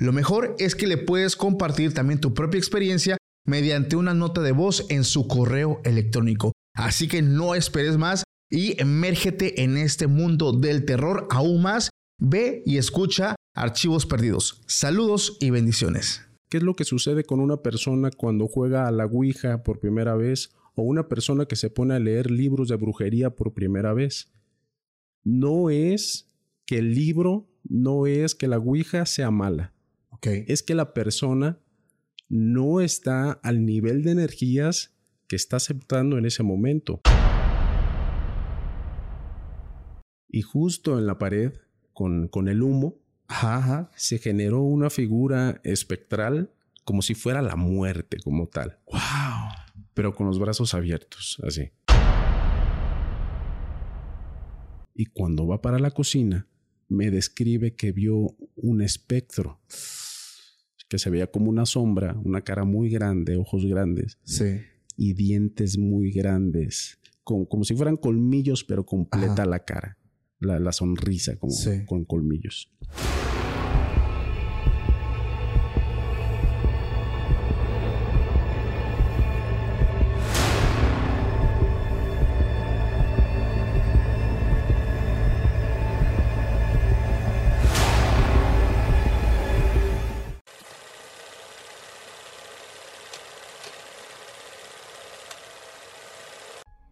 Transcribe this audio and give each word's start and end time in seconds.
Lo 0.00 0.12
mejor 0.12 0.54
es 0.60 0.76
que 0.76 0.86
le 0.86 0.96
puedes 0.96 1.34
compartir 1.34 1.92
también 1.92 2.20
tu 2.20 2.32
propia 2.32 2.58
experiencia 2.58 3.16
mediante 3.44 3.96
una 3.96 4.14
nota 4.14 4.42
de 4.42 4.52
voz 4.52 4.86
en 4.90 5.02
su 5.02 5.26
correo 5.26 5.80
electrónico. 5.84 6.52
Así 6.72 7.08
que 7.08 7.20
no 7.20 7.56
esperes 7.56 7.96
más 7.96 8.22
y 8.48 8.80
emérgete 8.80 9.64
en 9.64 9.76
este 9.76 10.06
mundo 10.06 10.52
del 10.52 10.84
terror 10.84 11.26
aún 11.30 11.62
más. 11.62 11.90
Ve 12.20 12.62
y 12.64 12.76
escucha 12.76 13.34
Archivos 13.56 14.06
Perdidos. 14.06 14.62
Saludos 14.68 15.36
y 15.40 15.50
bendiciones. 15.50 16.22
¿Qué 16.48 16.58
es 16.58 16.62
lo 16.62 16.74
que 16.74 16.84
sucede 16.84 17.24
con 17.24 17.40
una 17.40 17.56
persona 17.56 18.10
cuando 18.12 18.46
juega 18.46 18.86
a 18.86 18.92
la 18.92 19.06
Ouija 19.06 19.64
por 19.64 19.80
primera 19.80 20.14
vez 20.14 20.50
o 20.76 20.82
una 20.82 21.08
persona 21.08 21.46
que 21.46 21.56
se 21.56 21.70
pone 21.70 21.94
a 21.94 21.98
leer 21.98 22.30
libros 22.30 22.68
de 22.68 22.76
brujería 22.76 23.30
por 23.30 23.52
primera 23.52 23.94
vez? 23.94 24.30
No 25.24 25.70
es 25.70 26.28
que 26.66 26.78
el 26.78 26.94
libro, 26.94 27.48
no 27.64 28.06
es 28.06 28.36
que 28.36 28.46
la 28.46 28.58
Ouija 28.58 29.04
sea 29.04 29.32
mala 29.32 29.74
es 30.22 30.62
que 30.62 30.74
la 30.74 30.92
persona 30.94 31.58
no 32.28 32.80
está 32.80 33.32
al 33.32 33.64
nivel 33.64 34.02
de 34.02 34.12
energías 34.12 34.94
que 35.26 35.36
está 35.36 35.56
aceptando 35.56 36.18
en 36.18 36.26
ese 36.26 36.42
momento. 36.42 37.00
Y 40.28 40.42
justo 40.42 40.98
en 40.98 41.06
la 41.06 41.18
pared, 41.18 41.52
con, 41.92 42.28
con 42.28 42.48
el 42.48 42.62
humo, 42.62 42.96
se 43.94 44.18
generó 44.18 44.60
una 44.62 44.90
figura 44.90 45.60
espectral 45.64 46.50
como 46.84 47.02
si 47.02 47.14
fuera 47.14 47.42
la 47.42 47.56
muerte 47.56 48.18
como 48.22 48.46
tal. 48.48 48.78
¡Wow! 48.86 49.00
Pero 49.94 50.14
con 50.14 50.26
los 50.26 50.38
brazos 50.38 50.74
abiertos, 50.74 51.38
así. 51.46 51.70
Y 54.94 55.06
cuando 55.06 55.46
va 55.46 55.60
para 55.60 55.78
la 55.78 55.90
cocina, 55.90 56.46
me 56.88 57.10
describe 57.10 57.74
que 57.74 57.92
vio 57.92 58.34
un 58.56 58.80
espectro 58.82 59.60
que 60.88 60.98
se 60.98 61.10
veía 61.10 61.26
como 61.28 61.50
una 61.50 61.66
sombra, 61.66 62.18
una 62.24 62.40
cara 62.42 62.64
muy 62.64 62.90
grande, 62.90 63.36
ojos 63.36 63.66
grandes. 63.66 64.18
Sí. 64.24 64.60
Y 64.96 65.12
dientes 65.12 65.78
muy 65.78 66.10
grandes, 66.10 66.98
como, 67.22 67.48
como 67.48 67.64
si 67.64 67.74
fueran 67.74 67.96
colmillos, 67.96 68.64
pero 68.64 68.84
completa 68.84 69.44
la 69.44 69.64
cara. 69.64 69.96
La, 70.40 70.70
sonrisa 70.70 71.36
como 71.36 71.52
con 71.86 72.04
colmillos. 72.04 72.72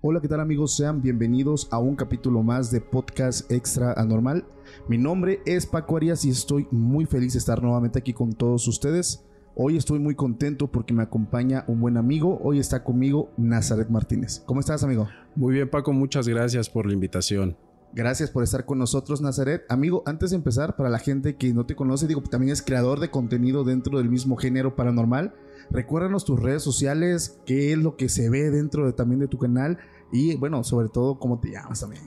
Hola, 0.09 0.21
¿qué 0.21 0.29
tal 0.29 0.39
amigos? 0.39 0.77
Sean 0.77 1.03
bienvenidos 1.03 1.67
a 1.73 1.81
un 1.81 1.97
capítulo 1.97 2.45
más 2.45 2.71
de 2.71 2.81
Podcast 2.81 3.51
Extra 3.51 3.93
Anormal. 3.95 4.45
Mi 4.87 4.99
nombre 4.99 5.41
es 5.47 5.67
Paco 5.67 5.97
Arias 5.97 6.25
y 6.25 6.31
estoy 6.31 6.69
muy 6.71 7.07
feliz 7.07 7.33
de 7.33 7.41
estar 7.41 7.61
nuevamente 7.61 7.99
aquí 7.99 8.13
con 8.13 8.33
todos 8.33 8.69
ustedes. 8.69 9.25
Hoy 9.57 9.77
estoy 9.77 9.99
muy 9.99 10.15
contento 10.15 10.71
porque 10.71 10.95
me 10.95 11.03
acompaña 11.03 11.65
un 11.67 11.81
buen 11.81 11.97
amigo. 11.97 12.39
Hoy 12.41 12.61
está 12.61 12.85
conmigo 12.85 13.33
Nazaret 13.37 13.91
Martínez. 13.91 14.45
¿Cómo 14.47 14.61
estás, 14.61 14.85
amigo? 14.85 15.09
Muy 15.35 15.55
bien, 15.55 15.69
Paco. 15.69 15.93
Muchas 15.93 16.29
gracias 16.29 16.71
por 16.71 16.87
la 16.87 16.93
invitación. 16.93 17.57
Gracias 17.93 18.31
por 18.31 18.45
estar 18.45 18.65
con 18.65 18.79
nosotros, 18.79 19.21
Nazaret. 19.21 19.65
Amigo, 19.69 20.05
antes 20.07 20.31
de 20.31 20.37
empezar, 20.37 20.77
para 20.77 20.89
la 20.89 21.01
gente 21.01 21.35
que 21.35 21.53
no 21.53 21.67
te 21.67 21.75
conoce, 21.75 22.07
digo, 22.07 22.23
también 22.23 22.53
es 22.53 22.63
creador 22.63 23.01
de 23.01 23.11
contenido 23.11 23.65
dentro 23.65 23.99
del 23.99 24.09
mismo 24.09 24.37
género 24.37 24.77
paranormal. 24.77 25.35
Recuérdanos 25.71 26.25
tus 26.25 26.41
redes 26.41 26.63
sociales, 26.63 27.41
qué 27.45 27.73
es 27.73 27.79
lo 27.79 27.97
que 27.97 28.09
se 28.09 28.31
ve 28.31 28.51
dentro 28.51 28.87
de, 28.87 28.93
también 28.93 29.19
de 29.19 29.29
tu 29.29 29.39
canal 29.39 29.79
y 30.13 30.37
bueno, 30.37 30.63
sobre 30.65 30.89
todo, 30.89 31.19
¿cómo 31.19 31.39
te 31.41 31.51
llamas 31.51 31.81
también? 31.81 32.03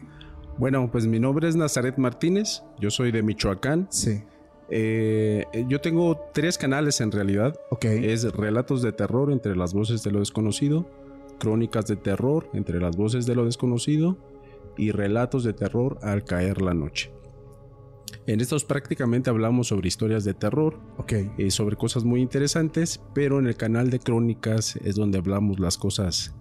Bueno, 0.58 0.90
pues 0.92 1.08
mi 1.08 1.20
nombre 1.20 1.48
es 1.48 1.56
Nazaret 1.56 1.98
Martínez, 1.98 2.64
yo 2.80 2.90
soy 2.90 3.12
de 3.12 3.24
Michoacán. 3.24 3.88
Sí. 3.90 4.22
Eh, 4.70 5.46
yo 5.68 5.82
tengo 5.82 6.20
tres 6.34 6.58
canales 6.58 7.02
en 7.02 7.12
realidad. 7.12 7.56
Ok. 7.72 7.86
Es 7.86 8.24
Relatos 8.34 8.82
de 8.82 8.92
Terror 8.92 9.32
entre 9.32 9.56
las 9.56 9.74
voces 9.74 10.04
de 10.04 10.12
lo 10.12 10.20
desconocido, 10.20 10.86
Crónicas 11.40 11.86
de 11.88 11.96
Terror 11.96 12.50
entre 12.54 12.80
las 12.80 12.96
voces 12.96 13.26
de 13.26 13.36
lo 13.36 13.46
desconocido 13.46 14.18
y 14.78 14.92
Relatos 14.92 15.44
de 15.44 15.54
Terror 15.54 15.98
al 16.02 16.24
caer 16.24 16.62
la 16.62 16.74
noche. 16.74 17.12
En 18.26 18.42
estos 18.42 18.64
prácticamente 18.64 19.30
hablamos 19.30 19.68
sobre 19.68 19.88
historias 19.88 20.24
de 20.24 20.34
terror, 20.34 20.80
ok, 20.98 21.14
y 21.38 21.46
eh, 21.46 21.52
sobre 21.52 21.76
cosas 21.76 22.04
muy 22.04 22.22
interesantes, 22.22 23.02
pero 23.14 23.40
en 23.40 23.48
el 23.48 23.56
canal 23.56 23.90
de 23.90 24.00
Crónicas 24.00 24.76
es 24.84 24.96
donde 24.96 25.18
hablamos 25.18 25.60
las 25.60 25.78
cosas 25.78 26.36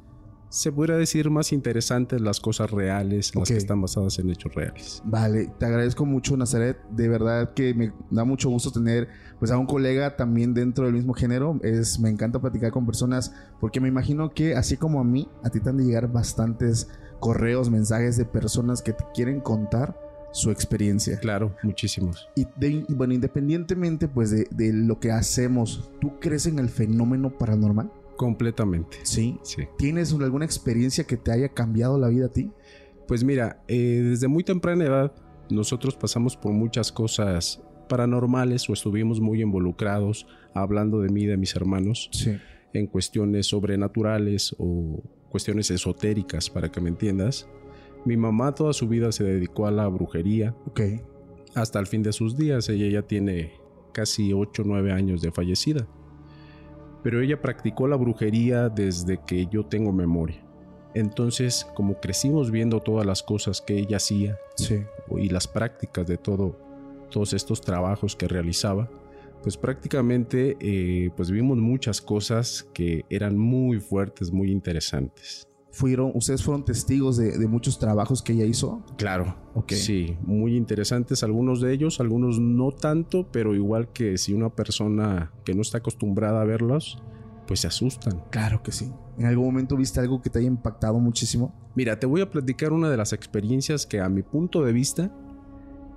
se 0.49 0.73
podría 0.73 0.97
decir 0.97 1.31
más 1.31 1.53
interesantes 1.53 2.21
las 2.21 2.41
cosas 2.41 2.71
reales, 2.71 3.35
las 3.35 3.49
que 3.49 3.57
están 3.57 3.81
basadas 3.81 4.19
en 4.19 4.31
hechos 4.31 4.55
reales. 4.55 5.03
Vale, 5.05 5.51
te 5.59 5.67
agradezco 5.67 6.07
mucho 6.07 6.37
Nazaret, 6.37 6.79
de 6.91 7.09
verdad 7.09 7.53
que 7.55 7.75
me 7.75 7.93
da 8.11 8.25
mucho 8.25 8.49
gusto 8.49 8.71
tener 8.71 9.09
pues 9.39 9.51
a 9.51 9.59
un 9.59 9.67
colega 9.67 10.17
también 10.17 10.55
dentro 10.55 10.87
del 10.87 10.95
mismo 10.95 11.15
género, 11.15 11.59
es 11.63 12.01
me 12.01 12.09
encanta 12.09 12.41
platicar 12.41 12.71
con 12.73 12.87
personas 12.87 13.33
porque 13.61 13.81
me 13.81 13.89
imagino 13.89 14.31
que 14.31 14.55
así 14.55 14.77
como 14.77 15.01
a 15.01 15.05
mí, 15.05 15.29
a 15.43 15.51
ti 15.51 15.61
te 15.61 15.69
han 15.69 15.77
de 15.77 15.85
llegar 15.85 16.11
bastantes 16.11 16.89
correos, 17.21 17.71
mensajes 17.71 18.17
de 18.17 18.25
personas 18.25 18.83
que 18.83 18.93
te 18.93 19.05
quieren 19.15 19.41
contar 19.41 19.99
su 20.33 20.51
experiencia. 20.51 21.19
Claro, 21.19 21.55
muchísimos. 21.63 22.29
Y, 22.37 22.47
bueno, 22.89 23.15
independientemente 23.15 24.09
pues 24.09 24.31
de, 24.31 24.47
de 24.51 24.73
lo 24.73 25.01
que 25.01 25.11
hacemos, 25.11 25.91
¿tú 26.01 26.19
crees 26.21 26.47
en 26.47 26.59
el 26.59 26.69
fenómeno 26.69 27.31
paranormal? 27.31 27.91
Completamente. 28.19 28.99
¿Sí? 29.05 29.39
Sí. 29.45 29.69
¿Tienes 29.79 30.13
alguna 30.13 30.45
experiencia 30.45 31.05
que 31.05 31.17
te 31.17 31.31
haya 31.31 31.51
cambiado 31.51 31.97
la 31.99 32.09
vida 32.09 32.27
a 32.27 32.29
ti? 32.31 32.51
Pues 33.07 33.23
mira, 33.23 33.63
eh, 33.69 34.03
desde 34.05 34.27
muy 34.27 34.43
temprana 34.43 34.85
edad 34.85 35.15
nosotros 35.49 35.95
pasamos 35.95 36.37
por 36.37 36.53
muchas 36.53 36.91
cosas 36.91 37.63
paranormales 37.89 38.69
o 38.69 38.73
estuvimos 38.73 39.21
muy 39.21 39.41
involucrados 39.41 40.27
hablando 40.53 41.01
de 41.01 41.11
mí 41.11 41.23
y 41.23 41.27
de 41.27 41.37
mis 41.37 41.55
hermanos 41.55 42.11
sí. 42.13 42.37
en 42.73 42.89
cuestiones 42.89 43.47
sobrenaturales 43.47 44.55
o 44.59 45.01
cuestiones 45.31 45.71
esotéricas, 45.71 46.51
para 46.51 46.73
que 46.73 46.81
me 46.81 46.89
entiendas. 46.89 47.49
Mi 48.05 48.17
mamá 48.17 48.53
toda 48.53 48.73
su 48.73 48.89
vida 48.89 49.13
se 49.13 49.23
dedicó 49.23 49.69
a 49.69 49.71
la 49.71 49.87
brujería. 49.87 50.57
Ok. 50.67 50.81
Hasta 51.55 51.79
el 51.79 51.87
fin 51.87 52.03
de 52.03 52.13
sus 52.13 52.37
días. 52.37 52.69
Ella 52.69 52.89
ya 52.89 53.03
tiene 53.03 53.53
casi 53.93 54.33
8 54.33 54.63
o 54.63 54.65
9 54.65 54.91
años 54.91 55.23
de 55.23 55.31
fallecida 55.31 55.87
pero 57.03 57.21
ella 57.21 57.41
practicó 57.41 57.89
la 57.89 57.97
brujería 57.97 58.69
desde 58.69 59.19
que 59.27 59.47
yo 59.47 59.65
tengo 59.65 59.93
memoria. 59.93 60.45
Entonces, 60.95 61.67
como 61.75 62.01
crecimos 62.01 62.51
viendo 62.51 62.81
todas 62.81 63.07
las 63.07 63.23
cosas 63.23 63.61
que 63.61 63.79
ella 63.79 63.99
hacía 63.99 64.39
y 65.17 65.29
las 65.29 65.47
prácticas 65.47 66.07
de 66.07 66.17
todo, 66.17 66.59
todos 67.11 67.33
estos 67.33 67.61
trabajos 67.61 68.17
que 68.17 68.27
realizaba, 68.27 68.91
pues 69.43 69.57
prácticamente 69.57 70.57
eh, 70.61 71.11
pues 71.17 71.31
vimos 71.31 71.59
muchas 71.59 72.01
cosas 72.01 72.69
que 72.75 73.05
eran 73.09 73.39
muy 73.39 73.79
fuertes, 73.79 74.33
muy 74.33 74.51
interesantes 74.51 75.48
fueron, 75.79 76.11
ustedes 76.15 76.43
fueron 76.43 76.65
testigos 76.65 77.17
de, 77.17 77.47
muchos 77.47 77.79
trabajos 77.79 78.21
que 78.23 78.33
ella 78.33 78.45
hizo. 78.45 78.83
Claro, 78.97 79.37
sí, 79.69 80.17
muy 80.23 80.57
interesantes 80.57 81.23
algunos 81.23 81.61
de 81.61 81.73
ellos, 81.73 82.01
algunos 82.01 82.41
no 82.41 82.73
tanto, 82.73 83.29
pero 83.31 83.55
igual 83.55 83.93
que 83.93 84.19
si 84.19 84.35
una 84.35 84.51
persona 84.51 85.31
que 85.45 85.55
no 85.55 85.63
está 85.63 85.79
acostumbrada 85.79 86.43
a 86.43 86.45
verlos, 86.45 87.01
pues 87.47 87.61
se 87.61 87.69
asustan. 87.69 88.25
Claro 88.31 88.63
que 88.63 88.73
sí. 88.73 88.93
¿En 89.19 89.27
algún 89.27 89.47
momento 89.47 89.77
viste 89.77 90.01
algo 90.01 90.21
que 90.21 90.31
te 90.31 90.41
haya 90.41 90.49
impactado 90.49 90.99
muchísimo? 90.99 91.55
Mira, 91.77 91.99
te 91.99 92.07
voy 92.07 92.23
a 92.23 92.31
platicar 92.31 92.73
una 92.73 92.91
de 92.91 92.97
las 92.97 93.13
experiencias 93.13 93.87
que 93.87 94.01
a 94.01 94.09
mi 94.09 94.23
punto 94.23 94.65
de 94.65 94.73
vista 94.73 95.13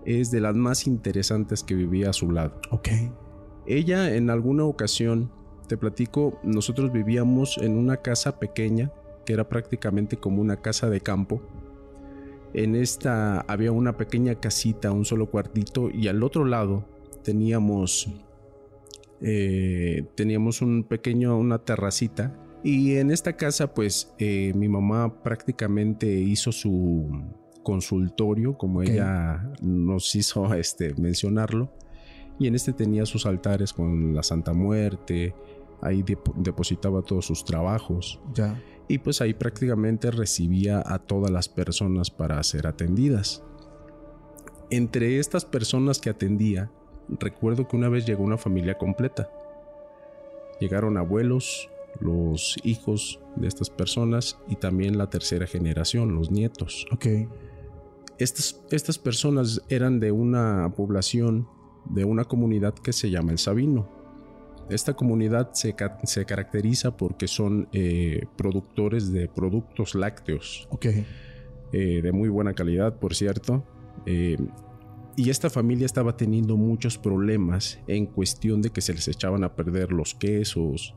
es 0.05 0.29
de 0.29 0.41
las 0.41 0.55
más 0.55 0.85
interesantes 0.85 1.63
que 1.63 1.73
viví 1.73 2.03
a 2.03 2.13
su 2.13 2.31
lado. 2.31 2.61
Ok. 2.69 2.89
Ella 3.65 4.15
en 4.15 4.29
alguna 4.29 4.63
ocasión, 4.63 5.31
te 5.67 5.75
platico, 5.75 6.39
nosotros 6.43 6.91
vivíamos 6.91 7.57
en 7.57 7.77
una 7.77 7.97
casa 7.97 8.39
pequeña 8.39 8.91
que 9.25 9.33
era 9.33 9.47
prácticamente 9.49 10.17
como 10.17 10.41
una 10.41 10.57
casa 10.61 10.89
de 10.89 11.01
campo. 11.01 11.41
En 12.53 12.75
esta 12.75 13.41
había 13.41 13.71
una 13.71 13.97
pequeña 13.97 14.35
casita, 14.35 14.91
un 14.91 15.05
solo 15.05 15.29
cuartito, 15.29 15.89
y 15.89 16.07
al 16.07 16.23
otro 16.23 16.45
lado 16.45 16.85
teníamos 17.23 18.09
eh, 19.21 20.07
teníamos 20.15 20.61
un 20.61 20.83
pequeño, 20.83 21.37
una 21.37 21.59
terracita. 21.59 22.35
Y 22.63 22.95
en 22.95 23.11
esta 23.11 23.37
casa, 23.37 23.73
pues, 23.73 24.13
eh, 24.19 24.51
mi 24.55 24.67
mamá 24.67 25.21
prácticamente 25.23 26.07
hizo 26.07 26.51
su 26.51 27.09
consultorio, 27.63 28.57
como 28.57 28.81
ella 28.81 29.51
nos 29.61 30.15
hizo 30.15 30.53
este, 30.55 30.93
mencionarlo. 30.95 31.71
Y 32.39 32.47
en 32.47 32.55
este 32.55 32.73
tenía 32.73 33.05
sus 33.05 33.25
altares 33.25 33.73
con 33.73 34.15
la 34.15 34.23
Santa 34.23 34.53
Muerte, 34.53 35.35
ahí 35.81 36.03
depositaba 36.37 37.03
todos 37.03 37.25
sus 37.25 37.45
trabajos. 37.45 38.19
Ya. 38.33 38.59
Y 38.91 38.97
pues 38.97 39.21
ahí 39.21 39.33
prácticamente 39.33 40.11
recibía 40.11 40.83
a 40.85 40.99
todas 40.99 41.31
las 41.31 41.47
personas 41.47 42.11
para 42.11 42.43
ser 42.43 42.67
atendidas. 42.67 43.41
Entre 44.69 45.17
estas 45.17 45.45
personas 45.45 45.99
que 45.99 46.09
atendía, 46.09 46.69
recuerdo 47.07 47.69
que 47.69 47.77
una 47.77 47.87
vez 47.87 48.05
llegó 48.05 48.21
una 48.21 48.37
familia 48.37 48.77
completa. 48.77 49.31
Llegaron 50.59 50.97
abuelos, 50.97 51.69
los 52.01 52.57
hijos 52.65 53.21
de 53.37 53.47
estas 53.47 53.69
personas 53.69 54.37
y 54.49 54.57
también 54.57 54.97
la 54.97 55.09
tercera 55.09 55.47
generación, 55.47 56.13
los 56.13 56.29
nietos. 56.29 56.85
Ok. 56.91 57.05
Estas, 58.17 58.61
estas 58.71 58.99
personas 58.99 59.61
eran 59.69 60.01
de 60.01 60.11
una 60.11 60.73
población, 60.75 61.47
de 61.85 62.03
una 62.03 62.25
comunidad 62.25 62.73
que 62.73 62.91
se 62.91 63.09
llama 63.09 63.31
El 63.31 63.37
Sabino. 63.37 64.00
Esta 64.71 64.93
comunidad 64.93 65.51
se, 65.53 65.73
caracteriza 65.73 66.95
porque 66.95 67.27
son 67.27 67.67
eh, 67.73 68.25
productores 68.37 69.11
de 69.11 69.27
productos 69.27 69.95
lácteos. 69.95 70.67
Ok. 70.71 70.87
Eh, 71.73 72.01
de 72.01 72.11
muy 72.11 72.29
buena 72.29 72.53
calidad, 72.53 72.97
por 72.97 73.15
cierto. 73.15 73.63
Eh, 74.05 74.37
y 75.15 75.29
esta 75.29 75.49
familia 75.49 75.85
estaba 75.85 76.15
teniendo 76.15 76.57
muchos 76.57 76.97
problemas 76.97 77.79
en 77.87 78.05
cuestión 78.05 78.61
de 78.61 78.69
que 78.69 78.81
se 78.81 78.93
les 78.93 79.07
echaban 79.07 79.43
a 79.43 79.55
perder 79.55 79.91
los 79.91 80.15
quesos 80.15 80.95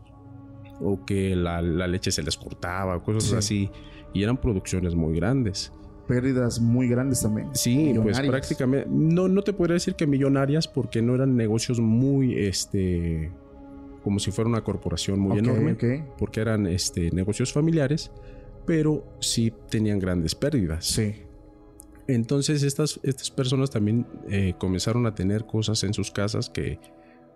o 0.80 1.04
que 1.04 1.34
la, 1.36 1.60
leche 1.62 2.10
se 2.10 2.22
les 2.22 2.36
cortaba, 2.36 3.02
cosas 3.02 3.32
así. 3.32 3.70
Y 4.12 4.22
eran 4.22 4.36
producciones 4.36 4.94
muy 4.94 5.16
grandes. 5.16 5.72
Pérdidas 6.06 6.60
muy 6.60 6.88
grandes 6.88 7.22
también. 7.22 7.48
Sí, 7.54 7.92
pues 8.00 8.20
prácticamente. 8.20 8.88
No, 8.90 9.28
no 9.28 9.42
te 9.42 9.52
podría 9.52 9.74
decir 9.74 9.94
que 9.94 10.06
millonarias 10.06 10.68
porque 10.68 11.02
no 11.02 11.14
eran 11.14 11.36
negocios 11.36 11.80
muy, 11.80 12.38
este, 12.38 13.32
como 14.04 14.18
si 14.18 14.30
fuera 14.30 14.48
una 14.48 14.62
corporación 14.62 15.18
muy 15.18 15.38
enorme. 15.38 15.76
Porque 16.18 16.40
eran, 16.40 16.66
este, 16.66 17.10
negocios 17.10 17.52
familiares, 17.52 18.12
pero 18.66 19.04
sí 19.18 19.52
tenían 19.70 19.98
grandes 19.98 20.34
pérdidas. 20.34 20.84
Sí. 20.84 21.14
Entonces 22.06 22.62
estas, 22.62 23.00
estas 23.02 23.30
personas 23.30 23.70
también 23.70 24.06
eh, 24.28 24.54
comenzaron 24.58 25.06
a 25.06 25.14
tener 25.14 25.46
cosas 25.46 25.82
en 25.84 25.94
sus 25.94 26.10
casas 26.10 26.50
que 26.50 26.78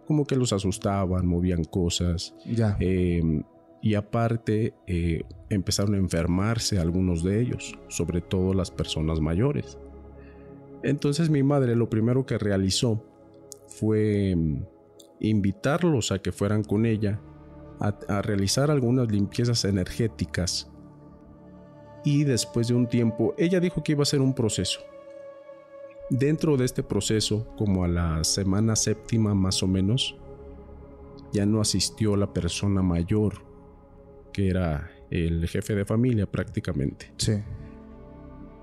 como 0.06 0.26
que 0.26 0.36
los 0.36 0.52
asustaban, 0.52 1.26
movían 1.26 1.64
cosas. 1.64 2.34
Ya. 2.44 2.76
Em, 2.80 3.42
y 3.80 3.94
aparte 3.94 4.74
eh, 4.86 5.22
empezaron 5.48 5.94
a 5.94 5.98
enfermarse 5.98 6.78
algunos 6.78 7.22
de 7.22 7.40
ellos, 7.40 7.78
sobre 7.88 8.20
todo 8.20 8.52
las 8.52 8.70
personas 8.70 9.20
mayores. 9.20 9.78
Entonces 10.82 11.30
mi 11.30 11.42
madre 11.42 11.74
lo 11.76 11.88
primero 11.88 12.26
que 12.26 12.36
realizó 12.36 13.02
fue 13.68 14.30
em, 14.30 14.64
invitarlos 15.20 16.12
a 16.12 16.20
que 16.20 16.32
fueran 16.32 16.62
con 16.62 16.86
ella 16.86 17.20
a 17.80 18.22
realizar 18.22 18.72
algunas 18.72 19.10
limpiezas 19.10 19.64
energéticas 19.64 20.68
y 22.04 22.24
después 22.24 22.68
de 22.68 22.74
un 22.74 22.88
tiempo 22.88 23.34
ella 23.38 23.60
dijo 23.60 23.82
que 23.82 23.92
iba 23.92 24.02
a 24.02 24.06
ser 24.06 24.20
un 24.20 24.34
proceso. 24.34 24.80
Dentro 26.10 26.56
de 26.56 26.64
este 26.64 26.82
proceso, 26.82 27.46
como 27.58 27.84
a 27.84 27.88
la 27.88 28.24
semana 28.24 28.76
séptima 28.76 29.34
más 29.34 29.62
o 29.62 29.66
menos, 29.66 30.16
ya 31.32 31.44
no 31.44 31.60
asistió 31.60 32.16
la 32.16 32.32
persona 32.32 32.80
mayor, 32.80 33.34
que 34.32 34.48
era 34.48 34.90
el 35.10 35.46
jefe 35.48 35.74
de 35.74 35.84
familia 35.84 36.26
prácticamente. 36.30 37.12
Sí. 37.18 37.34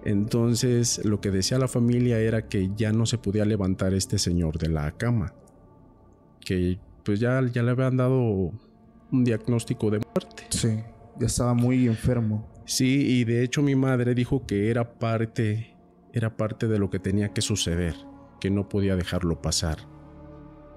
Entonces 0.05 1.03
lo 1.05 1.21
que 1.21 1.29
decía 1.29 1.59
la 1.59 1.67
familia 1.67 2.19
era 2.19 2.47
que 2.47 2.71
ya 2.75 2.91
no 2.91 3.05
se 3.05 3.19
podía 3.19 3.45
levantar 3.45 3.93
este 3.93 4.17
señor 4.17 4.57
de 4.57 4.69
la 4.69 4.91
cama, 4.91 5.35
que 6.45 6.79
pues 7.03 7.19
ya, 7.19 7.41
ya 7.51 7.61
le 7.61 7.71
habían 7.71 7.97
dado 7.97 8.21
un 9.11 9.23
diagnóstico 9.23 9.91
de 9.91 9.99
muerte. 9.99 10.43
Sí, 10.49 10.79
ya 11.19 11.27
estaba 11.27 11.53
muy 11.53 11.87
enfermo. 11.87 12.47
Sí, 12.65 13.19
y 13.19 13.25
de 13.25 13.43
hecho 13.43 13.61
mi 13.61 13.75
madre 13.75 14.15
dijo 14.15 14.45
que 14.45 14.69
era 14.69 14.97
parte, 14.97 15.75
era 16.13 16.37
parte 16.37 16.67
de 16.67 16.79
lo 16.79 16.89
que 16.89 16.99
tenía 16.99 17.33
que 17.33 17.41
suceder, 17.41 17.95
que 18.39 18.49
no 18.49 18.69
podía 18.69 18.95
dejarlo 18.95 19.41
pasar. 19.41 19.77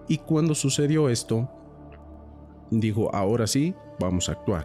Y 0.08 0.18
cuando 0.18 0.54
sucedió 0.54 1.08
esto, 1.08 1.50
dijo, 2.70 3.14
ahora 3.14 3.46
sí, 3.46 3.74
vamos 4.00 4.28
a 4.28 4.32
actuar. 4.32 4.64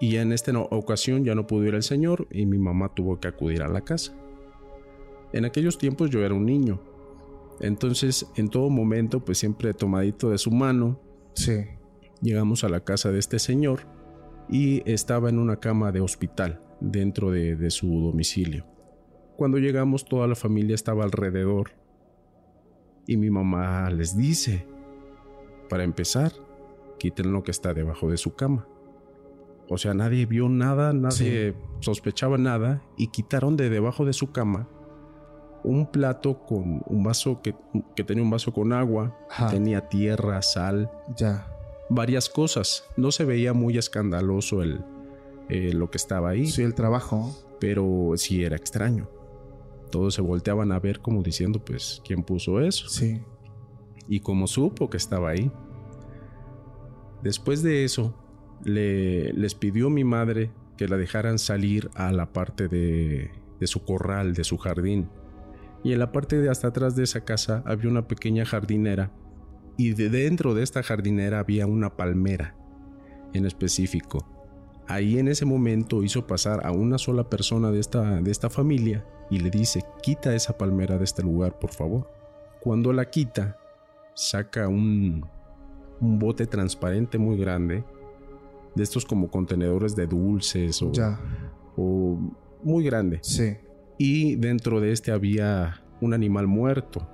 Y 0.00 0.16
en 0.16 0.32
esta 0.32 0.52
ocasión 0.58 1.24
ya 1.24 1.34
no 1.34 1.46
pudo 1.46 1.64
ir 1.64 1.74
el 1.74 1.82
señor 1.82 2.26
y 2.30 2.44
mi 2.44 2.58
mamá 2.58 2.92
tuvo 2.94 3.18
que 3.18 3.28
acudir 3.28 3.62
a 3.62 3.68
la 3.68 3.80
casa. 3.80 4.12
En 5.32 5.44
aquellos 5.44 5.78
tiempos 5.78 6.10
yo 6.10 6.24
era 6.24 6.34
un 6.34 6.44
niño. 6.44 6.80
Entonces, 7.60 8.26
en 8.36 8.48
todo 8.48 8.70
momento, 8.70 9.24
pues 9.24 9.38
siempre 9.38 9.72
tomadito 9.74 10.30
de 10.30 10.38
su 10.38 10.50
mano, 10.50 11.00
sí. 11.34 11.64
llegamos 12.20 12.64
a 12.64 12.68
la 12.68 12.80
casa 12.80 13.10
de 13.10 13.18
este 13.18 13.38
señor 13.38 13.80
y 14.48 14.82
estaba 14.90 15.28
en 15.28 15.38
una 15.38 15.58
cama 15.58 15.92
de 15.92 16.00
hospital 16.00 16.60
dentro 16.80 17.30
de, 17.30 17.70
su 17.70 17.86
domicilio. 18.00 18.66
Cuando 19.36 19.58
llegamos 19.58 20.04
toda 20.04 20.26
la 20.26 20.34
familia 20.34 20.74
estaba 20.74 21.04
alrededor 21.04 21.72
y 23.06 23.16
mi 23.16 23.30
mamá 23.30 23.90
les 23.90 24.16
dice, 24.16 24.66
para 25.68 25.84
empezar, 25.84 26.32
quiten 26.98 27.32
lo 27.32 27.42
que 27.42 27.50
está 27.50 27.74
debajo 27.74 28.10
de 28.10 28.16
su 28.16 28.34
cama. 28.34 28.66
O 29.68 29.78
sea, 29.78 29.94
nadie 29.94 30.26
vio 30.26 30.48
nada, 30.48 30.92
nadie 30.92 31.54
sospechaba 31.80 32.38
nada 32.38 32.82
y 32.96 33.08
quitaron 33.08 33.56
de 33.56 33.68
debajo 33.68 34.04
de 34.04 34.12
su 34.12 34.30
cama 34.30 34.68
un 35.66 35.86
plato 35.86 36.46
con 36.46 36.82
un 36.86 37.04
vaso 37.04 37.42
que, 37.42 37.54
tenía 38.04 38.22
un 38.22 38.30
vaso 38.30 38.52
con 38.52 38.72
agua, 38.72 39.16
tenía 39.50 39.88
tierra, 39.88 40.40
sal. 40.40 40.90
Ya 41.16 41.52
varias 41.88 42.28
cosas. 42.28 42.84
No 42.96 43.12
se 43.12 43.24
veía 43.24 43.52
muy 43.52 43.78
escandaloso 43.78 44.62
el, 44.62 44.80
eh, 45.48 45.72
lo 45.72 45.90
que 45.90 45.98
estaba 45.98 46.30
ahí. 46.30 46.46
Sí, 46.46 46.62
el 46.62 46.74
trabajo. 46.74 47.34
Pero 47.60 48.12
sí 48.16 48.44
era 48.44 48.56
extraño. 48.56 49.08
Todos 49.90 50.14
se 50.14 50.20
volteaban 50.20 50.72
a 50.72 50.80
ver 50.80 51.00
como 51.00 51.22
diciendo, 51.22 51.64
pues, 51.64 52.02
¿quién 52.04 52.22
puso 52.22 52.60
eso? 52.60 52.88
Sí. 52.88 53.22
Y 54.08 54.20
como 54.20 54.46
supo 54.46 54.90
que 54.90 54.96
estaba 54.96 55.30
ahí. 55.30 55.50
Después 57.22 57.62
de 57.62 57.84
eso, 57.84 58.14
le, 58.64 59.32
les 59.32 59.54
pidió 59.54 59.88
mi 59.90 60.04
madre 60.04 60.50
que 60.76 60.88
la 60.88 60.96
dejaran 60.96 61.38
salir 61.38 61.90
a 61.94 62.12
la 62.12 62.32
parte 62.32 62.68
de, 62.68 63.30
de 63.58 63.66
su 63.66 63.84
corral, 63.84 64.34
de 64.34 64.44
su 64.44 64.58
jardín. 64.58 65.08
Y 65.82 65.92
en 65.92 65.98
la 65.98 66.12
parte 66.12 66.38
de 66.38 66.50
hasta 66.50 66.68
atrás 66.68 66.96
de 66.96 67.04
esa 67.04 67.24
casa 67.24 67.62
había 67.66 67.90
una 67.90 68.08
pequeña 68.08 68.44
jardinera 68.44 69.12
y 69.76 69.92
de 69.92 70.08
dentro 70.08 70.54
de 70.54 70.62
esta 70.62 70.82
jardinera 70.82 71.38
había 71.38 71.66
una 71.66 71.96
palmera 71.96 72.56
en 73.32 73.46
específico. 73.46 74.26
Ahí 74.88 75.18
en 75.18 75.28
ese 75.28 75.44
momento 75.44 76.02
hizo 76.02 76.26
pasar 76.26 76.64
a 76.64 76.70
una 76.70 76.98
sola 76.98 77.28
persona 77.28 77.70
de 77.70 77.80
esta, 77.80 78.20
de 78.22 78.30
esta 78.30 78.50
familia 78.50 79.04
y 79.30 79.40
le 79.40 79.50
dice, 79.50 79.84
quita 80.02 80.34
esa 80.34 80.56
palmera 80.56 80.96
de 80.96 81.04
este 81.04 81.22
lugar, 81.22 81.58
por 81.58 81.72
favor. 81.72 82.10
Cuando 82.60 82.92
la 82.92 83.10
quita, 83.10 83.58
saca 84.14 84.68
un, 84.68 85.26
un 86.00 86.18
bote 86.18 86.46
transparente 86.46 87.18
muy 87.18 87.36
grande, 87.36 87.84
de 88.74 88.82
estos 88.82 89.04
como 89.04 89.28
contenedores 89.30 89.96
de 89.96 90.06
dulces 90.06 90.80
o, 90.82 90.92
ya. 90.92 91.18
o 91.76 92.18
muy 92.62 92.84
grande. 92.84 93.18
Sí. 93.22 93.56
Y 93.98 94.36
dentro 94.36 94.80
de 94.80 94.92
este 94.92 95.10
había 95.10 95.82
un 96.00 96.12
animal 96.12 96.46
muerto, 96.46 97.08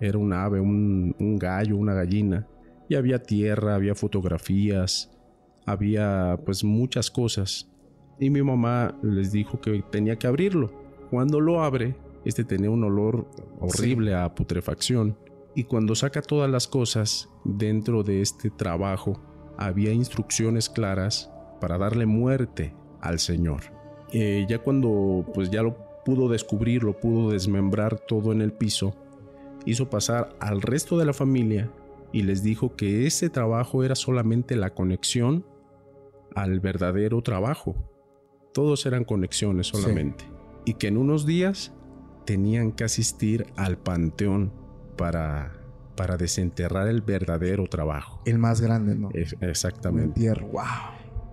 era 0.00 0.18
un 0.18 0.32
ave, 0.32 0.60
un, 0.60 1.38
gallo, 1.38 1.76
una 1.76 1.94
gallina. 1.94 2.48
Y 2.88 2.96
había 2.96 3.22
tierra, 3.22 3.76
había 3.76 3.94
fotografías, 3.94 5.10
había 5.64 6.38
pues 6.44 6.64
muchas 6.64 7.10
cosas. 7.10 7.70
Y 8.18 8.30
mi 8.30 8.42
mamá 8.42 8.98
les 9.02 9.30
dijo 9.30 9.60
que 9.60 9.82
tenía 9.90 10.16
que 10.16 10.26
abrirlo. 10.26 10.72
Cuando 11.10 11.40
lo 11.40 11.62
abre, 11.62 11.96
este 12.24 12.44
tenía 12.44 12.70
un 12.70 12.82
olor 12.82 13.28
horrible 13.60 14.14
a 14.14 14.34
putrefacción. 14.34 15.16
Y 15.54 15.64
cuando 15.64 15.94
saca 15.94 16.20
todas 16.20 16.50
las 16.50 16.66
cosas 16.66 17.28
dentro 17.44 18.02
de 18.02 18.22
este 18.22 18.50
trabajo, 18.50 19.20
había 19.56 19.92
instrucciones 19.92 20.68
claras 20.68 21.30
para 21.60 21.78
darle 21.78 22.06
muerte 22.06 22.74
al 23.00 23.20
Señor. 23.20 23.62
Eh, 24.12 24.44
ya 24.48 24.58
cuando 24.58 25.24
pues 25.32 25.50
ya 25.50 25.62
lo 25.62 25.91
pudo 26.04 26.28
descubrir, 26.28 26.82
lo 26.84 26.98
pudo 26.98 27.30
desmembrar 27.30 27.98
todo 27.98 28.32
en 28.32 28.40
el 28.40 28.52
piso, 28.52 28.94
hizo 29.64 29.88
pasar 29.90 30.36
al 30.40 30.62
resto 30.62 30.98
de 30.98 31.04
la 31.06 31.12
familia 31.12 31.70
y 32.12 32.22
les 32.22 32.42
dijo 32.42 32.74
que 32.76 33.06
ese 33.06 33.30
trabajo 33.30 33.84
era 33.84 33.94
solamente 33.94 34.56
la 34.56 34.70
conexión 34.74 35.44
al 36.34 36.60
verdadero 36.60 37.22
trabajo. 37.22 37.74
Todos 38.52 38.84
eran 38.86 39.04
conexiones 39.04 39.68
solamente. 39.68 40.24
Y 40.64 40.74
que 40.74 40.88
en 40.88 40.96
unos 40.98 41.24
días 41.26 41.72
tenían 42.26 42.72
que 42.72 42.84
asistir 42.84 43.46
al 43.56 43.78
panteón 43.78 44.52
para, 44.96 45.52
para 45.96 46.16
desenterrar 46.16 46.88
el 46.88 47.00
verdadero 47.00 47.66
trabajo. 47.66 48.20
El 48.26 48.38
más 48.38 48.60
grande, 48.60 48.94
¿no? 48.94 49.08
Es- 49.14 49.36
exactamente. 49.40 50.08
Entierro, 50.20 50.48
wow. 50.48 50.62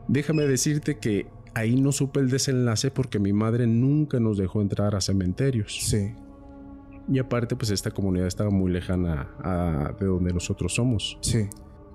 Déjame 0.08 0.44
decirte 0.44 0.98
que 0.98 1.28
ahí 1.54 1.80
no 1.80 1.92
supe 1.92 2.20
el 2.20 2.30
desenlace 2.30 2.92
porque 2.92 3.20
mi 3.20 3.34
madre 3.34 3.68
nunca 3.68 4.20
nos 4.20 4.38
dejó 4.38 4.62
entrar 4.62 4.96
a 4.96 5.02
cementerios. 5.02 5.78
Sí, 5.82 6.14
Y 7.12 7.18
aparte, 7.18 7.56
pues 7.56 7.72
esta 7.72 7.90
comunidad 7.92 8.28
estaba 8.28 8.52
muy 8.52 8.72
lejana 8.72 9.30
a- 9.40 9.94
de 10.00 10.06
donde 10.06 10.32
nosotros 10.34 10.74
somos. 10.76 11.18
sí. 11.22 11.48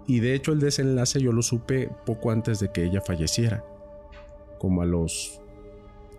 Y 0.07 0.21
de 0.21 0.35
hecho 0.35 0.53
el 0.53 0.61
desenlace 0.61 1.19
yo 1.19 1.33
lo 1.33 1.41
supe 1.41 1.89
poco 2.05 2.31
antes 2.31 2.61
de 2.61 2.71
que 2.71 2.85
ella 2.85 3.01
falleciera. 3.01 3.65
Como 4.59 4.83
a 4.83 4.85
los... 4.85 5.41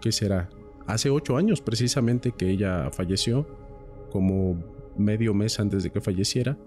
¿Qué 0.02 0.12
será? 0.12 0.50
Hace 0.88 1.12
ocho 1.12 1.38
años 1.38 1.62
precisamente 1.62 2.32
que 2.32 2.50
ella 2.50 2.90
falleció. 2.92 3.46
Como 4.12 4.58
medio 4.98 5.36
mes 5.36 5.60
antes 5.60 5.84
de 5.84 5.92
que 5.92 6.02
falleciera. 6.02 6.58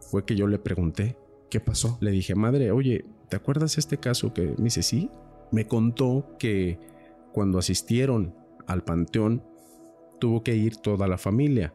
Fue 0.00 0.24
que 0.24 0.34
yo 0.34 0.48
le 0.48 0.58
pregunté. 0.58 1.16
¿Qué 1.50 1.60
pasó? 1.60 1.98
Le 2.00 2.10
dije, 2.10 2.34
madre, 2.34 2.72
oye, 2.72 3.04
¿te 3.28 3.36
acuerdas 3.36 3.78
este 3.78 3.98
caso 3.98 4.34
que 4.34 4.54
me 4.58 4.64
dice 4.64 4.82
sí? 4.82 5.10
Me 5.54 5.68
contó 5.68 6.34
que 6.36 6.80
cuando 7.32 7.60
asistieron 7.60 8.34
al 8.66 8.82
panteón 8.82 9.44
tuvo 10.18 10.42
que 10.42 10.56
ir 10.56 10.78
toda 10.78 11.06
la 11.06 11.16
familia. 11.16 11.72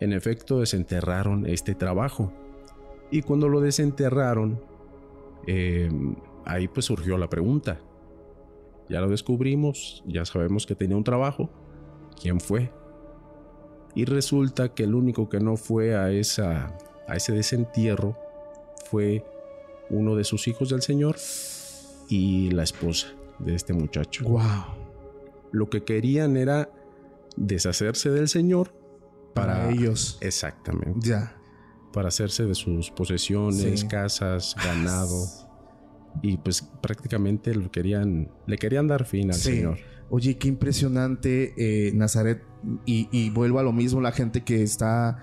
En 0.00 0.12
efecto, 0.12 0.58
desenterraron 0.58 1.46
este 1.46 1.76
trabajo. 1.76 2.32
Y 3.12 3.22
cuando 3.22 3.48
lo 3.48 3.60
desenterraron, 3.60 4.60
eh, 5.46 5.88
ahí 6.44 6.66
pues 6.66 6.86
surgió 6.86 7.16
la 7.18 7.28
pregunta. 7.28 7.78
Ya 8.88 9.00
lo 9.00 9.08
descubrimos, 9.08 10.02
ya 10.04 10.24
sabemos 10.24 10.66
que 10.66 10.74
tenía 10.74 10.96
un 10.96 11.04
trabajo. 11.04 11.50
¿Quién 12.20 12.40
fue? 12.40 12.72
Y 13.94 14.06
resulta 14.06 14.74
que 14.74 14.82
el 14.82 14.96
único 14.96 15.28
que 15.28 15.38
no 15.38 15.56
fue 15.56 15.94
a, 15.94 16.10
esa, 16.10 16.76
a 17.06 17.14
ese 17.14 17.32
desentierro 17.32 18.18
fue 18.90 19.24
uno 19.88 20.16
de 20.16 20.24
sus 20.24 20.48
hijos 20.48 20.70
del 20.70 20.82
Señor 20.82 21.14
y 22.08 22.50
la 22.50 22.62
esposa 22.62 23.08
de 23.38 23.54
este 23.54 23.72
muchacho. 23.72 24.24
Wow. 24.24 24.42
Lo 25.52 25.68
que 25.70 25.84
querían 25.84 26.36
era 26.36 26.70
deshacerse 27.36 28.10
del 28.10 28.28
Señor 28.28 28.74
Para, 29.34 29.70
ellos. 29.70 30.18
Exactamente. 30.20 31.08
Ya. 31.08 31.36
Para 31.92 32.08
hacerse 32.08 32.44
de 32.44 32.54
sus 32.54 32.90
posesiones, 32.90 33.80
Sí. 33.80 33.88
casas, 33.88 34.54
ganado. 34.62 35.16
Y 36.22 36.36
pues 36.36 36.60
prácticamente 36.82 37.54
lo 37.54 37.70
querían, 37.70 38.30
le 38.46 38.58
querían 38.58 38.86
dar 38.86 39.06
fin 39.06 39.30
al 39.30 39.34
Sí. 39.36 39.54
Señor. 39.56 39.78
Oye, 40.10 40.36
qué 40.36 40.46
impresionante 40.48 41.54
eh, 41.56 41.90
Nazaret. 41.94 42.42
Y, 42.84 43.08
y 43.10 43.30
vuelvo 43.30 43.58
a 43.60 43.62
lo 43.62 43.72
mismo, 43.72 44.02
la 44.02 44.12
gente 44.12 44.44
que 44.44 44.62
está 44.62 45.16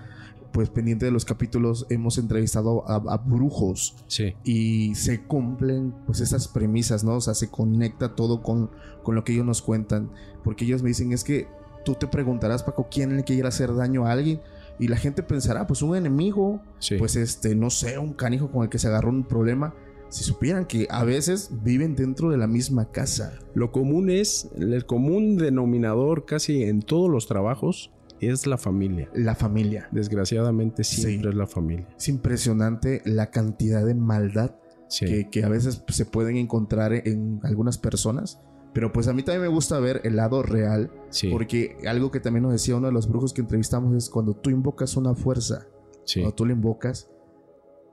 pues 0.52 0.70
pendiente 0.70 1.04
de 1.04 1.10
los 1.10 1.24
capítulos, 1.24 1.86
hemos 1.90 2.18
entrevistado 2.18 2.88
a, 2.88 2.96
a 2.96 3.16
brujos 3.18 3.96
Sí, 4.06 4.34
y 4.44 4.94
se 4.94 5.22
cumplen 5.22 5.94
pues 6.06 6.20
esas 6.20 6.48
premisas, 6.48 7.04
¿no? 7.04 7.16
O 7.16 7.20
sea, 7.20 7.34
se 7.34 7.48
conecta 7.48 8.14
todo 8.14 8.42
con, 8.42 8.70
con 9.02 9.14
lo 9.14 9.24
que 9.24 9.32
ellos 9.32 9.46
nos 9.46 9.62
cuentan. 9.62 10.10
Porque 10.42 10.64
ellos 10.64 10.82
me 10.82 10.88
dicen, 10.88 11.12
es 11.12 11.24
que 11.24 11.48
tú 11.84 11.94
te 11.94 12.06
preguntarás, 12.06 12.62
Paco, 12.62 12.88
¿quién 12.90 13.16
le 13.16 13.24
quiere 13.24 13.46
hacer 13.46 13.74
daño 13.74 14.06
a 14.06 14.12
alguien? 14.12 14.40
Y 14.78 14.88
la 14.88 14.96
gente 14.96 15.22
pensará, 15.22 15.66
pues 15.66 15.82
un 15.82 15.96
enemigo, 15.96 16.62
sí. 16.78 16.96
pues 16.96 17.16
este, 17.16 17.54
no 17.54 17.70
sé, 17.70 17.98
un 17.98 18.14
canijo 18.14 18.50
con 18.50 18.64
el 18.64 18.70
que 18.70 18.78
se 18.78 18.88
agarró 18.88 19.10
un 19.10 19.24
problema. 19.24 19.74
Si 20.08 20.24
supieran 20.24 20.64
que 20.64 20.88
a 20.90 21.04
veces 21.04 21.50
viven 21.62 21.94
dentro 21.94 22.30
de 22.30 22.36
la 22.36 22.48
misma 22.48 22.90
casa. 22.90 23.38
Lo 23.54 23.70
común 23.70 24.10
es, 24.10 24.48
el 24.56 24.84
común 24.86 25.36
denominador 25.36 26.24
casi 26.24 26.64
en 26.64 26.82
todos 26.82 27.08
los 27.08 27.28
trabajos 27.28 27.92
es 28.20 28.46
la 28.46 28.58
familia. 28.58 29.08
La 29.14 29.34
familia. 29.34 29.88
Desgraciadamente 29.92 30.84
Sí. 30.84 31.02
siempre 31.02 31.30
es 31.30 31.36
la 31.36 31.46
familia. 31.46 31.88
Es 31.96 32.08
impresionante 32.08 33.02
la 33.04 33.30
cantidad 33.30 33.84
de 33.84 33.94
maldad 33.94 34.56
Sí. 34.88 35.06
que, 35.06 35.30
que 35.30 35.44
a 35.44 35.48
veces 35.48 35.82
se 35.88 36.04
pueden 36.04 36.36
encontrar 36.36 36.92
en 36.92 37.40
algunas 37.44 37.78
personas. 37.78 38.40
Pero 38.72 38.92
pues 38.92 39.08
a 39.08 39.12
mí 39.12 39.22
también 39.22 39.42
me 39.42 39.48
gusta 39.48 39.78
ver 39.80 40.00
el 40.04 40.16
lado 40.16 40.42
real. 40.42 40.90
sí. 41.10 41.28
Porque 41.30 41.76
algo 41.88 42.10
que 42.10 42.20
también 42.20 42.42
nos 42.44 42.52
decía 42.52 42.76
uno 42.76 42.86
de 42.88 42.92
los 42.92 43.08
brujos 43.08 43.32
que 43.32 43.40
entrevistamos 43.40 43.96
es 43.96 44.08
cuando 44.10 44.34
tú 44.34 44.50
invocas 44.50 44.96
una 44.96 45.14
fuerza, 45.14 45.66
cuando 46.14 46.34
tú 46.34 46.44
la 46.46 46.52
invocas, 46.52 47.08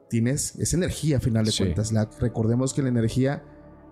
tienes 0.10 0.55
esa 0.57 0.77
energía 0.77 1.17
a 1.17 1.19
final 1.19 1.46
de 1.46 1.51
cuentas. 1.57 1.91
La, 1.91 2.10
recordemos 2.19 2.74
que 2.74 2.81
la 2.81 2.89
energía 2.89 3.43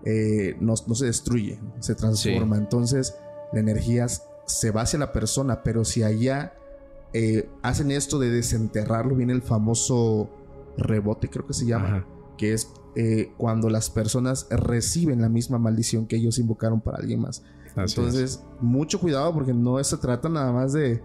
eh, 0.04 0.56
no, 0.60 0.74
no 0.86 0.94
se 0.94 1.06
destruye, 1.06 1.58
se 1.80 1.94
transforma. 1.94 2.56
Entonces 2.56 3.16
la 3.52 3.60
energía 3.60 4.06
se 4.46 4.70
va 4.70 4.82
hacia 4.82 4.98
la 4.98 5.12
persona, 5.12 5.62
pero 5.62 5.84
si 5.84 6.02
allá 6.02 6.54
eh, 7.12 7.48
hacen 7.62 7.90
esto 7.90 8.18
de 8.18 8.30
desenterrarlo, 8.30 9.14
viene 9.16 9.32
el 9.32 9.42
famoso 9.42 10.30
rebote, 10.76 11.28
creo 11.28 11.46
que 11.46 11.52
se 11.54 11.66
llama, 11.66 11.86
Ajá. 11.98 12.06
que 12.36 12.52
es 12.52 12.70
eh, 12.94 13.32
cuando 13.36 13.68
las 13.68 13.90
personas 13.90 14.46
reciben 14.50 15.20
la 15.20 15.28
misma 15.28 15.58
maldición 15.58 16.06
que 16.06 16.16
ellos 16.16 16.38
invocaron 16.38 16.80
para 16.80 16.98
alguien 16.98 17.20
más. 17.20 17.42
Así 17.74 17.82
es. 17.84 17.98
Entonces, 17.98 18.42
mucho 18.60 19.00
cuidado 19.00 19.34
porque 19.34 19.52
no 19.52 19.82
se 19.84 19.96
trata 19.98 20.28
nada 20.28 20.50
más 20.52 20.72
de, 20.72 21.02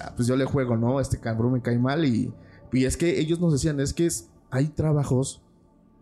"Ah, 0.00 0.12
pues 0.14 0.28
yo 0.28 0.36
le 0.36 0.44
juego, 0.44 0.76
¿no? 0.76 1.00
Este 1.00 1.18
cabrón 1.18 1.52
me 1.54 1.60
cae 1.62 1.78
mal 1.78 2.04
y, 2.04 2.32
y 2.72 2.84
es 2.84 2.96
que 2.96 3.18
ellos 3.18 3.40
nos 3.40 3.52
decían, 3.52 3.80
es 3.80 3.92
que 3.92 4.06
es, 4.06 4.28
hay 4.50 4.66
trabajos 4.68 5.42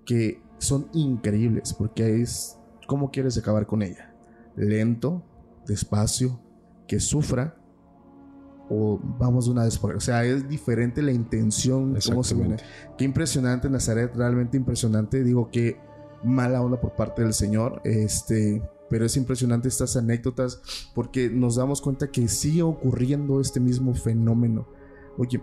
que 0.04 0.42
son 0.58 0.88
increíbles 0.92 1.72
porque 1.72 2.20
es, 2.20 2.58
¿cómo 2.86 3.10
quieres 3.10 3.38
acabar 3.38 3.66
con 3.66 3.82
ella? 3.82 4.14
Lento, 4.56 5.22
despacio, 5.66 6.38
que 6.90 6.98
sufra 6.98 7.54
o 8.68 8.98
vamos 9.18 9.44
de 9.44 9.52
una 9.52 9.62
vez 9.64 9.78
por 9.78 9.94
O 9.94 10.00
sea, 10.00 10.24
es 10.24 10.48
diferente 10.48 11.02
la 11.02 11.12
intención, 11.12 11.96
cómo 12.04 12.24
se. 12.24 12.34
Exactamente. 12.34 12.64
Qué 12.98 13.04
impresionante 13.04 13.70
Nazaret, 13.70 14.12
realmente 14.16 14.56
impresionante. 14.56 15.22
Digo 15.22 15.50
que 15.52 15.76
mala 16.24 16.60
onda 16.60 16.80
por 16.80 16.96
parte 16.96 17.22
del 17.22 17.32
Señor, 17.32 17.80
este, 17.84 18.60
pero 18.88 19.04
es 19.06 19.16
impresionante 19.16 19.68
estas 19.68 19.96
anécdotas 19.96 20.60
porque 20.92 21.30
nos 21.30 21.54
damos 21.54 21.80
cuenta 21.80 22.10
que 22.10 22.26
sigue 22.26 22.62
ocurriendo 22.62 23.40
este 23.40 23.60
mismo 23.60 23.94
fenómeno. 23.94 24.66
Oye, 25.16 25.40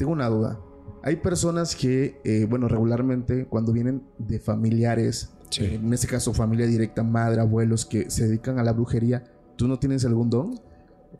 tengo 0.00 0.10
una 0.10 0.28
duda. 0.28 0.58
Hay 1.04 1.16
personas 1.16 1.76
que, 1.76 2.20
eh, 2.24 2.44
bueno, 2.50 2.66
regularmente 2.66 3.46
cuando 3.46 3.72
vienen 3.72 4.02
de 4.18 4.40
familiares, 4.40 5.30
Sí. 5.50 5.64
en 5.64 5.92
este 5.94 6.08
caso 6.08 6.34
familia 6.34 6.66
directa, 6.66 7.04
madre, 7.04 7.40
abuelos, 7.40 7.86
que 7.86 8.10
se 8.10 8.26
dedican 8.26 8.58
a 8.58 8.64
la 8.64 8.72
brujería, 8.72 9.24
¿tú 9.56 9.66
no 9.68 9.78
tienes 9.78 10.04
algún 10.04 10.28
don? 10.28 10.67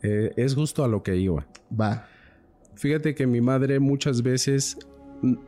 Eh, 0.02 0.32
es 0.36 0.54
justo 0.54 0.84
a 0.84 0.88
lo 0.88 1.02
que 1.02 1.16
iba. 1.16 1.46
Va, 1.78 2.06
Fíjate 2.74 3.14
que 3.16 3.26
mi 3.26 3.40
madre 3.40 3.80
muchas 3.80 4.22
veces 4.22 4.78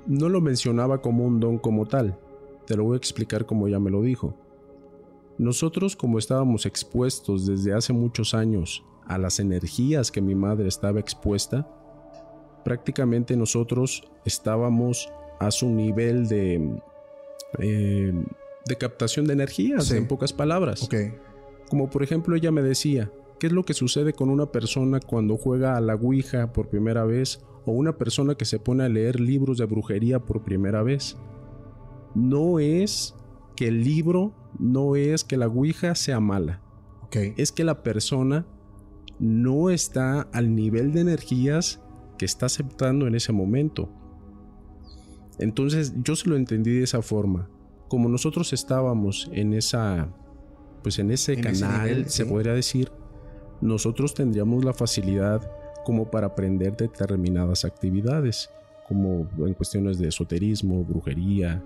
no 0.06 0.28
lo 0.28 0.40
mencionaba 0.40 1.00
como 1.00 1.24
un 1.24 1.38
don 1.38 1.58
como 1.58 1.86
tal. 1.86 2.18
Te 2.66 2.76
lo 2.76 2.82
voy 2.84 2.94
a 2.94 2.96
explicar 2.96 3.46
como 3.46 3.68
ella 3.68 3.78
me 3.78 3.90
lo 3.90 4.02
dijo. 4.02 4.34
Nosotros 5.38 5.94
como 5.94 6.18
estábamos 6.18 6.66
expuestos 6.66 7.46
desde 7.46 7.72
hace 7.72 7.92
muchos 7.92 8.34
años 8.34 8.84
a 9.06 9.16
las 9.16 9.38
energías 9.38 10.10
que 10.10 10.20
mi 10.20 10.34
madre 10.34 10.66
estaba 10.66 10.98
expuesta, 10.98 11.68
prácticamente 12.64 13.36
nosotros 13.36 14.02
estábamos 14.24 15.08
a 15.38 15.50
su 15.50 15.68
nivel 15.70 16.26
de, 16.28 16.80
eh, 17.58 18.12
de 18.66 18.76
captación 18.76 19.26
de 19.26 19.32
energías, 19.34 19.86
Sí. 19.86 19.96
en 19.96 20.06
pocas 20.08 20.32
palabras. 20.32 20.82
ok. 20.82 20.94
Como 21.68 21.88
por 21.88 22.02
ejemplo 22.02 22.34
ella 22.34 22.50
me 22.50 22.62
decía, 22.62 23.10
¿qué 23.40 23.48
es 23.48 23.52
lo 23.52 23.64
que 23.64 23.74
sucede 23.74 24.12
con 24.12 24.30
una 24.30 24.46
persona 24.52 25.00
cuando 25.00 25.36
juega 25.36 25.76
a 25.76 25.80
la 25.80 25.96
Ouija 25.96 26.52
por 26.52 26.68
primera 26.68 27.04
vez 27.04 27.40
o 27.66 27.72
una 27.72 27.98
persona 27.98 28.36
que 28.36 28.44
se 28.44 28.60
pone 28.60 28.84
a 28.84 28.88
leer 28.88 29.18
libros 29.18 29.58
de 29.58 29.64
brujería 29.64 30.20
por 30.20 30.44
primera 30.44 30.84
vez? 30.84 31.16
No 32.14 32.60
es 32.60 33.16
que 33.56 33.66
el 33.68 33.82
libro, 33.82 34.32
no 34.58 34.94
es 34.94 35.24
que 35.24 35.36
la 35.36 35.48
Ouija 35.48 35.94
sea 35.96 36.20
mala, 36.20 36.62
Ok. 37.06 37.16
es 37.36 37.50
que 37.50 37.64
la 37.64 37.82
persona 37.82 38.46
no 39.18 39.70
está 39.70 40.22
al 40.32 40.54
nivel 40.54 40.92
de 40.92 41.00
energías 41.00 41.82
que 42.18 42.24
está 42.24 42.46
aceptando 42.46 43.06
en 43.06 43.14
ese 43.16 43.32
momento. 43.32 43.90
Entonces 45.38 45.94
yo 46.02 46.16
se 46.16 46.28
lo 46.28 46.36
entendí 46.36 46.70
de 46.72 46.84
esa 46.84 47.02
forma. 47.02 47.48
Como 47.88 48.08
nosotros 48.08 48.52
estábamos 48.52 49.28
en 49.32 49.54
esa 49.54 50.14
pues 50.82 50.98
en 50.98 51.10
ese 51.10 51.34
En 51.34 51.46
ese 51.46 51.60
canal, 51.62 51.88
nivel, 51.88 52.04
se 52.08 52.24
sí. 52.24 52.30
podría 52.30 52.54
decir, 52.54 52.90
nosotros 53.60 54.14
tendríamos 54.14 54.64
la 54.64 54.72
facilidad 54.72 55.50
como 55.84 56.10
para 56.10 56.28
aprender 56.28 56.76
determinadas 56.76 57.64
actividades, 57.64 58.50
como 58.86 59.28
en 59.46 59.54
cuestiones 59.54 59.98
de 59.98 60.08
esoterismo, 60.08 60.84
brujería, 60.84 61.62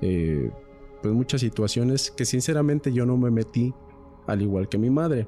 eh, 0.00 0.50
pues 1.02 1.14
muchas 1.14 1.40
situaciones 1.40 2.10
que 2.10 2.24
sinceramente 2.24 2.92
yo 2.92 3.06
no 3.06 3.16
me 3.16 3.30
metí, 3.30 3.74
al 4.26 4.42
igual 4.42 4.68
que 4.68 4.78
mi 4.78 4.90
madre. 4.90 5.26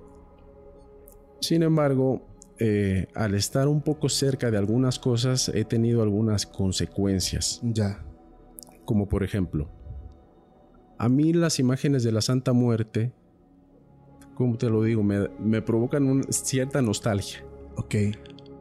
Sin 1.40 1.62
embargo, 1.62 2.22
eh, 2.58 3.08
al 3.14 3.34
estar 3.34 3.66
un 3.66 3.80
poco 3.82 4.08
cerca 4.08 4.50
de 4.50 4.58
algunas 4.58 4.98
cosas, 4.98 5.48
he 5.48 5.64
tenido 5.64 6.02
algunas 6.02 6.46
consecuencias, 6.46 7.60
Ya. 7.64 8.04
como 8.84 9.08
por 9.08 9.24
ejemplo, 9.24 9.68
a 10.98 11.08
mí 11.08 11.32
las 11.32 11.58
imágenes 11.58 12.04
de 12.04 12.12
la 12.12 12.20
Santa 12.20 12.52
Muerte, 12.52 13.12
como 14.42 14.56
te 14.58 14.68
lo 14.70 14.82
digo, 14.82 15.02
me, 15.02 15.28
me 15.40 15.62
provocan 15.62 16.04
una 16.04 16.24
cierta 16.30 16.82
nostalgia. 16.82 17.44
Ok. 17.76 17.94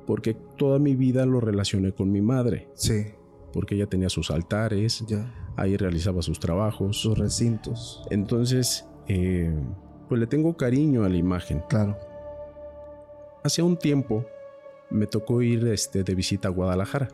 porque 0.08 0.34
toda 0.58 0.80
mi 0.80 0.96
vida 0.96 1.26
lo 1.26 1.40
relacioné 1.40 1.92
con 1.94 2.12
mi 2.12 2.22
madre. 2.22 2.70
Sí. 2.74 3.06
Porque 3.54 3.76
ella 3.76 3.88
tenía 3.88 4.10
sus 4.10 4.30
altares, 4.32 5.06
Ya. 5.08 5.32
ahí 5.56 5.78
realizaba 5.78 6.22
sus 6.22 6.40
trabajos. 6.40 6.98
Sus 6.98 7.18
recintos. 7.18 8.04
Entonces, 8.10 8.86
eh, 9.08 9.54
pues 10.10 10.20
le 10.20 10.28
tengo 10.28 10.56
cariño 10.58 11.04
a 11.04 11.10
la 11.10 11.16
imagen. 11.18 11.62
Claro. 11.70 11.98
Hace 13.44 13.62
un 13.62 13.78
tiempo 13.78 14.26
me 14.90 15.08
tocó 15.08 15.42
ir 15.42 15.66
este, 15.68 16.04
de 16.04 16.16
visita 16.16 16.48
a 16.50 16.52
Guadalajara. 16.52 17.08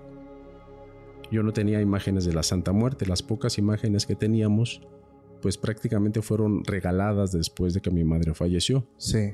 Yo 1.31 1.43
no 1.43 1.51
tenía 1.53 1.81
imágenes 1.81 2.25
de 2.25 2.33
la 2.33 2.41
Santa 2.43 2.71
Muerte, 2.71 3.05
las 3.05 3.21
pocas 3.21 3.57
imágenes 3.57 4.05
que 4.05 4.15
teníamos, 4.15 4.81
pues 5.41 5.57
prácticamente 5.57 6.21
fueron 6.21 6.63
regaladas 6.63 7.31
después 7.31 7.73
de 7.73 7.81
que 7.81 7.91
mi 7.91 8.03
madre 8.03 8.33
falleció. 8.33 8.87
Sí. 8.97 9.31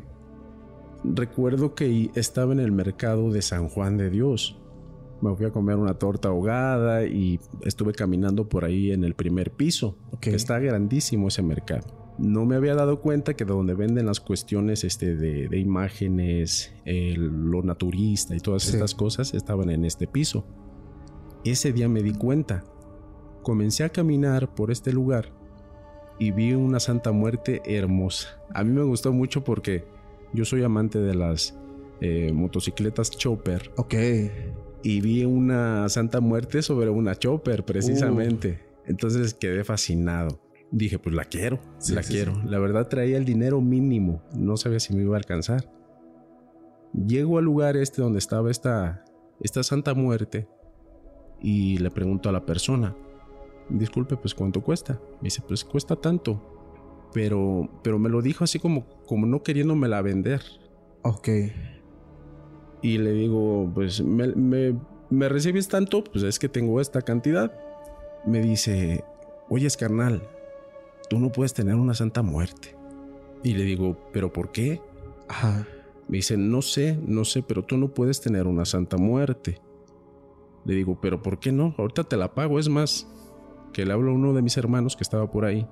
Recuerdo 1.03 1.75
que 1.75 2.11
estaba 2.15 2.53
en 2.53 2.59
el 2.59 2.71
mercado 2.71 3.31
de 3.31 3.41
San 3.41 3.67
Juan 3.67 3.97
de 3.97 4.09
Dios. 4.09 4.59
Me 5.21 5.35
fui 5.35 5.45
a 5.45 5.51
comer 5.51 5.75
una 5.77 5.93
torta 5.95 6.29
ahogada 6.29 7.05
y 7.05 7.39
estuve 7.61 7.93
caminando 7.93 8.47
por 8.47 8.65
ahí 8.65 8.91
en 8.91 9.03
el 9.03 9.13
primer 9.13 9.51
piso. 9.51 9.97
Ok. 10.11 10.19
que 10.21 10.35
Está 10.35 10.59
grandísimo 10.59 11.27
ese 11.27 11.41
mercado. 11.41 11.87
No 12.17 12.45
me 12.45 12.55
había 12.55 12.75
dado 12.75 13.01
cuenta 13.01 13.33
que 13.33 13.43
donde 13.43 13.73
venden 13.73 14.05
las 14.05 14.19
cuestiones 14.19 14.83
este, 14.83 15.15
de, 15.15 15.47
de 15.49 15.59
imágenes, 15.59 16.73
el- 16.85 17.49
lo 17.49 17.63
naturista 17.63 18.35
y 18.35 18.39
todas 18.39 18.63
Sí. 18.63 18.73
estas 18.75 18.93
cosas 18.93 19.33
estaban 19.33 19.69
en 19.71 19.83
este 19.83 20.07
piso. 20.07 20.45
Ese 21.43 21.73
día 21.73 21.89
me 21.89 22.01
di 22.03 22.13
cuenta. 22.13 22.63
Comencé 23.41 23.83
a 23.83 23.89
caminar 23.89 24.53
por 24.55 24.71
este 24.71 24.93
lugar 24.93 25.33
y 26.19 26.31
vi 26.31 26.53
una 26.53 26.79
Santa 26.79 27.11
Muerte 27.11 27.61
hermosa. 27.65 28.39
A 28.53 28.63
mí 28.63 28.71
me 28.71 28.83
gustó 28.83 29.11
mucho 29.13 29.43
porque 29.43 29.83
yo 30.33 30.45
soy 30.45 30.63
amante 30.63 30.99
de 30.99 31.15
las 31.15 31.57
eh, 32.01 32.31
motocicletas 32.33 33.11
Chopper 33.11 33.71
Ok. 33.77 33.93
y 34.83 35.01
vi 35.01 35.25
una 35.25 35.87
Santa 35.89 36.19
Muerte 36.21 36.61
sobre 36.61 36.89
una 36.89 37.15
Chopper 37.15 37.63
precisamente. 37.65 38.59
Entonces 38.85 39.33
quedé 39.33 39.63
fascinado. 39.63 40.39
Dije, 40.71 40.97
pues 40.99 41.15
la 41.15 41.23
quiero, 41.25 41.59
Sí, 41.77 41.93
la 41.93 42.01
sí, 42.03 42.13
quiero. 42.13 42.33
sí. 42.35 42.41
La 42.45 42.57
verdad 42.59 42.87
traía 42.87 43.17
el 43.17 43.25
dinero 43.25 43.61
mínimo, 43.61 44.23
no 44.35 44.57
sabía 44.57 44.79
si 44.79 44.95
me 44.95 45.03
iba 45.03 45.15
a 45.15 45.19
alcanzar. 45.19 45.71
Llego 46.93 47.37
al 47.37 47.45
lugar 47.45 47.77
este 47.77 48.01
donde 48.01 48.19
estaba 48.19 48.51
esta, 48.51 49.03
esta 49.39 49.63
Santa 49.63 49.93
Muerte 49.93 50.47
y 51.41 51.77
le 51.77 51.89
pregunto 51.91 52.29
a 52.29 52.31
la 52.31 52.45
persona, 52.45 52.95
disculpe, 53.69 54.17
pues 54.17 54.33
cuánto 54.33 54.61
cuesta. 54.61 54.99
Me 55.21 55.25
dice, 55.25 55.41
pues 55.47 55.63
cuesta 55.63 55.95
tanto. 55.95 56.41
Pero, 57.13 57.69
pero 57.83 57.99
me 57.99 58.09
lo 58.09 58.21
dijo 58.21 58.43
así 58.43 58.59
como, 58.59 58.85
como 59.05 59.25
no 59.25 59.43
queriéndomela 59.43 60.01
vender. 60.01 60.41
Ok. 61.03 61.29
Y 62.81 62.97
le 62.97 63.11
digo, 63.11 63.71
pues, 63.73 64.01
¿me, 64.01 64.27
me, 64.35 64.75
me 65.09 65.29
recibes 65.29 65.67
tanto? 65.67 66.03
Pues 66.03 66.23
es 66.23 66.39
que 66.39 66.49
tengo 66.49 66.81
esta 66.81 67.01
cantidad. 67.01 67.51
Me 68.25 68.41
dice, 68.41 69.03
oyes 69.49 69.77
carnal, 69.77 70.23
tú 71.09 71.19
no 71.19 71.31
puedes 71.31 71.53
tener 71.53 71.75
una 71.75 71.93
santa 71.93 72.21
muerte. 72.21 72.75
Y 73.43 73.53
le 73.53 73.63
digo, 73.63 73.97
¿pero 74.11 74.31
por 74.31 74.51
qué? 74.51 74.81
Ajá. 75.27 75.67
Me 76.07 76.17
dice, 76.17 76.37
no 76.37 76.61
sé, 76.61 76.97
no 77.05 77.25
sé, 77.25 77.43
pero 77.43 77.63
tú 77.63 77.77
no 77.77 77.89
puedes 77.89 78.21
tener 78.21 78.47
una 78.47 78.65
santa 78.65 78.97
muerte. 78.97 79.59
Le 80.65 80.75
digo, 80.75 80.97
¿pero 81.01 81.21
por 81.21 81.39
qué 81.39 81.51
no? 81.51 81.75
Ahorita 81.77 82.03
te 82.03 82.17
la 82.17 82.33
pago, 82.33 82.59
es 82.59 82.69
más. 82.69 83.07
Que 83.73 83.85
le 83.85 83.93
hablo 83.93 84.11
a 84.11 84.15
uno 84.15 84.33
de 84.33 84.41
mis 84.41 84.55
hermanos 84.57 84.95
que 84.95 85.03
estaba 85.03 85.29
por 85.29 85.45
ahí 85.45 85.67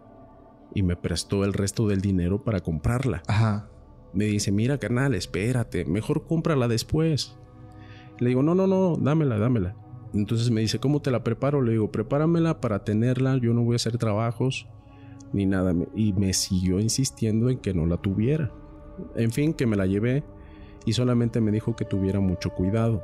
y 0.74 0.84
me 0.84 0.96
prestó 0.96 1.44
el 1.44 1.54
resto 1.54 1.88
del 1.88 2.02
dinero 2.02 2.44
para 2.44 2.60
comprarla. 2.60 3.22
Ajá. 3.28 3.70
Me 4.14 4.26
dice, 4.26 4.52
mira, 4.52 4.78
carnal, 4.78 5.14
espérate, 5.14 5.86
mejor 5.86 6.26
cómprala 6.28 6.68
después. 6.68 7.38
Le 8.20 8.30
digo, 8.30 8.44
no, 8.44 8.56
no, 8.56 8.68
no, 8.68 8.98
dámela, 8.98 9.38
dámela. 9.38 9.76
Entonces 10.14 10.52
me 10.52 10.62
dice, 10.62 10.80
¿cómo 10.80 11.02
te 11.02 11.12
la 11.12 11.24
preparo? 11.24 11.62
Le 11.62 11.74
digo, 11.74 11.92
prepáramela 11.92 12.60
para 12.60 12.84
tenerla, 12.84 13.38
yo 13.38 13.54
no 13.54 13.64
voy 13.64 13.76
a 13.76 13.78
hacer 13.78 13.98
trabajos 13.98 14.68
ni 15.32 15.46
nada. 15.46 15.74
Y 15.96 16.14
me 16.14 16.34
siguió 16.34 16.80
insistiendo 16.80 17.50
en 17.50 17.60
que 17.60 17.74
no 17.74 17.86
la 17.86 17.98
tuviera. 17.98 18.52
En 19.16 19.32
fin, 19.32 19.54
que 19.54 19.66
me 19.66 19.78
la 19.78 19.86
llevé 19.86 20.24
y 20.86 20.94
solamente 20.94 21.40
me 21.40 21.52
dijo 21.52 21.76
que 21.76 21.86
tuviera 21.86 22.20
mucho 22.20 22.50
cuidado. 22.50 23.04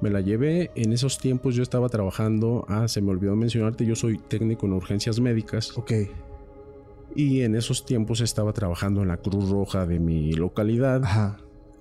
Me 0.00 0.10
la 0.10 0.20
llevé, 0.20 0.70
en 0.74 0.92
esos 0.92 1.18
tiempos 1.18 1.54
yo 1.54 1.62
estaba 1.62 1.88
trabajando, 1.88 2.66
ah, 2.68 2.86
se 2.86 3.00
me 3.00 3.10
olvidó 3.10 3.34
mencionarte, 3.34 3.86
yo 3.86 3.96
soy 3.96 4.18
técnico 4.18 4.66
en 4.66 4.74
urgencias 4.74 5.20
médicas. 5.20 5.76
Ok. 5.76 5.92
Y 7.14 7.40
en 7.40 7.54
esos 7.54 7.86
tiempos 7.86 8.20
estaba 8.20 8.52
trabajando 8.52 9.00
en 9.02 9.08
la 9.08 9.16
Cruz 9.16 9.48
Roja 9.48 9.86
de 9.86 9.98
mi 9.98 10.32
localidad. 10.32 11.02
Ajá. 11.02 11.38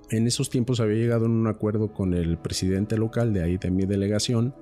En 0.09 0.27
esos 0.27 0.49
tiempos 0.49 0.79
había 0.79 0.95
llegado 0.95 1.25
en 1.25 1.31
un 1.31 1.47
acuerdo 1.47 1.91
con 1.91 2.13
el 2.13 2.37
presidente 2.37 2.97
local 2.97 3.33
de 3.33 3.43
ahí 3.43 3.57
de 3.57 3.71
mi 3.71 3.85
delegación. 3.85 4.55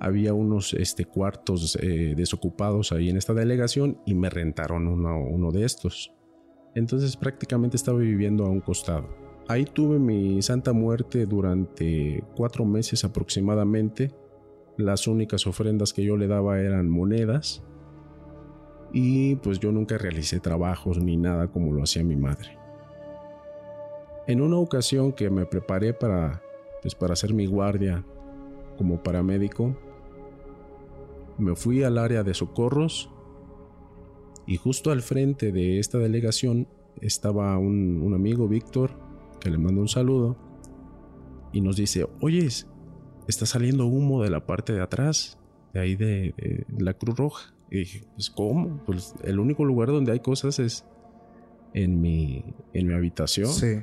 Había 0.00 0.34
unos 0.34 0.74
este, 0.74 1.06
cuartos 1.06 1.78
eh, 1.80 2.14
desocupados 2.16 2.92
ahí 2.92 3.08
en 3.08 3.16
esta 3.16 3.32
delegación 3.32 4.00
y 4.04 4.14
me 4.14 4.28
rentaron 4.28 4.86
uno, 4.86 5.18
uno 5.20 5.50
de 5.50 5.64
estos. 5.64 6.12
Entonces 6.74 7.16
prácticamente 7.16 7.76
estaba 7.76 7.98
viviendo 7.98 8.44
a 8.44 8.50
un 8.50 8.60
costado. 8.60 9.27
Ahí 9.48 9.64
tuve 9.64 9.98
mi 9.98 10.42
santa 10.42 10.74
muerte 10.74 11.24
durante 11.24 12.22
cuatro 12.36 12.66
meses 12.66 13.02
aproximadamente. 13.04 14.12
Las 14.76 15.06
únicas 15.06 15.46
ofrendas 15.46 15.94
que 15.94 16.04
yo 16.04 16.18
le 16.18 16.26
daba 16.26 16.60
eran 16.60 16.90
monedas 16.90 17.62
y 18.92 19.36
pues 19.36 19.58
yo 19.58 19.72
nunca 19.72 19.96
realicé 19.96 20.38
trabajos 20.38 20.98
ni 20.98 21.16
nada 21.16 21.48
como 21.48 21.72
lo 21.72 21.82
hacía 21.82 22.04
mi 22.04 22.14
madre. 22.14 22.58
En 24.26 24.42
una 24.42 24.58
ocasión 24.58 25.12
que 25.12 25.30
me 25.30 25.46
preparé 25.46 25.94
para 25.94 26.42
pues 26.82 26.94
para 26.94 27.14
hacer 27.14 27.32
mi 27.32 27.46
guardia 27.46 28.04
como 28.76 29.02
paramédico, 29.02 29.74
me 31.38 31.56
fui 31.56 31.82
al 31.84 31.96
área 31.96 32.22
de 32.22 32.34
socorros 32.34 33.10
y 34.46 34.58
justo 34.58 34.90
al 34.90 35.00
frente 35.00 35.52
de 35.52 35.78
esta 35.78 35.96
delegación 35.96 36.68
estaba 37.00 37.56
un, 37.58 38.02
un 38.02 38.14
amigo, 38.14 38.46
Víctor, 38.46 39.07
que 39.40 39.50
le 39.50 39.58
mando 39.58 39.80
un 39.80 39.88
saludo, 39.88 40.36
y 41.52 41.60
nos 41.60 41.76
dice, 41.76 42.06
oyes, 42.20 42.66
está 43.26 43.46
saliendo 43.46 43.86
humo 43.86 44.22
de 44.22 44.30
la 44.30 44.46
parte 44.46 44.72
de 44.72 44.80
atrás, 44.82 45.38
de 45.72 45.80
ahí 45.80 45.96
de, 45.96 46.34
de 46.68 46.84
la 46.84 46.94
Cruz 46.94 47.16
Roja. 47.16 47.54
Y 47.70 47.78
dije, 47.80 48.04
pues 48.14 48.30
¿cómo? 48.30 48.82
Pues 48.86 49.14
el 49.24 49.38
único 49.38 49.64
lugar 49.64 49.88
donde 49.88 50.12
hay 50.12 50.20
cosas 50.20 50.58
es 50.58 50.86
en 51.74 52.00
mi, 52.00 52.44
en 52.72 52.86
mi 52.86 52.94
habitación. 52.94 53.48
Sí. 53.48 53.80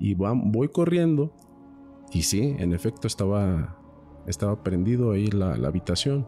Y 0.00 0.14
va- 0.14 0.34
voy 0.34 0.68
corriendo. 0.68 1.32
Y 2.12 2.22
sí, 2.22 2.56
en 2.58 2.72
efecto 2.72 3.06
estaba, 3.06 3.78
estaba 4.26 4.62
prendido 4.64 5.12
ahí 5.12 5.28
la, 5.28 5.56
la 5.56 5.68
habitación. 5.68 6.26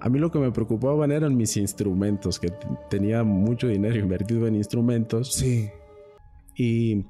A 0.00 0.08
mí 0.08 0.18
lo 0.18 0.30
que 0.30 0.38
me 0.38 0.50
preocupaban 0.52 1.10
eran 1.12 1.36
mis 1.36 1.56
instrumentos, 1.56 2.38
que 2.38 2.52
tenía 2.88 3.22
mucho 3.24 3.66
dinero 3.68 3.96
invertido 3.98 4.46
en 4.46 4.54
instrumentos. 4.54 5.34
Sí. 5.34 5.68
Y 6.56 7.04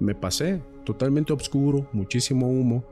me 0.00 0.14
pasé, 0.14 0.62
totalmente 0.84 1.32
oscuro, 1.32 1.88
muchísimo 1.92 2.48
humo. 2.48 2.84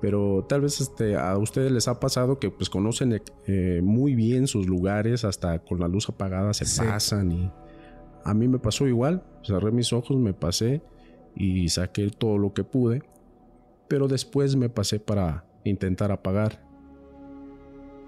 Pero 0.00 0.44
tal 0.48 0.62
vez 0.62 0.80
este, 0.80 1.16
a 1.16 1.38
ustedes 1.38 1.70
les 1.70 1.86
ha 1.86 2.00
pasado 2.00 2.40
que 2.40 2.50
pues 2.50 2.68
conocen 2.68 3.20
eh, 3.46 3.80
muy 3.84 4.16
bien 4.16 4.48
sus 4.48 4.66
lugares, 4.66 5.24
hasta 5.24 5.60
con 5.60 5.78
la 5.78 5.86
luz 5.86 6.08
apagada 6.08 6.52
se 6.54 6.64
Sí. 6.64 6.80
pasan 6.80 7.30
y 7.30 7.52
a 8.24 8.34
mí 8.34 8.48
me 8.48 8.58
pasó 8.58 8.88
igual, 8.88 9.22
cerré 9.44 9.70
mis 9.70 9.92
ojos, 9.92 10.16
me 10.16 10.32
pasé 10.34 10.82
y 11.36 11.68
saqué 11.68 12.10
todo 12.10 12.36
lo 12.38 12.52
que 12.52 12.64
pude, 12.64 13.02
pero 13.88 14.08
después 14.08 14.56
me 14.56 14.68
pasé 14.68 14.98
para 14.98 15.44
intentar 15.64 16.10
apagar. 16.10 16.60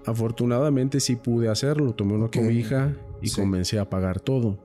Afortunadamente 0.05 0.99
sí 0.99 1.15
pude 1.15 1.49
hacerlo, 1.49 1.93
tomé 1.93 2.13
una 2.13 2.25
Ok. 2.25 2.35
cobija 2.37 2.93
y 3.21 3.27
Sí. 3.29 3.39
comencé 3.41 3.79
a 3.79 3.83
apagar 3.83 4.19
todo. 4.19 4.59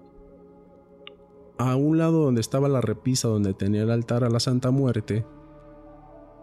A 1.60 1.76
un 1.76 1.98
lado 1.98 2.24
donde 2.24 2.40
estaba 2.40 2.70
la 2.70 2.80
repisa 2.80 3.28
donde 3.28 3.52
tenía 3.52 3.82
el 3.82 3.90
altar 3.90 4.24
a 4.24 4.30
la 4.30 4.40
Santa 4.40 4.70
Muerte, 4.70 5.26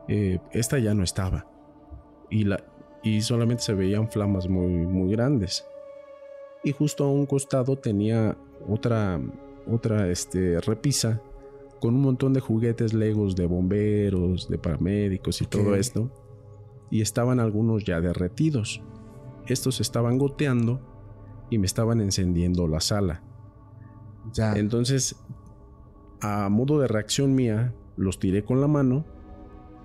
eh, 0.07 0.37
esta 0.51 0.77
ya 0.77 0.93
no 0.93 1.03
estaba. 1.03 1.47
Y, 2.29 2.43
la, 2.43 2.63
y 3.01 3.21
solamente 3.21 3.63
se 3.63 3.73
veían 3.73 4.11
flamas 4.11 4.47
muy, 4.47 4.85
muy 4.85 5.11
grandes. 5.11 5.65
Y 6.63 6.71
justo 6.71 7.03
a 7.03 7.11
un 7.11 7.25
costado 7.25 7.79
tenía 7.79 8.37
otra, 8.69 9.19
otra 9.67 10.07
este, 10.07 10.61
repisa 10.61 11.19
con 11.81 11.95
un 11.95 12.01
montón 12.01 12.33
de 12.33 12.39
juguetes 12.39 12.93
legos 12.93 13.35
de 13.35 13.47
bomberos, 13.47 14.47
de 14.47 14.59
paramédicos 14.59 15.41
y 15.41 15.47
todo 15.47 15.73
esto. 15.73 16.11
Y 16.91 17.01
estaban 17.01 17.39
algunos 17.39 17.83
ya 17.85 18.01
derretidos. 18.01 18.83
Estos 19.47 19.81
estaban 19.81 20.19
goteando 20.19 20.79
y 21.49 21.57
me 21.57 21.65
estaban 21.65 22.01
encendiendo 22.01 22.67
la 22.67 22.81
sala. 22.81 23.23
Ya. 24.33 24.53
Entonces, 24.53 25.15
a 26.21 26.49
modo 26.49 26.79
de 26.79 26.87
reacción 26.87 27.35
mía, 27.35 27.73
los 27.95 28.19
tiré 28.19 28.43
con 28.43 28.61
la 28.61 28.67
mano 28.67 29.05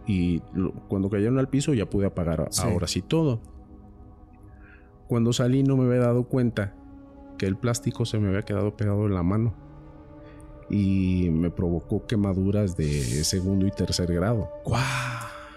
y 0.07 0.43
lo- 0.55 0.73
cuando 0.89 1.09
cayeron 1.11 1.39
al 1.39 1.49
piso 1.49 1.75
ya 1.75 1.89
pude 1.89 2.07
apagar 2.07 2.49
Sí. 2.51 2.63
ahora 2.65 2.87
sí 2.87 3.03
todo. 3.03 3.41
Cuando 5.09 5.33
salí 5.33 5.63
no 5.63 5.77
me 5.77 5.85
había 5.87 6.01
dado 6.01 6.25
cuenta 6.25 6.75
que 7.39 7.47
el 7.47 7.57
plástico 7.57 8.05
se 8.05 8.19
me 8.19 8.29
había 8.29 8.43
quedado 8.43 8.77
pegado 8.77 9.07
en 9.07 9.15
la 9.15 9.23
mano. 9.23 9.55
y 10.71 11.29
me 11.29 11.51
provocó 11.51 12.07
quemaduras 12.07 12.79
de 12.79 13.25
segundo 13.25 13.67
y 13.67 13.71
tercer 13.73 14.11
grado. 14.15 14.49
¡Guau! 14.65 14.81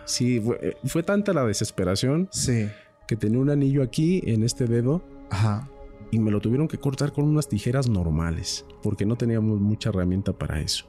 Sí, 0.03 0.41
fue, 0.41 0.75
fue 0.83 1.03
tanta 1.03 1.31
la 1.31 1.45
desesperación 1.45 2.27
Sí. 2.31 2.67
que 3.07 3.15
tenía 3.15 3.39
un 3.39 3.49
anillo 3.49 3.81
aquí 3.81 4.21
en 4.25 4.43
este 4.43 4.65
dedo 4.65 5.03
Ajá. 5.29 5.69
Y 6.11 6.19
me 6.19 6.31
lo 6.31 6.39
tuvieron 6.39 6.67
que 6.67 6.77
cortar 6.77 7.11
con 7.11 7.25
unas 7.25 7.47
tijeras 7.49 7.89
normales 7.89 8.65
porque 8.83 9.05
no 9.05 9.15
teníamos 9.15 9.59
mucha 9.59 9.89
herramienta 9.89 10.33
para 10.33 10.59
eso. 10.61 10.85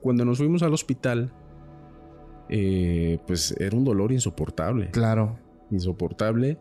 Cuando 0.00 0.24
nos 0.24 0.38
fuimos 0.38 0.62
al 0.62 0.72
hospital, 0.74 1.32
eh, 2.48 3.18
pues 3.26 3.52
era 3.58 3.76
un 3.76 3.84
dolor 3.84 4.12
insoportable, 4.12 4.90
Claro. 4.90 5.38
insoportable 5.70 6.58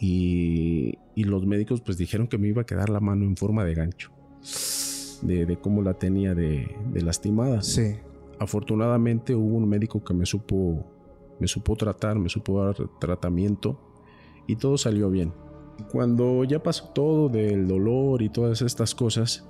y, 0.00 0.98
y 1.14 1.24
los 1.24 1.46
médicos 1.46 1.80
pues 1.82 1.98
dijeron 1.98 2.26
que 2.28 2.38
me 2.38 2.48
iba 2.48 2.62
a 2.62 2.66
quedar 2.66 2.88
la 2.88 3.00
mano 3.00 3.24
en 3.24 3.36
forma 3.36 3.64
de 3.64 3.74
gancho, 3.74 4.10
de, 5.22 5.44
de 5.46 5.56
cómo 5.58 5.82
la 5.82 5.94
tenía 5.94 6.34
de, 6.34 6.74
de 6.92 7.02
lastimada. 7.02 7.62
Sí. 7.62 7.96
Afortunadamente 8.38 9.34
hubo 9.34 9.56
un 9.56 9.68
médico 9.68 10.02
que 10.02 10.14
me 10.14 10.24
supo, 10.26 10.84
me 11.38 11.46
supo 11.46 11.76
tratar, 11.76 12.18
me 12.18 12.28
supo 12.28 12.64
dar 12.64 12.74
tratamiento 12.98 13.78
y 14.46 14.56
todo 14.56 14.78
salió 14.78 15.10
bien. 15.10 15.32
Cuando 15.90 16.44
ya 16.44 16.62
pasó 16.62 16.88
todo 16.94 17.28
del 17.28 17.66
dolor 17.66 18.22
y 18.22 18.28
todas 18.28 18.62
estas 18.62 18.94
cosas, 18.94 19.46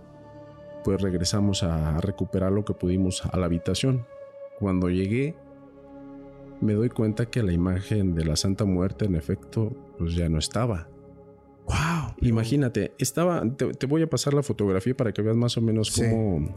pues 0.85 1.01
regresamos 1.01 1.63
a 1.63 2.01
recuperar 2.01 2.53
lo 2.53 2.65
que 2.65 2.75
pudimos 2.75 3.25
a 3.27 3.37
la 3.39 3.47
habitación. 3.47 4.05
Cuando 4.59 4.89
llegué, 4.91 5.37
me 6.61 6.75
doy 6.75 6.89
cuenta 6.89 7.27
que 7.27 7.43
la 7.43 7.53
imagen 7.53 8.15
de 8.15 8.25
la 8.25 8.37
Santa 8.37 8.65
Muerte 8.65 9.05
en 9.07 9.17
efecto 9.17 9.73
pues 9.99 10.15
ya 10.15 10.29
no 10.29 10.39
estaba. 10.39 10.89
¡Wow! 11.67 12.15
Imagínate, 12.21 12.93
estaba, 12.99 13.43
te, 13.57 13.73
te 13.73 13.87
voy 13.87 14.03
a 14.03 14.11
pasar 14.11 14.35
la 14.35 14.43
fotografía 14.43 14.97
para 14.97 15.13
que 15.13 15.23
veas 15.23 15.37
más 15.37 15.57
o 15.57 15.61
menos 15.61 15.89
Sí. 15.93 16.03
cómo, 16.11 16.49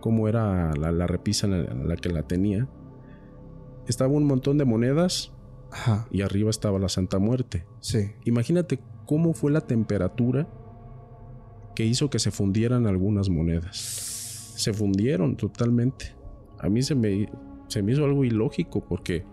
cómo 0.00 0.28
era 0.28 0.72
la, 0.74 0.92
la 0.92 1.06
repisa 1.06 1.46
en 1.46 1.52
la, 1.64 1.70
en 1.72 1.88
la 1.88 1.96
que 1.96 2.10
la 2.10 2.22
tenía. 2.22 2.68
Estaba 3.86 4.10
un 4.12 4.24
montón 4.24 4.58
de 4.58 4.64
monedas 4.66 5.32
Ajá. 5.72 6.06
y 6.10 6.20
arriba 6.22 6.50
estaba 6.50 6.78
la 6.78 6.88
Santa 6.88 7.18
Muerte. 7.18 7.64
Sí. 7.80 8.12
Imagínate 8.24 8.78
cómo 9.10 9.32
fue 9.34 9.50
la 9.50 9.60
temperatura 9.60 10.46
que 11.74 11.84
hizo 11.84 12.08
que 12.10 12.20
se 12.20 12.30
fundieran 12.30 12.86
algunas 12.86 13.28
monedas. 13.28 13.74
Se 14.56 14.72
fundieron 14.72 15.36
totalmente. 15.36 16.14
A 16.60 16.68
mí 16.68 16.80
se 16.80 16.94
me, 16.94 17.28
se 17.66 17.82
me 17.82 17.90
hizo 17.90 18.04
algo 18.04 18.24
ilógico 18.24 18.84
porque 18.88 19.24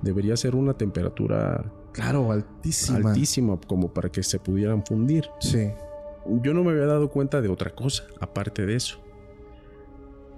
debería 0.00 0.34
ser 0.34 0.54
una 0.56 0.72
temperatura 0.78 1.70
Claro, 1.92 2.32
altísima. 2.32 3.10
altísima 3.10 3.60
como 3.66 3.92
para 3.92 4.08
que 4.08 4.22
se 4.22 4.38
pudieran 4.38 4.82
fundir. 4.86 5.26
Sí. 5.40 5.72
Yo 6.42 6.54
no 6.54 6.64
me 6.64 6.70
había 6.70 6.86
dado 6.86 7.10
cuenta 7.10 7.42
de 7.42 7.50
otra 7.50 7.74
cosa, 7.74 8.04
aparte 8.20 8.64
de 8.64 8.76
eso. 8.76 8.98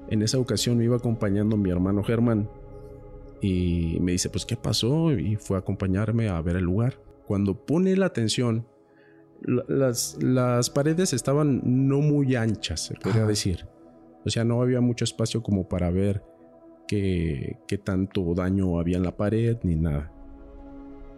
En 0.08 0.20
esa 0.22 0.38
ocasión 0.38 0.78
me 0.78 0.84
iba 0.84 0.96
acompañando 0.96 1.56
mi 1.56 1.70
hermano 1.70 2.02
Germán 2.02 2.50
y 3.40 3.98
me 4.00 4.10
dice, 4.10 4.30
pues, 4.30 4.44
¿qué 4.44 4.56
pasó? 4.56 5.12
Y 5.12 5.36
fue 5.36 5.56
a 5.58 5.60
acompañarme 5.60 6.28
a 6.28 6.40
ver 6.40 6.56
el 6.56 6.64
lugar. 6.64 7.00
Cuando 7.28 7.54
pone 7.54 7.94
la 7.94 8.06
atención, 8.06 8.66
las, 9.42 10.18
las 10.22 10.70
paredes 10.70 11.12
estaban 11.12 11.60
no 11.64 12.00
muy 12.00 12.36
anchas, 12.36 12.86
se 12.86 12.94
podría 12.94 13.22
Ajá. 13.22 13.28
decir. 13.28 13.66
O 14.24 14.30
sea, 14.30 14.44
no 14.44 14.60
había 14.60 14.80
mucho 14.80 15.04
espacio 15.04 15.42
como 15.42 15.68
para 15.68 15.90
ver 15.90 16.22
qué, 16.86 17.58
qué 17.66 17.78
tanto 17.78 18.34
daño 18.34 18.78
había 18.78 18.98
en 18.98 19.04
la 19.04 19.16
pared 19.16 19.56
ni 19.62 19.76
nada. 19.76 20.12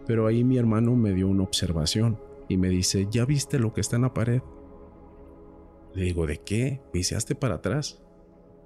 Pero 0.07 0.27
ahí 0.27 0.45
mi 0.45 0.59
hermano 0.59 0.95
me 0.95 1.13
dio 1.13 1.29
una 1.29 1.43
observación 1.43 2.19
y 2.49 2.57
me 2.57 2.69
dice, 2.69 3.09
¿ya 3.11 3.25
viste 3.25 3.59
lo 3.59 3.73
que 3.73 3.81
está 3.81 3.97
en 3.97 4.03
la 4.03 4.15
pared? 4.15 4.43
Le 5.95 6.05
digo, 6.05 6.27
¿de 6.27 6.39
qué? 6.39 6.81
Hazte 7.17 7.35
para 7.35 7.57
atrás. 7.57 8.03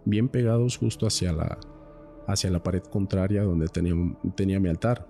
Bien 0.05 0.29
pegados 0.29 0.77
justo 0.77 1.07
hacia 1.07 1.33
la, 1.33 1.59
hacia 2.27 2.51
la 2.51 2.63
pared 2.63 2.83
contraria 2.83 3.43
donde 3.43 3.69
tenía, 3.69 3.95
tenía 4.35 4.61
mi 4.61 4.69
altar. 4.69 5.07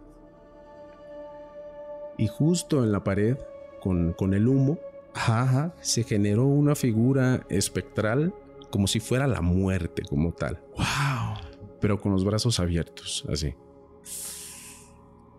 Y 2.19 2.29
justo 2.29 2.83
en 2.83 2.93
la 2.93 3.05
pared, 3.05 3.37
con, 3.81 4.12
con 4.12 4.35
el 4.35 4.49
humo, 4.49 4.79
Ajá, 5.15 5.43
ajá. 5.43 5.75
se 5.81 6.03
generó 6.05 6.45
una 6.47 6.75
figura 6.75 7.47
espectral 7.49 8.35
como 8.71 8.87
si 8.87 9.01
fuera 9.01 9.27
la 9.27 9.41
muerte 9.41 10.03
como 10.09 10.33
tal 10.33 10.61
¡Wow! 10.77 11.39
pero 11.81 12.01
con 12.01 12.12
los 12.12 12.25
brazos 12.25 12.59
abiertos, 12.61 13.25
así. 13.31 13.55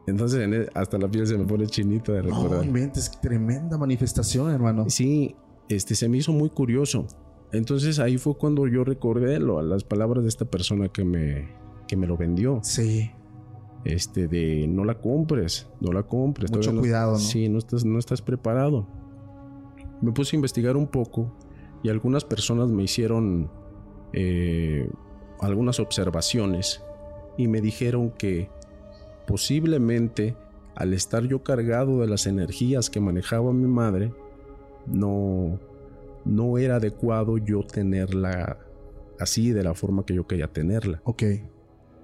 Entonces 0.08 0.42
en 0.42 0.54
e- 0.54 0.68
hasta 0.74 0.98
la 0.98 1.10
piel 1.10 1.28
se 1.28 1.38
me 1.38 1.46
pone 1.46 1.68
chinita 1.68 2.14
de 2.14 2.24
No 2.24 2.30
recordar. 2.30 2.66
inventes, 2.66 3.12
tremenda 3.22 3.78
manifestación, 3.78 4.52
hermano. 4.52 4.90
sí, 4.90 5.36
este 5.68 5.96
se 5.96 6.08
me 6.08 6.18
hizo 6.18 6.32
muy 6.32 6.50
curioso. 6.50 7.06
Entonces 7.52 8.00
ahí 8.00 8.18
fue 8.18 8.38
cuando 8.38 8.68
yo 8.68 8.84
recordé 8.84 9.40
lo, 9.40 9.62
las 9.62 9.84
palabras 9.84 10.24
de 10.24 10.30
esta 10.30 10.46
persona 10.46 10.88
que 10.90 11.04
me, 11.04 11.50
que 11.88 11.98
me 11.98 12.08
lo 12.08 12.16
vendió. 12.18 12.60
Sí. 12.64 13.12
Este 13.88 14.28
de 14.28 14.68
no 14.68 14.84
la 14.84 14.96
compres, 14.96 15.68
no 15.80 15.92
la 15.92 16.04
compres. 16.04 16.52
Mucho 16.52 16.60
todavía 16.72 16.74
no- 16.76 16.82
cuidado, 16.82 17.12
¿no? 17.14 17.20
Sí, 17.20 17.48
no 17.50 17.58
estás, 17.58 17.86
no 17.86 18.00
estás 18.00 18.22
preparado. 18.22 18.86
Me 20.02 20.12
puse 20.12 20.36
a 20.36 20.38
investigar 20.38 20.76
un 20.78 20.88
poco 20.88 21.32
y 21.84 21.90
algunas 21.90 22.26
personas 22.26 22.70
me 22.70 22.84
hicieron 22.84 23.50
eh, 24.14 24.90
algunas 25.40 25.80
observaciones 25.80 26.84
y 27.38 27.48
me 27.48 27.62
dijeron 27.62 28.12
que 28.12 28.50
posiblemente 29.26 30.36
al 30.76 30.94
estar 30.94 31.24
yo 31.24 31.44
cargado 31.44 32.02
de 32.02 32.08
las 32.08 32.28
energías 32.28 32.90
que 32.90 33.00
manejaba 33.00 33.52
mi 33.54 33.68
madre, 33.68 34.14
no, 34.86 35.60
no 36.26 36.58
era 36.58 36.76
adecuado 36.76 37.38
yo 37.38 37.64
tenerla 37.64 38.60
así 39.20 39.52
de 39.52 39.64
la 39.64 39.74
forma 39.74 40.06
que 40.06 40.14
yo 40.14 40.28
quería 40.28 40.48
tenerla. 40.48 41.02
Ok. 41.04 41.24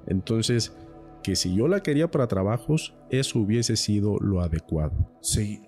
Entonces, 0.08 0.76
que 1.24 1.36
si 1.36 1.56
yo 1.56 1.68
la 1.68 1.82
quería 1.82 2.12
para 2.12 2.28
trabajos, 2.28 2.94
eso 3.10 3.40
hubiese 3.40 3.76
sido 3.78 4.18
lo 4.20 4.42
adecuado. 4.42 5.12
Sí. 5.22 5.62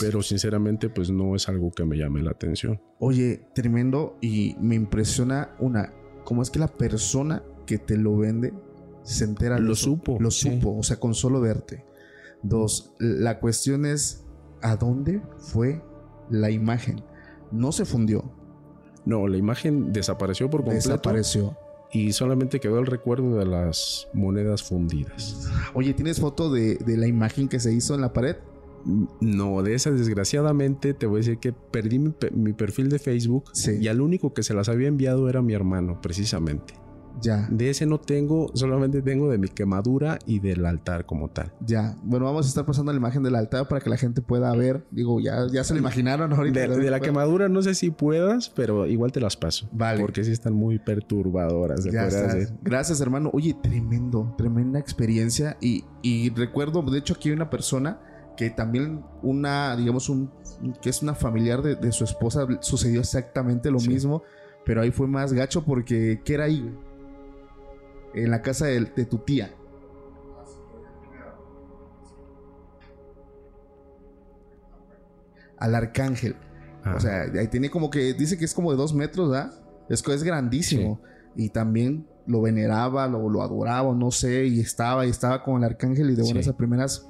Pero 0.00 0.20
sinceramente, 0.22 0.90
pues 0.90 1.10
no 1.10 1.34
es 1.34 1.48
algo 1.48 1.70
que 1.70 1.84
me 1.84 1.96
llame 1.96 2.22
la 2.22 2.32
atención. 2.32 2.80
Oye, 2.98 3.46
tremendo 3.54 4.18
y 4.20 4.54
me 4.60 4.74
impresiona 4.74 5.54
una, 5.60 5.92
cómo 6.24 6.42
es 6.42 6.50
que 6.50 6.58
la 6.58 6.68
persona 6.68 7.42
que 7.66 7.78
te 7.78 7.96
lo 7.96 8.18
vende 8.18 8.52
se 9.02 9.24
entera 9.24 9.58
Lo 9.58 9.72
eso? 9.72 9.84
supo, 9.84 10.18
Lo 10.20 10.30
sí. 10.30 10.50
supo, 10.50 10.76
o 10.76 10.82
sea, 10.82 10.98
con 11.00 11.14
solo 11.14 11.40
verte. 11.40 11.84
Dos, 12.42 12.92
la 12.98 13.40
cuestión 13.40 13.86
es 13.86 14.26
¿a 14.60 14.76
dónde 14.76 15.22
fue 15.38 15.82
la 16.28 16.50
imagen? 16.50 17.02
No 17.50 17.72
se 17.72 17.84
fundió, 17.84 18.30
No, 19.04 19.26
la 19.26 19.36
imagen 19.36 19.92
desapareció 19.92 20.48
por 20.50 20.60
completo 20.62 20.88
desapareció. 20.90 21.56
Y 21.92 22.12
solamente 22.12 22.58
quedó 22.60 22.78
el 22.78 22.86
recuerdo 22.86 23.36
de 23.36 23.44
las 23.46 24.08
monedas 24.14 24.62
fundidas. 24.62 25.48
Oye, 25.74 25.92
¿tienes 25.94 26.20
foto 26.20 26.50
de, 26.50 26.76
de 26.76 26.96
la 26.96 27.06
imagen 27.06 27.48
que 27.48 27.60
se 27.60 27.72
hizo 27.72 27.94
en 27.94 28.00
la 28.00 28.12
pared? 28.12 28.36
No, 29.20 29.62
de 29.62 29.74
esas 29.74 29.96
desgraciadamente 29.98 30.92
te 30.94 31.06
voy 31.06 31.18
a 31.18 31.20
decir 31.20 31.38
que 31.38 31.52
perdí 31.52 31.98
mi, 32.00 32.12
mi 32.32 32.52
perfil 32.52 32.88
de 32.88 32.98
Facebook 32.98 33.44
Sí. 33.52 33.76
y 33.80 33.86
al 33.88 34.00
único 34.00 34.34
que 34.34 34.42
se 34.42 34.54
las 34.54 34.68
había 34.68 34.88
enviado 34.88 35.28
era 35.28 35.40
mi 35.42 35.52
hermano, 35.54 36.00
precisamente. 36.00 36.74
Ya, 37.20 37.46
De 37.50 37.70
ese 37.70 37.86
no 37.86 37.98
tengo, 38.00 38.50
solamente 38.54 39.02
tengo 39.02 39.30
de 39.30 39.38
mi 39.38 39.48
quemadura 39.48 40.18
y 40.26 40.40
del 40.40 40.64
altar 40.66 41.06
como 41.06 41.28
tal. 41.28 41.52
ya. 41.64 41.96
Bueno, 42.02 42.24
vamos 42.26 42.46
a 42.46 42.48
estar 42.48 42.64
pasando 42.66 42.90
la 42.92 42.98
imagen 42.98 43.22
del 43.22 43.34
altar 43.36 43.68
para 43.68 43.80
que 43.80 43.90
la 43.90 43.96
gente 43.96 44.22
pueda 44.22 44.52
ver. 44.56 44.84
Digo, 44.90 45.20
ya, 45.20 45.46
ya 45.52 45.62
se 45.64 45.74
lo 45.74 45.80
imaginaron 45.80 46.32
ahorita. 46.32 46.60
De, 46.60 46.78
de 46.78 46.90
la 46.90 47.00
quemadura 47.00 47.48
no 47.48 47.62
sé 47.62 47.74
si 47.74 47.90
puedas, 47.90 48.48
pero 48.50 48.86
igual 48.86 49.12
te 49.12 49.20
las 49.20 49.36
paso. 49.36 49.68
Vale. 49.72 50.00
Porque 50.00 50.24
sí 50.24 50.32
están 50.32 50.54
muy 50.54 50.78
perturbadoras. 50.78 51.84
Ya 51.84 52.06
está. 52.06 52.36
Gracias, 52.62 53.00
hermano. 53.00 53.30
Oye, 53.32 53.54
tremendo, 53.62 54.34
tremenda 54.38 54.78
experiencia. 54.78 55.56
Y, 55.60 55.84
y 56.02 56.30
recuerdo, 56.30 56.82
de 56.82 56.98
hecho, 56.98 57.14
aquí 57.14 57.28
hay 57.28 57.34
una 57.34 57.50
persona 57.50 58.00
que 58.36 58.50
también 58.50 59.02
una, 59.22 59.76
digamos, 59.76 60.08
un, 60.08 60.30
que 60.80 60.88
es 60.90 61.02
una 61.02 61.14
familiar 61.14 61.62
de, 61.62 61.74
de 61.76 61.92
su 61.92 62.04
esposa, 62.04 62.46
sucedió 62.60 63.00
exactamente 63.00 63.70
lo 63.70 63.78
Sí. 63.78 63.88
mismo, 63.90 64.22
pero 64.64 64.80
ahí 64.80 64.90
fue 64.90 65.06
más 65.06 65.32
gacho 65.32 65.64
porque, 65.64 66.20
¿qué 66.24 66.34
era 66.34 66.44
ahí? 66.44 66.74
En 68.14 68.30
la 68.30 68.42
casa 68.42 68.66
de, 68.66 68.80
de 68.84 69.04
tu 69.06 69.18
tía. 69.18 69.54
Al 75.58 75.74
arcángel. 75.74 76.36
Ah, 76.84 76.94
O 76.96 77.00
sea, 77.00 77.22
ahí 77.22 77.48
tiene 77.48 77.70
como 77.70 77.90
que, 77.90 78.14
dice 78.14 78.36
que 78.36 78.44
es 78.44 78.54
como 78.54 78.70
de 78.72 78.76
dos 78.76 78.94
metros, 78.94 79.30
¿verdad? 79.30 79.52
Es 79.88 80.02
que 80.02 80.12
es 80.14 80.22
grandísimo. 80.24 81.00
Y 81.36 81.50
también 81.50 82.06
lo 82.26 82.42
veneraba, 82.42 83.06
lo, 83.06 83.28
lo 83.28 83.42
adoraba, 83.42 83.94
no 83.94 84.10
sé, 84.10 84.46
y 84.46 84.60
estaba, 84.60 85.06
y 85.06 85.10
estaba 85.10 85.42
con 85.42 85.58
el 85.58 85.64
arcángel 85.64 86.10
y 86.10 86.14
de 86.14 86.22
buenas 86.22 86.44
Sí. 86.44 86.50
a 86.50 86.56
primeras 86.56 87.08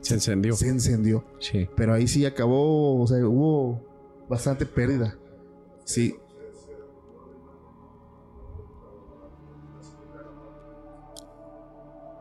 se 0.00 0.14
encendió. 0.14 0.54
se 0.54 0.68
encendió. 0.68 1.24
Sí. 1.40 1.68
Pero 1.76 1.92
ahí 1.94 2.08
sí 2.08 2.24
acabó, 2.26 3.00
o 3.00 3.06
sea, 3.06 3.18
hubo 3.26 3.86
bastante 4.28 4.64
pérdida. 4.66 5.16
Sí. 5.84 6.14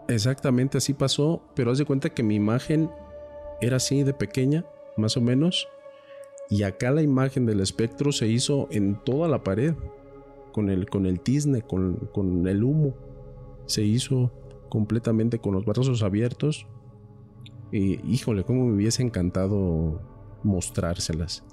Exactamente 0.10 0.80
así 0.80 0.94
pasó, 0.96 1.44
pero 1.56 1.72
haz 1.72 1.78
de 1.78 1.86
cuenta 1.86 2.10
que 2.10 2.24
mi 2.24 2.34
imagen 2.34 2.90
era 3.62 3.78
así 3.78 4.02
de 4.04 4.14
pequeña, 4.14 4.66
más 4.98 5.16
o 5.18 5.22
menos, 5.22 5.68
Y 6.52 6.64
acá 6.64 6.90
la 6.90 7.04
imagen 7.04 7.46
del 7.46 7.60
espectro 7.60 8.12
se 8.12 8.28
hizo 8.28 8.68
en 8.72 8.96
toda 9.04 9.28
la 9.28 9.44
pared, 9.44 9.76
con 10.52 10.72
el, 10.72 10.90
con 10.90 11.06
el 11.06 11.20
tizne, 11.20 11.62
con, 11.62 12.10
con 12.12 12.48
el 12.48 12.64
humo. 12.64 12.96
Se 13.68 13.84
hizo 13.84 14.32
completamente 14.68 15.38
con 15.38 15.54
los 15.54 15.64
brazos 15.64 16.02
abiertos. 16.02 16.66
Y 17.72 18.04
híjole, 18.12 18.46
cómo 18.46 18.66
me 18.66 18.74
hubiese 18.74 19.04
encantado 19.04 20.02
mostrárselas. 20.42 21.44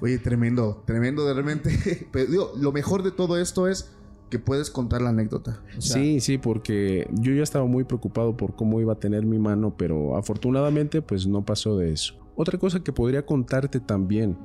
Oye, 0.00 0.20
tremendo, 0.20 0.84
tremendo 0.86 1.26
de 1.26 1.34
realmente. 1.34 2.06
Pero 2.12 2.30
digo, 2.30 2.52
lo 2.56 2.70
mejor 2.70 3.02
de 3.02 3.10
todo 3.10 3.38
esto 3.38 3.66
es 3.66 3.97
que 4.28 4.38
puedes 4.38 4.70
contar 4.70 5.02
la 5.02 5.10
anécdota. 5.10 5.62
O 5.76 5.80
sea, 5.80 5.96
sí, 5.96 6.20
sí, 6.20 6.38
porque 6.38 7.08
yo 7.12 7.32
ya 7.32 7.42
estaba 7.42 7.66
muy 7.66 7.84
preocupado 7.84 8.36
por 8.36 8.54
cómo 8.54 8.80
iba 8.80 8.92
a 8.92 8.98
tener 8.98 9.24
mi 9.24 9.38
mano, 9.38 9.74
pero 9.76 10.16
afortunadamente 10.16 11.02
pues 11.02 11.26
no 11.26 11.44
pasó 11.44 11.76
de 11.76 11.92
eso. 11.92 12.14
Otra 12.36 12.58
cosa 12.58 12.80
que 12.80 12.92
podría 12.92 13.24
contarte 13.24 13.80
también 13.80 14.36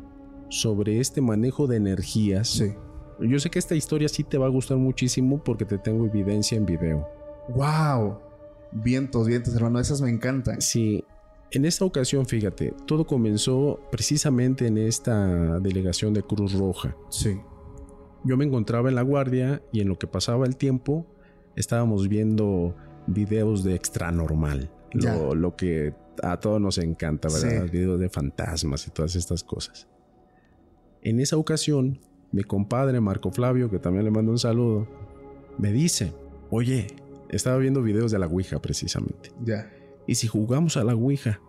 sobre 0.49 0.99
este 0.99 1.21
manejo 1.21 1.67
de 1.67 1.77
energías. 1.77 2.49
Sí. 2.49 2.73
Yo 3.19 3.39
sé 3.39 3.49
que 3.49 3.59
esta 3.59 3.75
historia 3.75 4.09
sí 4.09 4.23
te 4.23 4.37
va 4.37 4.47
a 4.47 4.49
gustar 4.49 4.77
muchísimo 4.77 5.43
porque 5.43 5.65
te 5.65 5.77
tengo 5.77 6.05
evidencia 6.05 6.57
en 6.57 6.65
video. 6.65 7.07
¡Wow! 7.55 8.17
Vientos, 8.71 9.27
vientos, 9.27 9.55
hermano, 9.55 9.79
esas 9.79 10.01
me 10.01 10.09
encantan. 10.09 10.59
Sí, 10.61 11.03
en 11.53 11.65
esta 11.65 11.85
ocasión, 11.85 12.25
fíjate, 12.25 12.73
todo 12.87 13.05
comenzó 13.05 13.79
precisamente 13.91 14.65
en 14.65 14.79
esta 14.79 15.59
delegación 15.59 16.11
de 16.11 16.23
Cruz 16.23 16.53
Roja. 16.53 16.95
Sí. 17.09 17.39
Yo 18.23 18.37
me 18.37 18.45
encontraba 18.45 18.89
en 18.89 18.95
la 18.95 19.01
guardia 19.01 19.61
y 19.71 19.81
en 19.81 19.89
lo 19.89 19.97
que 19.97 20.07
pasaba 20.07 20.45
el 20.45 20.55
tiempo 20.55 21.05
estábamos 21.55 22.07
viendo 22.07 22.75
videos 23.07 23.63
de 23.63 23.75
extra 23.75 24.11
normal. 24.11 24.71
Lo, 24.93 25.35
lo, 25.35 25.55
que 25.55 25.93
a 26.21 26.39
todos 26.39 26.61
nos 26.61 26.77
encanta, 26.77 27.27
¿verdad? 27.27 27.69
Videos 27.69 27.99
de 27.99 28.09
fantasmas 28.09 28.87
y 28.87 28.91
todas 28.91 29.15
estas 29.15 29.43
cosas. 29.43 29.87
En 31.01 31.19
esa 31.19 31.37
ocasión, 31.37 31.99
mi 32.31 32.43
compadre 32.43 33.01
Marco 33.01 33.31
Flavio, 33.31 33.69
que 33.69 33.79
también 33.79 34.05
le 34.05 34.11
mando 34.11 34.31
un 34.31 34.39
saludo, 34.39 34.87
me 35.57 35.71
dice, 35.71 36.13
oye, 36.49 36.87
estaba 37.29 37.57
viendo 37.57 37.81
videos 37.81 38.11
de 38.11 38.19
la 38.19 38.27
Ouija 38.27 38.61
precisamente. 38.61 39.31
Ya. 39.43 39.71
¿Y 40.07 40.15
si 40.15 40.27
jugamos 40.27 40.77
a 40.77 40.83
la 40.83 40.95
Ouija? 40.95 41.41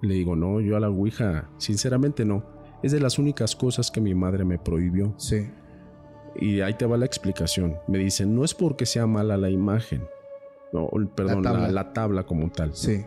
Le 0.00 0.14
digo, 0.14 0.34
no, 0.34 0.60
yo 0.60 0.76
a 0.76 0.80
la 0.80 0.90
Ouija, 0.90 1.48
sinceramente 1.58 2.24
no. 2.24 2.44
Es 2.82 2.90
de 2.90 3.00
las 3.00 3.18
únicas 3.18 3.54
cosas 3.54 3.90
que 3.90 4.00
mi 4.00 4.14
madre 4.14 4.44
me 4.44 4.58
prohibió. 4.58 5.14
Sí. 5.16 5.48
Y 6.36 6.60
ahí 6.60 6.74
te 6.74 6.86
va 6.86 6.96
la 6.96 7.06
explicación. 7.06 7.76
Me 7.86 7.98
dicen, 7.98 8.34
no 8.34 8.44
es 8.44 8.54
porque 8.54 8.86
sea 8.86 9.06
mala 9.06 9.36
la 9.36 9.50
imagen, 9.50 10.02
no, 10.72 10.88
perdón, 11.14 11.42
la 11.74 11.92
tabla. 11.92 12.24
como 12.24 12.50
tal. 12.50 12.74
Sí. 12.74 13.04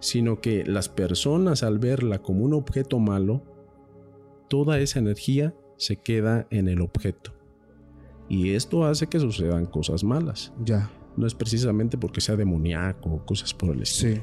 Sino 0.00 0.40
que 0.40 0.64
las 0.64 0.88
personas 0.88 1.62
al 1.62 1.78
verla 1.78 2.20
como 2.20 2.44
un 2.44 2.54
objeto 2.54 2.98
malo, 2.98 3.42
toda 4.48 4.78
esa 4.78 4.98
energía 4.98 5.54
se 5.76 5.96
queda 5.96 6.46
en 6.50 6.68
el 6.68 6.80
objeto. 6.80 7.32
Y 8.28 8.54
esto 8.54 8.84
hace 8.84 9.06
que 9.06 9.20
sucedan 9.20 9.66
cosas 9.66 10.02
malas. 10.02 10.52
Ya. 10.64 10.90
No 11.16 11.26
es 11.26 11.34
precisamente 11.34 11.98
porque 11.98 12.20
sea 12.20 12.36
demoníaco 12.36 13.10
o 13.10 13.26
cosas 13.26 13.52
por 13.52 13.70
el 13.70 13.82
estilo. 13.82 14.16
Sí. 14.16 14.22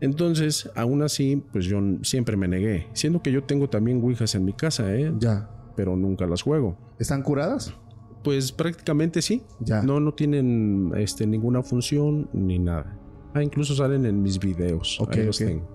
Entonces, 0.00 0.70
aún 0.74 1.02
así, 1.02 1.42
pues 1.52 1.64
yo 1.64 1.80
siempre 2.02 2.36
me 2.36 2.48
negué. 2.48 2.88
Siendo 2.92 3.22
que 3.22 3.30
yo 3.30 3.44
tengo 3.44 3.68
también 3.68 4.02
ouijas 4.02 4.34
en 4.34 4.44
mi 4.44 4.52
casa, 4.52 4.94
¿eh? 4.94 5.12
Ya. 5.18 5.48
Pero 5.74 5.96
nunca 5.96 6.26
las 6.26 6.42
juego. 6.42 6.76
¿Están 6.98 7.22
curadas? 7.22 7.74
Pues 8.22 8.52
prácticamente 8.52 9.22
sí. 9.22 9.42
Ya. 9.60 9.82
No, 9.82 10.00
no 10.00 10.12
tienen 10.14 10.92
este, 10.96 11.26
ninguna 11.26 11.62
función 11.62 12.28
ni 12.32 12.58
nada. 12.58 12.98
Ah, 13.34 13.42
incluso 13.42 13.74
salen 13.74 14.06
en 14.06 14.22
mis 14.22 14.38
videos. 14.38 15.00
Ok, 15.00 15.16
Ahí 15.16 15.26
los 15.26 15.38
tengo. 15.38 15.66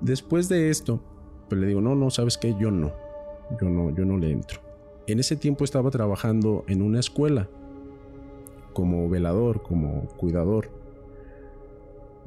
Después 0.00 0.48
de 0.48 0.70
esto, 0.70 1.02
pues 1.48 1.60
le 1.60 1.66
digo, 1.66 1.80
no, 1.80 1.94
no, 1.94 2.10
¿sabes 2.10 2.38
qué? 2.38 2.54
Yo 2.58 2.70
no. 2.70 2.92
Yo 3.60 3.68
no, 3.68 3.94
yo 3.94 4.04
no 4.04 4.16
le 4.16 4.30
entro. 4.30 4.60
En 5.06 5.18
ese 5.18 5.36
tiempo 5.36 5.64
estaba 5.64 5.90
trabajando 5.90 6.64
en 6.68 6.82
una 6.82 7.00
escuela 7.00 7.48
como 8.72 9.08
velador, 9.08 9.62
como 9.62 10.06
cuidador. 10.16 10.70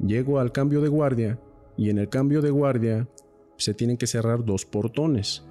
Llego 0.04 0.38
al 0.38 0.52
cambio 0.52 0.80
de 0.82 0.88
guardia 0.88 1.40
y 1.76 1.90
en 1.90 1.98
el 1.98 2.08
cambio 2.08 2.42
de 2.42 2.50
guardia 2.50 3.08
se 3.56 3.74
tienen 3.74 3.96
que 3.96 4.06
cerrar 4.06 4.44
dos 4.44 4.66
portones. 4.66 5.44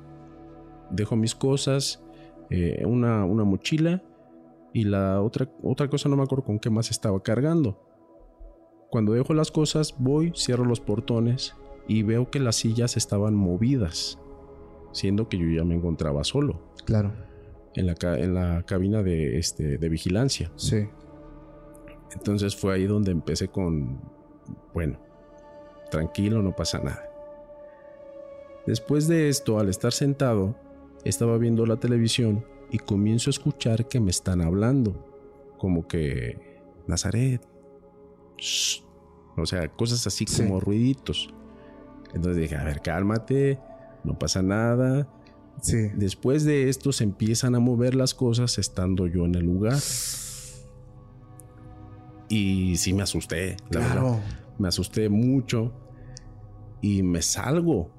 Dejo 0.89 1.15
mis 1.15 1.35
cosas, 1.35 2.03
eh, 2.49 2.83
una, 2.85 3.25
una, 3.25 3.43
mochila 3.43 4.03
y 4.73 4.83
la 4.83 5.21
otra, 5.21 5.49
otra 5.63 5.89
cosa 5.89 6.09
no 6.09 6.15
me 6.15 6.23
acuerdo 6.23 6.43
con 6.43 6.59
qué 6.59 6.69
más 6.69 6.91
estaba 6.91 7.21
cargando. 7.21 7.79
Cuando 8.89 9.13
dejo 9.13 9.33
las 9.33 9.51
cosas 9.51 9.95
voy, 9.97 10.33
cierro 10.35 10.65
los 10.65 10.79
portones 10.79 11.55
y 11.87 12.03
veo 12.03 12.29
que 12.29 12.39
las 12.39 12.57
sillas 12.57 12.95
estaban 12.95 13.33
movidas, 13.33 14.19
siendo 14.91 15.29
que 15.29 15.37
yo 15.37 15.47
ya 15.47 15.63
me 15.63 15.75
encontraba 15.75 16.23
solo. 16.23 16.61
Claro 16.85 17.11
en 17.75 17.87
la, 17.87 17.95
en 18.17 18.33
la 18.33 18.63
cabina 18.63 19.03
de, 19.03 19.37
este, 19.37 19.77
de 19.77 19.89
vigilancia. 19.89 20.51
Sí. 20.55 20.87
Entonces 22.13 22.55
fue 22.55 22.75
ahí 22.75 22.85
donde 22.85 23.11
empecé 23.11 23.47
con, 23.47 23.99
bueno, 24.73 24.99
tranquilo, 25.89 26.41
no 26.41 26.55
pasa 26.55 26.79
nada. 26.79 27.09
Después 28.65 29.07
de 29.07 29.29
esto, 29.29 29.59
al 29.59 29.69
estar 29.69 29.91
sentado, 29.91 30.55
estaba 31.05 31.37
viendo 31.37 31.65
la 31.65 31.77
televisión 31.77 32.45
y 32.71 32.79
comienzo 32.79 33.29
a 33.29 33.31
escuchar 33.31 33.87
que 33.87 33.99
me 33.99 34.11
están 34.11 34.41
hablando, 34.41 35.53
como 35.57 35.87
que, 35.87 36.61
Nazaret, 36.87 37.41
o 39.37 39.45
sea, 39.45 39.67
cosas 39.69 40.05
así 40.07 40.25
como 40.25 40.59
ruiditos. 40.59 41.33
Entonces 42.13 42.41
dije, 42.41 42.55
a 42.55 42.63
ver, 42.63 42.81
cálmate, 42.81 43.59
no 44.03 44.17
pasa 44.17 44.41
nada, 44.41 45.07
Después 45.95 46.43
de 46.43 46.69
esto 46.69 46.91
se 46.91 47.03
empiezan 47.03 47.55
a 47.55 47.59
mover 47.59 47.95
las 47.95 48.13
cosas 48.13 48.57
estando 48.57 49.07
yo 49.07 49.25
en 49.25 49.35
el 49.35 49.45
lugar. 49.45 49.77
Y 52.27 52.75
sí 52.77 52.93
me 52.93 53.03
asusté, 53.03 53.55
claro. 53.69 54.19
Me 54.57 54.67
asusté 54.67 55.09
mucho 55.09 55.71
y 56.81 57.03
me 57.03 57.21
salgo. 57.21 57.91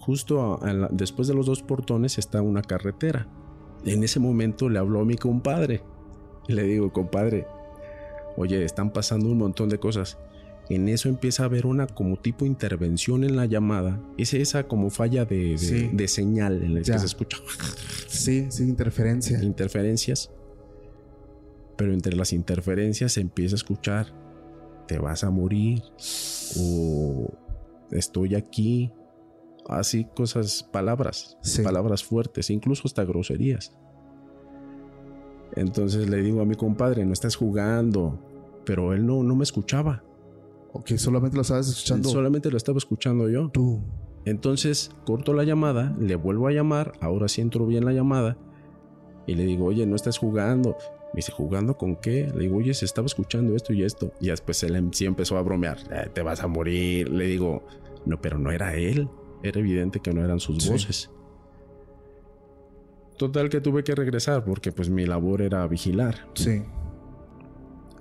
Justo 0.00 0.58
después 0.90 1.28
de 1.28 1.34
los 1.34 1.46
dos 1.46 1.62
portones 1.62 2.18
está 2.18 2.42
una 2.42 2.62
carretera. 2.62 3.28
En 3.84 4.02
ese 4.02 4.18
momento 4.18 4.68
le 4.68 4.78
habló 4.78 5.00
a 5.00 5.04
mi 5.04 5.16
compadre. 5.16 5.82
Y 6.48 6.54
le 6.54 6.64
digo, 6.64 6.92
compadre, 6.92 7.46
oye, 8.36 8.64
están 8.64 8.92
pasando 8.92 9.28
un 9.28 9.38
montón 9.38 9.68
de 9.68 9.78
cosas. 9.78 10.18
En 10.70 10.88
eso 10.88 11.08
empieza 11.08 11.42
a 11.42 11.46
haber 11.46 11.66
una 11.66 11.86
como 11.86 12.16
tipo 12.16 12.46
intervención 12.46 13.24
en 13.24 13.36
la 13.36 13.44
llamada. 13.44 14.00
Es 14.16 14.34
esa 14.34 14.68
como 14.68 14.88
falla 14.90 15.24
de, 15.24 15.58
señal 16.08 16.62
en 16.62 16.74
la 16.74 16.80
que 16.82 16.98
se 16.98 17.06
escucha. 17.06 17.38
Sí, 18.08 18.46
sí, 18.50 18.62
interferencia. 18.64 19.42
Interferencias. 19.42 20.30
Pero 21.76 21.92
entre 21.92 22.14
las 22.14 22.32
interferencias 22.32 23.12
se 23.12 23.20
empieza 23.20 23.54
a 23.54 23.58
escuchar, 23.58 24.14
te 24.86 24.98
vas 24.98 25.24
a 25.24 25.30
morir. 25.30 25.82
O 26.58 27.28
estoy 27.90 28.34
aquí. 28.34 28.92
Así 29.70 30.04
cosas, 30.16 30.62
palabras. 30.72 31.38
Palabras 31.62 32.04
fuertes, 32.04 32.50
incluso 32.50 32.82
hasta 32.86 33.04
groserías. 33.04 33.76
Entonces 35.54 36.08
le 36.08 36.22
digo 36.22 36.40
a 36.40 36.44
mi 36.44 36.54
compadre, 36.54 37.04
no 37.06 37.12
estás 37.12 37.36
jugando. 37.36 38.18
Pero 38.64 38.92
él 38.92 39.06
no, 39.06 39.22
no 39.22 39.34
me 39.36 39.44
escuchaba. 39.44 40.04
Ok, 40.72 40.92
solamente 40.96 41.36
lo 41.36 41.42
estabas 41.42 41.68
escuchando. 41.68 42.08
Solamente 42.08 42.50
lo 42.50 42.56
estaba 42.56 42.78
escuchando 42.78 43.28
yo. 43.28 43.48
Tú. 43.48 43.80
Entonces 44.24 44.90
corto 45.04 45.32
la 45.32 45.44
llamada, 45.44 45.96
le 45.98 46.14
vuelvo 46.14 46.46
a 46.46 46.52
llamar, 46.52 46.92
ahora 47.00 47.26
sí 47.28 47.40
entro 47.40 47.66
bien 47.66 47.84
la 47.84 47.92
llamada 47.92 48.36
y 49.26 49.34
le 49.34 49.44
digo, 49.44 49.66
oye, 49.66 49.86
no 49.86 49.96
estás 49.96 50.18
jugando. 50.18 50.76
Me 51.12 51.18
dice, 51.18 51.32
¿jugando 51.32 51.76
con 51.76 51.96
qué? 51.96 52.30
Le 52.34 52.40
digo, 52.42 52.56
oye, 52.56 52.74
se 52.74 52.84
estaba 52.84 53.06
escuchando 53.06 53.56
esto 53.56 53.72
y 53.72 53.82
esto. 53.82 54.12
Y 54.20 54.28
después 54.28 54.62
él 54.62 54.76
em, 54.76 54.92
sí 54.92 55.06
empezó 55.06 55.38
a 55.38 55.42
bromear, 55.42 55.78
eh, 55.90 56.08
te 56.12 56.22
vas 56.22 56.42
a 56.42 56.46
morir. 56.46 57.08
Le 57.08 57.26
digo, 57.26 57.64
no, 58.04 58.20
pero 58.20 58.38
no 58.38 58.50
era 58.50 58.74
él. 58.74 59.08
Era 59.42 59.60
evidente 59.60 60.00
que 60.00 60.12
no 60.12 60.24
eran 60.24 60.40
sus 60.40 60.68
voces. 60.68 61.10
Total 63.16 63.50
que 63.50 63.60
tuve 63.60 63.84
que 63.84 63.94
regresar 63.94 64.44
porque 64.44 64.72
pues 64.72 64.88
mi 64.88 65.04
labor 65.04 65.42
era 65.42 65.66
vigilar. 65.66 66.26
Sí. 66.34 66.62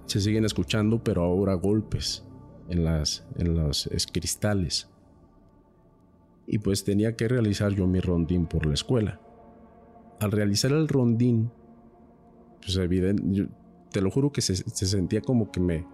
Se 0.06 0.22
siguen 0.22 0.46
escuchando, 0.46 1.04
pero 1.04 1.24
ahora 1.24 1.54
golpes 1.56 2.26
en, 2.70 2.84
las, 2.84 3.26
en 3.36 3.56
los 3.56 3.90
cristales. 4.12 4.90
Y 6.48 6.60
pues 6.60 6.84
tenía 6.84 7.16
que 7.16 7.28
realizar 7.28 7.72
yo 7.74 7.86
mi 7.86 8.00
rondín 8.00 8.46
por 8.46 8.66
la 8.66 8.74
escuela. 8.74 9.20
Al 10.20 10.32
realizar 10.32 10.72
el 10.72 10.88
rondín, 10.88 11.52
pues 12.62 12.78
evidente, 12.78 13.50
te 13.92 14.02
lo 14.02 14.12
juro 14.12 14.32
que 14.32 14.42
se, 14.42 14.56
sentía 14.56 15.22
como 15.22 15.52
que 15.52 15.60
me 15.60 15.86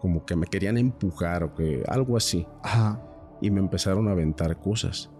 como 0.00 0.26
que 0.26 0.36
me 0.36 0.46
querían 0.46 0.76
empujar 0.76 1.44
o 1.44 1.54
que 1.54 1.82
algo 1.88 2.16
así. 2.16 2.46
Ajá. 2.62 3.00
Y 3.44 3.50
me 3.50 3.60
empezaron 3.60 4.08
a 4.08 4.12
aventar 4.12 4.58
cosas, 4.58 5.10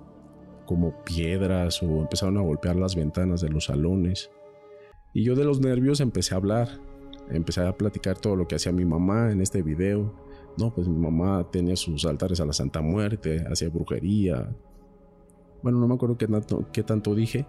como 0.65 1.05
piedras 1.05 1.83
o 1.83 2.01
empezaron 2.01 2.39
a 2.39 2.41
golpear 2.41 2.75
las 2.75 2.97
ventanas 2.97 3.43
de 3.43 3.51
los 3.51 3.67
salones. 3.67 4.31
Y 5.13 5.25
yo 5.25 5.35
de 5.35 5.45
los 5.45 5.61
nervios 5.61 6.01
empecé 6.01 6.33
a 6.33 6.39
hablar, 6.39 6.69
empecé 7.29 7.61
a 7.61 7.77
platicar 7.77 8.17
todo 8.17 8.35
lo 8.35 8.49
que 8.49 8.55
hacía 8.55 8.73
mi 8.73 8.87
mamá 8.87 9.31
en 9.31 9.43
este 9.43 9.61
video, 9.61 10.15
no, 10.57 10.73
pues 10.73 10.89
mi 10.89 10.97
mamá 10.97 11.47
tenía 11.51 11.77
sus 11.77 12.07
altares 12.07 12.41
a 12.41 12.47
la 12.47 12.55
Santa 12.55 12.81
Muerte, 12.81 13.45
hacía 13.47 13.69
brujería. 13.69 14.57
Bueno, 15.63 15.79
no 15.79 15.87
me 15.87 15.95
acuerdo 15.95 16.17
qué 16.17 16.27
tanto, 16.27 16.65
qué 16.73 16.83
tanto 16.83 17.15
dije, 17.15 17.47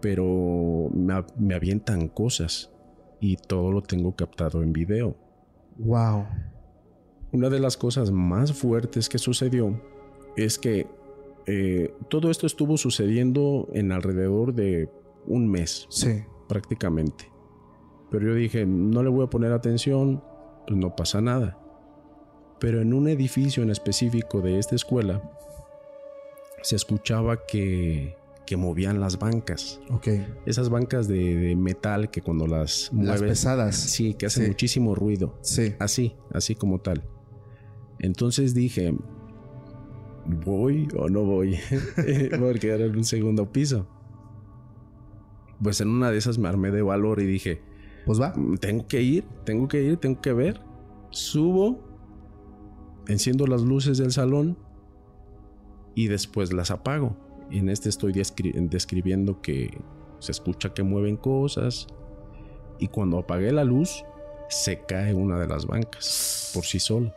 pero 0.00 0.90
me, 0.92 1.24
me 1.38 1.54
avientan 1.54 2.08
cosas 2.08 2.72
y 3.20 3.36
todo 3.36 3.70
lo 3.70 3.80
tengo 3.80 4.16
captado 4.16 4.64
en 4.64 4.72
video. 4.72 5.14
Wow. 5.78 6.24
Una 7.32 7.50
de 7.50 7.60
las 7.60 7.76
cosas 7.76 8.10
más 8.10 8.52
fuertes 8.52 9.08
que 9.08 9.18
sucedió 9.18 9.80
es 10.36 10.58
que 10.58 10.86
eh, 11.46 11.94
todo 12.08 12.30
esto 12.30 12.46
estuvo 12.46 12.76
sucediendo 12.76 13.68
en 13.72 13.92
alrededor 13.92 14.54
de 14.54 14.90
un 15.26 15.48
mes. 15.48 15.86
Sí. 15.90 16.24
Prácticamente. 16.48 17.30
Pero 18.10 18.28
yo 18.28 18.34
dije, 18.34 18.66
no 18.66 19.02
le 19.02 19.10
voy 19.10 19.24
a 19.24 19.30
poner 19.30 19.52
atención, 19.52 20.22
pues 20.66 20.78
no 20.78 20.94
pasa 20.94 21.20
nada. 21.20 21.58
Pero 22.60 22.80
en 22.80 22.94
un 22.94 23.08
edificio 23.08 23.62
en 23.62 23.70
específico 23.70 24.40
de 24.40 24.58
esta 24.58 24.74
escuela 24.74 25.22
se 26.62 26.76
escuchaba 26.76 27.46
que, 27.46 28.16
que 28.46 28.56
movían 28.56 29.00
las 29.00 29.18
bancas. 29.18 29.80
Ok. 29.90 30.08
Esas 30.46 30.70
bancas 30.70 31.06
de, 31.08 31.54
metal 31.56 32.10
que 32.10 32.22
cuando 32.22 32.46
las 32.46 32.90
mueves. 32.92 33.20
Las 33.20 33.28
pesadas. 33.28 33.76
Sí, 33.76 34.14
que 34.14 34.26
hacen 34.26 34.46
muchísimo 34.46 34.94
ruido. 34.94 35.38
Sí. 35.42 35.74
Así, 35.78 36.16
así 36.32 36.54
como 36.54 36.80
tal. 36.80 37.04
Entonces 37.98 38.54
dije, 38.54 38.94
¿voy 40.44 40.88
o 40.96 41.08
no 41.08 41.24
voy? 41.24 41.58
Porque 42.38 42.68
era 42.68 42.84
en 42.84 42.96
un 42.96 43.04
segundo 43.04 43.50
piso. 43.52 43.86
Pues 45.62 45.80
en 45.80 45.88
una 45.88 46.10
de 46.10 46.18
esas 46.18 46.38
me 46.38 46.48
armé 46.48 46.70
de 46.70 46.82
valor 46.82 47.20
y 47.20 47.26
dije, 47.26 47.62
pues 48.04 48.20
va. 48.20 48.32
Mm, 48.36 48.56
tengo 48.56 48.86
que 48.86 49.02
ir, 49.02 49.24
tengo 49.44 49.68
que 49.68 49.82
ir, 49.82 49.96
tengo 49.96 50.20
que 50.20 50.32
ver. 50.32 50.60
Subo, 51.10 51.80
enciendo 53.08 53.46
las 53.46 53.62
luces 53.62 53.98
del 53.98 54.12
salón 54.12 54.58
y 55.94 56.08
después 56.08 56.52
las 56.52 56.70
apago. 56.70 57.16
Y 57.50 57.58
en 57.58 57.68
este 57.68 57.88
estoy 57.88 58.12
describiendo 58.12 59.40
que 59.40 59.78
se 60.18 60.32
escucha 60.32 60.74
que 60.74 60.82
mueven 60.82 61.16
cosas. 61.16 61.86
Y 62.78 62.88
cuando 62.88 63.18
apagué 63.18 63.52
la 63.52 63.64
luz, 63.64 64.04
se 64.48 64.84
cae 64.84 65.14
una 65.14 65.38
de 65.38 65.46
las 65.46 65.66
bancas 65.66 66.50
por 66.54 66.64
sí 66.64 66.78
solo. 66.78 67.12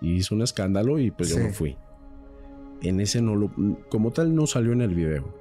Y 0.00 0.14
hizo 0.14 0.34
un 0.34 0.42
escándalo 0.42 0.98
y 0.98 1.10
pues 1.10 1.30
yo 1.30 1.38
me 1.38 1.52
fui. 1.52 1.76
En 2.82 3.00
ese 3.00 3.20
no 3.20 3.34
lo. 3.34 3.50
Como 3.88 4.12
tal, 4.12 4.34
no 4.34 4.46
salió 4.46 4.72
en 4.72 4.82
el 4.82 4.94
video. 4.94 5.34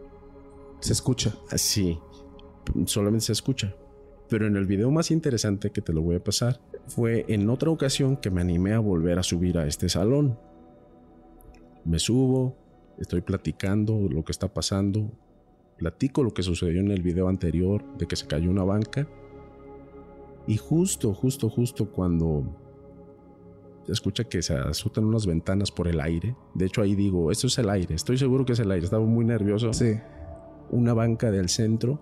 Se 0.80 0.94
escucha. 0.94 1.36
Sí, 1.56 2.00
solamente 2.86 3.26
se 3.26 3.34
escucha. 3.34 3.76
Pero 4.30 4.48
en 4.48 4.58
el 4.58 4.66
video 4.66 4.92
más 4.92 5.12
interesante 5.12 5.72
que 5.72 5.82
te 5.82 5.94
lo 5.94 6.02
voy 6.02 6.18
a 6.18 6.24
pasar 6.24 6.60
fue 6.88 7.26
en 7.28 7.50
otra 7.50 7.70
ocasión 7.70 8.18
que 8.18 8.30
me 8.30 8.42
animé 8.42 8.74
a 8.74 8.80
volver 8.80 9.20
a 9.20 9.24
subir 9.24 9.58
a 9.58 9.68
este 9.68 9.90
salón. 9.90 10.38
Me 11.86 12.00
subo, 12.00 12.58
estoy 13.00 13.22
platicando 13.22 14.08
lo 14.10 14.26
que 14.26 14.34
está 14.34 14.54
pasando, 14.54 15.12
platico 15.78 16.24
lo 16.24 16.34
que 16.34 16.44
sucedió 16.44 16.82
en 16.82 16.92
el 16.92 17.02
video 17.02 17.30
anterior 17.30 17.84
de 17.98 18.08
que 18.08 18.16
se 18.16 18.28
cayó 18.28 18.50
una 18.50 18.64
banca. 18.64 19.08
Y 20.48 20.58
justo, 20.58 21.14
justo, 21.14 21.50
justo 21.50 21.92
cuando 21.92 22.67
escucha 23.88 24.24
que 24.26 24.42
se 24.42 24.54
azotan 24.54 25.06
unas 25.06 25.26
ventanas 25.26 25.72
por 25.72 25.88
el 25.88 26.00
aire. 26.00 26.36
De 26.54 26.66
hecho, 26.66 26.82
ahí 26.82 26.96
digo, 26.96 27.32
esto 27.32 27.48
es 27.48 27.58
el 27.58 27.70
aire, 27.70 27.96
estoy 27.96 28.18
seguro 28.18 28.46
que 28.46 28.54
es 28.54 28.60
el 28.60 28.72
aire, 28.72 28.86
estaba 28.86 29.06
muy 29.06 29.26
nervioso. 29.26 29.74
Sí. 29.74 30.00
Una 30.70 30.94
banca 30.94 31.32
del 31.32 31.50
centro 31.50 32.00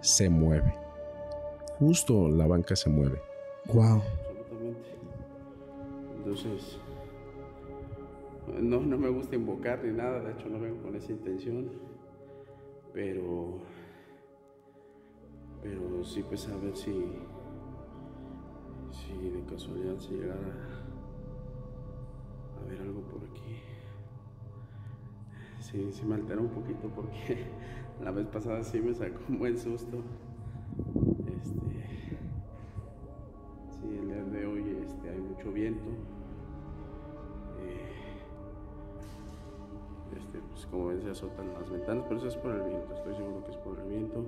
se 0.00 0.30
mueve 0.30 0.86
justo 1.78 2.28
la 2.28 2.46
banca 2.46 2.74
se 2.76 2.90
mueve. 2.90 3.20
Wow. 3.72 4.02
Absolutamente. 4.02 4.90
Entonces, 6.16 6.78
no, 8.60 8.80
no 8.80 8.98
me 8.98 9.08
gusta 9.08 9.36
invocar 9.36 9.84
ni 9.84 9.92
nada, 9.92 10.20
de 10.20 10.32
hecho 10.32 10.48
no 10.48 10.58
vengo 10.58 10.82
con 10.82 10.96
esa 10.96 11.12
intención, 11.12 11.70
pero, 12.92 13.58
pero 15.62 16.04
sí 16.04 16.24
pues 16.26 16.48
a 16.48 16.56
ver 16.56 16.76
si, 16.76 16.92
si 18.92 19.30
de 19.30 19.44
casualidad 19.50 19.98
se 19.98 20.12
llegara 20.12 20.75
ver 22.66 22.80
algo 22.80 23.00
por 23.02 23.22
aquí. 23.22 23.60
Sí, 25.60 25.90
sí 25.92 26.04
me 26.04 26.14
altera 26.14 26.40
un 26.40 26.48
poquito 26.48 26.88
porque 26.94 27.46
la 28.02 28.10
vez 28.10 28.26
pasada 28.26 28.62
sí 28.62 28.80
me 28.80 28.94
sacó 28.94 29.20
un 29.28 29.38
buen 29.38 29.58
susto. 29.58 29.98
Este, 31.42 31.86
sí, 33.70 33.98
el 33.98 34.08
día 34.08 34.24
de 34.24 34.46
hoy 34.46 34.76
este, 34.84 35.10
hay 35.10 35.18
mucho 35.18 35.52
viento. 35.52 35.88
Eh, 37.60 38.16
este, 40.16 40.38
pues 40.50 40.66
como 40.66 40.86
ven 40.88 41.02
se 41.02 41.10
azotan 41.10 41.52
las 41.54 41.70
ventanas, 41.70 42.04
pero 42.08 42.18
eso 42.18 42.28
es 42.28 42.36
por 42.36 42.52
el 42.52 42.62
viento, 42.62 42.94
estoy 42.94 43.16
seguro 43.16 43.44
que 43.44 43.50
es 43.50 43.56
por 43.58 43.78
el 43.78 43.88
viento. 43.88 44.24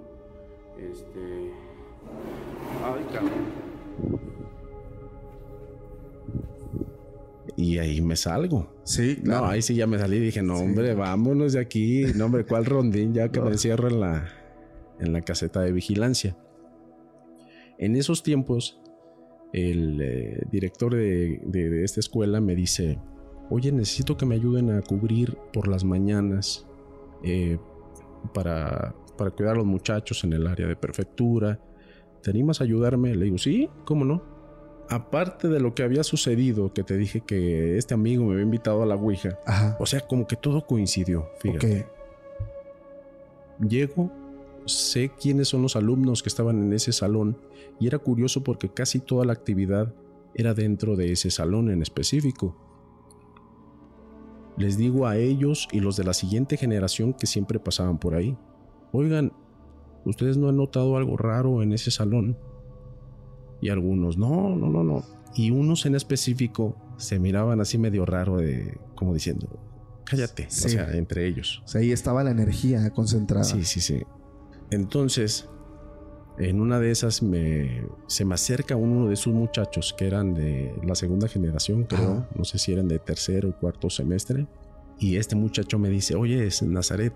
Este. 0.79 1.53
Ay, 2.85 3.07
cabrón. 3.13 4.28
Y 7.59 7.79
ahí 7.79 8.01
me 8.01 8.15
salgo. 8.15 8.73
Sí, 8.85 9.17
claro. 9.17 9.47
No, 9.47 9.51
ahí 9.51 9.63
sí 9.63 9.75
ya 9.75 9.89
me 9.89 9.99
salí 9.99 10.19
y 10.19 10.21
dije, 10.21 10.43
no, 10.43 10.59
hombre, 10.59 10.95
vámonos 10.95 11.55
de 11.55 11.59
aquí. 11.59 12.05
No, 12.15 12.27
hombre, 12.27 12.47
¿cuál 12.47 12.65
rondín? 12.65 13.13
Ya 13.13 13.31
que 13.31 13.41
me 13.41 13.49
encierro 13.49 13.89
en 13.89 13.99
la, 13.99 14.29
en 15.01 15.13
la 15.13 15.23
caseta 15.23 15.61
de 15.63 15.73
vigilancia. 15.73 16.37
En 17.77 17.97
esos 17.97 18.23
tiempos, 18.23 18.81
el 19.53 20.01
eh, 20.01 20.43
director 20.53 20.95
de, 20.95 21.83
esta 21.83 21.99
escuela 21.99 22.41
me 22.41 22.55
dice, 22.55 23.01
oye, 23.51 23.73
necesito 23.73 24.17
que 24.17 24.25
me 24.25 24.37
ayuden 24.37 24.71
a 24.71 24.81
cubrir 24.81 25.37
por 25.53 25.67
las 25.67 25.83
mañanas 25.83 26.65
eh, 27.25 27.59
para, 28.35 28.95
para 29.17 29.33
cuidar 29.33 29.55
a 29.55 29.59
los 29.59 29.67
muchachos 29.67 30.23
en 30.23 30.33
el 30.33 30.47
área 30.47 30.69
de 30.69 30.77
prefectura. 30.77 31.61
¿Te 32.23 32.31
animas 32.31 32.61
a 32.61 32.65
ayudarme? 32.65 33.17
Le 33.17 33.25
digo, 33.25 33.39
sí, 33.39 33.69
¿cómo 33.85 34.05
no? 34.05 34.38
Aparte 34.91 35.49
de 35.49 35.61
lo 35.61 35.75
que 35.75 35.83
había 35.83 36.03
sucedido, 36.03 36.73
que 36.73 36.83
te 36.83 36.97
dije 36.97 37.21
que 37.21 37.77
este 37.77 37.93
amigo 37.93 38.25
me 38.25 38.33
había 38.33 38.45
invitado 38.45 38.83
a 38.83 38.87
la 38.87 38.95
Ouija, 38.95 39.39
o 39.79 39.87
sea, 39.87 40.01
como 40.01 40.27
que 40.27 40.37
todo 40.37 40.67
coincidió, 40.67 41.29
fíjate. 41.41 41.87
Llego, 43.67 44.11
sé 44.65 45.11
quiénes 45.21 45.49
son 45.49 45.63
los 45.63 45.77
alumnos 45.77 46.23
que 46.23 46.29
estaban 46.29 46.63
en 46.63 46.73
ese 46.73 46.93
salón 46.93 47.37
y 47.79 47.87
era 47.87 47.99
curioso 47.99 48.43
porque 48.43 48.71
casi 48.71 48.99
toda 48.99 49.25
la 49.25 49.33
actividad 49.33 49.95
era 50.35 50.55
dentro 50.55 50.97
de 50.97 51.13
ese 51.13 51.31
salón 51.31 51.71
en 51.71 51.83
específico. 51.83 52.57
Les 54.57 54.77
digo 54.77 55.07
a 55.07 55.17
ellos 55.17 55.69
y 55.71 55.81
los 55.81 55.97
de 55.97 56.05
la 56.05 56.15
siguiente 56.15 56.57
generación 56.57 57.13
que 57.13 57.27
siempre 57.27 57.59
pasaban 57.59 57.99
por 57.99 58.15
ahí, 58.15 58.37
oigan, 58.93 59.33
¿ustedes 60.05 60.37
no 60.37 60.49
han 60.49 60.57
notado 60.57 60.97
algo 60.97 61.17
raro 61.17 61.63
en 61.63 61.73
ese 61.73 61.91
salón? 61.91 62.37
Y 63.61 63.71
algunos, 63.71 64.17
no, 64.17 64.55
no, 64.57 64.69
no, 64.69 64.85
no. 64.85 65.05
Y 65.35 65.51
unos 65.51 65.87
en 65.87 65.95
específico 65.95 66.77
se 66.97 67.19
miraban 67.19 67.61
así 67.61 67.79
medio 67.79 68.05
raro 68.05 68.39
de, 68.39 68.79
como 68.95 69.15
diciendo, 69.15 69.49
cállate, 70.05 70.47
o 70.47 70.51
sea, 70.51 70.97
entre 70.97 71.27
ellos. 71.27 71.63
O 71.65 71.69
sea, 71.69 71.81
ahí 71.81 71.93
estaba 71.93 72.25
la 72.25 72.31
energía 72.31 72.89
concentrada. 72.91 73.45
Sí, 73.45 73.65
sí, 73.65 73.81
sí. 73.81 74.03
Entonces, 74.71 75.49
en 76.39 76.61
una 76.61 76.79
de 76.79 76.91
esas 76.91 77.23
me, 77.23 77.83
se 78.07 78.25
me 78.25 78.35
acerca 78.35 78.77
uno 78.77 79.09
de 79.09 79.17
sus 79.17 79.35
muchachos 79.35 79.95
que 79.97 80.07
eran 80.07 80.35
de 80.35 80.75
la 80.85 80.95
segunda 80.95 81.29
generación, 81.29 81.85
creo, 81.85 82.27
no 82.37 82.45
sé 82.45 82.59
si 82.59 82.73
eran 82.73 82.87
de 82.87 82.99
tercero 82.99 83.49
o 83.49 83.59
cuarto 83.59 83.91
semestre, 83.91 84.47
y 84.99 85.17
este 85.17 85.37
muchacho 85.37 85.79
me 85.79 85.89
dice, 85.89 86.15
oye, 86.15 86.47
es 86.47 86.63
Nazaret, 86.63 87.13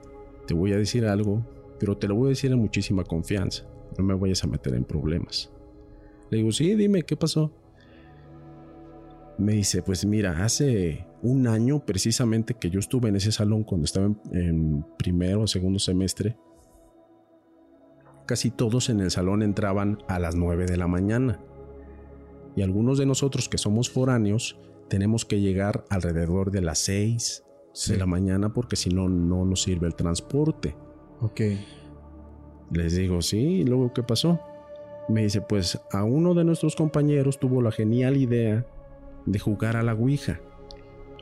te 0.46 0.54
voy 0.54 0.72
a 0.72 0.76
decir 0.76 1.06
algo, 1.06 1.44
pero 1.78 1.96
te 1.96 2.08
lo 2.08 2.14
voy 2.14 2.26
a 2.26 2.28
decir 2.30 2.50
en 2.52 2.58
muchísima 2.58 3.04
confianza, 3.04 3.64
no 3.96 4.04
me 4.04 4.14
vayas 4.14 4.42
a 4.44 4.46
meter 4.46 4.74
en 4.74 4.84
problemas. 4.84 5.50
Le 6.32 6.38
digo, 6.38 6.50
sí, 6.50 6.74
dime, 6.76 7.02
¿qué 7.02 7.14
pasó? 7.14 7.52
Me 9.36 9.52
dice, 9.52 9.82
pues 9.82 10.06
mira, 10.06 10.42
hace 10.42 11.06
un 11.20 11.46
año 11.46 11.84
precisamente 11.84 12.54
que 12.54 12.70
yo 12.70 12.80
estuve 12.80 13.10
en 13.10 13.16
ese 13.16 13.32
salón 13.32 13.64
cuando 13.64 13.84
estaba 13.84 14.06
en, 14.06 14.18
en 14.32 14.86
primero 14.96 15.42
o 15.42 15.46
segundo 15.46 15.78
semestre, 15.78 16.38
casi 18.24 18.50
todos 18.50 18.88
en 18.88 19.00
el 19.00 19.10
salón 19.10 19.42
entraban 19.42 19.98
a 20.08 20.18
las 20.18 20.34
9 20.34 20.64
de 20.64 20.78
la 20.78 20.86
mañana. 20.86 21.38
Y 22.56 22.62
algunos 22.62 22.96
de 22.96 23.04
nosotros 23.04 23.50
que 23.50 23.58
somos 23.58 23.90
foráneos 23.90 24.58
tenemos 24.88 25.26
que 25.26 25.38
llegar 25.38 25.84
alrededor 25.90 26.50
de 26.50 26.62
las 26.62 26.78
6 26.78 27.44
de 27.88 27.96
la 27.98 28.06
mañana 28.06 28.54
porque 28.54 28.76
si 28.76 28.88
no, 28.88 29.10
no 29.10 29.44
nos 29.44 29.64
sirve 29.64 29.86
el 29.86 29.94
transporte. 29.94 30.74
Ok. 31.20 31.42
Les 32.70 32.96
digo, 32.96 33.20
sí, 33.20 33.36
¿y 33.36 33.64
luego 33.64 33.92
qué 33.92 34.02
pasó? 34.02 34.40
Me 35.08 35.22
dice, 35.22 35.40
pues 35.40 35.80
a 35.90 36.04
uno 36.04 36.34
de 36.34 36.44
nuestros 36.44 36.76
compañeros 36.76 37.38
tuvo 37.38 37.60
la 37.60 37.72
genial 37.72 38.16
idea 38.16 38.66
de 39.26 39.38
jugar 39.38 39.76
a 39.76 39.82
la 39.82 39.94
Ouija. 39.94 40.40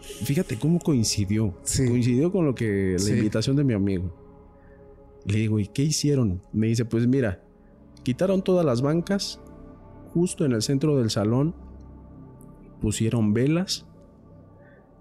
Fíjate 0.00 0.58
cómo 0.58 0.78
coincidió. 0.78 1.54
Coincidió 1.76 2.32
con 2.32 2.46
lo 2.46 2.54
que 2.54 2.96
la 2.98 3.10
invitación 3.10 3.56
de 3.56 3.64
mi 3.64 3.74
amigo. 3.74 4.14
Le 5.26 5.38
digo, 5.38 5.58
¿y 5.58 5.66
qué 5.66 5.82
hicieron? 5.82 6.42
Me 6.52 6.68
dice, 6.68 6.84
pues 6.84 7.06
mira, 7.06 7.42
quitaron 8.02 8.42
todas 8.42 8.64
las 8.64 8.80
bancas, 8.80 9.40
justo 10.12 10.44
en 10.44 10.52
el 10.52 10.62
centro 10.62 10.96
del 10.98 11.10
salón, 11.10 11.54
pusieron 12.80 13.34
velas, 13.34 13.86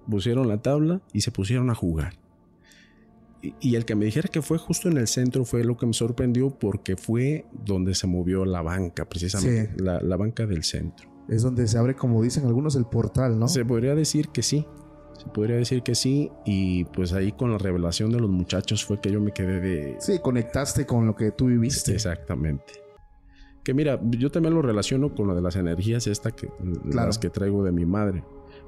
pusieron 0.10 0.48
la 0.48 0.62
tabla 0.62 1.02
y 1.14 1.22
se 1.22 1.32
pusieron 1.32 1.70
a 1.70 1.76
jugar. 1.76 2.14
Y, 3.42 3.76
el 3.76 3.86
que 3.86 3.96
me 3.96 4.04
dijera 4.06 4.28
que 4.28 4.42
fue 4.42 4.58
justo 4.58 4.90
en 4.90 4.98
el 4.98 5.08
centro 5.08 5.46
fue 5.46 5.64
lo 5.64 5.78
que 5.78 5.86
me 5.86 5.94
sorprendió 5.94 6.50
porque 6.50 6.98
fue 6.98 7.46
donde 7.66 7.96
se 7.96 8.06
movió 8.06 8.44
la 8.44 8.62
banca, 8.62 9.08
precisamente, 9.08 9.74
Sí. 9.78 9.82
la, 9.84 10.02
la 10.02 10.18
banca 10.18 10.46
del 10.46 10.64
centro. 10.64 11.10
Es 11.30 11.44
donde 11.44 11.66
se 11.68 11.78
abre, 11.78 11.96
como 11.96 12.22
dicen 12.22 12.46
algunos, 12.46 12.76
el 12.76 12.86
portal, 12.86 13.40
¿no? 13.40 13.48
Se 13.48 13.64
podría 13.64 13.96
decir 13.96 14.28
que 14.30 14.42
sí. 14.44 14.66
Se 15.18 15.28
podría 15.30 15.56
decir 15.58 15.84
que 15.84 15.96
sí. 15.96 16.32
Y 16.46 16.84
pues 16.86 17.14
ahí 17.14 17.32
con 17.32 17.52
la 17.52 17.58
revelación 17.58 18.10
de 18.12 18.20
los 18.20 18.30
muchachos 18.30 18.84
fue 18.84 19.00
que 19.00 19.12
yo 19.12 19.22
me 19.22 19.32
quedé 19.32 19.60
de. 19.62 19.96
Sí, 20.00 20.20
conectaste 20.20 20.86
con 20.86 21.06
lo 21.06 21.16
que 21.16 21.32
tú 21.32 21.46
viviste. 21.48 21.94
Exactamente. 21.94 22.74
Que 23.64 23.74
mira, 23.74 24.00
yo 24.04 24.32
también 24.32 24.54
lo 24.54 24.62
relaciono 24.62 25.14
con 25.14 25.28
lo 25.28 25.36
de 25.36 25.42
las 25.42 25.56
energías, 25.56 26.08
esta 26.08 26.32
que, 26.32 26.48
Claro. 26.90 27.08
las 27.08 27.20
que 27.20 27.30
traigo 27.30 27.64
de 27.64 27.72
mi 27.72 27.86
madre. 27.86 28.24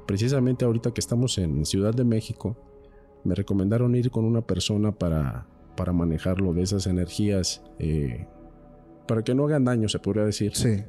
Precisamente 0.06 0.64
ahorita 0.66 0.94
que 0.94 1.00
estamos 1.02 1.38
en 1.38 1.66
Ciudad 1.66 1.94
de 1.94 2.04
México, 2.04 2.58
me 3.24 3.36
recomendaron 3.36 3.96
ir 3.96 4.10
con 4.12 4.26
una 4.26 4.42
persona 4.42 4.92
para, 4.92 5.46
para 5.76 5.94
manejarlo 5.94 6.54
de 6.54 6.64
esas 6.64 6.88
energías, 6.88 7.62
eh, 7.80 8.28
para 9.08 9.24
que 9.24 9.34
no 9.36 9.46
hagan 9.46 9.66
daño, 9.66 9.88
se 9.90 10.00
podría 10.00 10.24
decir, 10.26 10.56
Sí. 10.56 10.84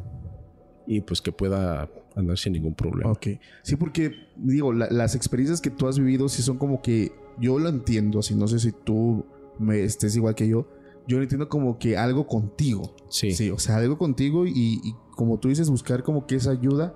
y 0.87 1.01
pues 1.01 1.21
que 1.23 1.33
pueda 1.33 1.89
andar 2.17 2.37
sin 2.39 2.53
ningún 2.55 2.75
problema. 2.75 3.11
Ok. 3.13 3.27
Sí, 3.63 3.77
porque 3.77 4.13
digo, 4.37 4.73
la- 4.73 4.89
las 4.91 5.15
experiencias 5.15 5.61
que 5.61 5.71
tú 5.71 5.87
has 5.89 5.99
vivido 5.99 6.29
sí 6.29 6.43
son 6.43 6.59
como 6.59 6.83
que 6.83 7.13
yo 7.41 7.59
lo 7.59 7.69
entiendo, 7.69 8.19
así 8.19 8.35
no 8.35 8.47
sé 8.49 8.59
si 8.59 8.73
tú 8.73 9.25
me 9.59 9.83
estés 9.83 10.15
igual 10.17 10.35
que 10.35 10.49
yo. 10.49 10.67
Yo 11.09 11.17
lo 11.17 11.23
entiendo 11.25 11.49
como 11.49 11.79
que 11.79 11.97
algo 11.97 12.27
contigo. 12.27 12.95
Sí, 13.09 13.33
Sí, 13.33 13.51
o 13.51 13.59
sea, 13.59 13.77
algo 13.77 13.99
contigo 13.99 14.47
y, 14.47 14.53
y 14.85 14.95
como 15.17 15.39
tú 15.39 15.49
dices, 15.49 15.69
buscar 15.71 16.03
como 16.03 16.27
que 16.27 16.37
esa 16.37 16.51
ayuda, 16.53 16.95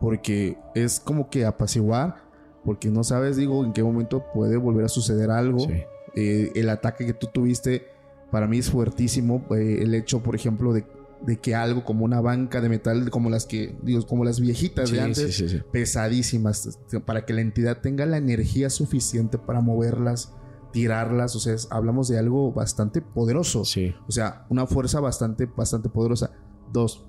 porque 0.00 0.56
es 0.74 1.00
como 1.00 1.28
que 1.28 1.44
apaciguar, 1.44 2.24
porque 2.64 2.88
no 2.90 3.04
sabes, 3.04 3.36
digo, 3.36 3.64
en 3.64 3.72
qué 3.72 3.82
momento 3.82 4.24
puede 4.32 4.56
volver 4.56 4.84
a 4.84 4.88
suceder 4.88 5.30
algo. 5.30 5.60
sí. 5.60 5.82
Eh, 6.14 6.52
el 6.56 6.68
ataque 6.68 7.06
que 7.06 7.14
tú 7.14 7.28
tuviste 7.32 7.86
para 8.30 8.46
mí 8.46 8.58
es 8.58 8.70
fuertísimo. 8.70 9.46
Eh, 9.56 9.78
el 9.80 9.94
hecho, 9.94 10.22
por 10.22 10.34
ejemplo, 10.34 10.74
de, 10.74 10.84
de 11.22 11.38
que 11.38 11.54
algo 11.54 11.84
como 11.84 12.04
una 12.04 12.20
banca 12.20 12.60
de 12.60 12.68
metal, 12.68 13.08
como 13.10 13.30
las 13.30 13.46
que, 13.46 13.74
digo, 13.82 14.06
como 14.06 14.22
las 14.22 14.38
viejitas 14.38 14.90
Sí, 14.90 14.96
de 14.96 15.00
antes, 15.00 15.34
sí, 15.34 15.62
pesadísimas, 15.72 16.66
este, 16.66 17.00
para 17.00 17.24
que 17.24 17.32
la 17.32 17.40
entidad 17.40 17.80
tenga 17.80 18.04
la 18.04 18.18
energía 18.18 18.68
suficiente 18.68 19.38
para 19.38 19.62
moverlas, 19.62 20.34
tirarlas. 20.72 21.34
O 21.34 21.40
sea, 21.40 21.56
hablamos 21.70 22.08
de 22.08 22.18
algo 22.18 22.52
bastante 22.52 23.00
poderoso. 23.00 23.64
Sí, 23.64 23.94
O 24.06 24.12
sea, 24.12 24.44
una 24.50 24.66
fuerza 24.66 25.00
bastante, 25.00 25.46
bastante 25.46 25.88
poderosa. 25.88 26.30
Dos, 26.72 27.06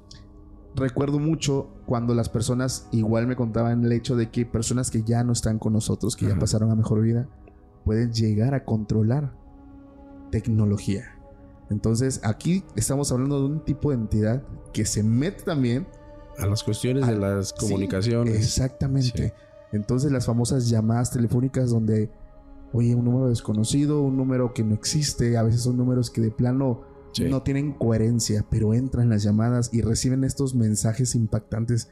recuerdo 0.76 1.20
mucho 1.20 1.70
cuando 1.86 2.14
las 2.16 2.30
personas 2.30 2.88
igual 2.92 3.28
me 3.28 3.36
contaban 3.36 3.84
el 3.86 3.92
hecho 3.92 4.16
de 4.16 4.30
que 4.32 4.46
personas 4.46 4.90
que 4.92 5.04
ya 5.04 5.24
no 5.24 5.34
están 5.34 5.60
con 5.60 5.74
nosotros, 5.74 6.16
que 6.16 6.28
ya 6.28 6.38
pasaron 6.40 6.72
a 6.72 6.76
mejor 6.76 7.02
vida, 7.02 7.28
pueden 7.86 8.12
llegar 8.14 8.54
a 8.54 8.64
controlar 8.66 9.34
tecnología. 10.32 11.06
Entonces, 11.70 12.22
aquí 12.24 12.64
estamos 12.76 13.12
hablando 13.12 13.40
de 13.40 13.46
un 13.46 13.64
tipo 13.64 13.90
de 13.90 13.96
entidad 13.98 14.44
que 14.74 14.86
se 14.86 15.04
mete 15.04 15.44
también 15.44 15.88
a 16.38 16.46
las 16.46 16.64
cuestiones 16.64 17.06
de 17.08 17.14
Ah, 17.14 17.16
las 17.18 17.50
Sí, 17.50 17.56
comunicaciones. 17.60 18.36
exactamente. 18.36 19.28
Sí. 19.30 19.34
Entonces 19.72 20.12
las 20.12 20.26
famosas 20.26 20.70
llamadas 20.70 21.12
telefónicas 21.12 21.70
donde, 21.72 22.12
oye, 22.74 22.94
un 22.96 23.06
número 23.06 23.30
desconocido, 23.30 24.02
un 24.02 24.18
número 24.18 24.54
que 24.54 24.64
no 24.64 24.74
existe, 24.76 25.36
a 25.38 25.44
veces 25.44 25.62
son 25.62 25.78
números 25.78 26.10
que 26.12 26.22
de 26.22 26.30
plano 26.32 26.82
Sí. 27.14 27.26
no 27.26 27.44
tienen 27.44 27.72
coherencia, 27.74 28.46
pero 28.50 28.74
entran 28.74 29.10
las 29.10 29.24
llamadas 29.24 29.74
y 29.74 29.82
reciben 29.82 30.24
estos 30.24 30.56
mensajes 30.56 31.16
impactantes. 31.16 31.90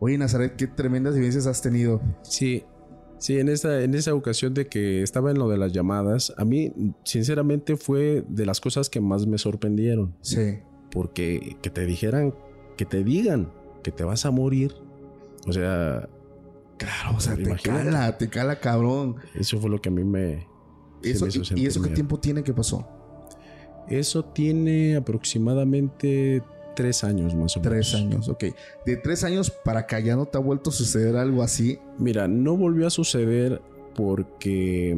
Oye, 0.00 0.18
Nazaret, 0.18 0.56
qué 0.56 0.66
tremendas 0.66 1.14
vivencias 1.14 1.46
has 1.46 1.62
tenido. 1.62 2.02
Sí, 2.22 2.64
sí, 3.18 3.38
en 3.38 3.48
esa, 3.48 3.80
en 3.82 3.94
esa 3.94 4.14
ocasión 4.14 4.52
de 4.52 4.66
que 4.66 5.02
estaba 5.02 5.30
en 5.30 5.38
lo 5.38 5.48
de 5.48 5.56
las 5.56 5.72
llamadas, 5.72 6.34
a 6.36 6.44
mí, 6.44 6.72
sinceramente, 7.04 7.76
fue 7.76 8.24
de 8.28 8.44
las 8.46 8.60
cosas 8.60 8.90
que 8.90 9.00
más 9.00 9.26
me 9.26 9.38
sorprendieron. 9.38 10.14
Sí, 10.20 10.58
Porque 10.90 11.56
que 11.62 11.70
te 11.70 11.86
dijeran, 11.86 12.34
que 12.76 12.84
te 12.84 13.02
digan 13.04 13.52
que 13.82 13.92
te 13.92 14.02
vas 14.04 14.26
a 14.26 14.30
morir. 14.30 14.74
O 15.46 15.52
sea, 15.52 16.08
claro, 16.78 17.16
o 17.16 17.20
sea, 17.20 17.36
te 17.36 17.42
Imagínate. 17.42 17.84
cala, 17.90 18.18
te 18.18 18.28
cala 18.28 18.60
cabrón. 18.60 19.16
eso 19.34 19.60
fue 19.60 19.70
lo 19.70 19.80
que 19.80 19.90
a 19.90 19.92
mí 19.92 20.02
me. 20.04 20.46
Eso, 21.02 21.26
me 21.26 21.30
hizo 21.30 21.54
y, 21.54 21.60
y 21.60 21.66
eso 21.66 21.82
qué 21.82 21.90
tiempo 21.90 22.18
tiene 22.18 22.42
que 22.42 22.52
pasó? 22.54 22.88
Eso 23.88 24.24
tiene 24.24 24.96
aproximadamente 24.96 26.42
tres 26.74 27.04
años 27.04 27.34
más 27.34 27.56
o 27.56 27.60
menos. 27.60 27.72
Tres 27.72 27.94
años, 27.94 28.28
ok. 28.28 28.44
De 28.84 28.96
tres 28.96 29.22
años 29.24 29.50
para 29.50 29.80
acá 29.80 30.00
ya 30.00 30.16
no 30.16 30.26
te 30.26 30.38
ha 30.38 30.40
vuelto 30.40 30.70
a 30.70 30.72
suceder 30.72 31.16
algo 31.16 31.42
así. 31.42 31.78
Mira, 31.98 32.26
no 32.28 32.56
volvió 32.56 32.86
a 32.86 32.90
suceder 32.90 33.60
porque 33.94 34.96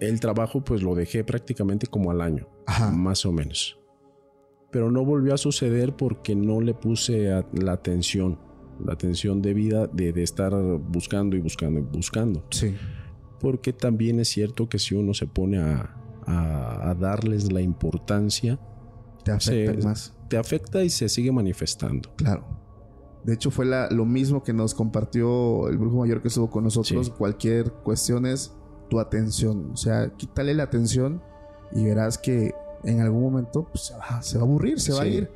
el 0.00 0.20
trabajo 0.20 0.60
pues 0.62 0.82
lo 0.82 0.94
dejé 0.94 1.24
prácticamente 1.24 1.86
como 1.86 2.10
al 2.10 2.20
año. 2.20 2.46
Ajá. 2.66 2.90
más 2.90 3.24
o 3.26 3.32
menos. 3.32 3.78
Pero 4.70 4.90
no 4.92 5.04
volvió 5.04 5.34
a 5.34 5.38
suceder 5.38 5.96
porque 5.96 6.36
no 6.36 6.60
le 6.60 6.74
puse 6.74 7.32
a- 7.32 7.44
la 7.52 7.72
atención, 7.72 8.38
la 8.84 8.92
atención 8.92 9.42
debida 9.42 9.88
de, 9.88 10.12
de 10.12 10.22
estar 10.22 10.52
buscando 10.54 11.36
y 11.36 11.40
buscando 11.40 11.80
y 11.80 11.82
buscando. 11.82 12.44
Sí. 12.50 12.76
Porque 13.40 13.72
también 13.72 14.20
es 14.20 14.28
cierto 14.28 14.68
que 14.68 14.78
si 14.78 14.94
uno 14.94 15.14
se 15.14 15.26
pone 15.26 15.58
a, 15.58 15.96
a- 16.30 16.90
a 16.90 16.94
darles 16.94 17.52
la 17.52 17.60
importancia, 17.60 18.58
Te 19.24 19.32
afecta 19.32 19.80
Sí. 19.80 19.86
más. 19.86 20.14
te 20.28 20.36
afecta 20.38 20.82
y 20.84 20.88
se 20.90 21.08
sigue 21.08 21.30
manifestando. 21.32 22.08
Claro. 22.16 22.44
De 23.24 23.34
hecho, 23.34 23.50
fue 23.50 23.66
la- 23.66 23.90
lo 23.90 24.06
mismo 24.06 24.42
que 24.42 24.52
nos 24.54 24.74
compartió 24.74 25.68
el 25.68 25.76
brujo 25.76 25.98
mayor 25.98 26.22
que 26.22 26.28
estuvo 26.28 26.48
con 26.48 26.64
nosotros. 26.64 27.06
Sí. 27.06 27.12
Cualquier 27.18 27.70
cuestión 27.70 28.24
es 28.26 28.52
tu 28.88 28.98
atención. 28.98 29.70
O 29.72 29.76
sea, 29.76 30.10
quítale 30.16 30.54
la 30.54 30.62
atención 30.62 31.20
y 31.72 31.84
verás 31.84 32.16
que 32.16 32.54
en 32.84 33.00
algún 33.00 33.22
momento 33.22 33.64
pues, 33.70 33.86
se, 33.88 33.94
va, 33.94 34.22
se 34.22 34.38
va 34.38 34.44
a 34.44 34.46
aburrir, 34.46 34.80
se 34.80 34.92
va 34.94 35.02
a 35.02 35.06
ir. 35.06 35.30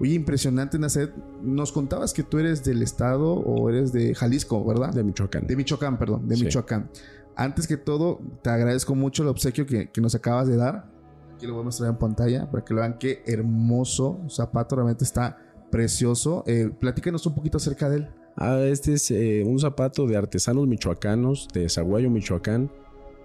Oye, 0.00 0.14
impresionante, 0.14 0.78
Nacet. 0.78 1.12
Nos 1.42 1.70
contabas 1.72 2.12
que 2.12 2.22
tú 2.22 2.38
eres 2.38 2.64
del 2.64 2.82
estado 2.82 3.32
o 3.34 3.68
eres 3.68 3.92
de 3.92 4.14
Jalisco, 4.14 4.64
¿verdad? 4.64 4.92
De 4.92 5.02
Michoacán. 5.04 5.46
De 5.46 5.56
Michoacán, 5.56 5.98
perdón, 5.98 6.26
de 6.28 6.36
Sí. 6.36 6.44
Michoacán. 6.44 6.90
Antes 7.38 7.68
que 7.68 7.76
todo, 7.76 8.18
te 8.42 8.50
agradezco 8.50 8.96
mucho 8.96 9.22
el 9.22 9.28
obsequio 9.28 9.64
que, 9.64 9.90
que 9.90 10.00
nos 10.00 10.12
acabas 10.16 10.48
de 10.48 10.56
dar. 10.56 10.90
Aquí 11.36 11.46
lo 11.46 11.52
voy 11.52 11.62
a 11.62 11.66
mostrar 11.66 11.88
en 11.88 11.96
pantalla 11.96 12.50
para 12.50 12.64
que 12.64 12.74
lo 12.74 12.80
vean 12.80 12.98
qué 12.98 13.22
hermoso 13.26 14.18
zapato, 14.28 14.74
realmente 14.74 15.04
está 15.04 15.38
precioso. 15.70 16.42
Eh, 16.48 16.68
platícanos 16.80 17.24
un 17.26 17.36
poquito 17.36 17.58
acerca 17.58 17.88
de 17.88 17.98
él. 17.98 18.08
Ah, 18.36 18.58
este 18.62 18.94
es 18.94 19.08
eh, 19.12 19.44
un 19.46 19.60
zapato 19.60 20.08
de 20.08 20.16
artesanos 20.16 20.66
michoacanos, 20.66 21.46
de 21.54 21.68
Zaguayo, 21.68 22.10
Michoacán. 22.10 22.72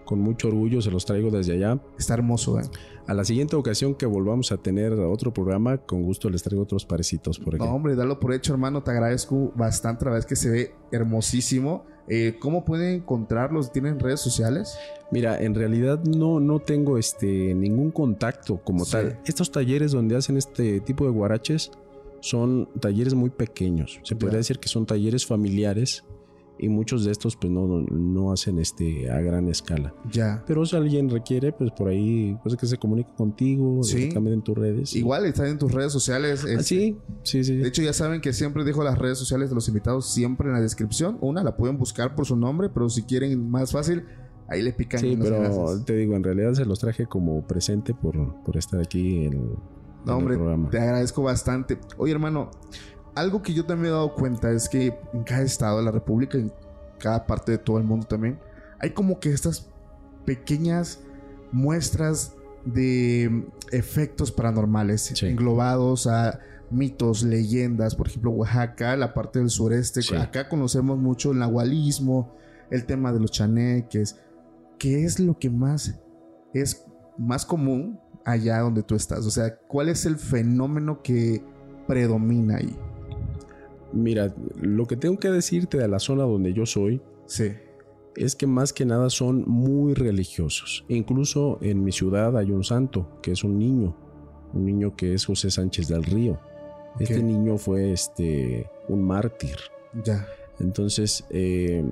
Con 0.06 0.20
mucho 0.20 0.50
orgullo 0.50 0.80
se 0.80 0.92
los 0.92 1.06
traigo 1.06 1.32
desde 1.32 1.54
allá. 1.54 1.80
Está 1.98 2.14
hermoso, 2.14 2.60
¿eh? 2.60 2.64
A 3.08 3.16
la 3.16 3.26
siguiente 3.26 3.56
ocasión 3.56 3.96
que 3.96 4.06
volvamos 4.06 4.52
a 4.52 4.58
tener 4.58 4.94
otro 4.94 5.34
programa, 5.34 5.80
con 5.80 6.04
gusto 6.04 6.30
les 6.30 6.44
traigo 6.44 6.62
otros 6.62 6.86
parecitos 6.86 7.40
por 7.40 7.56
aquí. 7.56 7.64
No, 7.64 7.74
hombre, 7.74 7.96
dalo 7.96 8.20
por 8.20 8.32
hecho, 8.32 8.54
hermano. 8.54 8.84
Te 8.84 8.92
agradezco 8.92 9.52
bastante. 9.56 10.06
La 10.06 10.12
verdad 10.12 10.20
es 10.20 10.26
que 10.28 10.36
se 10.36 10.50
ve 10.52 10.76
hermosísimo. 10.92 11.86
Eh, 12.08 12.36
¿Cómo 12.40 12.66
pueden 12.66 12.96
encontrarlos? 12.96 13.72
¿Tienen 13.72 14.00
redes 14.00 14.20
sociales? 14.20 14.78
Mira, 15.12 15.42
en 15.42 15.56
realidad 15.56 16.04
no, 16.04 16.40
no 16.40 16.60
tengo 16.60 16.98
este 16.98 17.54
ningún 17.54 17.92
contacto 17.92 18.58
como 18.64 18.84
Sí. 18.86 18.92
tal. 18.94 19.20
Estos 19.26 19.52
talleres 19.52 19.92
donde 19.92 20.16
hacen 20.16 20.38
este 20.38 20.80
tipo 20.82 21.06
de 21.06 21.12
guaraches 21.12 21.72
son 22.20 22.70
talleres 22.80 23.14
muy 23.14 23.30
pequeños. 23.30 24.00
Se 24.04 24.16
podría 24.16 24.38
decir 24.38 24.60
que 24.60 24.68
son 24.70 24.86
talleres 24.86 25.26
familiares 25.26 26.04
y 26.60 26.70
muchos 26.70 27.04
de 27.04 27.12
estos 27.12 27.36
pues 27.36 27.52
no, 27.52 27.68
no 27.68 28.32
hacen 28.32 28.60
este 28.60 29.10
a 29.12 29.20
gran 29.22 29.50
escala. 29.50 29.94
Ya. 30.12 30.44
Pero 30.48 30.66
si 30.66 30.76
alguien 30.76 31.10
requiere, 31.10 31.52
pues 31.52 31.72
por 31.72 31.90
ahí, 31.90 32.38
pues 32.44 32.56
que 32.56 32.66
se 32.68 32.78
comunique 32.78 33.12
contigo, 33.16 33.84
Sí. 33.84 33.98
directamente 33.98 34.36
en 34.36 34.42
tus 34.44 34.58
redes. 34.58 34.96
Igual 34.96 35.26
están 35.26 35.48
en 35.48 35.58
tus 35.58 35.72
redes 35.72 35.92
sociales. 35.92 36.44
Ah, 36.48 36.52
este, 36.52 36.64
sí, 36.64 36.98
sí, 37.24 37.44
sí. 37.44 37.56
De 37.58 37.68
hecho, 37.68 37.82
ya 37.82 37.92
saben 37.94 38.22
que 38.22 38.32
siempre 38.34 38.64
dejo 38.64 38.84
las 38.84 38.98
redes 38.98 39.18
sociales 39.18 39.50
de 39.50 39.56
los 39.56 39.68
invitados 39.68 40.14
siempre 40.14 40.48
en 40.48 40.54
la 40.54 40.62
descripción. 40.62 41.18
Una 41.22 41.44
la 41.44 41.58
pueden 41.58 41.78
buscar 41.78 42.16
por 42.16 42.26
su 42.26 42.36
nombre, 42.36 42.70
pero 42.70 42.88
si 42.90 43.02
quieren 43.04 43.50
más 43.50 43.72
fácil, 43.72 44.04
ahí 44.48 44.62
le 44.62 44.72
pican 44.74 45.00
Sí, 45.02 45.18
pero 45.20 45.38
enlaces. 45.38 45.86
te 45.86 45.96
digo, 45.96 46.16
en 46.16 46.24
realidad 46.24 46.54
se 46.54 46.66
los 46.66 46.80
traje 46.80 47.08
como 47.08 47.46
presente 47.48 47.94
por, 47.94 48.42
por 48.44 48.58
estar 48.58 48.80
aquí 48.80 49.26
en, 49.26 49.34
en 49.34 49.50
No, 50.06 50.18
hombre, 50.18 50.36
el 50.36 50.40
programa. 50.40 50.70
te 50.70 50.80
agradezco 50.80 51.24
bastante. 51.24 51.80
Oye, 51.98 52.14
hermano, 52.14 52.52
algo 53.16 53.42
que 53.42 53.54
yo 53.54 53.66
también 53.66 53.82
me 53.84 53.88
he 53.90 53.92
dado 53.92 54.14
cuenta 54.16 54.52
es 54.52 54.68
que 54.70 54.98
en 55.14 55.24
cada 55.24 55.42
estado 55.44 55.78
de 55.80 55.84
la 55.86 55.92
República, 55.92 56.38
en 56.38 56.52
cada 57.00 57.26
parte 57.26 57.52
de 57.54 57.58
todo 57.58 57.78
el 57.78 57.84
mundo 57.84 58.06
también, 58.08 58.40
hay 58.80 58.92
como 58.92 59.20
que 59.20 59.32
estas 59.32 59.70
pequeñas 60.26 61.00
muestras 61.52 62.34
de 62.66 63.30
mm, 63.30 63.44
efectos 63.76 64.32
paranormales 64.32 65.12
Sí. 65.16 65.28
englobados 65.28 66.08
a 66.08 66.40
mitos, 66.72 67.24
leyendas, 67.24 67.96
por 67.96 68.08
ejemplo, 68.08 68.32
Oaxaca, 68.32 68.96
la 68.98 69.14
parte 69.14 69.40
del 69.40 69.50
sureste, 69.50 70.02
Sí. 70.02 70.16
acá 70.16 70.50
conocemos 70.50 70.98
mucho 70.98 71.32
el 71.32 71.40
nahualismo, 71.40 72.34
el 72.72 72.86
tema 72.86 73.12
de 73.14 73.20
los 73.20 73.32
chaneques, 73.32 74.20
¿qué 74.80 75.04
es 75.04 75.20
lo 75.20 75.38
que 75.38 75.50
más 75.50 76.00
es 76.54 76.84
más 77.18 77.46
común 77.46 78.00
allá 78.26 78.60
donde 78.62 78.82
tú 78.82 78.96
estás? 78.96 79.26
O 79.26 79.30
sea, 79.32 79.56
¿cuál 79.68 79.90
es 79.90 80.06
el 80.06 80.18
fenómeno 80.18 81.02
que 81.04 81.44
predomina 81.88 82.56
ahí? 82.58 82.76
Mira, 83.94 84.34
lo 84.60 84.86
que 84.86 84.98
tengo 84.98 85.18
que 85.20 85.30
decirte 85.30 85.78
de 85.78 85.88
la 85.88 86.00
zona 86.00 86.24
donde 86.24 86.54
yo 86.54 86.66
soy, 86.66 87.02
Sí, 87.26 87.54
es 88.16 88.36
que 88.36 88.48
más 88.48 88.74
que 88.74 88.86
nada 88.86 89.10
son 89.10 89.44
muy 89.48 89.94
religiosos. 89.94 90.86
Incluso 90.88 91.58
en 91.62 91.84
mi 91.84 91.92
ciudad 91.92 92.38
hay 92.38 92.52
un 92.52 92.64
santo, 92.64 93.08
que 93.22 93.32
es 93.32 93.44
un 93.44 93.58
niño, 93.58 93.96
un 94.54 94.66
niño 94.66 94.96
que 94.96 95.14
es 95.14 95.26
José 95.26 95.52
Sánchez 95.52 95.88
del 95.88 96.04
Río. 96.04 96.40
Este 97.00 97.24
niño 97.24 97.58
fue 97.58 97.92
este, 97.92 98.70
un 98.88 99.04
mártir. 99.04 99.58
Ya. 100.04 100.28
Entonces, 100.60 101.26
eh, 101.32 101.84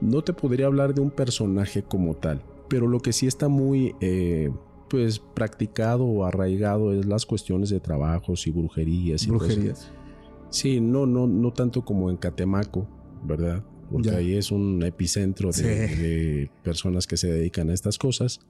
no 0.00 0.22
te 0.22 0.32
podría 0.32 0.66
hablar 0.66 0.92
de 0.92 1.00
un 1.00 1.10
personaje 1.10 1.84
como 1.84 2.14
tal, 2.14 2.42
pero 2.68 2.88
lo 2.88 2.98
que 2.98 3.12
sí 3.12 3.28
está 3.28 3.46
muy, 3.46 3.94
eh, 4.00 4.50
pues, 4.90 5.20
practicado 5.20 6.04
o 6.04 6.24
arraigado 6.24 6.92
es 6.92 7.06
las 7.06 7.26
cuestiones 7.26 7.70
de 7.70 7.78
trabajos 7.78 8.46
y 8.48 8.50
brujerías. 8.50 9.22
Y 9.24 9.28
cosas. 9.28 9.92
Sí, 10.50 10.80
no, 10.80 11.06
no, 11.06 11.26
no 11.26 11.52
tanto 11.52 11.84
como 11.84 12.10
en 12.10 12.16
Catemaco, 12.16 12.86
¿verdad? 13.24 13.64
Porque 13.90 14.10
Ya. 14.10 14.16
ahí 14.16 14.34
es 14.34 14.50
un 14.50 14.82
epicentro 14.82 15.48
de, 15.48 15.54
Sí. 15.54 15.62
de 16.02 16.50
personas 16.62 17.06
que 17.06 17.16
se 17.16 17.30
dedican 17.32 17.70
a 17.70 17.74
estas 17.74 17.98
cosas. 17.98 18.40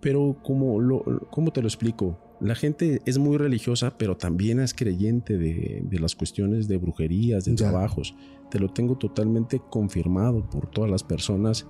Pero 0.00 0.36
como 0.42 0.78
lo, 0.80 1.02
¿cómo 1.30 1.52
te 1.52 1.62
lo 1.62 1.68
explico? 1.68 2.18
La 2.40 2.54
gente 2.54 3.00
es 3.06 3.16
muy 3.18 3.38
religiosa, 3.38 3.96
pero 3.96 4.16
también 4.16 4.60
es 4.60 4.74
creyente 4.74 5.38
de, 5.38 5.82
de 5.88 5.98
las 5.98 6.14
cuestiones 6.14 6.68
de 6.68 6.76
brujerías, 6.76 7.44
de 7.46 7.52
Ya. 7.56 7.70
trabajos. 7.70 8.14
Te 8.50 8.58
lo 8.58 8.68
tengo 8.68 8.96
totalmente 8.98 9.60
confirmado 9.70 10.48
por 10.50 10.68
todas 10.68 10.90
las 10.90 11.02
personas 11.02 11.66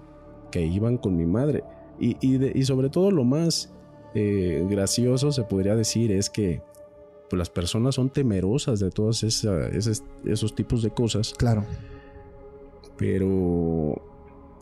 que 0.51 0.67
iban 0.67 0.99
con 0.99 1.17
mi 1.17 1.25
madre. 1.27 1.63
Y, 2.01 2.17
y 2.21 2.39
de- 2.39 2.53
y 2.55 2.65
sobre 2.65 2.91
todo 2.91 3.11
lo 3.11 3.25
más 3.25 3.73
eh, 4.15 4.67
gracioso 4.69 5.31
se 5.31 5.43
podría 5.45 5.77
decir 5.77 6.11
es 6.11 6.29
que 6.31 6.63
pues, 7.29 7.39
las 7.39 7.51
personas 7.51 7.95
son 7.95 8.11
temerosas 8.11 8.81
de 8.81 8.91
todos 8.91 9.23
esos, 9.25 10.55
tipos 10.55 10.83
de 10.83 10.91
cosas, 10.91 11.35
Claro. 11.37 11.65
pero 12.97 14.03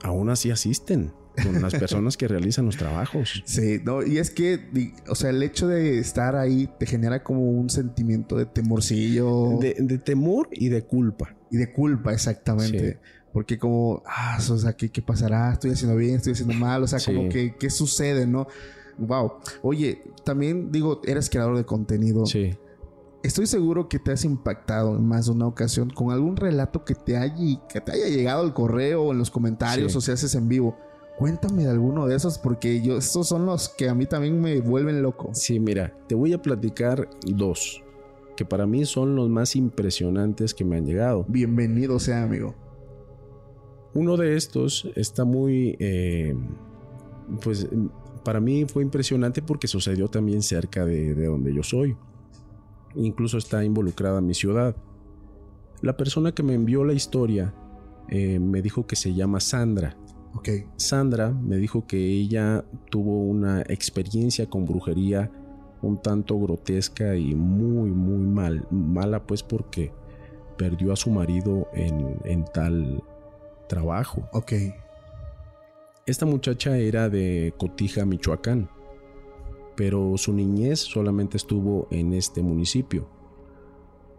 aún 0.02 0.30
así 0.30 0.50
asisten 0.50 1.12
con 1.42 1.60
las 1.62 1.74
personas 1.78 2.16
que 2.16 2.28
realizan 2.28 2.66
los 2.66 2.76
trabajos. 2.76 3.42
Sí, 3.44 3.80
no, 3.84 4.04
y 4.04 4.18
es 4.18 4.30
que, 4.30 4.92
o 5.08 5.14
sea, 5.14 5.30
el 5.30 5.42
hecho 5.42 5.66
de 5.66 5.98
estar 5.98 6.36
ahí 6.36 6.68
te 6.78 6.86
genera 6.86 7.22
como 7.24 7.50
un 7.50 7.70
sentimiento 7.70 8.36
de 8.36 8.46
temorcillo 8.46 9.58
De, 9.60 9.74
de 9.78 9.98
temor 9.98 10.48
y 10.52 10.68
de 10.68 10.82
culpa. 10.84 11.34
y 11.50 11.56
de 11.56 11.72
culpa, 11.72 12.12
exactamente. 12.12 12.92
Sí. 12.92 12.98
Porque 13.32 13.58
como, 13.58 14.02
ah, 14.06 14.38
o 14.48 14.56
sea, 14.58 14.74
¿qué, 14.74 14.90
qué 14.90 15.02
pasará? 15.02 15.52
¿Estoy 15.52 15.72
haciendo 15.72 15.96
bien? 15.96 16.16
¿Estoy 16.16 16.34
haciendo 16.34 16.54
mal? 16.54 16.84
O 16.84 16.86
sea, 16.86 17.00
Sí. 17.00 17.12
como 17.12 17.28
que, 17.28 17.56
¿qué 17.58 17.68
sucede, 17.68 18.28
no? 18.28 18.46
Wow. 18.98 19.32
Oye, 19.62 20.02
también 20.24 20.70
digo, 20.72 21.00
eres 21.04 21.28
creador 21.30 21.56
de 21.56 21.64
contenido. 21.64 22.26
Sí. 22.26 22.56
Estoy 23.22 23.46
seguro 23.46 23.88
que 23.88 23.98
te 23.98 24.12
has 24.12 24.24
impactado 24.24 24.96
en 24.96 25.06
más 25.06 25.26
de 25.26 25.32
una 25.32 25.46
ocasión 25.46 25.88
con 25.90 26.10
algún 26.12 26.36
relato 26.36 26.84
que 26.84 26.94
te 26.94 27.16
haya, 27.16 27.34
que 27.68 27.80
te 27.80 27.92
haya 27.92 28.08
llegado 28.08 28.42
al 28.42 28.52
correo 28.52 29.02
o 29.04 29.12
en 29.12 29.18
los 29.18 29.30
comentarios 29.30 29.92
Sí. 29.92 29.98
o 29.98 30.00
si 30.02 30.12
haces 30.12 30.34
en 30.34 30.48
vivo. 30.48 30.76
Cuéntame 31.18 31.62
de 31.64 31.70
alguno 31.70 32.06
de 32.06 32.16
esos 32.16 32.38
porque 32.38 32.82
yo, 32.82 32.98
estos 32.98 33.28
son 33.28 33.46
los 33.46 33.68
que 33.70 33.88
a 33.88 33.94
mí 33.94 34.04
también 34.04 34.40
me 34.40 34.60
vuelven 34.60 35.00
loco. 35.00 35.30
Sí, 35.32 35.58
mira, 35.58 35.96
te 36.06 36.14
voy 36.14 36.32
a 36.34 36.42
platicar 36.42 37.08
dos, 37.26 37.82
que 38.36 38.44
para 38.44 38.66
mí 38.66 38.84
son 38.84 39.14
los 39.16 39.30
más 39.30 39.56
impresionantes 39.56 40.52
que 40.52 40.64
me 40.64 40.76
han 40.76 40.84
llegado. 40.84 41.24
Bienvenido 41.28 41.98
sea, 42.00 42.24
amigo. 42.24 42.54
Uno 43.94 44.16
de 44.16 44.36
estos 44.36 44.90
está 44.96 45.24
muy, 45.24 45.76
eh, 45.78 46.34
pues 47.42 47.68
para 48.24 48.40
mí 48.40 48.64
fue 48.64 48.82
impresionante 48.82 49.42
porque 49.42 49.68
sucedió 49.68 50.08
también 50.08 50.42
cerca 50.42 50.84
de, 50.84 51.14
de 51.14 51.26
donde 51.26 51.54
yo 51.54 51.62
soy. 51.62 51.96
Incluso 52.94 53.38
está 53.38 53.64
involucrada 53.64 54.20
mi 54.20 54.34
ciudad. 54.34 54.74
La 55.82 55.96
persona 55.96 56.32
que 56.32 56.42
me 56.42 56.54
envió 56.54 56.84
la 56.84 56.92
historia 56.92 57.54
eh, 58.08 58.38
me 58.38 58.62
dijo 58.62 58.86
que 58.86 58.96
se 58.96 59.14
llama 59.14 59.40
Sandra. 59.40 59.96
Sandra 60.76 61.30
me 61.30 61.56
dijo 61.56 61.86
que 61.86 61.96
ella 61.96 62.64
tuvo 62.90 63.22
una 63.22 63.62
experiencia 63.62 64.48
con 64.48 64.66
brujería 64.66 65.30
un 65.80 66.00
tanto 66.00 66.38
grotesca 66.38 67.14
y 67.14 67.34
muy, 67.34 67.90
muy 67.90 68.26
mal. 68.26 68.66
Mala 68.70 69.26
pues 69.26 69.42
porque 69.42 69.92
perdió 70.56 70.92
a 70.92 70.96
su 70.96 71.10
marido 71.10 71.68
en, 71.72 72.18
en 72.24 72.44
tal 72.46 73.02
trabajo. 73.68 74.28
Ok. 74.32 74.52
Esta 76.06 76.26
muchacha 76.26 76.76
era 76.76 77.08
de 77.08 77.54
Cotija, 77.56 78.04
Michoacán, 78.04 78.68
pero 79.74 80.18
su 80.18 80.34
niñez 80.34 80.80
solamente 80.80 81.38
estuvo 81.38 81.88
en 81.90 82.12
este 82.12 82.42
municipio. 82.42 83.08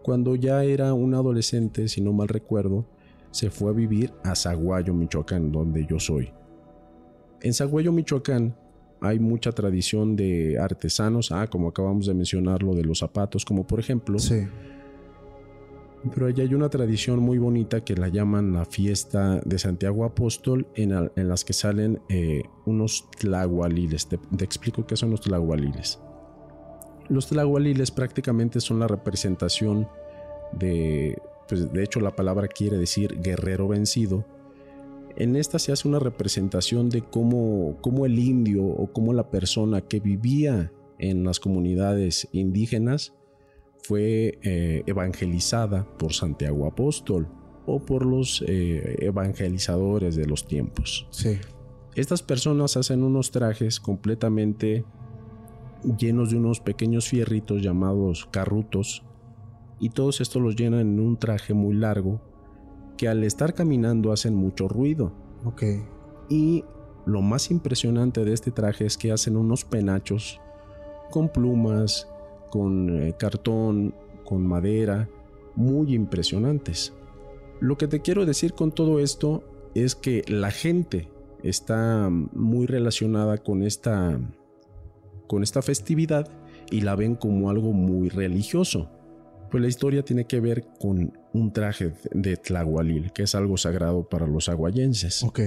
Cuando 0.02 0.36
ya 0.36 0.64
era 0.64 0.96
una 0.96 1.18
adolescente, 1.18 1.88
si 1.88 2.02
no 2.02 2.12
mal 2.12 2.28
recuerdo, 2.28 2.88
se 3.30 3.52
fue 3.52 3.70
a 3.70 3.74
vivir 3.74 4.12
a 4.24 4.36
Zaguayo, 4.36 4.96
Michoacán, 4.96 5.52
donde 5.52 5.86
yo 5.86 6.00
soy. 6.00 6.32
En 7.42 7.54
Zaguayo, 7.54 7.92
Michoacán, 7.92 8.56
hay 9.00 9.20
mucha 9.20 9.52
tradición 9.52 10.16
de 10.16 10.58
artesanos, 10.58 11.32
ah, 11.32 11.46
como 11.48 11.68
acabamos 11.68 12.08
de 12.08 12.16
mencionar 12.16 12.64
lo 12.64 12.74
de 12.74 12.84
los 12.84 12.98
zapatos, 13.00 13.46
como 13.46 13.68
por 13.68 13.80
ejemplo, 13.80 14.18
Sí. 14.18 14.48
Pero 16.14 16.28
allá 16.28 16.44
hay 16.44 16.54
una 16.54 16.70
tradición 16.70 17.20
muy 17.20 17.38
bonita 17.38 17.84
que 17.84 17.96
la 17.96 18.08
llaman 18.10 18.54
la 18.54 18.66
fiesta 18.66 19.42
de 19.44 19.58
Santiago 19.58 20.06
Apóstol, 20.06 20.68
en, 20.76 20.92
en 21.16 21.28
las 21.28 21.44
que 21.44 21.54
salen 21.54 22.02
eh, 22.10 22.44
unos 22.66 23.10
tlahualiles. 23.18 24.08
Te, 24.08 24.18
te 24.18 24.46
explico 24.46 24.86
qué 24.86 24.96
son 24.96 25.12
los 25.12 25.22
tlahualiles. 25.22 26.00
Los 27.08 27.28
tlahualiles 27.28 27.92
prácticamente 27.92 28.62
son 28.62 28.80
la 28.80 28.88
representación 28.88 29.88
de, 30.54 31.18
pues 31.48 31.72
de 31.72 31.84
hecho 31.84 32.00
la 32.00 32.16
palabra 32.16 32.48
quiere 32.48 32.78
decir 32.78 33.20
guerrero 33.22 33.68
vencido. 33.68 34.26
En 35.16 35.36
esta 35.36 35.60
se 35.60 35.72
hace 35.72 35.88
una 35.88 36.00
representación 36.00 36.90
de 36.90 37.02
cómo, 37.02 37.78
cómo 37.82 38.06
el 38.06 38.20
indio 38.20 38.66
o 38.66 38.92
cómo 38.92 39.14
la 39.14 39.30
persona 39.30 39.82
que 39.82 40.00
vivía 40.00 40.72
en 41.00 41.24
las 41.24 41.40
comunidades 41.40 42.28
indígenas 42.32 43.14
fue 43.88 44.40
eh, 44.42 44.84
evangelizada 44.86 45.86
por 45.98 46.14
Santiago 46.14 46.66
Apóstol 46.66 47.28
o 47.66 47.80
por 47.80 48.06
los 48.06 48.44
eh, 48.48 48.98
evangelizadores 49.00 50.16
de 50.16 50.26
los 50.26 50.48
tiempos. 50.48 51.08
Sí. 51.12 51.40
Estas 51.96 52.22
personas 52.22 52.78
hacen 52.78 53.04
unos 53.04 53.32
trajes 53.32 53.80
completamente 53.80 54.86
llenos 55.98 56.32
de 56.32 56.38
unos 56.38 56.60
pequeños 56.60 57.08
fierritos 57.08 57.62
llamados 57.62 58.28
carrutos 58.32 59.04
y 59.80 59.90
todos 59.90 60.20
estos 60.20 60.42
los 60.42 60.56
llenan 60.56 60.80
en 60.82 61.00
un 61.00 61.18
traje 61.18 61.54
muy 61.54 61.76
largo 61.76 62.22
que 62.98 63.08
al 63.08 63.24
estar 63.24 63.54
caminando 63.54 64.12
hacen 64.12 64.36
mucho 64.36 64.68
ruido. 64.68 65.14
Ok. 65.46 65.64
Y 66.30 66.64
lo 67.06 67.22
más 67.22 67.52
impresionante 67.52 68.26
de 68.26 68.34
este 68.34 68.52
traje 68.52 68.86
es 68.86 68.98
que 68.98 69.12
hacen 69.12 69.38
unos 69.38 69.64
penachos 69.64 70.42
con 71.12 71.30
plumas, 71.30 72.08
con 72.56 73.02
eh, 73.02 73.14
cartón, 73.20 73.94
con 74.24 74.48
madera, 74.48 75.10
muy 75.58 75.94
impresionantes. 75.94 76.94
Lo 77.60 77.78
que 77.78 77.90
te 77.90 78.00
quiero 78.00 78.26
decir 78.26 78.54
con 78.54 78.72
todo 78.72 79.02
esto 79.02 79.44
es 79.76 79.94
que 79.94 80.24
la 80.30 80.52
gente 80.52 81.10
está 81.44 82.10
muy 82.10 82.66
relacionada 82.66 83.40
con 83.40 83.62
esta 83.62 84.18
con 85.28 85.44
esta 85.44 85.62
festividad 85.62 86.30
y 86.72 86.80
la 86.80 86.96
ven 86.96 87.16
como 87.16 87.50
algo 87.50 87.74
muy 87.74 88.08
religioso. 88.08 88.90
Pues 89.52 89.62
la 89.62 89.68
historia 89.68 90.06
tiene 90.06 90.24
que 90.24 90.40
ver 90.40 90.66
con 90.80 91.12
un 91.34 91.52
traje 91.52 91.92
de 92.14 92.38
tlahualil, 92.38 93.12
que 93.12 93.24
es 93.24 93.36
algo 93.36 93.58
sagrado 93.58 94.08
para 94.08 94.28
los 94.28 94.48
aguayenses. 94.48 95.24
Ok. 95.24 95.42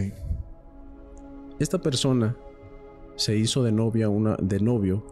Esta 1.58 1.80
persona 1.80 2.36
se 3.16 3.34
hizo 3.34 3.62
de 3.62 3.72
novia 3.72 4.10
una, 4.10 4.36
de 4.42 4.60
novio 4.60 5.06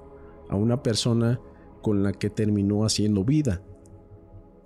a 0.50 0.56
una 0.56 0.82
persona 0.82 1.40
con 1.82 2.02
la 2.02 2.12
que 2.12 2.30
terminó 2.30 2.84
haciendo 2.84 3.24
vida. 3.24 3.62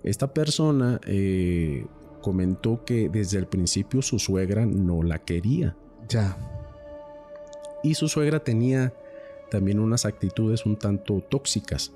Esta 0.03 0.33
persona 0.33 0.99
eh, 1.05 1.85
comentó 2.21 2.83
que 2.85 3.09
desde 3.09 3.37
el 3.37 3.47
principio 3.47 4.01
su 4.01 4.19
suegra 4.19 4.65
no 4.65 5.03
la 5.03 5.19
quería 5.19 5.75
Ya. 6.09 6.37
y 7.83 7.93
su 7.95 8.07
suegra 8.07 8.43
tenía 8.43 8.93
también 9.49 9.79
unas 9.79 10.05
actitudes 10.05 10.65
un 10.65 10.77
tanto 10.77 11.21
tóxicas, 11.21 11.91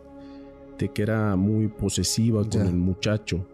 de 0.78 0.90
que 0.90 1.02
era 1.04 1.36
muy 1.36 1.68
posesiva 1.70 2.44
con 2.44 2.62
el 2.62 2.76
muchacho 2.76 3.48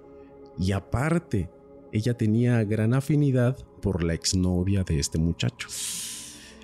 y 0.58 0.72
aparte 0.72 1.50
ella 1.92 2.16
tenía 2.18 2.64
gran 2.64 2.94
afinidad 2.94 3.58
por 3.82 4.04
la 4.04 4.14
exnovia 4.14 4.84
de 4.84 5.00
este 5.00 5.20
muchacho. 5.20 5.68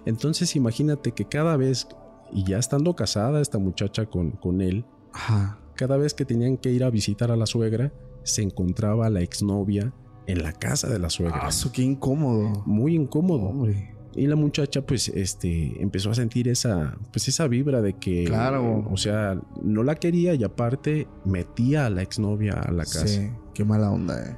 Entonces 0.06 0.56
imagínate 0.56 1.12
que 1.12 1.26
cada 1.26 1.58
vez, 1.58 1.88
y 2.32 2.44
ya 2.44 2.58
estando 2.58 2.96
casada 2.96 3.42
esta 3.42 3.58
muchacha 3.58 4.06
con, 4.06 4.32
con 4.32 4.62
él, 4.62 4.86
Ajá. 5.14 5.60
cada 5.76 5.98
vez 5.98 6.14
que 6.14 6.26
tenían 6.26 6.58
que 6.58 6.72
ir 6.72 6.84
a 6.84 6.90
visitar 6.90 7.32
a 7.32 7.36
la 7.36 7.46
suegra, 7.46 7.92
se 8.24 8.42
encontraba 8.42 9.10
la 9.10 9.22
exnovia 9.22 9.94
en 10.26 10.44
la 10.44 10.52
casa 10.52 10.90
de 10.90 11.00
la 11.00 11.10
suegra. 11.10 11.40
Ah, 11.44 11.52
su, 11.52 11.72
qué 11.72 11.82
incómodo. 11.84 12.64
Muy 12.66 12.96
incómodo. 12.96 13.44
Hombre. 13.48 13.94
Y 14.14 14.26
la 14.28 14.36
muchacha, 14.36 14.82
pues, 14.82 15.10
este, 15.10 15.80
empezó 15.82 16.10
a 16.10 16.16
sentir 16.16 16.48
esa, 16.48 16.98
pues, 17.14 17.28
esa 17.28 17.48
vibra 17.48 17.82
de 17.82 17.94
que, 17.94 18.24
Claro. 18.26 18.86
o 18.92 18.98
sea, 18.98 19.40
no 19.62 19.84
la 19.84 19.96
quería 19.96 20.34
y 20.34 20.44
aparte 20.44 21.08
metía 21.24 21.86
a 21.86 21.90
la 21.90 22.02
exnovia 22.02 22.54
a 22.54 22.72
la 22.72 22.84
casa. 22.84 23.08
Sí. 23.08 23.30
Qué 23.54 23.64
mala 23.64 23.92
onda, 23.92 24.20
eh. 24.28 24.36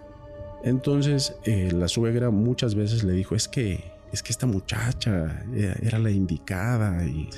Entonces, 0.63 1.35
eh, 1.45 1.71
la 1.71 1.87
suegra 1.87 2.29
muchas 2.29 2.75
veces 2.75 3.03
le 3.03 3.13
dijo, 3.13 3.35
es 3.35 3.47
que 3.47 3.83
es 4.12 4.24
que 4.24 4.32
esta 4.32 4.45
muchacha 4.47 5.45
era 5.53 5.99
la 5.99 6.12
indicada 6.12 7.05
y... 7.05 7.30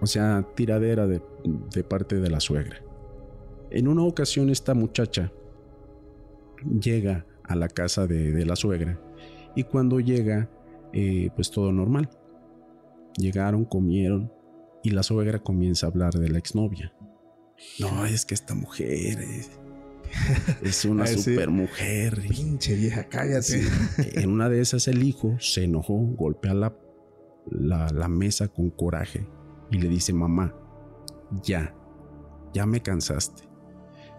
O 0.00 0.06
sea, 0.06 0.46
tiradera 0.54 1.06
de, 1.06 1.20
parte 1.84 2.20
de 2.20 2.30
la 2.30 2.40
suegra. 2.40 2.82
En 3.70 3.86
una 3.86 4.02
ocasión 4.02 4.48
esta 4.48 4.72
muchacha 4.74 5.30
llega 6.80 7.26
a 7.44 7.54
la 7.54 7.68
casa 7.68 8.06
de, 8.06 8.44
la 8.46 8.56
suegra 8.56 8.98
y 9.54 9.64
cuando 9.64 10.00
llega, 10.00 10.48
eh, 10.92 11.28
pues 11.34 11.50
todo 11.50 11.70
normal. 11.70 12.08
Llegaron, 13.16 13.64
comieron 13.64 14.32
y 14.82 14.90
la 14.90 15.02
suegra 15.02 15.40
comienza 15.40 15.86
a 15.86 15.90
hablar 15.90 16.14
de 16.14 16.30
la 16.30 16.38
exnovia. 16.38 16.94
No, 17.78 18.06
es 18.06 18.24
que 18.24 18.34
esta 18.34 18.54
mujer 18.54 19.20
es, 19.20 19.59
una 20.88 21.06
super 21.06 21.50
mujer. 21.50 22.22
Pinche 22.28 22.74
vieja, 22.74 23.04
cállate. 23.08 23.62
En 24.14 24.30
una 24.30 24.48
de 24.48 24.60
esas 24.60 24.88
el 24.88 25.02
hijo 25.02 25.36
se 25.38 25.64
enojó, 25.64 25.94
golpea 25.94 26.54
la, 26.54 26.74
la, 27.50 28.08
mesa 28.08 28.48
con 28.48 28.70
coraje 28.70 29.26
y 29.70 29.78
le 29.78 29.88
dice, 29.88 30.12
mamá, 30.12 30.54
ya, 31.42 31.74
ya 32.52 32.66
me 32.66 32.80
cansaste. 32.82 33.48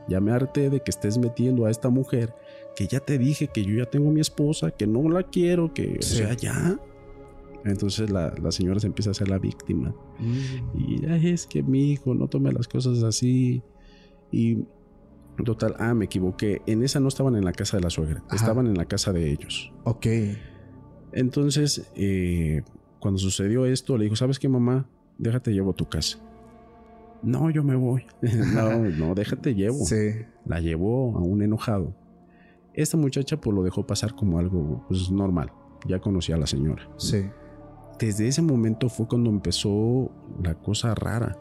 Ya 0.07 0.19
me 0.19 0.31
harté 0.31 0.69
de 0.69 0.81
que 0.81 0.89
estés 0.89 1.17
metiendo 1.17 1.65
a 1.65 1.71
esta 1.71 1.89
mujer 1.89 2.33
que 2.75 2.87
ya 2.87 2.99
te 2.99 3.17
dije 3.17 3.47
que 3.47 3.63
yo 3.63 3.75
ya 3.75 3.85
tengo 3.85 4.11
mi 4.11 4.21
esposa, 4.21 4.71
que 4.71 4.87
no 4.87 5.07
la 5.09 5.23
quiero, 5.23 5.73
que, 5.73 5.97
o 5.99 6.01
sea, 6.01 6.33
ya. 6.33 6.79
Entonces 7.63 8.09
la, 8.09 8.33
señora 8.51 8.79
se 8.79 8.87
empieza 8.87 9.11
a 9.11 9.11
hacer 9.11 9.29
la 9.29 9.37
víctima. 9.37 9.93
Mm. 10.19 10.79
Y 10.79 11.29
es 11.29 11.45
que 11.45 11.61
mi 11.61 11.91
hijo 11.91 12.15
no 12.15 12.27
tome 12.27 12.51
las 12.51 12.67
cosas 12.67 13.03
así. 13.03 13.61
Y 14.31 14.59
total, 15.43 15.75
ah, 15.79 15.93
me 15.93 16.05
equivoqué. 16.05 16.61
En 16.65 16.83
esa 16.83 16.99
no 16.99 17.07
estaban 17.07 17.35
en 17.35 17.45
la 17.45 17.53
casa 17.53 17.77
de 17.77 17.83
la 17.83 17.89
suegra, 17.89 18.23
estaban 18.31 18.67
en 18.67 18.75
la 18.75 18.85
casa 18.85 19.13
de 19.13 19.31
ellos. 19.31 19.71
Ok. 19.83 20.07
Entonces, 21.13 21.91
eh, 21.95 22.61
cuando 22.99 23.19
sucedió 23.19 23.65
esto, 23.65 23.97
le 23.97 24.05
dijo, 24.05 24.15
¿sabes 24.15 24.39
qué, 24.39 24.47
mamá? 24.47 24.87
Déjate 25.17 25.51
llevo 25.51 25.71
a 25.71 25.75
tu 25.75 25.87
casa. 25.87 26.19
No, 27.21 27.49
yo 27.49 27.63
me 27.63 27.75
voy. 27.75 28.05
no, 28.21 28.79
no, 28.79 29.13
déjate 29.13 29.53
llevo. 29.53 29.85
Sí. 29.85 30.25
La 30.45 30.59
llevó 30.59 31.17
a 31.17 31.21
un 31.21 31.41
enojado. 31.41 31.95
Esta 32.73 32.97
muchacha 32.97 33.39
pues 33.39 33.53
lo 33.53 33.63
dejó 33.63 33.85
pasar 33.85 34.15
como 34.15 34.39
algo 34.39 34.85
pues, 34.87 35.11
normal. 35.11 35.51
Ya 35.85 35.99
conocía 35.99 36.35
a 36.35 36.39
la 36.39 36.47
señora. 36.47 36.89
Sí 36.97 37.25
desde 38.05 38.27
ese 38.27 38.41
momento 38.41 38.89
fue 38.89 39.07
cuando 39.07 39.29
empezó 39.29 40.11
la 40.41 40.55
cosa 40.55 40.95
rara. 40.95 41.37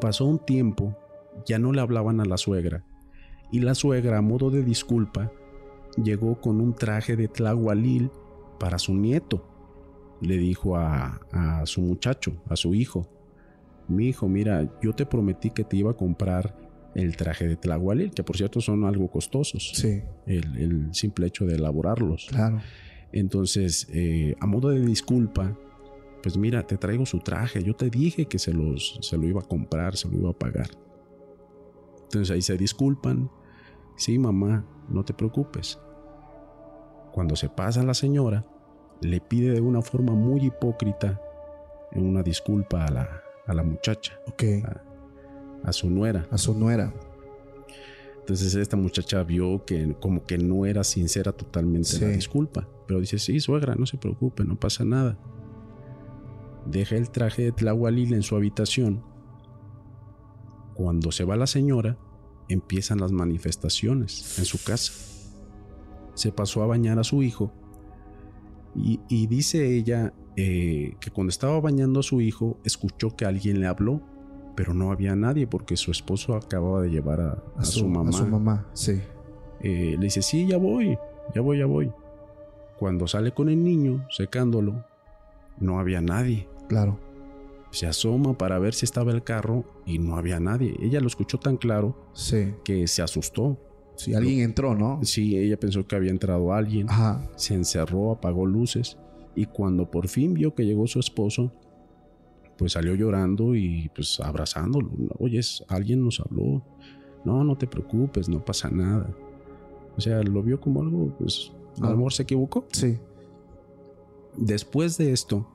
Pasó 0.00 0.24
un 0.24 0.38
tiempo, 0.38 0.96
ya 1.46 1.58
no 1.58 1.72
le 1.72 1.80
hablaban 1.80 2.20
a 2.20 2.24
la 2.24 2.36
suegra, 2.36 2.84
y 3.52 3.60
la 3.60 3.74
suegra, 3.74 4.18
a 4.18 4.22
modo 4.22 4.50
de 4.50 4.62
disculpa, 4.62 5.32
llegó 6.02 6.40
con 6.40 6.60
un 6.60 6.74
traje 6.74 7.16
de 7.16 7.28
tlahualil 7.28 8.10
para 8.58 8.78
su 8.78 8.94
nieto. 8.94 9.46
Le 10.20 10.36
dijo 10.36 10.76
a, 10.76 11.20
su 11.64 11.80
muchacho, 11.80 12.42
a 12.48 12.56
su 12.56 12.74
hijo, 12.74 13.08
mi 13.88 14.08
hijo, 14.08 14.28
mira, 14.28 14.70
yo 14.82 14.92
te 14.92 15.04
prometí 15.04 15.50
que 15.50 15.64
te 15.64 15.76
iba 15.76 15.90
a 15.90 15.94
comprar 15.94 16.56
el 16.94 17.16
traje 17.16 17.48
de 17.48 17.56
tlahualil, 17.56 18.12
que 18.12 18.22
por 18.22 18.36
cierto 18.36 18.60
son 18.60 18.84
algo 18.84 19.10
costosos. 19.10 19.72
Sí. 19.74 20.02
El, 20.26 20.56
el 20.56 20.94
simple 20.94 21.26
hecho 21.26 21.44
de 21.46 21.56
elaborarlos. 21.56 22.28
Claro. 22.30 22.60
Entonces, 23.12 23.88
eh, 23.92 24.36
a 24.38 24.46
modo 24.46 24.68
de 24.68 24.80
disculpa, 24.80 25.56
pues 26.22 26.36
mira, 26.36 26.66
te 26.66 26.76
traigo 26.76 27.06
su 27.06 27.18
traje. 27.18 27.62
Yo 27.64 27.74
te 27.74 27.90
dije 27.90 28.26
que 28.26 28.38
se, 28.38 28.52
los, 28.52 28.98
se 29.00 29.16
lo 29.16 29.26
iba 29.26 29.40
a 29.40 29.44
comprar, 29.44 29.96
se 29.96 30.08
lo 30.08 30.18
iba 30.18 30.30
a 30.30 30.38
pagar. 30.38 30.68
Entonces 32.10 32.34
ahí 32.34 32.42
se 32.42 32.56
disculpan. 32.56 33.30
Sí, 33.94 34.18
mamá, 34.18 34.64
no 34.88 35.04
te 35.04 35.14
preocupes. 35.14 35.78
Cuando 37.12 37.36
se 37.36 37.48
pasa 37.48 37.84
la 37.84 37.94
señora, 37.94 38.44
le 39.00 39.20
pide 39.20 39.52
de 39.52 39.60
una 39.60 39.80
forma 39.80 40.12
muy 40.12 40.46
hipócrita 40.46 41.20
una 41.92 42.24
disculpa 42.24 42.84
a 42.84 42.90
la, 42.90 43.22
a 43.46 43.54
la 43.54 43.62
muchacha. 43.62 44.18
Ok. 44.26 44.42
a 45.62 45.72
su 45.72 45.88
nuera. 45.88 46.26
A 46.32 46.38
su 46.38 46.52
nuera. 46.54 46.92
Entonces 48.18 48.56
esta 48.56 48.76
muchacha 48.76 49.22
vio 49.22 49.64
que 49.64 49.94
como 50.00 50.24
que 50.24 50.36
no 50.38 50.66
era 50.66 50.82
sincera 50.82 51.30
totalmente 51.30 51.98
la 52.00 52.08
disculpa. 52.08 52.66
Pero 52.88 52.98
dice, 52.98 53.20
sí, 53.20 53.38
suegra, 53.38 53.76
no 53.76 53.86
se 53.86 53.98
preocupe, 53.98 54.44
no 54.44 54.58
pasa 54.58 54.84
nada. 54.84 55.16
Deja 56.66 56.96
el 56.96 57.10
traje 57.10 57.42
de 57.42 57.52
Tlahualil 57.52 58.14
en 58.14 58.22
su 58.22 58.34
habitación. 58.34 59.04
Cuando 60.80 61.12
se 61.12 61.24
va 61.24 61.36
la 61.36 61.46
señora, 61.46 61.98
empiezan 62.48 63.00
las 63.00 63.12
manifestaciones 63.12 64.38
en 64.38 64.46
su 64.46 64.64
casa. 64.64 64.94
Se 66.14 66.32
pasó 66.32 66.62
a 66.62 66.66
bañar 66.66 66.98
a 66.98 67.04
su 67.04 67.22
hijo 67.22 67.52
y, 68.74 69.26
dice 69.26 69.76
ella 69.76 70.14
eh, 70.36 70.94
que 70.98 71.10
cuando 71.10 71.28
estaba 71.28 71.60
bañando 71.60 72.00
a 72.00 72.02
su 72.02 72.22
hijo 72.22 72.56
escuchó 72.64 73.14
que 73.14 73.26
alguien 73.26 73.60
le 73.60 73.66
habló 73.66 74.00
pero 74.54 74.72
no 74.72 74.90
había 74.90 75.14
nadie 75.14 75.46
porque 75.46 75.76
su 75.76 75.90
esposo 75.90 76.34
acababa 76.34 76.80
de 76.80 76.88
llevar 76.88 77.20
a, 77.20 77.62
su, 77.62 77.86
mamá. 77.86 78.08
A 78.08 78.12
su 78.12 78.26
mamá, 78.26 78.66
sí. 78.72 79.02
Eh, 79.60 79.96
le 79.98 80.04
dice, 80.04 80.22
sí, 80.22 80.46
ya 80.46 80.56
voy, 80.56 80.96
ya 81.34 81.42
voy, 81.42 81.58
ya 81.58 81.66
voy. 81.66 81.92
Cuando 82.78 83.06
sale 83.06 83.32
con 83.32 83.50
el 83.50 83.62
niño, 83.62 84.06
secándolo, 84.08 84.82
no 85.58 85.78
había 85.78 86.00
nadie. 86.00 86.48
Claro. 86.68 86.98
Se 87.70 87.86
asoma 87.86 88.36
para 88.36 88.58
ver 88.58 88.74
si 88.74 88.84
estaba 88.84 89.12
el 89.12 89.22
carro 89.22 89.64
y 89.86 89.98
no 89.98 90.16
había 90.16 90.40
nadie. 90.40 90.74
Ella 90.80 91.00
lo 91.00 91.06
escuchó 91.06 91.38
tan 91.38 91.56
claro 91.56 92.10
sí. 92.12 92.54
que 92.64 92.86
se 92.86 93.02
asustó. 93.02 93.58
Sí, 93.96 94.14
alguien 94.14 94.40
entró, 94.40 94.74
¿no? 94.74 95.00
Sí, 95.02 95.36
ella 95.36 95.58
pensó 95.58 95.86
que 95.86 95.94
había 95.94 96.10
entrado 96.10 96.52
alguien. 96.52 96.88
Ajá. 96.88 97.28
Se 97.36 97.54
encerró, 97.54 98.12
apagó 98.12 98.46
luces 98.46 98.96
y 99.34 99.46
cuando 99.46 99.90
por 99.90 100.08
fin 100.08 100.34
vio 100.34 100.54
que 100.54 100.64
llegó 100.64 100.86
su 100.86 100.98
esposo, 100.98 101.52
pues 102.56 102.72
salió 102.72 102.94
llorando 102.94 103.54
y 103.54 103.90
pues 103.94 104.20
abrazándolo. 104.20 104.90
Oye, 105.18 105.40
alguien 105.68 106.04
nos 106.04 106.20
habló. 106.20 106.62
No, 107.24 107.44
no 107.44 107.56
te 107.56 107.66
preocupes, 107.66 108.28
no 108.28 108.44
pasa 108.44 108.70
nada. 108.70 109.14
O 109.96 110.00
sea, 110.00 110.22
lo 110.22 110.42
vio 110.42 110.60
como 110.60 110.82
algo, 110.82 111.14
pues, 111.18 111.52
a 111.80 111.90
lo 111.90 111.96
mejor 111.96 112.12
se 112.12 112.22
equivocó. 112.22 112.66
Sí. 112.72 112.98
Después 114.36 114.96
de 114.96 115.12
esto, 115.12 115.46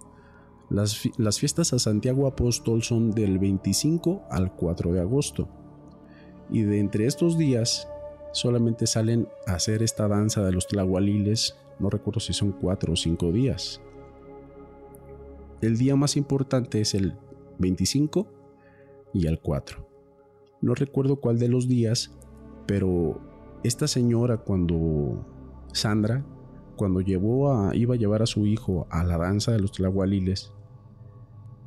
las, 0.69 1.39
fiestas 1.39 1.73
a 1.73 1.79
Santiago 1.79 2.27
Apóstol 2.27 2.83
son 2.83 3.11
del 3.11 3.37
25 3.37 4.23
al 4.29 4.55
4 4.55 4.93
de 4.93 5.01
agosto. 5.01 5.47
Y 6.49 6.63
de 6.63 6.79
entre 6.79 7.05
estos 7.05 7.37
días, 7.37 7.87
solamente 8.31 8.87
salen 8.87 9.27
a 9.47 9.53
hacer 9.53 9.83
esta 9.83 10.07
danza 10.07 10.43
de 10.43 10.51
los 10.51 10.67
tlahualiles, 10.67 11.55
no 11.79 11.89
recuerdo 11.89 12.19
si 12.19 12.33
son 12.33 12.51
cuatro 12.51 12.93
o 12.93 12.95
cinco 12.95 13.31
días. 13.31 13.81
El 15.61 15.77
día 15.77 15.95
más 15.95 16.17
importante 16.17 16.81
es 16.81 16.93
el 16.93 17.17
25 17.59 18.27
y 19.13 19.27
el 19.27 19.39
4. 19.39 19.87
No 20.61 20.73
recuerdo 20.73 21.17
cuál 21.17 21.39
de 21.39 21.47
los 21.47 21.67
días, 21.67 22.11
pero 22.65 23.19
esta 23.63 23.87
señora 23.87 24.37
cuando 24.37 25.25
Sandra, 25.73 26.25
cuando 26.75 27.01
llevó 27.01 27.53
a, 27.53 27.75
iba 27.75 27.95
a 27.95 27.97
llevar 27.97 28.21
a 28.21 28.25
su 28.25 28.45
hijo 28.45 28.87
a 28.89 29.03
la 29.03 29.17
danza 29.17 29.51
de 29.51 29.59
los 29.59 29.71
tlahualiles, 29.71 30.54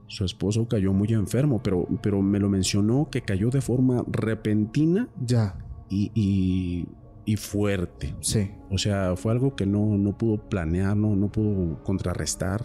su 0.08 0.24
esposo 0.24 0.66
cayó 0.66 0.92
muy 0.94 1.12
enfermo, 1.12 1.62
pero, 1.62 1.86
pero 2.02 2.22
me 2.22 2.40
lo 2.40 2.48
mencionó 2.48 3.08
que 3.10 3.20
cayó 3.20 3.50
de 3.50 3.60
forma 3.60 4.04
repentina. 4.08 5.08
Ya. 5.24 5.54
Y, 5.90 6.10
y, 7.24 7.36
fuerte. 7.36 8.14
Sí. 8.20 8.50
O 8.70 8.78
sea, 8.78 9.14
fue 9.16 9.32
algo 9.32 9.54
que 9.54 9.66
no, 9.66 9.98
no 9.98 10.16
pudo 10.16 10.48
planear, 10.48 10.96
no, 10.96 11.14
no 11.14 11.30
pudo 11.30 11.82
contrarrestar. 11.84 12.64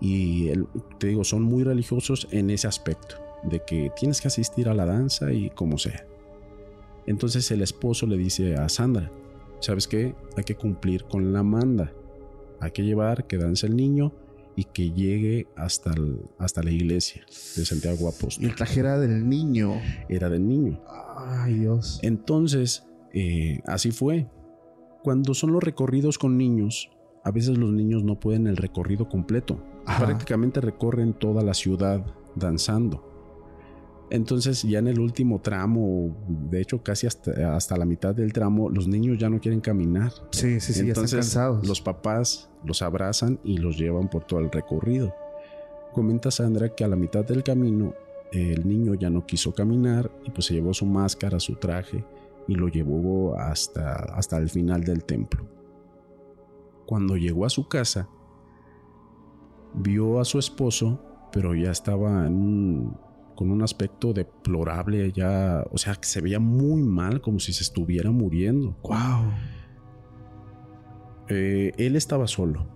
Y 0.00 0.50
te 0.98 1.08
digo, 1.08 1.22
son 1.22 1.42
muy 1.42 1.64
religiosos 1.64 2.28
en 2.30 2.48
ese 2.48 2.66
aspecto, 2.66 3.16
de 3.42 3.62
que 3.66 3.92
tienes 3.94 4.22
que 4.22 4.28
asistir 4.28 4.70
a 4.70 4.74
la 4.74 4.86
danza 4.86 5.32
y 5.32 5.50
como 5.50 5.76
sea. 5.76 6.06
Entonces 7.06 7.50
el 7.50 7.60
esposo 7.60 8.06
le 8.06 8.16
dice 8.16 8.54
a 8.54 8.70
Sandra, 8.70 9.10
¿sabes 9.60 9.86
qué? 9.86 10.14
Hay 10.36 10.44
que 10.44 10.56
cumplir 10.56 11.04
con 11.04 11.32
la 11.32 11.42
manda. 11.42 11.92
Hay 12.60 12.70
que 12.70 12.84
llevar 12.84 13.26
que 13.26 13.36
dance 13.36 13.66
el 13.66 13.76
niño 13.76 14.12
y 14.58 14.64
que 14.64 14.90
llegue 14.90 15.46
hasta, 15.54 15.94
hasta 16.36 16.64
la 16.64 16.72
iglesia 16.72 17.24
de 17.54 17.64
Santiago 17.64 18.08
Apóstol. 18.08 18.42
Y 18.42 18.48
el 18.48 18.56
traje 18.56 18.80
era 18.80 18.98
del 18.98 19.28
niño. 19.28 19.80
Era 20.08 20.28
del 20.28 20.48
niño. 20.48 20.82
Ay 21.16 21.60
Dios. 21.60 22.00
Entonces, 22.02 22.84
eh, 23.12 23.60
así 23.66 23.92
fue. 23.92 24.28
Cuando 25.04 25.34
son 25.34 25.52
los 25.52 25.62
recorridos 25.62 26.18
con 26.18 26.36
niños, 26.36 26.90
a 27.22 27.30
veces 27.30 27.56
los 27.56 27.70
niños 27.70 28.02
no 28.02 28.18
pueden 28.18 28.48
el 28.48 28.56
recorrido 28.56 29.08
completo 29.08 29.62
prácticamente 29.96 30.60
recorren 30.60 31.14
toda 31.14 31.42
la 31.42 31.54
ciudad 31.54 32.04
danzando. 32.34 33.07
Entonces 34.10 34.62
ya 34.62 34.78
en 34.78 34.88
el 34.88 35.00
último 35.00 35.40
tramo, 35.40 36.16
de 36.50 36.60
hecho 36.60 36.82
casi 36.82 37.06
hasta, 37.06 37.56
hasta 37.56 37.76
la 37.76 37.84
mitad 37.84 38.14
del 38.14 38.32
tramo, 38.32 38.70
los 38.70 38.88
niños 38.88 39.18
ya 39.18 39.28
no 39.28 39.38
quieren 39.40 39.60
caminar. 39.60 40.12
Sí, 40.30 40.60
sí, 40.60 40.72
sí, 40.72 40.80
Entonces, 40.80 41.10
ya 41.10 41.18
están 41.18 41.20
cansados. 41.20 41.68
Los 41.68 41.80
papás 41.80 42.48
los 42.64 42.80
abrazan 42.80 43.38
y 43.44 43.58
los 43.58 43.76
llevan 43.76 44.08
por 44.08 44.24
todo 44.24 44.40
el 44.40 44.50
recorrido. 44.50 45.14
Comenta 45.92 46.30
Sandra 46.30 46.74
que 46.74 46.84
a 46.84 46.88
la 46.88 46.96
mitad 46.96 47.24
del 47.24 47.42
camino 47.42 47.94
el 48.32 48.66
niño 48.66 48.94
ya 48.94 49.10
no 49.10 49.26
quiso 49.26 49.54
caminar 49.54 50.10
y 50.24 50.30
pues 50.30 50.46
se 50.46 50.54
llevó 50.54 50.74
su 50.74 50.86
máscara, 50.86 51.40
su 51.40 51.56
traje 51.56 52.04
y 52.46 52.54
lo 52.54 52.68
llevó 52.68 53.38
hasta, 53.38 53.92
hasta 53.92 54.38
el 54.38 54.48
final 54.48 54.84
del 54.84 55.04
templo. 55.04 55.46
Cuando 56.86 57.16
llegó 57.16 57.44
a 57.44 57.50
su 57.50 57.68
casa, 57.68 58.08
vio 59.74 60.20
a 60.20 60.24
su 60.24 60.38
esposo, 60.38 61.02
pero 61.30 61.54
ya 61.54 61.70
estaba 61.70 62.26
con 63.38 63.52
un 63.52 63.62
aspecto 63.62 64.12
deplorable, 64.12 65.12
ya, 65.12 65.64
o 65.70 65.78
sea, 65.78 65.94
que 65.94 66.08
se 66.08 66.20
veía 66.20 66.40
muy 66.40 66.82
mal, 66.82 67.20
como 67.20 67.38
si 67.38 67.52
se 67.52 67.62
estuviera 67.62 68.10
muriendo. 68.10 68.76
¡Wow! 68.82 69.30
Eh, 71.28 71.70
él 71.76 71.94
estaba 71.94 72.26
solo. 72.26 72.66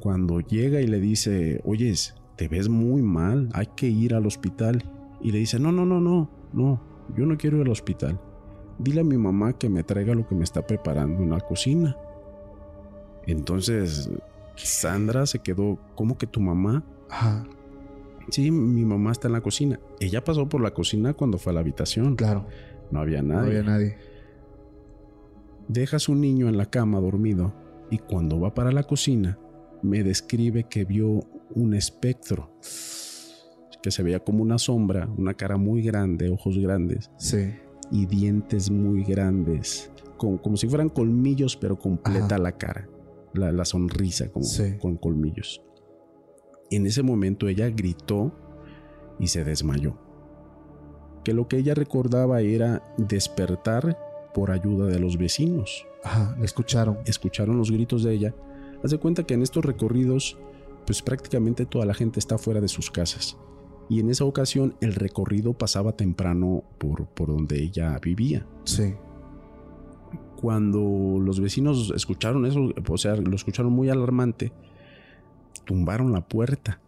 Cuando 0.00 0.40
llega 0.40 0.80
y 0.80 0.86
le 0.86 0.98
dice, 0.98 1.60
oyes, 1.62 2.14
te 2.36 2.48
ves 2.48 2.70
muy 2.70 3.02
mal, 3.02 3.50
hay 3.52 3.66
que 3.76 3.86
ir 3.86 4.14
al 4.14 4.24
hospital. 4.24 4.82
Y 5.20 5.30
le 5.30 5.40
dice, 5.40 5.58
no, 5.58 5.72
no, 5.72 5.84
no, 5.84 6.00
no, 6.00 6.30
no, 6.54 6.80
yo 7.14 7.26
no 7.26 7.36
quiero 7.36 7.58
ir 7.58 7.64
al 7.64 7.72
hospital. 7.72 8.18
Dile 8.78 9.02
a 9.02 9.04
mi 9.04 9.18
mamá 9.18 9.58
que 9.58 9.68
me 9.68 9.82
traiga 9.82 10.14
lo 10.14 10.26
que 10.26 10.34
me 10.34 10.44
está 10.44 10.66
preparando 10.66 11.22
en 11.22 11.28
la 11.28 11.40
cocina. 11.40 11.98
Entonces, 13.26 14.08
Sandra 14.56 15.26
se 15.26 15.40
quedó, 15.40 15.78
¿cómo 15.96 16.16
que 16.16 16.26
tu 16.26 16.40
mamá? 16.40 16.82
Ajá. 17.10 17.44
Sí, 18.30 18.50
mi 18.50 18.84
mamá 18.84 19.12
está 19.12 19.28
en 19.28 19.32
la 19.32 19.40
cocina. 19.40 19.80
Ella 20.00 20.22
pasó 20.24 20.48
por 20.48 20.60
la 20.60 20.72
cocina 20.72 21.14
cuando 21.14 21.38
fue 21.38 21.50
a 21.50 21.54
la 21.54 21.60
habitación. 21.60 22.16
Claro. 22.16 22.46
No 22.90 23.00
había 23.00 23.22
nadie. 23.22 23.40
No 23.40 23.46
había 23.46 23.62
nadie. 23.62 23.96
Deja 25.68 25.96
a 25.96 26.00
su 26.00 26.14
niño 26.14 26.48
en 26.48 26.56
la 26.56 26.66
cama 26.66 27.00
dormido 27.00 27.52
y 27.90 27.98
cuando 27.98 28.40
va 28.40 28.54
para 28.54 28.72
la 28.72 28.82
cocina 28.84 29.38
me 29.82 30.02
describe 30.02 30.64
que 30.64 30.84
vio 30.84 31.20
un 31.54 31.74
espectro 31.74 32.50
que 33.82 33.90
se 33.90 34.02
veía 34.02 34.20
como 34.20 34.42
una 34.42 34.58
sombra, 34.58 35.08
una 35.16 35.34
cara 35.34 35.56
muy 35.56 35.82
grande, 35.82 36.28
ojos 36.28 36.58
grandes 36.58 37.10
Sí. 37.16 37.50
y 37.90 38.06
dientes 38.06 38.70
muy 38.70 39.04
grandes, 39.04 39.90
como, 40.18 40.42
como 40.42 40.56
si 40.56 40.68
fueran 40.68 40.90
colmillos, 40.90 41.56
pero 41.56 41.78
completa 41.78 42.34
Ajá. 42.34 42.38
la 42.38 42.52
cara, 42.58 42.88
la, 43.32 43.52
la 43.52 43.64
sonrisa 43.64 44.30
como 44.30 44.44
Sí. 44.44 44.76
con 44.80 44.96
colmillos. 44.96 45.62
En 46.70 46.86
ese 46.86 47.02
momento 47.02 47.48
ella 47.48 47.68
gritó 47.70 48.32
y 49.18 49.28
se 49.28 49.44
desmayó. 49.44 49.96
Que 51.24 51.34
lo 51.34 51.48
que 51.48 51.58
ella 51.58 51.74
recordaba 51.74 52.40
era 52.40 52.82
despertar 52.96 53.98
por 54.32 54.50
ayuda 54.50 54.86
de 54.86 54.98
los 54.98 55.18
vecinos. 55.18 55.86
Ajá. 56.04 56.34
Le 56.38 56.44
escucharon. 56.44 56.98
Escucharon 57.04 57.58
los 57.58 57.70
gritos 57.70 58.02
de 58.02 58.14
ella. 58.14 58.34
Haz 58.82 58.92
de 58.92 58.98
cuenta 58.98 59.24
que 59.24 59.34
en 59.34 59.42
estos 59.42 59.64
recorridos, 59.64 60.38
pues 60.86 61.02
prácticamente 61.02 61.66
toda 61.66 61.84
la 61.84 61.94
gente 61.94 62.18
está 62.18 62.38
fuera 62.38 62.60
de 62.60 62.68
sus 62.68 62.90
casas. 62.90 63.36
Y 63.90 64.00
en 64.00 64.08
esa 64.08 64.24
ocasión 64.24 64.76
el 64.80 64.94
recorrido 64.94 65.52
pasaba 65.52 65.96
temprano 65.96 66.62
por, 66.78 67.06
por 67.08 67.28
donde 67.28 67.60
ella 67.60 67.98
vivía. 67.98 68.46
Sí. 68.64 68.94
Cuando 70.40 71.18
los 71.20 71.40
vecinos 71.40 71.92
escucharon 71.94 72.46
eso, 72.46 72.72
o 72.88 72.98
sea, 72.98 73.16
lo 73.16 73.34
escucharon 73.34 73.72
muy 73.72 73.90
alarmante, 73.90 74.52
tumbaron 75.64 76.12
la 76.12 76.26
puerta. 76.26 76.80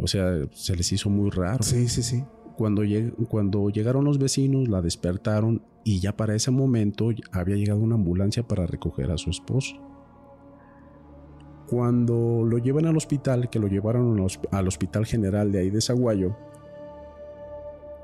O 0.00 0.06
sea, 0.06 0.32
se 0.52 0.74
les 0.76 0.90
hizo 0.92 1.10
muy 1.10 1.30
raro. 1.30 1.62
Sí, 1.62 1.88
sí, 1.88 2.02
sí. 2.02 2.24
Cuando, 2.56 2.82
lleg- 2.84 3.14
cuando 3.28 3.68
llegaron 3.70 4.04
los 4.04 4.18
vecinos, 4.18 4.68
la 4.68 4.80
despertaron 4.82 5.62
y 5.84 6.00
ya 6.00 6.16
para 6.16 6.34
ese 6.34 6.50
momento 6.50 7.10
había 7.32 7.56
llegado 7.56 7.80
una 7.80 7.96
ambulancia 7.96 8.42
para 8.46 8.66
recoger 8.66 9.10
a 9.10 9.18
su 9.18 9.30
esposo. 9.30 9.76
Cuando 11.68 12.44
lo 12.46 12.58
llevan 12.58 12.86
al 12.86 12.96
hospital, 12.96 13.48
que 13.48 13.58
lo 13.58 13.66
llevaron 13.68 14.12
al 14.18 14.24
hosp- 14.24 14.48
al 14.50 14.68
hospital 14.68 15.06
general 15.06 15.52
de 15.52 15.60
ahí 15.60 15.70
de 15.70 15.80
Zaguayo, 15.80 16.36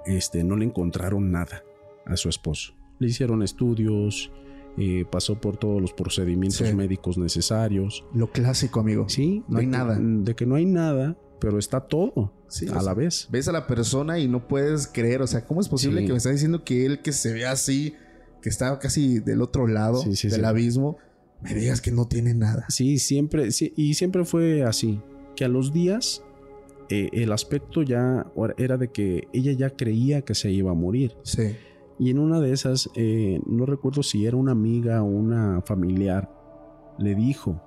este, 0.07 0.43
no 0.45 0.57
le 0.57 0.65
encontraron 0.65 1.31
nada 1.31 1.63
a 2.07 2.17
su 2.17 2.29
esposo. 2.31 2.73
Le 2.99 3.09
hicieron 3.09 3.43
estudios, 3.43 4.33
eh, 4.79 5.05
pasó 5.11 5.41
por 5.41 5.57
todos 5.57 5.81
los 5.83 5.93
procedimientos 5.93 6.67
Sí. 6.69 6.75
médicos 6.75 7.19
necesarios. 7.19 8.05
Lo 8.15 8.31
clásico, 8.31 8.81
amigo. 8.81 9.09
Sí, 9.09 9.43
No 9.49 9.59
hay 9.59 9.65
que- 9.67 9.71
nada. 9.73 9.99
De 10.01 10.35
que 10.35 10.47
no 10.47 10.55
hay 10.55 10.67
nada, 10.67 11.17
pero 11.41 11.59
está 11.59 11.81
todo 11.81 12.33
Sí, 12.49 12.69
a 12.69 12.75
la 12.77 12.81
sea, 12.83 12.95
vez. 12.95 13.29
Ves 13.31 13.49
a 13.49 13.53
la 13.53 13.67
persona 13.67 14.19
y 14.19 14.29
no 14.29 14.47
puedes 14.49 14.87
creer. 14.87 15.23
O 15.23 15.27
sea, 15.27 15.45
¿cómo 15.45 15.61
es 15.61 15.69
posible 15.69 16.01
Sí. 16.01 16.07
que 16.07 16.13
me 16.13 16.19
está 16.19 16.31
diciendo 16.31 16.65
que 16.65 16.87
él 16.87 17.01
que 17.03 17.13
se 17.13 17.33
ve 17.33 17.47
así, 17.47 17.95
que 18.43 18.49
está 18.49 18.79
casi 18.79 19.19
del 19.21 19.43
otro 19.43 19.67
lado 19.67 20.01
Sí, 20.03 20.29
del 20.29 20.45
abismo, 20.45 20.97
me 21.43 21.55
digas 21.55 21.81
que 21.81 21.91
no 21.91 22.07
tiene 22.07 22.35
nada? 22.35 22.65
Sí, 22.69 22.99
siempre, 22.99 23.51
sí, 23.53 23.73
y 23.77 23.95
siempre 23.95 24.25
fue 24.25 24.63
así, 24.63 25.01
que 25.37 25.45
a 25.45 25.49
los 25.49 25.73
días 25.73 26.23
eh, 26.91 27.11
el 27.13 27.33
aspecto 27.33 27.83
ya 27.83 28.27
era 28.57 28.79
de 28.79 28.89
que 28.89 29.29
ella 29.35 29.53
ya 29.53 29.69
creía 29.71 30.23
que 30.23 30.35
se 30.35 30.51
iba 30.51 30.71
a 30.71 30.75
morir. 30.75 31.13
Sí. 31.23 31.55
Y 31.99 32.11
en 32.11 32.19
una 32.19 32.41
de 32.41 32.53
esas, 32.53 32.91
eh, 32.95 33.41
no 33.47 33.67
recuerdo 33.67 34.03
si 34.03 34.27
era 34.27 34.37
una 34.37 34.53
amiga 34.53 35.03
o 35.03 35.07
una 35.07 35.61
familiar, 35.63 36.31
le 36.99 37.15
dijo, 37.15 37.61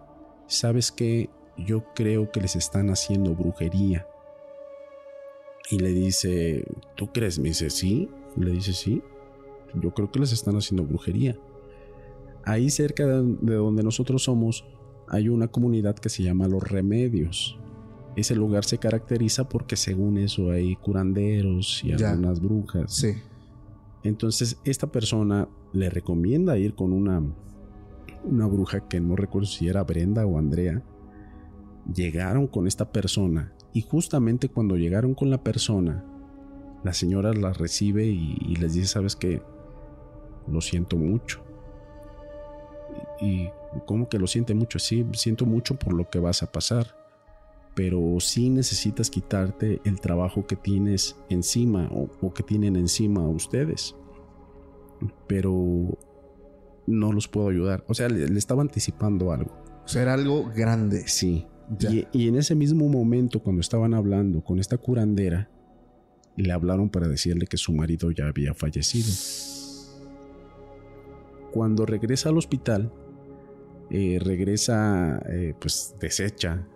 ¿sabes 0.47 0.91
qué? 0.91 1.29
Yo 1.57 1.83
creo 1.95 2.31
que 2.31 2.39
les 2.41 2.55
están 2.55 2.89
haciendo 2.89 3.35
brujería. 3.35 4.07
Y 5.69 5.79
le 5.79 5.89
dice, 5.89 6.65
¿tú 6.95 7.07
crees? 7.11 7.39
Me 7.39 7.49
dice, 7.49 7.69
sí. 7.69 8.09
Le 8.37 8.51
dice, 8.51 8.73
sí. 8.73 9.01
Yo 9.81 9.93
creo 9.93 10.11
que 10.11 10.19
les 10.19 10.31
están 10.33 10.55
haciendo 10.55 10.83
brujería. 10.85 11.37
Ahí 12.43 12.69
cerca 12.69 13.05
de 13.05 13.35
de 13.41 13.55
donde 13.55 13.83
nosotros 13.83 14.23
somos 14.23 14.65
hay 15.07 15.27
una 15.29 15.47
comunidad 15.49 15.95
que 15.95 16.09
se 16.09 16.23
llama 16.23 16.47
Los 16.47 16.63
Remedios. 16.63 17.59
Ese 18.15 18.33
lugar 18.35 18.63
se 18.65 18.77
caracteriza 18.77 19.47
porque 19.47 19.75
según 19.75 20.17
eso 20.17 20.51
hay 20.51 20.75
curanderos 20.77 21.81
y 21.83 21.95
Ya. 21.95 22.11
algunas 22.11 22.41
brujas. 22.41 22.93
Sí. 22.95 23.13
Entonces 24.03 24.59
esta 24.63 24.91
persona 24.91 25.47
le 25.73 25.89
recomienda 25.89 26.57
ir 26.57 26.73
con 26.73 26.91
una, 26.91 27.21
una 28.23 28.47
bruja 28.47 28.87
que 28.87 28.99
no 28.99 29.15
recuerdo 29.15 29.47
si 29.47 29.67
era 29.67 29.83
Brenda 29.83 30.25
o 30.25 30.37
Andrea. 30.37 30.81
Llegaron 31.93 32.47
con 32.47 32.67
esta 32.67 32.91
persona 32.91 33.53
y 33.73 33.81
justamente 33.81 34.49
cuando 34.49 34.75
llegaron 34.75 35.13
con 35.13 35.29
la 35.29 35.43
persona, 35.43 36.03
la 36.83 36.93
señora 36.93 37.33
la 37.33 37.53
recibe 37.53 38.05
y, 38.05 38.55
les 38.55 38.73
dice, 38.73 38.87
¿sabes 38.87 39.15
qué? 39.15 39.41
Lo 40.47 40.61
siento 40.61 40.97
mucho. 40.97 41.43
Y, 43.21 43.25
y 43.25 43.49
¿cómo 43.85 44.09
que 44.09 44.19
lo 44.19 44.27
siente 44.27 44.53
mucho? 44.53 44.79
Sí, 44.79 45.05
siento 45.13 45.45
mucho 45.45 45.75
por 45.75 45.93
lo 45.93 46.09
que 46.09 46.19
vas 46.19 46.43
a 46.43 46.51
pasar. 46.51 47.00
Pero 47.73 48.17
sí 48.19 48.49
necesitas 48.49 49.09
quitarte 49.09 49.81
el 49.85 49.99
trabajo 50.01 50.45
que 50.45 50.55
tienes 50.55 51.15
encima 51.29 51.89
o, 51.91 52.09
o 52.21 52.33
que 52.33 52.43
tienen 52.43 52.75
encima 52.75 53.27
ustedes. 53.27 53.95
Pero 55.27 55.97
no 56.85 57.13
los 57.13 57.27
puedo 57.27 57.49
ayudar. 57.49 57.85
O 57.87 57.93
sea, 57.93 58.09
le, 58.09 58.27
le 58.27 58.39
estaba 58.39 58.61
anticipando 58.61 59.31
algo. 59.31 59.51
O 59.85 59.87
sea, 59.87 60.01
era 60.01 60.13
algo 60.13 60.51
grande. 60.53 61.07
Sí. 61.07 61.47
Y 62.11 62.27
en 62.27 62.35
ese 62.35 62.53
mismo 62.53 62.87
momento, 62.89 63.41
cuando 63.41 63.61
estaban 63.61 63.93
hablando 63.93 64.43
con 64.43 64.59
esta 64.59 64.77
curandera, 64.77 65.49
le 66.35 66.51
hablaron 66.51 66.89
para 66.89 67.07
decirle 67.07 67.47
que 67.47 67.57
su 67.57 67.71
marido 67.71 68.11
ya 68.11 68.27
había 68.27 68.53
fallecido. 68.53 69.09
Cuando 71.51 71.85
regresa 71.85 72.29
al 72.29 72.37
hospital, 72.37 72.91
eh, 73.89 74.19
regresa 74.21 75.21
eh, 75.29 75.53
pues 75.59 75.95
deshecha, 75.99 76.67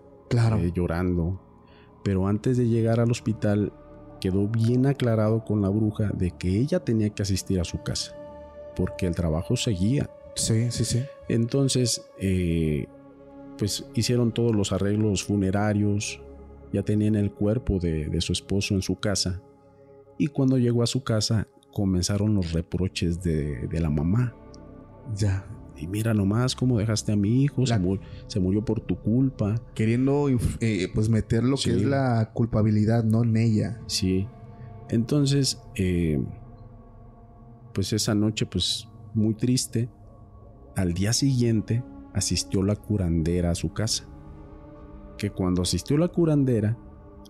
Claro. 0.41 0.57
eh, 0.57 0.71
llorando. 0.73 1.41
Pero 2.03 2.27
antes 2.27 2.57
de 2.57 2.67
llegar 2.67 2.99
al 2.99 3.09
hospital, 3.11 3.73
quedó 4.21 4.47
bien 4.47 4.85
aclarado 4.85 5.43
con 5.43 5.61
la 5.61 5.69
bruja 5.69 6.11
de 6.13 6.31
que 6.31 6.59
ella 6.59 6.79
tenía 6.79 7.09
que 7.09 7.23
asistir 7.23 7.59
a 7.59 7.63
su 7.63 7.81
casa, 7.83 8.15
porque 8.75 9.07
el 9.07 9.15
trabajo 9.15 9.55
seguía. 9.55 10.09
Sí, 10.35 10.69
sí, 10.71 10.85
sí. 10.85 11.03
Entonces, 11.29 12.05
eh, 12.19 12.87
pues 13.57 13.85
hicieron 13.93 14.31
todos 14.31 14.55
los 14.55 14.71
arreglos 14.71 15.23
funerarios, 15.23 16.21
ya 16.71 16.83
tenían 16.83 17.15
el 17.15 17.31
cuerpo 17.31 17.79
de, 17.79 18.07
de 18.07 18.21
su 18.21 18.33
esposo 18.33 18.73
en 18.73 18.81
su 18.81 18.99
casa, 18.99 19.41
y 20.17 20.27
cuando 20.27 20.57
llegó 20.57 20.83
a 20.83 20.87
su 20.87 21.03
casa 21.03 21.47
comenzaron 21.73 22.35
los 22.35 22.53
reproches 22.53 23.21
de, 23.21 23.67
de 23.67 23.79
la 23.79 23.89
mamá. 23.89 24.33
Ya. 25.15 25.45
Y 25.77 25.87
mira 25.87 26.13
nomás 26.13 26.55
cómo 26.55 26.77
dejaste 26.77 27.11
a 27.11 27.15
mi 27.15 27.43
hijo, 27.43 27.63
se, 27.65 28.39
murió 28.39 28.63
por 28.63 28.79
tu 28.79 28.97
culpa. 28.97 29.55
Queriendo 29.73 30.27
eh, 30.61 30.89
pues 30.93 31.09
meter 31.09 31.43
lo 31.43 31.57
Sí. 31.57 31.69
que 31.69 31.75
es 31.77 31.83
la 31.83 32.31
culpabilidad, 32.33 33.03
¿no? 33.03 33.23
En 33.23 33.35
ella. 33.35 33.81
Sí. 33.87 34.27
Entonces, 34.89 35.61
eh, 35.75 36.23
pues 37.73 37.91
esa 37.93 38.15
noche, 38.15 38.45
pues 38.45 38.87
muy 39.13 39.33
triste. 39.33 39.89
Al 40.75 40.93
día 40.93 41.11
siguiente 41.13 41.83
asistió 42.13 42.63
la 42.63 42.75
curandera 42.75 43.51
a 43.51 43.55
su 43.55 43.73
casa. 43.73 44.05
Que 45.17 45.29
cuando 45.29 45.61
asistió 45.61 45.97
la 45.97 46.07
curandera, 46.07 46.77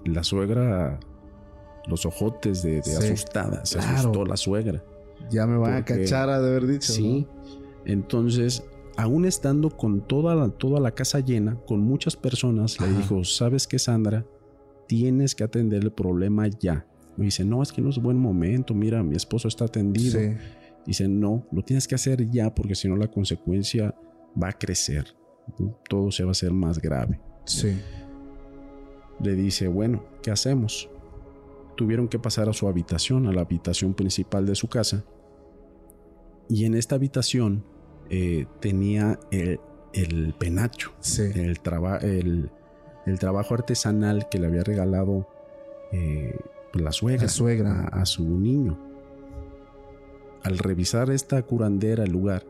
la 0.03 0.23
suegra, 0.23 0.99
los 1.87 2.05
ojotes 2.05 2.61
de, 2.63 2.75
de 2.77 2.83
Sí, 2.83 2.95
asustada, 2.95 3.65
se 3.65 3.77
claro. 3.79 3.97
asustó 3.97 4.25
la 4.25 4.37
suegra. 4.37 4.83
Ya 5.31 5.47
me 5.47 5.57
van 5.57 5.73
a 5.73 5.85
cachar 5.85 6.29
a 6.29 6.39
de 6.41 6.47
haber 6.49 6.67
dicho. 6.67 6.93
Sí. 6.93 7.27
Entonces, 7.85 8.63
aún 8.97 9.25
estando 9.25 9.69
con 9.69 10.01
toda 10.01 10.35
la, 10.35 10.49
toda 10.49 10.79
la 10.79 10.91
casa 10.91 11.19
llena, 11.19 11.55
con 11.67 11.81
muchas 11.81 12.15
personas, 12.15 12.79
le 12.79 12.87
dijo, 12.93 13.23
¿sabes 13.23 13.67
qué, 13.67 13.79
Sandra? 13.79 14.25
Tienes 14.87 15.35
que 15.35 15.43
atender 15.43 15.83
el 15.83 15.91
problema 15.91 16.47
ya. 16.47 16.85
Me 17.17 17.25
dice, 17.25 17.45
no, 17.45 17.61
es 17.63 17.71
que 17.71 17.81
no 17.81 17.89
es 17.89 17.97
buen 17.97 18.17
momento, 18.17 18.73
mira, 18.73 19.03
mi 19.03 19.15
esposo 19.15 19.47
está 19.47 19.65
atendido. 19.65 20.19
Sí. 20.19 20.33
Dice, 20.85 21.07
no, 21.07 21.47
lo 21.51 21.63
tienes 21.63 21.87
que 21.87 21.95
hacer 21.95 22.29
ya 22.29 22.53
porque 22.53 22.75
si 22.75 22.87
no 22.87 22.95
la 22.95 23.07
consecuencia 23.07 23.95
va 24.41 24.49
a 24.49 24.53
crecer. 24.53 25.15
todo 25.89 26.11
se 26.11 26.23
va 26.23 26.29
a 26.29 26.31
hacer 26.31 26.51
más 26.51 26.79
grave. 26.79 27.19
Sí. 27.45 27.77
Le 29.21 29.35
dice, 29.35 29.67
bueno, 29.67 30.03
¿qué 30.21 30.31
hacemos? 30.31 30.89
Tuvieron 31.75 32.07
que 32.07 32.19
pasar 32.19 32.49
a 32.49 32.53
su 32.53 32.67
habitación, 32.67 33.27
a 33.27 33.31
la 33.31 33.41
habitación 33.41 33.93
principal 33.93 34.45
de 34.45 34.55
su 34.55 34.67
casa. 34.67 35.03
Y 36.47 36.65
en 36.65 36.75
esta 36.75 36.95
habitación 36.95 37.63
eh, 38.09 38.45
tenía 38.59 39.19
el, 39.31 39.59
el 39.93 40.33
penacho, 40.37 40.93
Sí. 40.99 41.23
el, 41.35 41.59
traba- 41.61 41.97
el, 41.99 42.49
el 43.05 43.19
trabajo 43.19 43.53
artesanal 43.53 44.27
que 44.29 44.39
le 44.39 44.47
había 44.47 44.63
regalado 44.63 45.27
eh, 45.91 46.37
pues, 46.71 46.83
la 46.83 46.91
suegra, 46.91 47.23
La 47.23 47.29
suegra. 47.29 47.81
A, 47.91 48.01
a 48.01 48.05
su 48.05 48.23
niño. 48.39 48.79
Al 50.43 50.57
revisar 50.57 51.09
esta 51.09 51.41
curandera 51.43 52.03
el 52.03 52.11
lugar, 52.11 52.45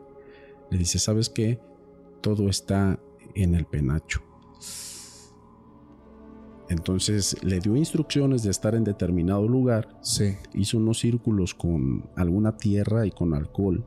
le 0.70 0.78
dice, 0.78 0.98
¿sabes 0.98 1.30
qué? 1.30 1.60
Todo 2.20 2.48
está 2.48 2.98
en 3.34 3.54
el 3.54 3.64
penacho. 3.66 4.20
Entonces 6.68 7.36
le 7.44 7.60
dio 7.60 7.76
instrucciones 7.76 8.42
de 8.42 8.50
estar 8.50 8.74
en 8.74 8.82
determinado 8.84 9.46
lugar, 9.46 9.96
Sí. 10.02 10.34
hizo 10.52 10.78
unos 10.78 10.98
círculos 10.98 11.54
con 11.54 12.10
alguna 12.16 12.56
tierra 12.56 13.06
y 13.06 13.12
con 13.12 13.34
alcohol 13.34 13.84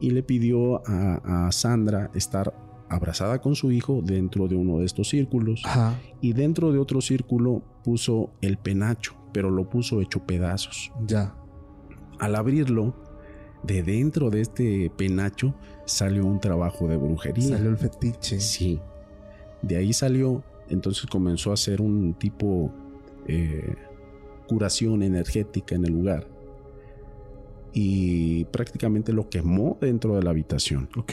y 0.00 0.10
le 0.10 0.22
pidió 0.22 0.82
a, 0.86 1.46
a 1.46 1.52
Sandra 1.52 2.10
estar 2.14 2.54
abrazada 2.88 3.40
con 3.40 3.54
su 3.54 3.72
hijo 3.72 4.00
dentro 4.02 4.48
de 4.48 4.54
uno 4.56 4.78
de 4.78 4.86
estos 4.86 5.08
círculos 5.08 5.62
Ajá. 5.64 5.98
y 6.20 6.32
dentro 6.32 6.72
de 6.72 6.78
otro 6.78 7.00
círculo 7.00 7.62
puso 7.82 8.30
el 8.40 8.58
penacho, 8.58 9.14
pero 9.32 9.50
lo 9.50 9.68
puso 9.68 10.00
hecho 10.00 10.24
pedazos. 10.24 10.92
Ya. 11.06 11.34
Al 12.18 12.36
abrirlo, 12.36 12.94
de 13.62 13.82
dentro 13.82 14.30
de 14.30 14.42
este 14.42 14.90
penacho 14.96 15.54
salió 15.84 16.24
un 16.24 16.40
trabajo 16.40 16.88
de 16.88 16.96
brujería. 16.96 17.56
Salió 17.56 17.70
el 17.70 17.76
fetiche. 17.76 18.40
Sí. 18.40 18.80
De 19.62 19.76
ahí 19.76 19.92
salió, 19.92 20.44
entonces 20.68 21.06
comenzó 21.06 21.50
a 21.50 21.54
hacer 21.54 21.80
un 21.80 22.14
tipo 22.14 22.72
eh, 23.26 23.74
curación 24.48 25.02
energética 25.02 25.74
en 25.74 25.84
el 25.84 25.92
lugar. 25.92 26.28
Y 27.78 28.46
prácticamente 28.46 29.12
lo 29.12 29.28
quemó 29.28 29.76
dentro 29.78 30.16
de 30.16 30.22
la 30.22 30.30
habitación. 30.30 30.88
Ok. 30.96 31.12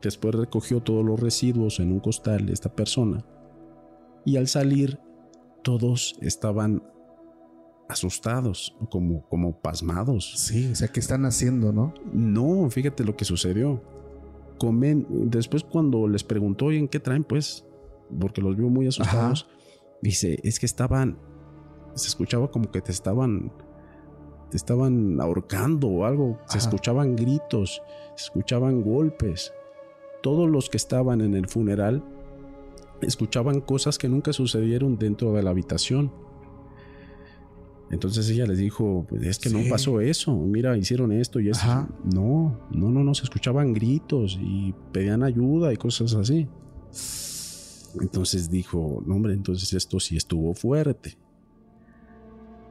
Después 0.00 0.34
recogió 0.34 0.80
todos 0.80 1.04
los 1.04 1.20
residuos 1.20 1.78
en 1.78 1.92
un 1.92 2.00
costal 2.00 2.46
de 2.46 2.54
esta 2.54 2.74
persona. 2.74 3.22
Y 4.24 4.38
al 4.38 4.48
salir, 4.48 4.98
todos 5.62 6.16
estaban 6.22 6.82
asustados, 7.86 8.74
como, 8.90 9.28
como 9.28 9.60
pasmados. 9.60 10.38
Sí, 10.38 10.70
o 10.72 10.74
sea, 10.74 10.88
¿qué 10.88 11.00
están 11.00 11.26
haciendo, 11.26 11.70
no? 11.70 11.92
No, 12.14 12.70
fíjate 12.70 13.04
lo 13.04 13.14
que 13.14 13.26
sucedió. 13.26 13.82
Comen, 14.58 15.06
después 15.30 15.64
cuando 15.64 16.08
les 16.08 16.24
preguntó, 16.24 16.66
oye, 16.66 16.78
¿en 16.78 16.88
qué 16.88 16.98
traen? 16.98 17.24
Pues, 17.24 17.66
porque 18.18 18.40
los 18.40 18.56
vio 18.56 18.70
muy 18.70 18.86
asustados. 18.86 19.46
Dice, 20.00 20.40
es 20.44 20.58
que 20.58 20.64
estaban, 20.64 21.18
se 21.94 22.08
escuchaba 22.08 22.50
como 22.50 22.70
que 22.70 22.80
te 22.80 22.90
estaban, 22.90 23.52
te 24.50 24.56
estaban 24.56 25.20
ahorcando 25.20 25.88
o 25.88 26.04
algo. 26.04 26.38
Se 26.46 26.58
escuchaban 26.58 27.16
gritos, 27.16 27.82
se 28.16 28.24
escuchaban 28.24 28.82
golpes. 28.82 29.52
Todos 30.22 30.48
los 30.50 30.68
que 30.68 30.76
estaban 30.76 31.20
en 31.20 31.34
el 31.34 31.48
funeral 31.48 32.02
escuchaban 33.02 33.60
cosas 33.60 33.98
que 33.98 34.08
nunca 34.08 34.32
sucedieron 34.32 34.98
dentro 34.98 35.32
de 35.32 35.42
la 35.42 35.50
habitación. 35.50 36.10
Entonces 37.90 38.28
ella 38.28 38.44
les 38.46 38.58
dijo, 38.58 39.06
pues 39.08 39.22
es 39.22 39.38
que 39.38 39.48
Sí. 39.48 39.56
no 39.56 39.68
pasó 39.70 40.00
eso, 40.00 40.36
mira, 40.36 40.76
hicieron 40.76 41.10
esto 41.12 41.40
y 41.40 41.48
eso. 41.48 41.60
Ajá. 41.62 41.88
No, 42.04 42.58
no, 42.70 42.90
no, 42.90 43.02
no, 43.02 43.14
se 43.14 43.22
escuchaban 43.24 43.72
gritos 43.72 44.38
y 44.40 44.74
pedían 44.92 45.22
ayuda 45.22 45.72
y 45.72 45.76
cosas 45.76 46.14
así. 46.14 46.46
Entonces 48.00 48.50
dijo, 48.50 49.02
no 49.06 49.14
hombre, 49.14 49.32
entonces 49.32 49.72
esto 49.72 49.98
sí 50.00 50.16
estuvo 50.16 50.52
fuerte. 50.54 51.16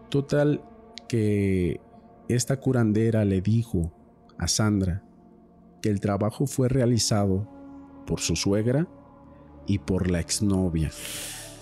Total 0.09 0.61
que 1.07 1.79
esta 2.29 2.59
curandera 2.59 3.25
le 3.25 3.41
dijo 3.41 3.91
a 4.37 4.47
Sandra 4.47 5.03
que 5.81 5.89
el 5.89 5.99
trabajo 5.99 6.45
fue 6.47 6.69
realizado 6.69 7.47
por 8.05 8.19
su 8.19 8.35
suegra 8.35 8.87
y 9.65 9.79
por 9.79 10.09
la 10.09 10.19
exnovia, 10.19 10.91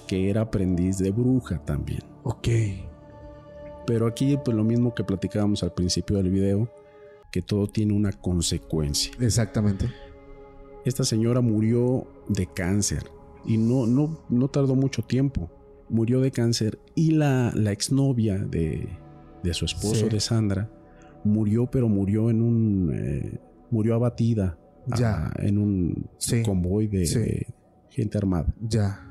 que 0.08 0.30
era 0.30 0.42
aprendiz 0.42 0.98
de 0.98 1.12
bruja 1.12 1.60
también. 1.64 2.02
Ok. 2.24 2.48
Pero 3.86 4.08
aquí 4.08 4.38
pues 4.44 4.56
lo 4.56 4.64
mismo 4.64 4.94
que 4.94 5.04
platicábamos 5.04 5.64
al 5.64 5.74
principio 5.74 6.18
del 6.18 6.30
video, 6.30 6.70
que 7.32 7.42
todo 7.42 7.68
tiene 7.68 7.94
una 7.94 8.12
consecuencia. 8.12 9.12
Exactamente. 9.20 9.92
Esta 10.86 11.04
señora 11.04 11.42
murió 11.42 12.08
de 12.28 12.48
cáncer 12.48 13.04
y 13.44 13.58
no, 13.58 13.86
no, 13.86 14.20
no 14.30 14.48
tardó 14.48 14.76
mucho 14.76 15.02
tiempo. 15.02 15.50
Murió 15.90 16.22
de 16.22 16.32
cáncer 16.32 16.80
y 16.96 17.12
la, 17.12 17.52
la 17.54 17.72
exnovia 17.72 18.38
de, 18.38 18.90
de 19.46 19.54
su 19.54 19.66
esposo, 19.66 20.06
Sí. 20.08 20.10
de 20.10 20.20
Sandra, 20.20 20.70
murió, 21.24 21.68
pero 21.68 21.88
murió 21.88 22.30
en 22.30 22.42
un... 22.42 22.92
eh, 22.94 23.40
murió 23.72 23.96
abatida 23.96 24.58
Ya. 24.98 25.28
ah, 25.28 25.34
en 25.40 25.58
un 25.58 26.06
Sí. 26.18 26.44
convoy 26.44 26.88
de, 26.88 27.06
Sí. 27.06 27.20
de 27.20 27.48
gente 27.90 28.18
armada. 28.18 28.54
Ya. 28.62 29.02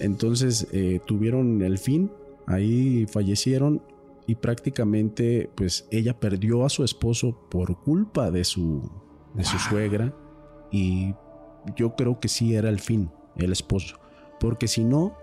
Entonces 0.00 0.68
eh, 0.72 1.00
tuvieron 1.06 1.62
el 1.62 1.78
fin, 1.78 2.10
ahí 2.46 3.06
fallecieron 3.10 3.82
y 4.26 4.36
prácticamente 4.36 5.50
pues 5.56 5.88
ella 5.90 6.18
perdió 6.20 6.64
a 6.64 6.68
su 6.68 6.84
esposo 6.84 7.36
por 7.50 7.82
culpa 7.82 8.30
de 8.30 8.44
su, 8.44 8.88
de 9.34 9.44
su 9.44 9.58
suegra 9.58 10.14
y 10.70 11.14
yo 11.76 11.96
creo 11.96 12.20
que 12.20 12.28
sí 12.28 12.54
era 12.54 12.68
el 12.68 12.78
fin, 12.78 13.10
el 13.36 13.50
esposo, 13.52 13.98
porque 14.38 14.68
si 14.68 14.84
no, 14.84 15.16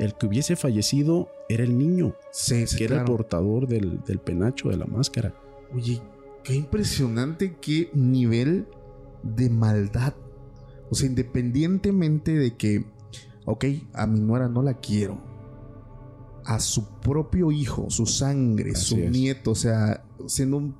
el 0.00 0.14
que 0.14 0.26
hubiese 0.26 0.56
fallecido 0.56 1.28
era 1.48 1.62
el 1.62 1.76
niño, 1.78 2.14
Sí, 2.32 2.66
sí, 2.66 2.76
que 2.76 2.84
era 2.84 2.98
el 3.00 3.04
portador 3.04 3.66
del, 3.68 4.00
del 4.04 4.18
penacho, 4.18 4.68
de 4.70 4.76
la 4.76 4.86
máscara. 4.86 5.34
Oye, 5.74 6.00
qué 6.42 6.54
impresionante 6.54 7.56
qué 7.60 7.90
nivel 7.94 8.66
de 9.22 9.50
maldad. 9.50 10.14
O 10.90 10.94
sea, 10.94 11.06
independientemente 11.08 12.32
de 12.34 12.56
que, 12.56 12.84
ok, 13.44 13.64
a 13.92 14.06
mi 14.06 14.20
nuera 14.20 14.48
no 14.48 14.62
la 14.62 14.74
quiero. 14.74 15.20
A 16.44 16.58
su 16.58 16.88
propio 17.00 17.52
hijo, 17.52 17.90
su 17.90 18.06
sangre, 18.06 18.72
Así 18.72 18.84
su 18.86 18.96
es. 18.96 19.10
nieto, 19.10 19.50
o 19.52 19.54
sea, 19.54 20.04
siendo 20.26 20.56
un... 20.56 20.74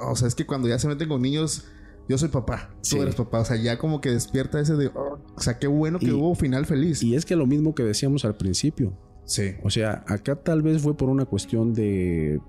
O 0.00 0.16
sea, 0.16 0.28
es 0.28 0.34
que 0.34 0.46
cuando 0.46 0.68
ya 0.68 0.78
se 0.78 0.88
meten 0.88 1.08
con 1.08 1.20
niños, 1.20 1.64
yo 2.08 2.16
soy 2.16 2.28
papá, 2.28 2.74
Sí. 2.80 2.96
tú 2.96 3.02
eres 3.02 3.14
papá. 3.16 3.40
O 3.40 3.44
sea, 3.44 3.56
ya 3.56 3.78
como 3.78 4.00
que 4.00 4.10
despierta 4.10 4.60
ese 4.60 4.74
de... 4.76 4.90
O 5.36 5.40
sea, 5.40 5.58
qué 5.58 5.66
bueno 5.66 5.98
que 5.98 6.06
Y- 6.06 6.10
hubo 6.12 6.34
final 6.34 6.66
feliz. 6.66 7.02
Y 7.02 7.14
es 7.14 7.24
que 7.24 7.36
lo 7.36 7.46
mismo 7.46 7.74
que 7.74 7.82
decíamos 7.82 8.24
al 8.24 8.36
principio, 8.36 8.92
sí. 9.24 9.52
O 9.62 9.70
sea, 9.70 10.04
acá 10.06 10.36
tal 10.36 10.62
vez 10.62 10.82
fue 10.82 10.96
por 10.96 11.08
una 11.08 11.24
cuestión 11.24 11.72
de 11.72 12.40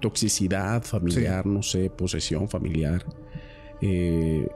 toxicidad 0.00 0.82
familiar, 0.82 1.46
no 1.46 1.62
sé, 1.62 1.90
posesión 1.90 2.48
familiar. 2.48 3.04
Eh, 3.82 4.48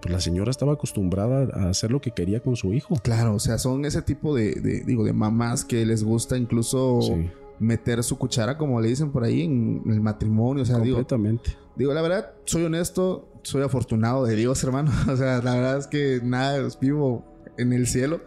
pues 0.00 0.12
la 0.12 0.20
señora 0.20 0.50
estaba 0.50 0.74
acostumbrada 0.74 1.48
a 1.54 1.68
hacer 1.70 1.90
lo 1.90 2.00
que 2.00 2.10
quería 2.12 2.40
con 2.40 2.56
su 2.56 2.72
hijo. 2.72 2.94
Claro, 3.02 3.34
o 3.34 3.38
sea, 3.38 3.58
son 3.58 3.84
ese 3.84 4.02
tipo 4.02 4.34
de, 4.34 4.54
de, 4.54 4.84
digo, 4.84 5.04
de 5.04 5.12
mamás 5.12 5.64
que 5.64 5.84
les 5.84 6.02
gusta 6.04 6.36
incluso 6.38 7.00
Sí, 7.02 7.28
meter 7.58 8.02
su 8.02 8.16
cuchara, 8.18 8.56
como 8.58 8.80
le 8.80 8.88
dicen 8.88 9.10
por 9.10 9.24
ahí, 9.24 9.42
en 9.42 9.82
el 9.86 10.00
matrimonio. 10.00 10.62
O 10.62 10.66
sea, 10.66 10.78
digo, 10.78 10.96
completamente. 10.96 11.56
digo, 11.76 11.92
la 11.94 12.02
verdad, 12.02 12.30
soy 12.44 12.64
honesto, 12.64 13.28
soy 13.46 13.62
afortunado 13.62 14.24
de 14.24 14.36
Dios, 14.36 14.62
hermano. 14.64 14.90
O 15.10 15.16
sea, 15.16 15.40
la 15.42 15.54
verdad 15.54 15.78
es 15.78 15.86
que 15.86 16.20
nada, 16.22 16.66
vivo 16.80 17.24
en 17.58 17.72
el 17.72 17.86
cielo. 17.86 18.20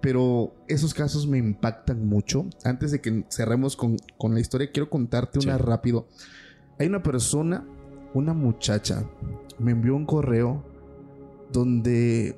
Pero 0.00 0.52
esos 0.66 0.94
casos 0.94 1.28
me 1.28 1.38
impactan 1.38 2.04
mucho. 2.06 2.46
Antes 2.64 2.90
de 2.90 3.00
que 3.00 3.24
cerremos 3.30 3.76
con, 3.76 3.96
con 4.18 4.34
la 4.34 4.40
historia, 4.40 4.70
quiero 4.72 4.90
contarte 4.90 5.38
una 5.38 5.56
Sí. 5.56 5.62
rápido. 5.62 6.08
Hay 6.80 6.88
una 6.88 7.02
persona, 7.04 7.64
una 8.12 8.34
muchacha, 8.34 9.04
me 9.60 9.70
envió 9.70 9.94
un 9.94 10.04
correo 10.04 10.64
donde 11.52 12.36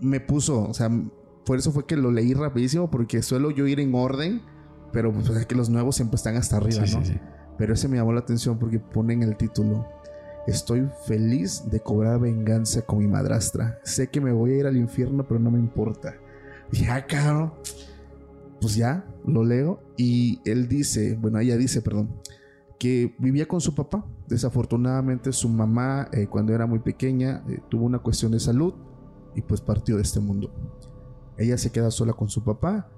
me 0.00 0.20
puso, 0.20 0.68
o 0.68 0.74
sea, 0.74 0.90
por 1.46 1.56
eso 1.58 1.72
fue 1.72 1.86
que 1.86 1.96
lo 1.96 2.10
leí 2.10 2.34
rapidísimo, 2.34 2.90
porque 2.90 3.22
suelo 3.22 3.50
yo 3.50 3.66
ir 3.66 3.80
en 3.80 3.94
orden, 3.94 4.42
pero 4.92 5.12
pues 5.12 5.28
es 5.30 5.46
que 5.46 5.54
los 5.54 5.70
nuevos 5.70 5.96
siempre 5.96 6.16
están 6.16 6.36
hasta 6.36 6.56
arriba, 6.56 6.86
Sí, 6.86 6.96
¿no? 6.96 7.04
sí, 7.04 7.12
sí. 7.12 7.18
Pero 7.56 7.72
ese 7.74 7.88
me 7.88 7.96
llamó 7.96 8.12
la 8.12 8.20
atención 8.20 8.58
porque 8.58 8.78
pone 8.80 9.14
en 9.14 9.22
el 9.22 9.36
título: 9.36 9.86
Estoy 10.46 10.88
feliz 11.06 11.64
de 11.70 11.80
cobrar 11.80 12.20
venganza 12.20 12.82
con 12.82 12.98
mi 12.98 13.06
madrastra. 13.06 13.80
Sé 13.82 14.08
que 14.08 14.20
me 14.20 14.32
voy 14.32 14.52
a 14.52 14.56
ir 14.58 14.66
al 14.66 14.76
infierno, 14.76 15.26
pero 15.26 15.40
no 15.40 15.50
me 15.50 15.58
importa. 15.58 16.14
Ya, 16.70 17.06
cabrón. 17.06 17.54
Pues 18.60 18.74
ya, 18.74 19.06
lo 19.26 19.44
leo. 19.44 19.82
Y 19.96 20.40
él 20.44 20.68
dice: 20.68 21.16
Bueno, 21.18 21.38
ella 21.38 21.56
dice, 21.56 21.80
perdón, 21.80 22.20
que 22.78 23.14
vivía 23.18 23.46
con 23.46 23.60
su 23.60 23.74
papá. 23.74 24.04
Desafortunadamente, 24.28 25.32
su 25.32 25.48
mamá, 25.48 26.08
eh, 26.12 26.26
cuando 26.26 26.54
era 26.54 26.66
muy 26.66 26.80
pequeña, 26.80 27.42
eh, 27.48 27.60
tuvo 27.70 27.86
una 27.86 27.98
cuestión 27.98 28.32
de 28.32 28.40
salud 28.40 28.74
y 29.34 29.42
pues 29.42 29.60
partió 29.60 29.96
de 29.96 30.02
este 30.02 30.20
mundo. 30.20 30.52
Ella 31.38 31.56
se 31.56 31.72
queda 31.72 31.90
sola 31.90 32.12
con 32.12 32.28
su 32.28 32.44
papá. 32.44 32.88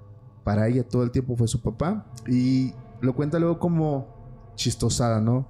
Para 0.43 0.67
ella 0.67 0.87
todo 0.87 1.03
el 1.03 1.11
tiempo 1.11 1.35
fue 1.35 1.47
su 1.47 1.61
papá. 1.61 2.11
Y 2.27 2.73
lo 2.99 3.15
cuenta 3.15 3.39
luego 3.39 3.59
como 3.59 4.07
chistosada, 4.55 5.21
¿no? 5.21 5.47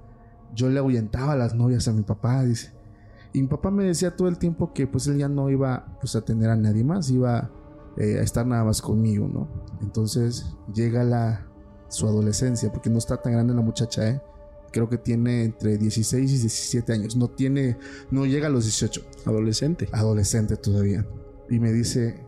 Yo 0.54 0.68
le 0.68 0.78
ahuyentaba 0.78 1.32
a 1.32 1.36
las 1.36 1.54
novias 1.54 1.88
a 1.88 1.92
mi 1.92 2.02
papá, 2.02 2.42
dice. 2.44 2.72
Y 3.32 3.42
mi 3.42 3.48
papá 3.48 3.70
me 3.70 3.84
decía 3.84 4.16
todo 4.16 4.28
el 4.28 4.38
tiempo 4.38 4.72
que 4.72 4.86
pues 4.86 5.06
él 5.06 5.18
ya 5.18 5.28
no 5.28 5.50
iba 5.50 5.98
pues 6.00 6.16
a 6.16 6.22
tener 6.22 6.50
a 6.50 6.56
nadie 6.56 6.82
más, 6.82 7.10
iba 7.10 7.50
eh, 7.96 8.18
a 8.18 8.22
estar 8.22 8.46
nada 8.46 8.64
más 8.64 8.80
conmigo, 8.80 9.28
¿no? 9.28 9.48
Entonces 9.82 10.46
llega 10.72 11.04
la, 11.04 11.46
su 11.88 12.06
adolescencia, 12.06 12.72
porque 12.72 12.90
no 12.90 12.98
está 12.98 13.20
tan 13.20 13.32
grande 13.32 13.54
la 13.54 13.60
muchacha, 13.60 14.08
¿eh? 14.08 14.22
Creo 14.72 14.88
que 14.88 14.98
tiene 14.98 15.44
entre 15.44 15.78
16 15.78 16.30
y 16.30 16.38
17 16.38 16.92
años, 16.92 17.16
no 17.16 17.28
tiene, 17.28 17.78
no 18.10 18.26
llega 18.26 18.48
a 18.48 18.50
los 18.50 18.64
18. 18.64 19.02
Adolescente. 19.26 19.88
Adolescente 19.92 20.56
todavía. 20.56 21.06
Y 21.48 21.58
me 21.58 21.72
dice, 21.72 22.22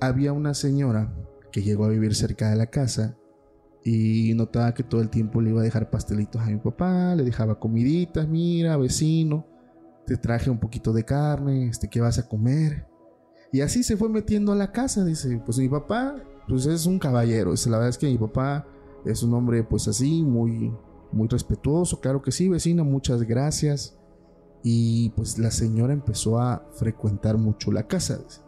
había 0.00 0.32
una 0.32 0.54
señora 0.54 1.12
que 1.50 1.62
llegó 1.62 1.84
a 1.84 1.88
vivir 1.88 2.14
cerca 2.14 2.50
de 2.50 2.56
la 2.56 2.66
casa 2.66 3.16
y 3.84 4.32
notaba 4.34 4.72
que 4.72 4.82
todo 4.82 5.02
el 5.02 5.10
tiempo 5.10 5.42
le 5.42 5.50
iba 5.50 5.60
a 5.60 5.64
dejar 5.64 5.90
pastelitos 5.90 6.40
a 6.40 6.46
mi 6.46 6.56
papá, 6.56 7.14
le 7.14 7.22
dejaba 7.22 7.60
comiditas, 7.60 8.26
mira, 8.26 8.78
vecino, 8.78 9.46
te 10.06 10.16
traje 10.16 10.48
un 10.48 10.58
poquito 10.58 10.92
de 10.92 11.04
carne, 11.04 11.68
este, 11.68 11.88
¿qué 11.88 12.00
vas 12.00 12.18
a 12.18 12.26
comer? 12.26 12.86
Y 13.52 13.60
así 13.60 13.82
se 13.82 13.96
fue 13.96 14.08
metiendo 14.08 14.52
a 14.52 14.56
la 14.56 14.72
casa, 14.72 15.04
dice, 15.04 15.40
pues 15.44 15.58
mi 15.58 15.68
papá, 15.68 16.16
pues 16.48 16.64
es 16.66 16.86
un 16.86 16.98
caballero, 16.98 17.50
dice, 17.50 17.68
la 17.68 17.76
verdad 17.76 17.90
es 17.90 17.98
que 17.98 18.06
mi 18.06 18.18
papá 18.18 18.66
es 19.04 19.22
un 19.22 19.34
hombre 19.34 19.62
pues 19.62 19.86
así, 19.86 20.22
muy, 20.22 20.72
muy 21.12 21.28
respetuoso, 21.28 22.00
claro 22.00 22.22
que 22.22 22.32
sí, 22.32 22.48
vecino, 22.48 22.84
muchas 22.84 23.22
gracias. 23.22 23.98
Y 24.66 25.10
pues 25.10 25.38
la 25.38 25.50
señora 25.50 25.92
empezó 25.92 26.40
a 26.40 26.66
frecuentar 26.72 27.36
mucho 27.36 27.70
la 27.70 27.86
casa. 27.86 28.16
Dice, 28.16 28.40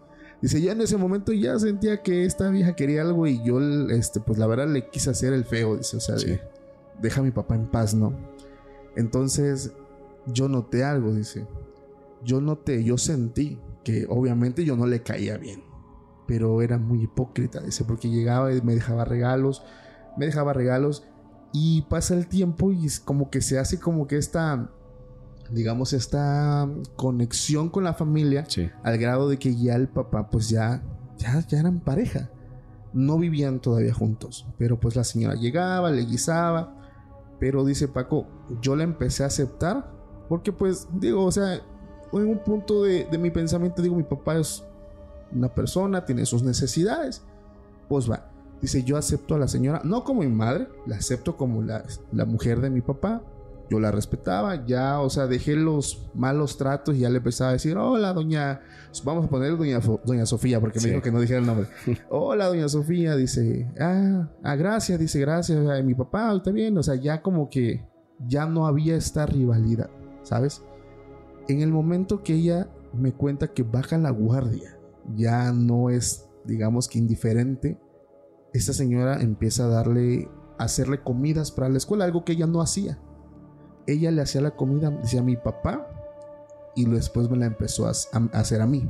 ya 0.43 0.72
en 0.72 0.80
ese 0.80 0.97
momento 0.97 1.32
ya 1.32 1.59
sentía 1.59 2.03
que 2.03 2.24
esta 2.24 2.51
vieja 2.51 2.76
quería 2.76 3.03
algo 3.03 3.26
y 3.26 3.43
yo, 3.43 3.61
este, 3.89 4.20
pues 4.20 4.39
la 4.39 4.47
verdad 4.47 4.68
le 4.68 4.89
quise 4.89 5.11
hacer 5.11 5.32
el 5.32 5.45
feo, 5.45 5.76
dice, 5.76 5.97
o 5.97 6.01
sea, 6.01 6.16
deja 7.01 7.20
a 7.20 7.24
mi 7.24 7.30
papá 7.30 7.55
en 7.55 7.66
paz, 7.66 7.95
¿no? 7.95 8.12
Entonces, 8.97 9.72
yo 10.26 10.49
noté 10.49 10.84
algo, 10.84 11.12
dice. 11.12 11.47
Yo 12.24 12.41
noté, 12.41 12.82
yo 12.82 12.99
sentí 12.99 13.59
que 13.84 14.07
obviamente 14.09 14.64
yo 14.64 14.76
no 14.76 14.87
le 14.87 15.03
caía 15.03 15.37
bien, 15.37 15.62
pero 16.26 16.61
era 16.61 16.78
muy 16.78 17.05
hipócrita, 17.05 17.61
dice, 17.61 17.84
porque 17.84 18.09
llegaba 18.09 18.53
y 18.53 18.61
me 18.62 18.74
dejaba 18.74 19.05
regalos, 19.05 19.62
me 20.16 20.26
dejaba 20.26 20.53
regalos 20.53 21.05
y 21.53 21.82
pasa 21.82 22.14
el 22.14 22.26
tiempo 22.26 22.72
y 22.72 22.87
es 22.87 22.99
como 22.99 23.30
que 23.30 23.41
se 23.41 23.59
hace 23.59 23.78
como 23.78 24.07
que 24.07 24.16
esta, 24.16 24.70
digamos, 25.51 25.92
esta 25.92 26.68
conexión 26.97 27.68
con 27.68 27.84
la 27.84 27.94
familia 27.94 28.47
al 28.82 28.99
grado 28.99 29.28
de 29.28 29.38
que 29.38 29.55
ya 29.57 29.74
el 29.74 29.88
papá 29.88 30.28
pues 30.30 30.49
ya, 30.49 30.82
ya, 31.18 31.40
ya 31.47 31.61
eran 31.61 31.80
pareja. 31.80 32.30
No 32.92 33.18
vivían 33.18 33.61
todavía 33.61 33.92
juntos, 33.92 34.47
pero 34.59 34.80
pues 34.80 34.97
la 34.97 35.05
señora 35.05 35.34
llegaba, 35.34 35.90
le 35.90 36.05
guisaba, 36.05 36.74
pero 37.38 37.64
dice 37.64 37.88
Paco, 37.88 38.26
yo 38.62 38.74
la 38.76 38.84
empecé 38.84 39.22
a 39.22 39.26
aceptar 39.26 39.90
porque 40.28 40.53
pues 40.53 40.88
digo, 40.92 41.24
o 41.24 41.32
sea, 41.32 41.55
en 41.55 42.28
un 42.28 42.38
punto 42.38 42.84
de, 42.84 43.05
de 43.05 43.18
mi 43.18 43.30
pensamiento 43.30 43.82
digo, 43.82 43.97
mi 43.97 44.03
papá 44.03 44.38
es 44.38 44.64
una 45.32 45.53
persona, 45.53 46.05
tiene 46.05 46.26
sus 46.26 46.42
necesidades, 46.42 47.22
pues 47.88 48.11
va. 48.11 48.30
Dice, 48.61 48.82
yo 48.82 48.97
acepto 48.97 49.34
a 49.34 49.38
la 49.38 49.49
señora, 49.49 49.82
no 49.84 50.03
como 50.03 50.20
mi 50.20 50.28
madre, 50.28 50.68
la 50.86 50.97
acepto 50.97 51.36
como 51.36 51.62
la, 51.62 51.84
la 52.12 52.24
mujer 52.24 52.61
de 52.61 52.70
mi 52.70 52.80
papá. 52.80 53.22
Yo 53.69 53.81
la 53.81 53.91
respetaba, 53.91 54.64
ya, 54.64 55.01
o 55.01 55.11
sea, 55.11 55.27
dejé 55.27 55.57
los 55.57 56.09
malos 56.14 56.57
tratos 56.57 56.95
y 56.95 57.01
ya 57.01 57.11
le 57.11 57.19
empezaba 57.19 57.51
a 57.51 57.53
decir, 57.55 57.77
hola, 57.77 58.12
doña, 58.12 58.61
vamos 59.05 59.27
a 59.27 59.29
poner 59.29 59.57
doña, 59.57 59.81
doña 60.05 60.25
Sofía, 60.25 60.61
porque 60.61 60.79
me 60.81 60.91
dijo 60.91 61.03
que 61.03 61.11
no 61.11 61.21
dijera 61.21 61.41
el 61.41 61.47
nombre. 61.47 61.67
hola, 62.11 62.47
doña 62.47 62.69
Sofía, 62.69 63.17
dice, 63.17 63.69
ah, 63.81 64.29
ah 64.45 64.57
gracias, 64.57 65.01
dice, 65.01 65.19
gracias, 65.19 65.69
a 65.69 65.83
mi 65.83 65.95
papá, 65.95 66.33
está 66.35 66.53
bien, 66.53 66.79
o 66.79 66.83
sea, 66.83 66.95
ya 66.95 67.23
como 67.23 67.51
que 67.51 67.85
ya 68.29 68.47
no 68.47 68.67
había 68.67 68.97
esta 68.97 69.27
rivalidad, 69.27 69.91
¿sabes? 70.23 70.62
En 71.49 71.61
el 71.61 71.73
momento 71.73 72.23
que 72.23 72.35
ella 72.35 72.69
me 72.93 73.12
cuenta 73.12 73.49
que 73.49 73.62
baja 73.62 73.99
la 73.99 74.11
guardia, 74.11 74.79
ya 75.14 75.53
no 75.53 75.91
es, 75.91 76.29
digamos 76.45 76.89
que 76.89 76.99
indiferente, 76.99 77.79
esta 78.53 78.73
señora 78.73 79.21
empieza 79.21 79.64
a 79.64 79.69
darle, 79.69 80.29
a 80.59 80.64
hacerle 80.64 81.03
comidas 81.03 81.51
para 81.51 81.69
la 81.69 81.79
escuela, 81.79 82.05
algo 82.05 82.25
que 82.25 82.33
ella 82.33 82.47
no 82.47 82.61
hacía. 82.61 82.99
Ella 83.87 84.11
le 84.11 84.22
hacía 84.22 84.41
la 84.41 84.53
comida, 84.53 84.91
decía 84.91 85.20
a 85.20 85.24
mi 85.24 85.37
papá, 85.37 85.87
y 86.74 86.84
después 86.84 87.30
me 87.30 87.37
la 87.37 87.47
empezó 87.47 87.87
a, 87.87 87.91
hacer 87.91 88.61
a 88.61 88.66
mí. 88.66 88.89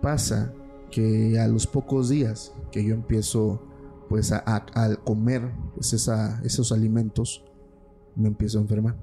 Pasa 0.00 0.52
que 0.90 1.38
a 1.38 1.48
los 1.48 1.66
pocos 1.66 2.08
días 2.08 2.52
que 2.70 2.84
yo 2.84 2.94
empiezo 2.94 3.62
pues 4.08 4.32
a, 4.32 4.64
comer 5.04 5.50
pues, 5.74 5.92
esos 5.92 6.72
alimentos, 6.72 7.44
me 8.14 8.28
empiezo 8.28 8.58
a 8.58 8.62
enfermar. 8.62 8.96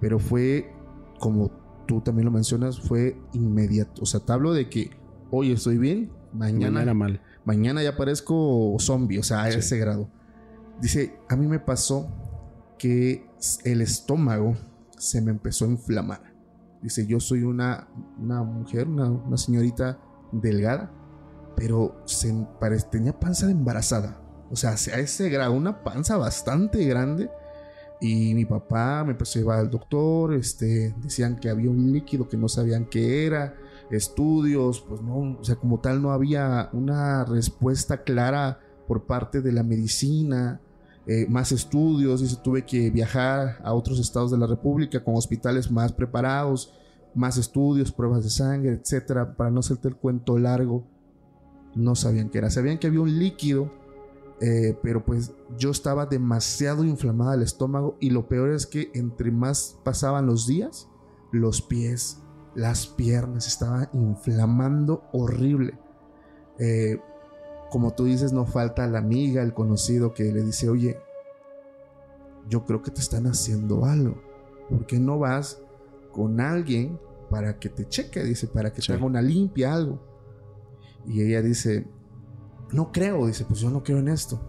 Pero 0.00 0.18
fue, 0.18 0.72
como 1.20 1.50
tú 1.86 2.00
también 2.00 2.24
lo 2.24 2.30
mencionas, 2.30 2.80
fue 2.80 3.16
inmediato. 3.32 4.02
O 4.02 4.06
sea, 4.06 4.20
te 4.20 4.32
hablo 4.32 4.52
de 4.52 4.68
que 4.70 4.90
hoy 5.30 5.52
estoy 5.52 5.78
bien, 5.78 6.10
mañana, 6.32 6.70
mañana 6.80 6.94
mal 6.94 7.20
mañana 7.44 7.82
ya 7.82 7.96
parezco 7.96 8.76
zombie, 8.78 9.18
o 9.18 9.22
sea, 9.22 9.42
a 9.42 9.48
ese 9.48 9.78
grado. 9.78 10.08
Dice, 10.80 11.16
a 11.28 11.36
mí 11.36 11.46
me 11.46 11.60
pasó 11.60 12.08
que 12.78 13.26
el 13.64 13.80
estómago 13.80 14.56
se 14.96 15.20
me 15.20 15.30
empezó 15.30 15.64
a 15.64 15.68
inflamar. 15.68 16.34
Dice, 16.82 17.06
yo 17.06 17.20
soy 17.20 17.42
una, 17.42 17.88
una 18.18 18.42
mujer, 18.42 18.88
una, 18.88 19.36
señorita 19.36 19.98
delgada, 20.32 20.92
pero 21.56 22.02
se 22.04 22.34
tenía 22.90 23.18
panza 23.18 23.46
de 23.46 23.52
embarazada. 23.52 24.20
O 24.50 24.56
sea, 24.56 24.70
a 24.70 24.98
ese 24.98 25.28
grado, 25.30 25.52
una 25.52 25.82
panza 25.82 26.16
bastante 26.16 26.84
grande. 26.84 27.30
Y 28.00 28.34
mi 28.34 28.44
papá 28.44 29.02
me 29.04 29.12
empezó 29.12 29.50
al 29.50 29.70
doctor, 29.70 30.34
este, 30.34 30.94
decían 30.98 31.36
que 31.36 31.48
había 31.48 31.70
un 31.70 31.92
líquido 31.92 32.28
que 32.28 32.36
no 32.36 32.48
sabían 32.48 32.84
qué 32.86 33.24
era 33.24 33.54
estudios, 33.90 34.80
pues 34.80 35.00
no, 35.02 35.38
o 35.38 35.44
sea, 35.44 35.56
como 35.56 35.80
tal 35.80 36.02
no 36.02 36.12
había 36.12 36.68
una 36.72 37.24
respuesta 37.24 38.02
clara 38.02 38.60
por 38.86 39.06
parte 39.06 39.40
de 39.40 39.52
la 39.52 39.62
medicina, 39.62 40.60
eh, 41.06 41.26
más 41.28 41.52
estudios, 41.52 42.20
se 42.20 42.36
tuve 42.36 42.64
que 42.64 42.90
viajar 42.90 43.58
a 43.62 43.74
otros 43.74 43.98
estados 43.98 44.30
de 44.30 44.38
la 44.38 44.46
República 44.46 45.02
con 45.02 45.16
hospitales 45.16 45.70
más 45.70 45.92
preparados, 45.92 46.74
más 47.14 47.36
estudios, 47.36 47.92
pruebas 47.92 48.24
de 48.24 48.30
sangre, 48.30 48.72
etcétera, 48.72 49.36
para 49.36 49.50
no 49.50 49.60
hacerte 49.60 49.88
el 49.88 49.96
cuento 49.96 50.38
largo. 50.38 50.84
No 51.74 51.94
sabían 51.94 52.30
qué 52.30 52.38
era, 52.38 52.50
sabían 52.50 52.78
que 52.78 52.86
había 52.86 53.00
un 53.00 53.18
líquido, 53.18 53.72
eh, 54.40 54.76
pero 54.82 55.04
pues 55.04 55.32
yo 55.58 55.70
estaba 55.70 56.06
demasiado 56.06 56.84
inflamada 56.84 57.34
el 57.34 57.42
estómago 57.42 57.96
y 58.00 58.10
lo 58.10 58.28
peor 58.28 58.50
es 58.50 58.66
que 58.66 58.90
entre 58.94 59.30
más 59.30 59.78
pasaban 59.84 60.26
los 60.26 60.46
días, 60.46 60.88
los 61.32 61.62
pies 61.62 62.18
las 62.54 62.86
piernas, 62.86 63.46
estaba 63.46 63.88
inflamando 63.92 65.04
horrible. 65.12 65.74
Eh, 66.58 67.00
como 67.74 67.92
tú 67.92 68.04
dices, 68.04 68.32
no 68.32 68.46
falta 68.46 68.86
la 68.86 69.00
amiga, 69.00 69.42
el 69.42 69.52
conocido 69.52 70.14
que 70.14 70.32
le 70.32 70.44
dice, 70.44 70.68
oye, 70.68 70.96
yo 72.48 72.64
creo 72.64 72.82
que 72.82 72.92
te 72.92 73.00
están 73.00 73.26
haciendo 73.26 73.84
algo. 73.84 74.14
¿Por 74.70 74.86
qué 74.86 75.00
no 75.00 75.18
vas 75.18 75.60
con 76.12 76.40
alguien 76.40 77.00
para 77.30 77.58
que 77.58 77.68
te 77.68 77.88
cheque? 77.88 78.22
Dice, 78.22 78.46
para 78.46 78.72
que 78.72 78.80
te 78.80 78.92
haga 78.92 79.04
una 79.04 79.20
limpia, 79.20 79.74
algo. 79.74 79.98
Y 81.04 81.20
ella 81.22 81.42
dice, 81.42 81.88
no 82.70 82.92
creo, 82.92 83.26
dice, 83.26 83.44
pues 83.44 83.58
yo 83.58 83.70
no 83.70 83.82
creo 83.82 83.98
en 83.98 84.06
esto. 84.06 84.40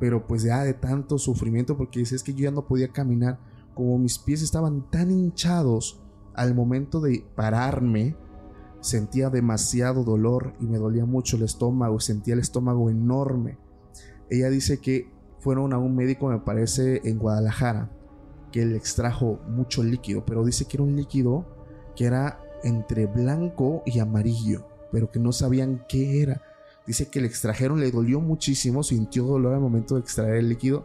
Pero 0.00 0.26
pues 0.26 0.42
ya 0.42 0.64
de 0.64 0.74
tanto 0.74 1.18
sufrimiento, 1.18 1.76
porque 1.76 2.00
dice, 2.00 2.16
es 2.16 2.24
que 2.24 2.34
yo 2.34 2.42
ya 2.42 2.50
no 2.50 2.66
podía 2.66 2.88
caminar, 2.88 3.38
como 3.76 3.96
mis 3.96 4.18
pies 4.18 4.42
estaban 4.42 4.90
tan 4.90 5.12
hinchados 5.12 6.02
al 6.34 6.52
momento 6.56 7.00
de 7.00 7.24
pararme, 7.36 8.16
sentía 8.82 9.30
demasiado 9.30 10.02
dolor 10.02 10.54
y 10.60 10.66
me 10.66 10.76
dolía 10.76 11.06
mucho 11.06 11.36
el 11.36 11.44
estómago, 11.44 12.00
sentía 12.00 12.34
el 12.34 12.40
estómago 12.40 12.90
enorme. 12.90 13.56
Ella 14.28 14.50
dice 14.50 14.80
que 14.80 15.08
fueron 15.38 15.72
a 15.72 15.78
un 15.78 15.94
médico, 15.96 16.28
me 16.28 16.40
parece, 16.40 17.00
en 17.04 17.18
Guadalajara, 17.18 17.90
que 18.50 18.66
le 18.66 18.76
extrajo 18.76 19.40
mucho 19.48 19.82
líquido, 19.82 20.24
pero 20.26 20.44
dice 20.44 20.66
que 20.66 20.76
era 20.76 20.84
un 20.84 20.96
líquido 20.96 21.46
que 21.96 22.06
era 22.06 22.40
entre 22.64 23.06
blanco 23.06 23.82
y 23.86 24.00
amarillo, 24.00 24.66
pero 24.90 25.10
que 25.10 25.20
no 25.20 25.32
sabían 25.32 25.84
qué 25.88 26.22
era. 26.22 26.42
Dice 26.86 27.08
que 27.08 27.20
le 27.20 27.28
extrajeron, 27.28 27.80
le 27.80 27.92
dolió 27.92 28.20
muchísimo, 28.20 28.82
sintió 28.82 29.24
dolor 29.24 29.54
al 29.54 29.60
momento 29.60 29.94
de 29.94 30.00
extraer 30.00 30.36
el 30.36 30.48
líquido, 30.48 30.84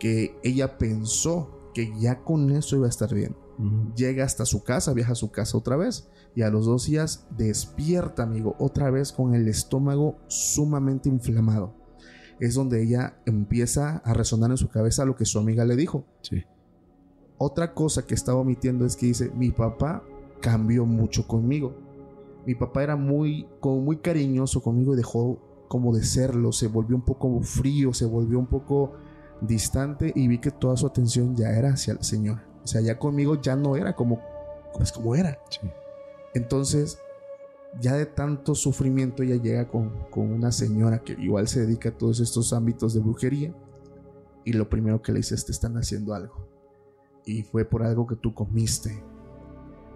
que 0.00 0.36
ella 0.42 0.78
pensó 0.78 1.70
que 1.74 1.92
ya 1.98 2.24
con 2.24 2.50
eso 2.50 2.76
iba 2.76 2.86
a 2.86 2.90
estar 2.90 3.14
bien. 3.14 3.36
Llega 3.94 4.24
hasta 4.24 4.44
su 4.46 4.64
casa, 4.64 4.94
viaja 4.94 5.12
a 5.12 5.16
su 5.16 5.30
casa 5.30 5.56
otra 5.56 5.76
vez 5.76 6.08
y 6.34 6.42
a 6.42 6.50
los 6.50 6.66
dos 6.66 6.86
días 6.86 7.26
despierta, 7.36 8.22
amigo, 8.22 8.54
otra 8.58 8.90
vez 8.90 9.12
con 9.12 9.34
el 9.34 9.48
estómago 9.48 10.18
sumamente 10.28 11.08
inflamado. 11.08 11.74
Es 12.38 12.54
donde 12.54 12.82
ella 12.82 13.20
empieza 13.26 13.98
a 13.98 14.14
resonar 14.14 14.50
en 14.50 14.56
su 14.56 14.68
cabeza 14.68 15.04
lo 15.04 15.16
que 15.16 15.24
su 15.24 15.38
amiga 15.38 15.64
le 15.64 15.76
dijo. 15.76 16.04
Sí. 16.22 16.44
Otra 17.36 17.74
cosa 17.74 18.06
que 18.06 18.14
estaba 18.14 18.40
omitiendo 18.40 18.86
es 18.86 18.96
que 18.96 19.06
dice, 19.06 19.30
mi 19.34 19.50
papá 19.50 20.02
cambió 20.40 20.86
mucho 20.86 21.26
conmigo. 21.26 21.74
Mi 22.46 22.54
papá 22.54 22.82
era 22.82 22.96
muy, 22.96 23.46
como 23.60 23.80
muy 23.80 23.98
cariñoso 23.98 24.62
conmigo 24.62 24.94
y 24.94 24.96
dejó 24.96 25.38
como 25.68 25.94
de 25.94 26.02
serlo, 26.02 26.52
se 26.52 26.66
volvió 26.66 26.96
un 26.96 27.02
poco 27.02 27.40
frío, 27.42 27.92
se 27.92 28.04
volvió 28.04 28.38
un 28.38 28.46
poco 28.46 28.92
distante 29.40 30.12
y 30.14 30.26
vi 30.26 30.38
que 30.38 30.50
toda 30.50 30.76
su 30.76 30.86
atención 30.86 31.36
ya 31.36 31.50
era 31.50 31.74
hacia 31.74 31.94
la 31.94 32.02
señora. 32.02 32.46
O 32.64 32.66
sea, 32.66 32.80
ya 32.80 32.98
conmigo 32.98 33.40
ya 33.40 33.56
no 33.56 33.76
era 33.76 33.94
como 33.94 34.20
pues 34.72 34.92
como 34.92 35.14
era. 35.14 35.38
Sí. 35.50 35.60
Entonces, 36.34 36.98
ya 37.78 37.94
de 37.94 38.06
tanto 38.06 38.54
sufrimiento, 38.54 39.22
ella 39.22 39.36
llega 39.36 39.68
con, 39.68 39.90
con 40.10 40.32
una 40.32 40.52
señora 40.52 41.02
que 41.02 41.12
igual 41.12 41.46
se 41.48 41.60
dedica 41.60 41.90
a 41.90 41.98
todos 41.98 42.20
estos 42.20 42.52
ámbitos 42.52 42.94
de 42.94 43.00
brujería. 43.00 43.54
Y 44.44 44.52
lo 44.54 44.68
primero 44.68 45.02
que 45.02 45.12
le 45.12 45.18
dice 45.18 45.34
es, 45.34 45.44
te 45.44 45.52
están 45.52 45.76
haciendo 45.76 46.14
algo. 46.14 46.48
Y 47.24 47.42
fue 47.42 47.64
por 47.64 47.82
algo 47.82 48.06
que 48.06 48.16
tú 48.16 48.34
comiste. 48.34 49.04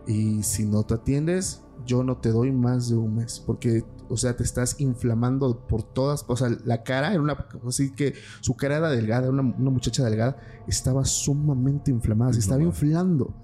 Y 0.07 0.43
si 0.43 0.67
no 0.67 0.83
te 0.83 0.95
atiendes, 0.95 1.63
yo 1.87 2.05
no 2.05 2.19
te 2.19 2.31
doy 2.31 2.53
más 2.53 2.91
de 2.91 2.97
un 2.97 3.17
mes. 3.17 3.43
Porque, 3.45 3.85
o 4.09 4.17
sea, 4.17 4.37
te 4.37 4.43
estás 4.43 4.81
inflamando 4.81 5.67
por 5.67 5.83
todas. 5.83 6.25
O 6.29 6.37
sea, 6.37 6.51
la 6.65 6.83
cara 6.83 7.13
era 7.13 7.23
una. 7.23 7.47
Así 7.67 7.91
que 7.93 8.15
su 8.41 8.55
cara 8.55 8.77
era 8.77 8.91
delgada, 8.91 9.31
una, 9.31 9.43
una 9.43 9.71
muchacha 9.71 10.05
delgada. 10.05 10.37
Estaba 10.69 11.05
sumamente 11.05 11.91
inflamada, 11.91 12.35
se 12.35 12.41
estaba 12.41 12.63
inflando. 12.63 13.35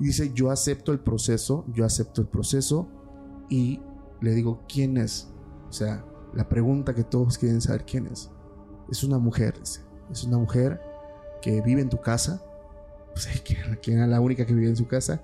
Y 0.00 0.06
dice: 0.06 0.32
Yo 0.34 0.50
acepto 0.50 0.92
el 0.92 1.00
proceso, 1.00 1.64
yo 1.72 1.84
acepto 1.84 2.20
el 2.20 2.28
proceso. 2.28 2.88
Y 3.48 3.80
le 4.20 4.32
digo: 4.32 4.62
¿Quién 4.68 4.96
es? 4.96 5.32
O 5.68 5.72
sea, 5.72 6.04
la 6.34 6.48
pregunta 6.48 6.94
que 6.94 7.04
todos 7.04 7.38
quieren 7.38 7.60
saber: 7.60 7.84
¿Quién 7.84 8.06
es? 8.06 8.30
Es 8.90 9.04
una 9.04 9.18
mujer, 9.18 9.58
dice. 9.58 9.80
Es 10.10 10.24
una 10.24 10.38
mujer 10.38 10.80
que 11.42 11.60
vive 11.62 11.80
en 11.80 11.88
tu 11.88 12.00
casa. 12.00 12.42
Pues, 13.12 13.28
que 13.80 13.92
era 13.92 14.06
la 14.06 14.20
única 14.20 14.44
que 14.44 14.54
vive 14.54 14.68
en 14.68 14.76
su 14.76 14.88
casa 14.88 15.22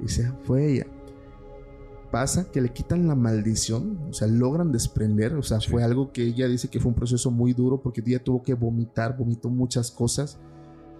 Dice, 0.00 0.32
fue 0.44 0.72
ella. 0.72 0.86
Pasa 2.10 2.50
que 2.50 2.60
le 2.60 2.72
quitan 2.72 3.06
la 3.06 3.14
maldición, 3.14 4.08
o 4.10 4.12
sea, 4.12 4.26
logran 4.26 4.72
desprender, 4.72 5.34
o 5.34 5.42
sea, 5.42 5.60
fue 5.60 5.84
algo 5.84 6.10
que 6.12 6.24
ella 6.24 6.48
dice 6.48 6.68
que 6.68 6.80
fue 6.80 6.88
un 6.88 6.96
proceso 6.96 7.30
muy 7.30 7.52
duro 7.52 7.80
porque 7.80 8.02
ella 8.04 8.22
tuvo 8.22 8.42
que 8.42 8.54
vomitar, 8.54 9.16
vomitó 9.16 9.48
muchas 9.48 9.92
cosas, 9.92 10.40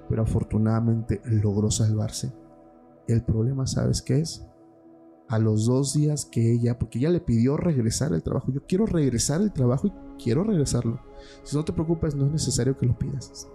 pero 0.08 0.22
afortunadamente 0.22 1.20
logró 1.24 1.70
salvarse. 1.70 2.32
El 3.10 3.24
problema, 3.24 3.66
¿sabes 3.66 4.02
qué 4.02 4.20
es? 4.20 4.46
A 5.28 5.38
los 5.38 5.66
dos 5.66 5.94
días 5.94 6.24
que 6.24 6.52
ella, 6.52 6.78
porque 6.78 6.98
ella 6.98 7.10
le 7.10 7.20
pidió 7.20 7.56
regresar 7.56 8.12
al 8.12 8.22
trabajo, 8.22 8.52
yo 8.52 8.64
quiero 8.66 8.86
regresar 8.86 9.40
al 9.40 9.52
trabajo 9.52 9.88
y 9.88 9.92
quiero 10.22 10.44
regresarlo. 10.44 11.00
Si 11.42 11.56
no 11.56 11.64
te 11.64 11.72
preocupes, 11.72 12.14
no 12.14 12.26
es 12.26 12.32
necesario 12.32 12.76
que 12.78 12.86
lo 12.86 12.96
pidas. 12.96 13.48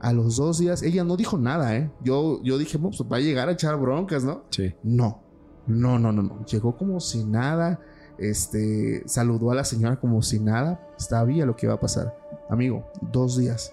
A 0.00 0.12
los 0.12 0.36
dos 0.36 0.58
días, 0.58 0.82
ella 0.82 1.04
no 1.04 1.16
dijo 1.16 1.38
nada, 1.38 1.76
¿eh? 1.76 1.90
Yo, 2.02 2.42
yo 2.42 2.58
dije, 2.58 2.78
pues 2.78 3.00
va 3.02 3.18
a 3.18 3.20
llegar 3.20 3.48
a 3.48 3.52
echar 3.52 3.78
broncas, 3.78 4.24
¿no? 4.24 4.44
Sí. 4.50 4.74
No, 4.82 5.22
no, 5.66 5.98
no, 5.98 6.10
no, 6.10 6.22
no. 6.22 6.44
Llegó 6.46 6.76
como 6.76 7.00
si 7.00 7.24
nada. 7.24 7.80
Este, 8.18 9.02
saludó 9.06 9.50
a 9.50 9.54
la 9.54 9.64
señora 9.64 10.00
como 10.00 10.22
si 10.22 10.40
nada. 10.40 10.88
Sabía 10.96 11.46
lo 11.46 11.54
que 11.54 11.66
iba 11.66 11.74
a 11.74 11.80
pasar. 11.80 12.16
Amigo, 12.48 12.86
dos 13.12 13.36
días. 13.36 13.72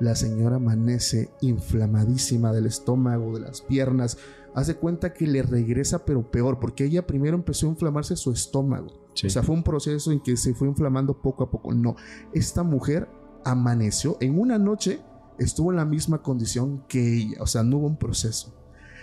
La 0.00 0.14
señora 0.16 0.56
amanece 0.56 1.30
inflamadísima 1.40 2.52
del 2.52 2.66
estómago, 2.66 3.32
de 3.32 3.40
las 3.40 3.60
piernas. 3.62 4.18
Hace 4.54 4.76
cuenta 4.76 5.12
que 5.12 5.26
le 5.26 5.42
regresa, 5.42 6.04
pero 6.04 6.30
peor, 6.30 6.60
porque 6.60 6.84
ella 6.84 7.06
primero 7.06 7.36
empezó 7.36 7.66
a 7.66 7.70
inflamarse 7.70 8.16
su 8.16 8.30
estómago. 8.30 8.88
Sí. 9.14 9.26
O 9.26 9.30
sea, 9.30 9.42
fue 9.42 9.54
un 9.54 9.64
proceso 9.64 10.12
en 10.12 10.20
que 10.20 10.36
se 10.36 10.54
fue 10.54 10.68
inflamando 10.68 11.20
poco 11.20 11.44
a 11.44 11.50
poco. 11.50 11.74
No, 11.74 11.96
esta 12.32 12.62
mujer 12.62 13.08
amaneció 13.44 14.16
en 14.20 14.38
una 14.38 14.58
noche 14.58 15.00
estuvo 15.38 15.70
en 15.70 15.76
la 15.76 15.84
misma 15.84 16.22
condición 16.22 16.84
que 16.88 17.16
ella, 17.16 17.36
o 17.40 17.46
sea, 17.46 17.62
no 17.62 17.78
hubo 17.78 17.86
un 17.86 17.96
proceso. 17.96 18.54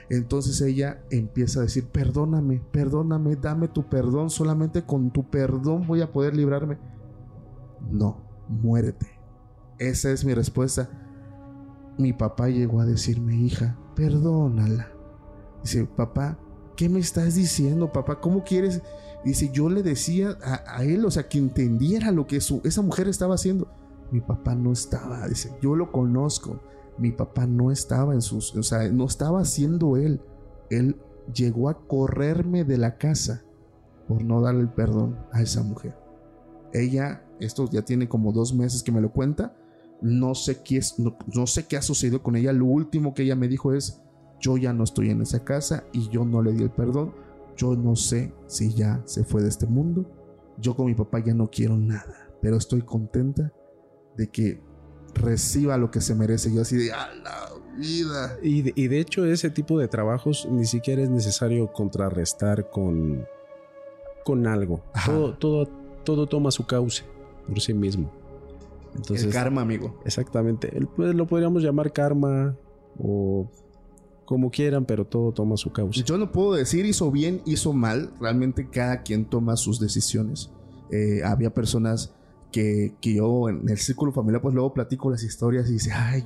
Entonces 0.10 0.60
ella 0.62 1.04
empieza 1.10 1.60
a 1.60 1.64
decir, 1.64 1.88
perdóname, 1.88 2.62
perdóname, 2.72 3.36
dame 3.36 3.68
tu 3.68 3.88
perdón, 3.88 4.30
solamente 4.30 4.84
con 4.84 5.12
tu 5.12 5.30
perdón 5.30 5.88
voy 5.88 6.02
a 6.02 6.12
poder 6.12 6.36
librarme. 6.36 6.78
No, 7.90 8.22
muérete. 8.50 9.08
Esa 9.80 10.12
es 10.12 10.26
mi 10.26 10.34
respuesta. 10.34 10.90
Mi 11.98 12.14
papá 12.14 12.50
llegó 12.50 12.82
a 12.82 12.86
decirme, 12.86 13.36
hija, 13.36 13.78
perdónala. 13.96 14.92
Dice, 15.62 15.86
papá, 15.86 16.40
¿qué 16.76 16.90
me 16.90 17.00
estás 17.00 17.36
diciendo, 17.36 17.92
papá? 17.92 18.20
¿Cómo 18.20 18.44
quieres? 18.44 18.82
Dice, 19.24 19.50
yo 19.54 19.70
le 19.70 19.84
decía 19.84 20.38
a, 20.44 20.84
él, 20.84 21.06
o 21.06 21.12
sea, 21.12 21.28
que 21.28 21.38
entendiera 21.38 22.12
lo 22.12 22.26
que 22.26 22.42
su, 22.42 22.62
esa 22.64 22.82
mujer 22.82 23.08
estaba 23.08 23.36
haciendo 23.36 23.68
mi 24.12 24.20
papá 24.20 24.56
no 24.56 24.74
estaba, 24.74 25.28
dice, 25.28 25.52
yo 25.62 25.76
lo 25.76 25.92
conozco, 25.92 26.60
mi 26.98 27.12
papá 27.12 27.48
no 27.48 27.72
estaba 27.72 28.14
en 28.14 28.22
sus, 28.22 28.56
o 28.56 28.64
sea, 28.64 28.88
no 28.90 29.06
estaba 29.06 29.40
haciendo 29.40 29.96
él, 29.96 30.22
él 30.70 30.98
llegó 31.34 31.70
a 31.70 31.88
correrme 31.88 32.66
de 32.66 32.78
la 32.78 32.98
casa 32.98 33.44
por 34.08 34.24
no 34.24 34.42
darle 34.42 34.62
el 34.62 34.70
perdón 34.70 35.18
a 35.32 35.42
esa 35.42 35.64
mujer. 35.64 35.96
Ella, 36.74 37.26
esto 37.40 37.70
ya 37.70 37.84
tiene 37.84 38.10
como 38.10 38.34
dos 38.34 38.54
meses 38.54 38.84
que 38.84 38.92
me 38.92 39.02
lo 39.02 39.12
cuenta, 39.12 39.56
no 40.02 40.36
sé 40.36 40.62
qué 40.64 40.82
no, 40.98 41.18
no 41.34 41.48
sé 41.48 41.66
qué 41.68 41.78
ha 41.78 41.82
sucedido 41.82 42.22
con 42.22 42.36
ella, 42.36 42.52
lo 42.52 42.66
último 42.66 43.14
que 43.14 43.24
ella 43.24 43.36
me 43.36 43.48
dijo 43.48 43.74
es, 43.74 44.02
yo 44.42 44.58
ya 44.58 44.74
no 44.74 44.84
estoy 44.84 45.10
en 45.12 45.22
esa 45.22 45.44
casa 45.46 45.86
y 45.94 46.10
yo 46.10 46.26
no 46.26 46.42
le 46.42 46.52
di 46.52 46.64
el 46.64 46.72
perdón, 46.72 47.14
yo 47.56 47.76
no 47.76 47.96
sé 47.96 48.34
si 48.48 48.74
ya 48.74 49.02
se 49.06 49.24
fue 49.24 49.42
de 49.44 49.50
este 49.50 49.68
mundo, 49.68 50.06
yo 50.58 50.76
con 50.76 50.88
mi 50.88 50.96
papá 50.96 51.20
ya 51.20 51.34
no 51.34 51.50
quiero 51.50 51.78
nada, 51.78 52.30
pero 52.42 52.58
estoy 52.58 52.82
contenta 52.82 53.54
de 54.18 54.28
que 54.30 54.62
reciba 55.14 55.78
lo 55.78 55.92
que 55.92 56.02
se 56.02 56.16
merece. 56.16 56.54
Yo 56.54 56.62
así 56.62 56.76
de, 56.78 56.92
¡a 56.92 57.14
la 57.16 57.50
vida! 57.78 58.38
Y 58.42 58.62
de, 58.64 58.74
y 58.76 58.88
de 58.88 59.00
hecho 59.00 59.26
ese 59.26 59.50
tipo 59.50 59.78
de 59.80 59.88
trabajos 59.88 60.48
ni 60.50 60.66
siquiera 60.66 61.02
es 61.02 61.10
necesario 61.10 61.72
contrarrestar 61.72 62.70
con, 62.70 63.26
con 64.26 64.48
algo. 64.48 64.84
Todo, 65.06 65.34
todo, 65.38 65.68
todo 66.04 66.28
toma 66.28 66.52
su 66.52 66.66
cauce 66.66 67.04
por 67.48 67.60
sí 67.62 67.74
mismo. 67.74 68.12
Entonces, 68.96 69.28
el 69.28 69.34
karma, 69.34 69.62
amigo. 69.62 70.00
Exactamente. 70.06 70.76
El- 70.78 70.88
pues, 70.88 71.14
lo 71.16 71.26
podríamos 71.28 71.64
llamar 71.64 71.92
karma 71.94 72.56
o 73.00 73.50
como 74.32 74.50
quieran, 74.50 74.86
pero 74.86 75.04
todo 75.06 75.34
toma 75.34 75.58
su 75.58 75.74
cauce. 75.74 76.04
Yo 76.04 76.18
no 76.18 76.32
puedo 76.32 76.54
decir 76.54 76.86
hizo 76.86 77.12
bien, 77.12 77.42
hizo 77.46 77.74
mal. 77.74 78.12
Realmente 78.22 78.70
cada 78.70 79.02
quien 79.02 79.26
toma 79.26 79.58
sus 79.58 79.78
decisiones. 79.78 80.50
Eh, 80.90 81.22
había 81.26 81.54
personas 81.54 82.14
que, 82.50 82.94
que 83.02 83.16
yo 83.16 83.50
en 83.50 83.68
el 83.68 83.78
círculo 83.78 84.14
familiar, 84.14 84.42
pues 84.42 84.56
luego 84.56 84.74
platico 84.74 85.12
las 85.12 85.22
historias 85.24 85.70
y 85.70 85.74
dice, 85.74 85.92
ay, 85.92 86.24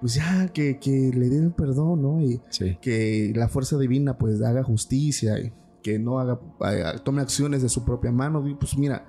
pues 0.00 0.14
ya, 0.14 0.48
que, 0.52 0.80
que 0.80 1.12
le 1.14 1.28
den 1.28 1.52
perdón, 1.52 2.02
¿no? 2.02 2.20
Y 2.20 2.40
Sí. 2.50 2.76
que 2.82 3.32
la 3.36 3.46
fuerza 3.48 3.78
divina 3.78 4.18
pues 4.18 4.42
haga 4.42 4.64
justicia 4.64 5.38
y 5.38 5.52
que 5.80 6.00
no 6.00 6.18
haga, 6.18 6.40
haga- 6.58 6.98
tome 7.04 7.22
acciones 7.22 7.62
de 7.62 7.68
su 7.68 7.84
propia 7.84 8.10
mano. 8.10 8.46
Y, 8.48 8.54
Pues 8.54 8.76
mira, 8.76 9.06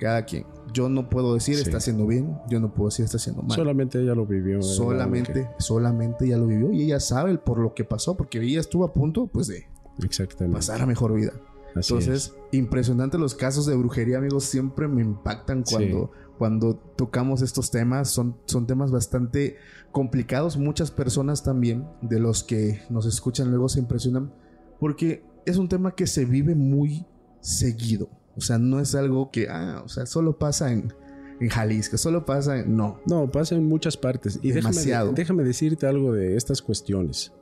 cada 0.00 0.24
quien. 0.24 0.44
Yo 0.72 0.88
no 0.88 1.08
puedo 1.10 1.34
decir 1.34 1.56
Sí. 1.56 1.62
está 1.62 1.76
haciendo 1.76 2.06
bien, 2.06 2.36
yo 2.48 2.58
no 2.58 2.72
puedo 2.74 2.88
decir 2.88 3.04
está 3.04 3.18
haciendo 3.18 3.42
mal. 3.42 3.56
Solamente 3.56 4.00
ella 4.00 4.14
lo 4.14 4.26
vivió. 4.26 4.56
¿verdad? 4.58 4.68
solamente, 4.68 5.50
solamente 5.58 6.24
ella 6.26 6.38
lo 6.38 6.46
vivió 6.46 6.72
y 6.72 6.82
ella 6.84 6.98
sabe 7.00 7.36
por 7.38 7.58
lo 7.58 7.74
que 7.74 7.84
pasó, 7.84 8.16
porque 8.16 8.40
ella 8.40 8.60
estuvo 8.60 8.84
a 8.84 8.92
punto 8.92 9.26
pues 9.26 9.46
de 9.48 9.66
Exactamente. 10.02 10.56
pasar 10.56 10.80
a 10.80 10.86
mejor 10.86 11.12
vida. 11.14 11.32
Así 11.76 11.92
Entonces, 11.92 12.34
impresionante 12.50 13.16
los 13.18 13.34
casos 13.36 13.66
de 13.66 13.76
brujería, 13.76 14.18
amigos, 14.18 14.44
siempre 14.44 14.88
me 14.88 15.02
impactan 15.02 15.64
Sí. 15.64 15.74
cuando, 15.76 16.10
cuando 16.38 16.74
tocamos 16.74 17.42
estos 17.42 17.70
temas. 17.70 18.08
Son, 18.10 18.36
son 18.46 18.66
temas 18.66 18.90
bastante 18.90 19.56
complicados. 19.92 20.56
Muchas 20.56 20.90
personas 20.90 21.44
también 21.44 21.86
de 22.02 22.18
los 22.18 22.42
que 22.42 22.80
nos 22.90 23.06
escuchan 23.06 23.50
luego 23.50 23.68
se 23.68 23.78
impresionan 23.78 24.32
porque 24.80 25.22
es 25.46 25.58
un 25.58 25.68
tema 25.68 25.94
que 25.94 26.06
se 26.08 26.24
vive 26.24 26.54
muy 26.56 27.06
seguido. 27.40 28.08
O 28.36 28.40
sea, 28.40 28.58
no 28.58 28.80
es 28.80 28.94
algo 28.94 29.30
que, 29.30 29.48
ah, 29.48 29.82
o 29.84 29.88
sea, 29.88 30.06
solo 30.06 30.38
pasa 30.38 30.72
en, 30.72 30.92
en 31.40 31.48
Jalisco, 31.48 31.98
solo 31.98 32.24
pasa 32.24 32.60
en... 32.60 32.76
No. 32.76 33.00
No, 33.06 33.30
pasa 33.30 33.54
en 33.54 33.66
muchas 33.66 33.96
partes. 33.96 34.38
Y 34.42 34.48
déjame, 34.52 34.74
Demasiado. 34.74 35.12
déjame 35.12 35.42
decirte 35.44 35.86
algo 35.86 36.12
de 36.12 36.36
estas 36.36 36.62
cuestiones. 36.62 37.32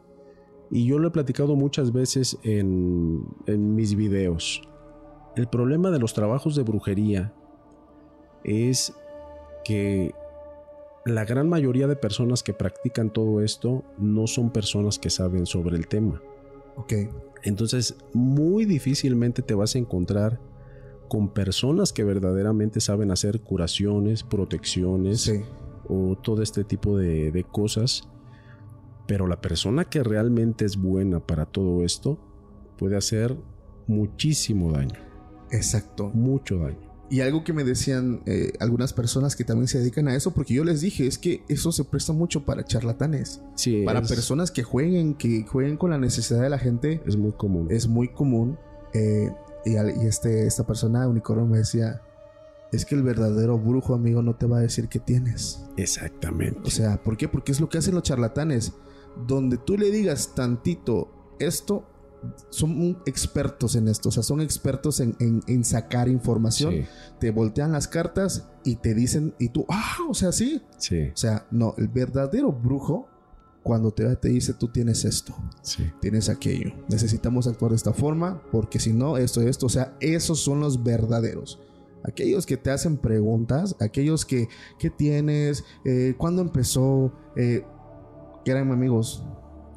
Y 0.70 0.86
yo 0.86 0.98
lo 0.98 1.08
he 1.08 1.10
platicado 1.10 1.56
muchas 1.56 1.92
veces 1.92 2.38
en, 2.42 3.24
en 3.46 3.74
mis 3.74 3.94
videos. 3.94 4.62
El 5.36 5.46
problema 5.48 5.90
de 5.90 5.98
los 5.98 6.14
trabajos 6.14 6.56
de 6.56 6.62
brujería 6.62 7.32
es 8.44 8.92
que 9.64 10.14
la 11.04 11.24
gran 11.24 11.48
mayoría 11.48 11.86
de 11.86 11.96
personas 11.96 12.42
que 12.42 12.52
practican 12.52 13.12
todo 13.12 13.40
esto 13.42 13.84
no 13.98 14.26
son 14.26 14.50
personas 14.50 14.98
que 14.98 15.10
saben 15.10 15.46
sobre 15.46 15.76
el 15.76 15.86
tema. 15.86 16.20
ok. 16.76 16.92
Entonces, 17.44 17.96
muy 18.12 18.64
difícilmente 18.64 19.42
te 19.42 19.54
vas 19.54 19.76
a 19.76 19.78
encontrar 19.78 20.40
con 21.08 21.30
personas 21.32 21.92
que 21.92 22.04
verdaderamente 22.04 22.80
saben 22.80 23.10
hacer 23.10 23.40
curaciones, 23.40 24.22
protecciones 24.22 25.22
Sí, 25.22 25.40
o 25.88 26.16
todo 26.22 26.42
este 26.42 26.64
tipo 26.64 26.96
de, 26.98 27.30
de 27.32 27.44
cosas. 27.44 28.08
Pero 29.06 29.26
la 29.26 29.40
persona 29.40 29.84
que 29.86 30.02
realmente 30.02 30.64
es 30.66 30.76
buena 30.76 31.18
para 31.20 31.46
todo 31.46 31.82
esto 31.82 32.18
puede 32.76 32.96
hacer 32.96 33.36
muchísimo 33.86 34.70
daño, 34.72 34.94
exacto. 35.50 36.10
mucho 36.12 36.58
daño. 36.58 36.86
Y 37.10 37.22
algo 37.22 37.42
que 37.42 37.54
me 37.54 37.64
decían 37.64 38.20
eh, 38.26 38.52
algunas 38.60 38.92
personas 38.92 39.34
que 39.34 39.42
también 39.42 39.66
se 39.66 39.78
dedican 39.78 40.08
a 40.08 40.14
eso, 40.14 40.32
porque 40.34 40.52
yo 40.52 40.62
les 40.62 40.82
dije, 40.82 41.06
es 41.06 41.16
que 41.16 41.42
eso 41.48 41.72
se 41.72 41.84
presta 41.84 42.12
mucho 42.12 42.44
para 42.44 42.64
charlatanes, 42.66 43.40
Sí, 43.54 43.82
para 43.86 44.00
es, 44.00 44.08
personas 44.08 44.50
que 44.50 44.62
jueguen, 44.62 45.14
que 45.14 45.42
jueguen 45.44 45.78
con 45.78 45.88
la 45.90 45.96
necesidad 45.96 46.42
de 46.42 46.50
la 46.50 46.58
gente, 46.58 47.00
es 47.06 47.16
muy 47.16 47.32
común. 47.32 47.68
es 47.70 47.88
muy 47.88 48.08
común. 48.08 48.58
eh, 48.92 49.32
y 49.68 50.06
este, 50.06 50.46
esta 50.46 50.66
persona, 50.66 51.06
Unicornio, 51.08 51.46
me 51.46 51.58
decía, 51.58 52.02
es 52.72 52.84
que 52.84 52.94
el 52.94 53.02
verdadero 53.02 53.58
brujo, 53.58 53.94
amigo, 53.94 54.22
no 54.22 54.36
te 54.36 54.46
va 54.46 54.58
a 54.58 54.60
decir 54.60 54.88
qué 54.88 54.98
tienes. 54.98 55.64
Exactamente. 55.76 56.60
O 56.64 56.70
sea, 56.70 57.02
¿por 57.02 57.16
qué? 57.16 57.28
Porque 57.28 57.52
es 57.52 57.60
lo 57.60 57.68
que 57.68 57.78
hacen 57.78 57.94
los 57.94 58.02
charlatanes. 58.02 58.72
Donde 59.26 59.56
tú 59.56 59.76
le 59.76 59.90
digas 59.90 60.34
tantito 60.34 61.36
esto, 61.40 61.86
son 62.50 62.98
expertos 63.06 63.74
en 63.76 63.88
esto, 63.88 64.08
o 64.08 64.12
sea, 64.12 64.22
son 64.22 64.40
expertos 64.40 65.00
en, 65.00 65.16
en, 65.18 65.64
sacar 65.64 66.08
información. 66.08 66.86
Te 67.20 67.30
voltean 67.30 67.72
las 67.72 67.88
cartas 67.88 68.48
y 68.64 68.76
te 68.76 68.94
dicen, 68.94 69.34
y 69.38 69.48
tú, 69.50 69.64
ah, 69.68 69.96
o 70.08 70.14
sea, 70.14 70.32
sí. 70.32 70.62
Sí. 70.78 71.08
O 71.12 71.16
sea, 71.16 71.46
no, 71.50 71.74
el 71.78 71.88
verdadero 71.88 72.52
brujo, 72.52 73.08
cuando 73.68 73.90
te, 73.90 74.16
te 74.16 74.30
dice, 74.30 74.54
tú 74.54 74.68
tienes 74.68 75.04
esto, 75.04 75.34
sí. 75.60 75.92
tienes 76.00 76.30
aquello, 76.30 76.72
necesitamos 76.88 77.46
actuar 77.46 77.72
de 77.72 77.76
esta 77.76 77.92
forma, 77.92 78.42
porque 78.50 78.78
si 78.78 78.94
no, 78.94 79.18
esto, 79.18 79.42
esto, 79.42 79.66
o 79.66 79.68
sea, 79.68 79.94
esos 80.00 80.40
son 80.40 80.60
los 80.60 80.82
verdaderos. 80.82 81.60
Aquellos 82.02 82.46
que 82.46 82.56
te 82.56 82.70
hacen 82.70 82.96
preguntas, 82.96 83.76
aquellos 83.78 84.24
que, 84.24 84.48
¿qué 84.78 84.88
tienes? 84.88 85.64
Eh, 85.84 86.14
¿Cuándo 86.16 86.40
empezó? 86.40 87.12
Eh, 87.36 87.62
eran 88.46 88.70
amigos, 88.70 89.22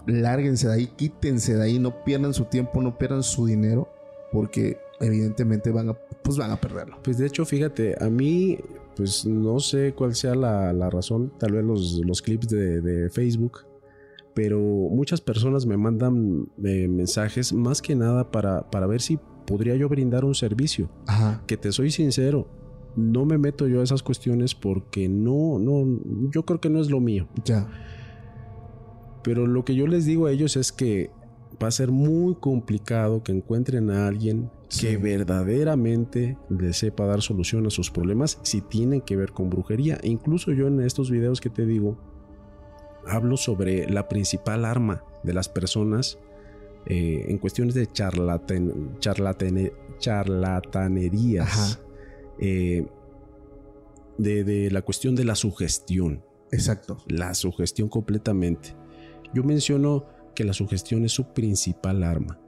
lárguense 0.07 0.69
de 0.69 0.73
ahí, 0.73 0.88
quítense 0.88 1.57
de 1.57 1.63
ahí, 1.63 1.77
no 1.77 2.05
pierdan 2.05 2.34
su 2.34 2.45
tiempo, 2.45 2.81
no 2.81 2.97
pierdan 2.97 3.23
su 3.23 3.45
dinero, 3.45 3.89
porque 4.31 4.77
evidentemente 5.01 5.69
van 5.69 5.89
a, 5.89 5.93
pues 6.23 6.38
van 6.38 6.51
a 6.51 6.61
perderlo. 6.61 6.97
Pues 7.03 7.18
de 7.18 7.27
hecho, 7.27 7.43
fíjate, 7.43 8.01
a 8.01 8.09
mí, 8.09 8.57
pues 8.95 9.26
no 9.26 9.59
sé 9.59 9.93
cuál 9.93 10.15
sea 10.15 10.34
la, 10.34 10.89
razón, 10.89 11.34
tal 11.38 11.51
vez 11.51 11.65
los, 11.65 12.22
clips 12.22 12.47
de, 12.47 13.09
Facebook, 13.09 13.65
pero 14.33 14.59
muchas 14.59 15.21
personas 15.21 15.65
me 15.65 15.77
mandan 15.77 16.47
eh, 16.63 16.87
mensajes 16.87 17.53
más 17.53 17.81
que 17.81 17.95
nada 17.95 18.31
para, 18.31 18.69
para 18.69 18.87
ver 18.87 19.01
si 19.01 19.19
podría 19.45 19.75
yo 19.75 19.89
brindar 19.89 20.25
un 20.25 20.35
servicio. 20.35 20.89
Ajá. 21.07 21.43
Que 21.47 21.57
te 21.57 21.71
soy 21.71 21.91
sincero, 21.91 22.47
no 22.95 23.25
me 23.25 23.37
meto 23.37 23.67
yo 23.67 23.81
a 23.81 23.83
esas 23.83 24.03
cuestiones 24.03 24.55
porque 24.55 25.09
no, 25.09 25.59
no, 25.59 25.99
yo 26.33 26.43
creo 26.45 26.59
que 26.59 26.69
no 26.69 26.79
es 26.79 26.89
lo 26.89 26.99
mío. 26.99 27.27
Ya. 27.45 27.67
Pero 29.23 29.47
lo 29.47 29.65
que 29.65 29.75
yo 29.75 29.87
les 29.87 30.05
digo 30.05 30.25
a 30.25 30.31
ellos 30.31 30.55
es 30.55 30.71
que 30.71 31.11
va 31.61 31.67
a 31.67 31.71
ser 31.71 31.91
muy 31.91 32.35
complicado 32.35 33.23
que 33.23 33.31
encuentren 33.31 33.91
a 33.91 34.07
alguien 34.07 34.49
que 34.79 34.97
verdaderamente 34.97 36.37
les 36.49 36.77
sepa 36.77 37.05
dar 37.05 37.21
solución 37.21 37.67
a 37.67 37.69
sus 37.69 37.91
problemas 37.91 38.39
si 38.41 38.61
tienen 38.61 39.01
que 39.01 39.17
ver 39.17 39.31
con 39.31 39.49
brujería. 39.49 39.99
incluso 40.01 40.53
yo 40.53 40.67
en 40.67 40.79
estos 40.79 41.11
videos 41.11 41.41
que 41.41 41.49
te 41.49 41.65
digo, 41.65 41.97
hablo 43.07 43.38
sobre 43.38 43.90
la 43.90 44.07
principal 44.07 44.65
arma 44.65 45.03
de 45.23 45.34
las 45.34 45.49
personas 45.49 46.19
eh, 46.86 47.26
en 47.28 47.38
cuestiones 47.38 47.76
de 47.76 47.88
charlatan, 47.88 48.98
charlatanerías. 48.99 51.80
Eh, 52.40 52.88
de, 54.18 54.44
de 54.44 54.72
la 54.72 54.82
cuestión 54.82 55.15
de 55.15 55.26
la 55.26 55.36
sugestión. 55.36 56.23
Exacto. 56.52 56.98
La 57.07 57.34
sugestión 57.34 57.90
completamente. 57.90 58.76
Yo 59.34 59.44
menciono 59.44 60.06
que 60.36 60.44
la 60.44 60.53
sugestión 60.53 61.06
es 61.06 61.11
su 61.11 61.34
principal 61.34 62.03
arma. 62.03 62.40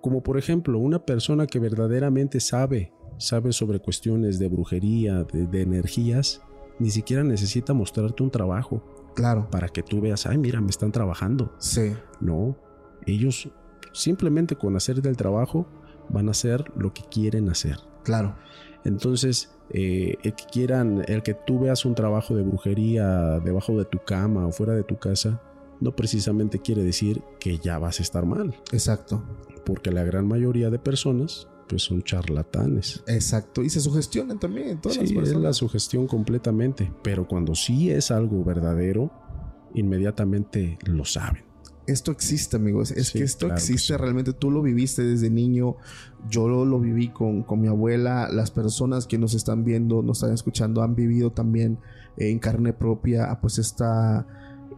Como 0.00 0.22
por 0.22 0.38
ejemplo, 0.38 0.78
una 0.78 1.04
persona 1.04 1.46
que 1.46 1.58
verdaderamente 1.58 2.40
sabe, 2.40 2.92
sabe 3.16 3.52
sobre 3.52 3.80
cuestiones 3.80 4.38
de 4.38 4.48
brujería, 4.48 5.24
de, 5.24 5.62
energías, 5.62 6.42
ni 6.78 6.90
siquiera 6.90 7.24
necesita 7.24 7.72
mostrarte 7.72 8.22
un 8.22 8.30
trabajo. 8.30 8.82
Claro. 9.14 9.48
Para 9.50 9.68
que 9.68 9.82
tú 9.82 10.00
veas, 10.00 10.26
ay, 10.26 10.38
mira, 10.38 10.60
me 10.60 10.70
están 10.70 10.92
trabajando. 10.92 11.54
Sí. 11.58 11.94
No, 12.20 12.56
ellos 13.06 13.48
simplemente 13.92 14.56
con 14.56 14.76
hacer 14.76 15.00
del 15.00 15.16
trabajo 15.16 15.66
van 16.08 16.28
a 16.28 16.32
hacer 16.32 16.64
lo 16.76 16.92
que 16.92 17.02
quieren 17.02 17.48
hacer. 17.48 17.78
Claro. 18.02 18.36
Entonces, 18.84 19.50
eh, 19.70 20.16
el 20.22 20.34
que 20.34 20.44
quieran, 20.44 21.04
el 21.08 21.22
que 21.22 21.34
tú 21.34 21.60
veas 21.60 21.84
un 21.84 21.94
trabajo 21.94 22.36
de 22.36 22.42
brujería 22.42 23.40
debajo 23.40 23.78
de 23.78 23.86
tu 23.86 23.98
cama 23.98 24.46
o 24.46 24.52
fuera 24.52 24.74
de 24.74 24.84
tu 24.84 24.98
casa, 24.98 25.40
no 25.80 25.96
precisamente 25.96 26.60
quiere 26.60 26.82
decir 26.82 27.22
que 27.40 27.58
ya 27.58 27.78
vas 27.78 28.00
a 28.00 28.02
estar 28.02 28.26
mal. 28.26 28.54
Exacto. 28.72 29.22
Porque 29.64 29.90
la 29.90 30.04
gran 30.04 30.26
mayoría 30.26 30.70
de 30.70 30.78
personas 30.78 31.48
pues 31.68 31.82
son 31.82 32.02
charlatanes. 32.02 33.02
Exacto, 33.06 33.62
y 33.62 33.70
se 33.70 33.80
sugestionan 33.80 34.38
también 34.38 34.80
todas 34.80 34.98
las 34.98 35.12
personas. 35.12 35.30
es 35.30 35.36
la 35.36 35.52
sugestión 35.52 36.06
completamente, 36.06 36.92
pero 37.02 37.26
cuando 37.26 37.54
sí 37.54 37.90
es 37.90 38.10
algo 38.10 38.44
verdadero, 38.44 39.10
inmediatamente 39.74 40.78
lo 40.84 41.04
saben. 41.04 41.44
Esto 41.86 42.12
existe, 42.12 42.56
amigos. 42.56 42.92
Es 42.92 43.10
que 43.10 43.22
esto 43.22 43.52
existe 43.52 43.98
realmente. 43.98 44.32
Tú 44.32 44.50
lo 44.50 44.62
viviste 44.62 45.02
desde 45.02 45.28
niño. 45.28 45.76
Yo 46.30 46.48
lo, 46.48 46.64
lo 46.64 46.80
viví 46.80 47.08
con, 47.08 47.42
con, 47.42 47.60
mi 47.60 47.68
abuela. 47.68 48.30
Las 48.32 48.50
personas 48.50 49.06
que 49.06 49.18
nos 49.18 49.34
están 49.34 49.64
viendo, 49.64 50.02
nos 50.02 50.18
están 50.18 50.32
escuchando, 50.32 50.82
han 50.82 50.94
vivido 50.94 51.32
también 51.32 51.78
en 52.16 52.38
carne 52.38 52.72
propia, 52.72 53.38
pues 53.42 53.58
esta 53.58 54.26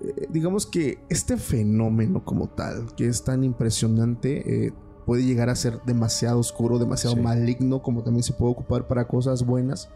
eh, 0.01 0.27
digamos 0.31 0.67
que 0.67 0.99
este 1.09 1.37
fenómeno 1.37 2.25
como 2.25 2.49
tal, 2.49 2.95
que 2.95 3.07
es 3.09 3.25
tan 3.25 3.45
impresionante, 3.45 4.67
eh, 4.67 4.73
puede 5.07 5.25
llegar 5.25 5.49
a 5.49 5.55
ser 5.55 5.81
demasiado 5.87 6.41
oscuro, 6.41 6.79
demasiado 6.79 7.17
maligno, 7.17 7.81
como 7.81 8.03
también 8.03 8.25
se 8.25 8.33
puede 8.33 8.53
ocupar 8.53 8.87
para 8.89 9.07
cosas 9.07 9.47
buenas. 9.47 9.89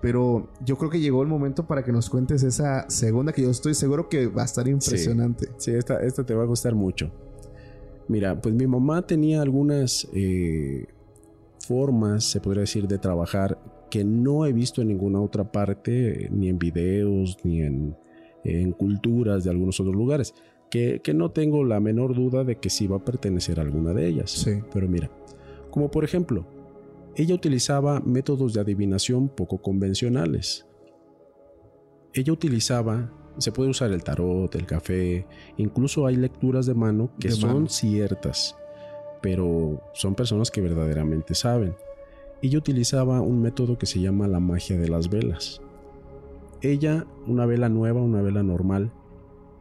Pero 0.00 0.48
yo 0.64 0.78
creo 0.78 0.90
que 0.90 1.00
llegó 1.00 1.22
el 1.22 1.28
momento 1.28 1.66
para 1.66 1.84
que 1.84 1.92
nos 1.92 2.08
cuentes 2.08 2.42
esa 2.44 2.88
segunda, 2.88 3.32
que 3.32 3.42
yo 3.42 3.50
estoy 3.50 3.74
seguro 3.74 4.08
que 4.08 4.28
va 4.28 4.42
a 4.42 4.44
estar 4.44 4.66
impresionante. 4.66 5.48
Sí, 5.58 5.72
esta, 5.72 6.00
esta, 6.02 6.24
te 6.24 6.34
va 6.34 6.44
a 6.44 6.46
gustar 6.46 6.74
mucho. 6.74 7.10
Mira, 8.08 8.40
pues 8.40 8.54
mi 8.54 8.66
mamá 8.66 9.06
tenía 9.06 9.42
algunas 9.42 10.08
eh, 10.12 10.86
formas, 11.66 12.24
se 12.24 12.40
podría 12.40 12.62
decir, 12.62 12.86
de 12.86 12.98
trabajar 12.98 13.58
que 13.90 14.04
no 14.04 14.46
he 14.46 14.52
visto 14.52 14.80
en 14.80 14.88
ninguna 14.88 15.20
otra 15.20 15.50
parte, 15.50 16.28
ni 16.32 16.48
en 16.48 16.58
videos, 16.58 17.36
ni 17.44 17.62
en 17.62 17.96
en 18.44 18.72
culturas 18.72 19.44
de 19.44 19.50
algunos 19.50 19.78
otros 19.80 19.94
lugares, 19.94 20.34
que, 20.72 21.12
no 21.14 21.30
tengo 21.30 21.64
la 21.64 21.80
menor 21.80 22.14
duda 22.14 22.44
de 22.44 22.56
que 22.56 22.70
sí 22.70 22.86
va 22.86 22.96
a 22.96 23.04
pertenecer 23.04 23.60
a 23.60 23.62
alguna 23.62 23.92
de 23.92 24.08
ellas. 24.08 24.30
Sí. 24.30 24.62
Pero 24.72 24.88
mira, 24.88 25.10
como 25.70 25.90
por 25.90 26.02
ejemplo, 26.02 26.46
ella 27.14 27.34
utilizaba 27.34 28.00
métodos 28.00 28.54
de 28.54 28.62
adivinación 28.62 29.28
poco 29.28 29.60
convencionales. 29.60 30.66
Ella 32.14 32.32
utilizaba, 32.32 33.12
se 33.36 33.52
puede 33.52 33.68
usar 33.68 33.92
el 33.92 34.02
tarot, 34.02 34.54
el 34.54 34.64
café, 34.64 35.26
incluso 35.58 36.06
hay 36.06 36.16
lecturas 36.16 36.64
de 36.64 36.74
mano 36.74 37.10
que 37.20 37.30
son 37.30 37.68
ciertas, 37.68 38.56
pero 39.20 39.82
son 39.92 40.14
personas 40.14 40.50
que 40.50 40.62
verdaderamente 40.62 41.34
saben. 41.34 41.74
Ella 42.40 42.56
utilizaba 42.56 43.20
un 43.20 43.42
método 43.42 43.76
que 43.76 43.86
se 43.86 44.00
llama 44.00 44.26
la 44.26 44.40
magia 44.40 44.78
de 44.78 44.88
las 44.88 45.10
velas 45.10 45.60
ella, 46.62 47.06
una 47.26 47.44
vela 47.44 47.68
nueva, 47.68 48.00
una 48.00 48.22
vela 48.22 48.42
normal, 48.42 48.92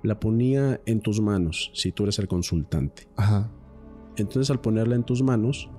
la 0.04 0.20
ponía 0.20 0.82
en 0.86 1.02
tus 1.02 1.22
manos 1.22 1.72
si 1.74 1.92
tú 1.92 2.04
eres 2.04 2.20
el 2.20 2.28
consultante. 2.28 3.08
Ajá. 3.16 3.52
Entonces 4.18 4.50
al 4.50 4.62
ponerla 4.62 4.96
en 4.96 5.04
tus 5.04 5.22
manos, 5.22 5.70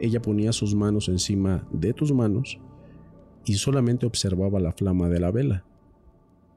ella 0.00 0.20
ponía 0.22 0.52
sus 0.52 0.74
manos 0.74 1.08
encima 1.08 1.66
de 1.72 1.92
tus 1.92 2.12
manos 2.12 2.58
y 3.44 3.54
solamente 3.54 4.06
observaba 4.06 4.60
la 4.60 4.72
flama 4.72 5.08
de 5.08 5.20
la 5.20 5.30
vela. 5.30 5.64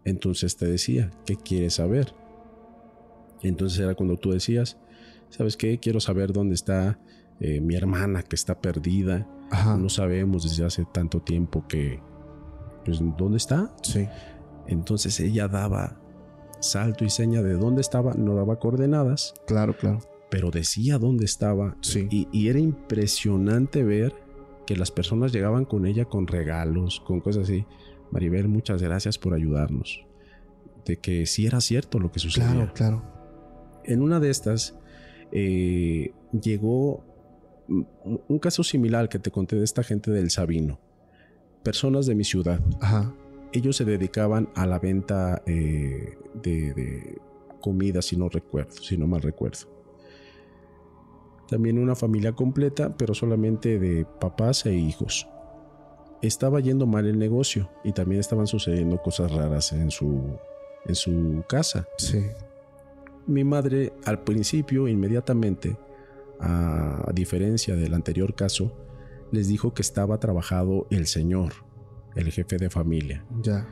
Entonces 0.03 0.57
te 0.57 0.65
decía, 0.65 1.11
¿qué 1.25 1.35
quieres 1.35 1.75
saber? 1.75 2.13
Entonces 3.41 3.79
era 3.79 3.95
cuando 3.95 4.17
tú 4.17 4.31
decías, 4.31 4.77
¿sabes 5.29 5.57
qué? 5.57 5.79
Quiero 5.79 5.99
saber 5.99 6.33
dónde 6.33 6.55
está 6.55 6.99
eh, 7.39 7.61
mi 7.61 7.75
hermana 7.75 8.23
que 8.23 8.35
está 8.35 8.59
perdida. 8.59 9.27
No 9.77 9.89
sabemos 9.89 10.43
desde 10.43 10.63
hace 10.63 10.85
tanto 10.85 11.19
tiempo 11.21 11.67
que, 11.67 11.99
pues 12.85 12.99
¿dónde 13.17 13.37
está? 13.37 13.75
Sí. 13.83 14.07
Entonces 14.67 15.19
ella 15.19 15.47
daba 15.49 16.00
salto 16.61 17.03
y 17.05 17.09
seña 17.09 17.41
de 17.41 17.53
dónde 17.53 17.81
estaba, 17.81 18.13
no 18.13 18.35
daba 18.35 18.59
coordenadas. 18.59 19.33
Claro, 19.47 19.75
claro. 19.75 19.99
Pero 20.29 20.51
decía 20.51 20.97
dónde 20.97 21.25
estaba. 21.25 21.75
Sí. 21.81 22.07
Y, 22.09 22.47
era 22.47 22.59
impresionante 22.59 23.83
ver 23.83 24.13
que 24.65 24.77
las 24.77 24.91
personas 24.91 25.33
llegaban 25.33 25.65
con 25.65 25.85
ella 25.85 26.05
con 26.05 26.27
regalos, 26.27 27.01
con 27.01 27.19
cosas 27.19 27.43
así. 27.43 27.65
Maribel, 28.11 28.47
muchas 28.47 28.81
gracias 28.81 29.17
por 29.17 29.33
ayudarnos. 29.33 30.05
De 30.85 30.97
que 30.97 31.25
sí 31.25 31.45
era 31.45 31.59
cierto 31.59 31.99
lo 31.99 32.11
que 32.11 32.19
sucedía. 32.19 32.51
Claro, 32.51 32.73
claro. 32.73 33.03
En 33.83 34.01
una 34.01 34.19
de 34.19 34.29
estas 34.29 34.75
eh, 35.31 36.13
llegó 36.31 37.03
un 37.67 38.39
caso 38.39 38.63
similar 38.63 39.09
que 39.09 39.19
te 39.19 39.31
conté 39.31 39.55
de 39.55 39.63
esta 39.63 39.83
gente 39.83 40.11
del 40.11 40.29
Sabino 40.29 40.79
personas 41.61 42.05
de 42.05 42.15
mi 42.15 42.23
ciudad. 42.23 42.59
Ajá. 42.79 43.13
Ellos 43.53 43.77
se 43.77 43.85
dedicaban 43.85 44.49
a 44.55 44.65
la 44.65 44.79
venta 44.79 45.43
eh, 45.45 46.17
de, 46.33 47.19
comida, 47.59 48.01
si 48.01 48.17
no 48.17 48.29
recuerdo, 48.29 48.73
si 48.81 48.97
no 48.97 49.07
mal 49.07 49.21
recuerdo. 49.21 49.67
También 51.47 51.77
una 51.77 51.95
familia 51.95 52.33
completa, 52.33 52.95
pero 52.95 53.13
solamente 53.13 53.77
de 53.77 54.05
papás 54.05 54.65
e 54.65 54.73
hijos. 54.73 55.27
Estaba 56.21 56.59
yendo 56.59 56.85
mal 56.85 57.07
el 57.07 57.19
negocio 57.19 57.69
y 57.83 57.91
también 57.91 58.21
estaban 58.21 58.47
sucediendo 58.47 59.01
cosas 59.01 59.31
raras 59.31 59.73
en 59.73 59.91
su, 59.91 60.37
en 60.85 60.95
su 60.95 61.43
casa. 61.47 61.87
Sí. 61.97 62.23
Mi 63.27 63.43
madre 63.43 63.93
al 64.05 64.23
principio, 64.23 64.87
inmediatamente, 64.87 65.77
a 66.39 67.11
diferencia 67.13 67.75
del 67.75 67.93
anterior 67.93 68.33
caso, 68.33 68.71
les 69.31 69.47
dijo 69.47 69.73
que 69.73 69.81
estaba 69.81 70.19
trabajado 70.19 70.87
el 70.89 71.07
señor, 71.07 71.53
el 72.15 72.31
jefe 72.31 72.57
de 72.57 72.69
familia. 72.69 73.25
Ya. 73.41 73.67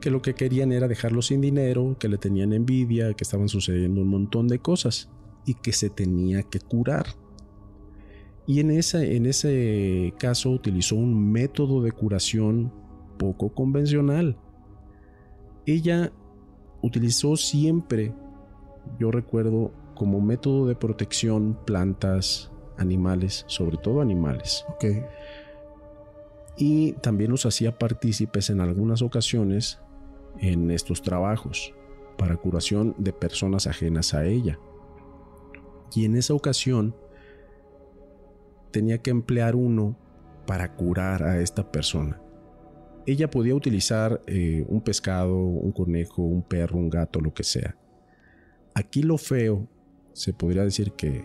Que 0.00 0.10
lo 0.10 0.22
que 0.22 0.34
querían 0.34 0.72
era 0.72 0.88
dejarlo 0.88 1.22
sin 1.22 1.40
dinero, 1.40 1.96
que 1.98 2.08
le 2.08 2.18
tenían 2.18 2.52
envidia, 2.52 3.14
que 3.14 3.24
estaban 3.24 3.48
sucediendo 3.48 4.00
un 4.00 4.08
montón 4.08 4.48
de 4.48 4.58
cosas. 4.58 5.10
y 5.44 5.54
que 5.54 5.72
se 5.72 5.88
tenía 5.88 6.42
que 6.42 6.60
curar. 6.60 7.06
Y 8.46 8.60
en 8.60 8.70
ese, 8.70 9.16
en 9.16 9.24
ese 9.24 10.12
caso 10.18 10.50
utilizó 10.50 10.96
un 10.96 11.32
método 11.32 11.82
de 11.82 11.90
curación 11.90 12.70
poco 13.18 13.54
convencional. 13.54 14.36
Ella 15.64 16.12
utilizó 16.82 17.36
siempre, 17.36 18.14
yo 18.98 19.10
recuerdo, 19.10 19.72
como 19.94 20.20
método 20.20 20.66
de 20.66 20.76
protección 20.76 21.58
plantas, 21.66 22.50
animales, 22.78 23.44
sobre 23.48 23.76
todo 23.76 24.00
animales. 24.00 24.64
Y 26.58 26.92
también 26.94 27.30
los 27.30 27.46
hacía 27.46 27.78
partícipes 27.78 28.50
en 28.50 28.60
algunas 28.60 29.00
ocasiones 29.00 29.78
en 30.40 30.70
estos 30.72 31.02
trabajos 31.02 31.72
para 32.18 32.36
curación 32.36 32.96
de 32.98 33.12
personas 33.12 33.68
ajenas 33.68 34.12
a 34.12 34.26
ella. 34.26 34.58
Y 35.94 36.04
en 36.04 36.16
esa 36.16 36.34
ocasión 36.34 36.94
tenía 38.72 38.98
que 38.98 39.10
emplear 39.10 39.54
uno 39.54 39.96
para 40.46 40.74
curar 40.74 41.22
a 41.22 41.40
esta 41.40 41.70
persona. 41.70 42.20
Ella 43.06 43.30
podía 43.30 43.54
utilizar 43.54 44.22
eh, 44.26 44.66
un 44.68 44.82
pescado, 44.82 45.36
un 45.36 45.72
conejo, 45.72 46.22
un 46.22 46.42
perro, 46.42 46.76
un 46.76 46.90
gato, 46.90 47.20
lo 47.20 47.32
que 47.32 47.44
sea. 47.44 47.76
Aquí 48.74 49.02
lo 49.02 49.16
feo, 49.16 49.68
se 50.12 50.32
podría 50.32 50.64
decir 50.64 50.92
que 50.92 51.24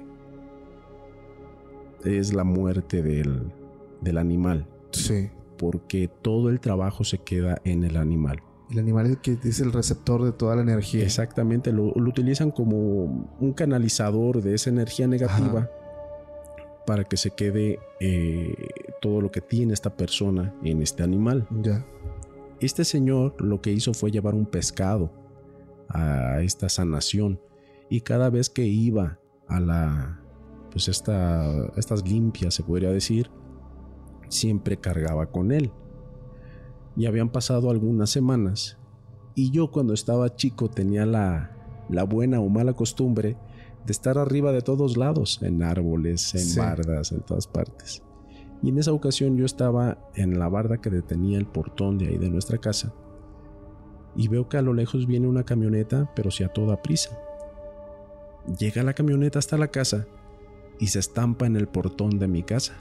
es 2.05 2.33
la 2.33 2.43
muerte 2.43 3.01
del, 3.01 3.51
del 4.01 4.17
animal. 4.17 4.67
Sí. 4.93 5.29
Porque 5.57 6.09
todo 6.21 6.49
el 6.49 6.59
trabajo 6.59 7.03
se 7.03 7.19
queda 7.19 7.61
en 7.63 7.83
el 7.83 7.97
animal. 7.97 8.41
El 8.71 8.79
animal 8.79 9.07
es, 9.07 9.17
que 9.17 9.37
es 9.43 9.59
el 9.59 9.71
receptor 9.71 10.23
de 10.23 10.31
toda 10.31 10.55
la 10.55 10.61
energía. 10.61 11.03
Exactamente, 11.03 11.71
lo, 11.71 11.93
lo 11.93 12.09
utilizan 12.09 12.51
como 12.51 13.29
un 13.39 13.53
canalizador 13.53 14.41
de 14.41 14.55
esa 14.55 14.69
energía 14.69 15.07
negativa 15.07 15.59
Ajá. 15.59 15.71
para 16.87 17.03
que 17.03 17.17
se 17.17 17.31
quede 17.31 17.79
eh, 17.99 18.55
todo 19.01 19.21
lo 19.21 19.31
que 19.31 19.41
tiene 19.41 19.73
esta 19.73 19.95
persona 19.95 20.53
en 20.63 20.81
este 20.81 21.03
animal. 21.03 21.47
Ya. 21.61 21.85
Este 22.59 22.85
señor 22.85 23.35
lo 23.39 23.61
que 23.61 23.71
hizo 23.71 23.93
fue 23.93 24.09
llevar 24.09 24.33
un 24.33 24.45
pescado 24.45 25.11
a 25.89 26.41
esta 26.41 26.69
sanación 26.69 27.39
y 27.89 28.01
cada 28.01 28.29
vez 28.29 28.49
que 28.49 28.65
iba 28.65 29.19
a 29.47 29.59
la 29.59 30.19
pues 30.71 30.87
esta, 30.87 31.67
estas 31.77 32.07
limpias 32.07 32.55
se 32.55 32.63
podría 32.63 32.89
decir 32.89 33.29
siempre 34.33 34.77
cargaba 34.77 35.27
con 35.27 35.51
él 35.51 35.71
y 36.95 37.05
habían 37.05 37.29
pasado 37.29 37.69
algunas 37.69 38.09
semanas 38.09 38.77
y 39.35 39.51
yo 39.51 39.71
cuando 39.71 39.93
estaba 39.93 40.35
chico 40.35 40.69
tenía 40.69 41.05
la, 41.05 41.51
la 41.89 42.03
buena 42.03 42.39
o 42.39 42.49
mala 42.49 42.73
costumbre 42.73 43.37
de 43.85 43.91
estar 43.91 44.17
arriba 44.17 44.51
de 44.51 44.61
todos 44.61 44.95
lados, 44.95 45.39
en 45.41 45.61
árboles, 45.63 46.33
en 46.35 46.41
Sí. 46.41 46.59
bardas, 46.59 47.11
en 47.11 47.21
todas 47.21 47.47
partes. 47.47 48.01
Y 48.61 48.69
en 48.69 48.77
esa 48.77 48.93
ocasión 48.93 49.35
yo 49.35 49.45
estaba 49.45 49.97
en 50.15 50.39
la 50.39 50.47
barda 50.47 50.77
que 50.77 50.89
detenía 50.89 51.37
el 51.37 51.45
portón 51.47 51.97
de 51.97 52.07
ahí 52.07 52.17
de 52.17 52.29
nuestra 52.29 52.59
casa 52.59 52.93
y 54.15 54.27
veo 54.29 54.47
que 54.47 54.57
a 54.57 54.61
lo 54.61 54.73
lejos 54.73 55.05
viene 55.07 55.27
una 55.27 55.43
camioneta, 55.43 56.09
pero 56.15 56.31
sí 56.31 56.43
a 56.43 56.47
toda 56.49 56.81
prisa. 56.81 57.17
Llega 58.59 58.83
la 58.83 58.93
camioneta 58.93 59.39
hasta 59.39 59.57
la 59.57 59.67
casa 59.69 60.05
y 60.79 60.87
se 60.87 60.99
estampa 60.99 61.45
en 61.45 61.55
el 61.57 61.67
portón 61.67 62.19
de 62.19 62.27
mi 62.27 62.43
casa. 62.43 62.73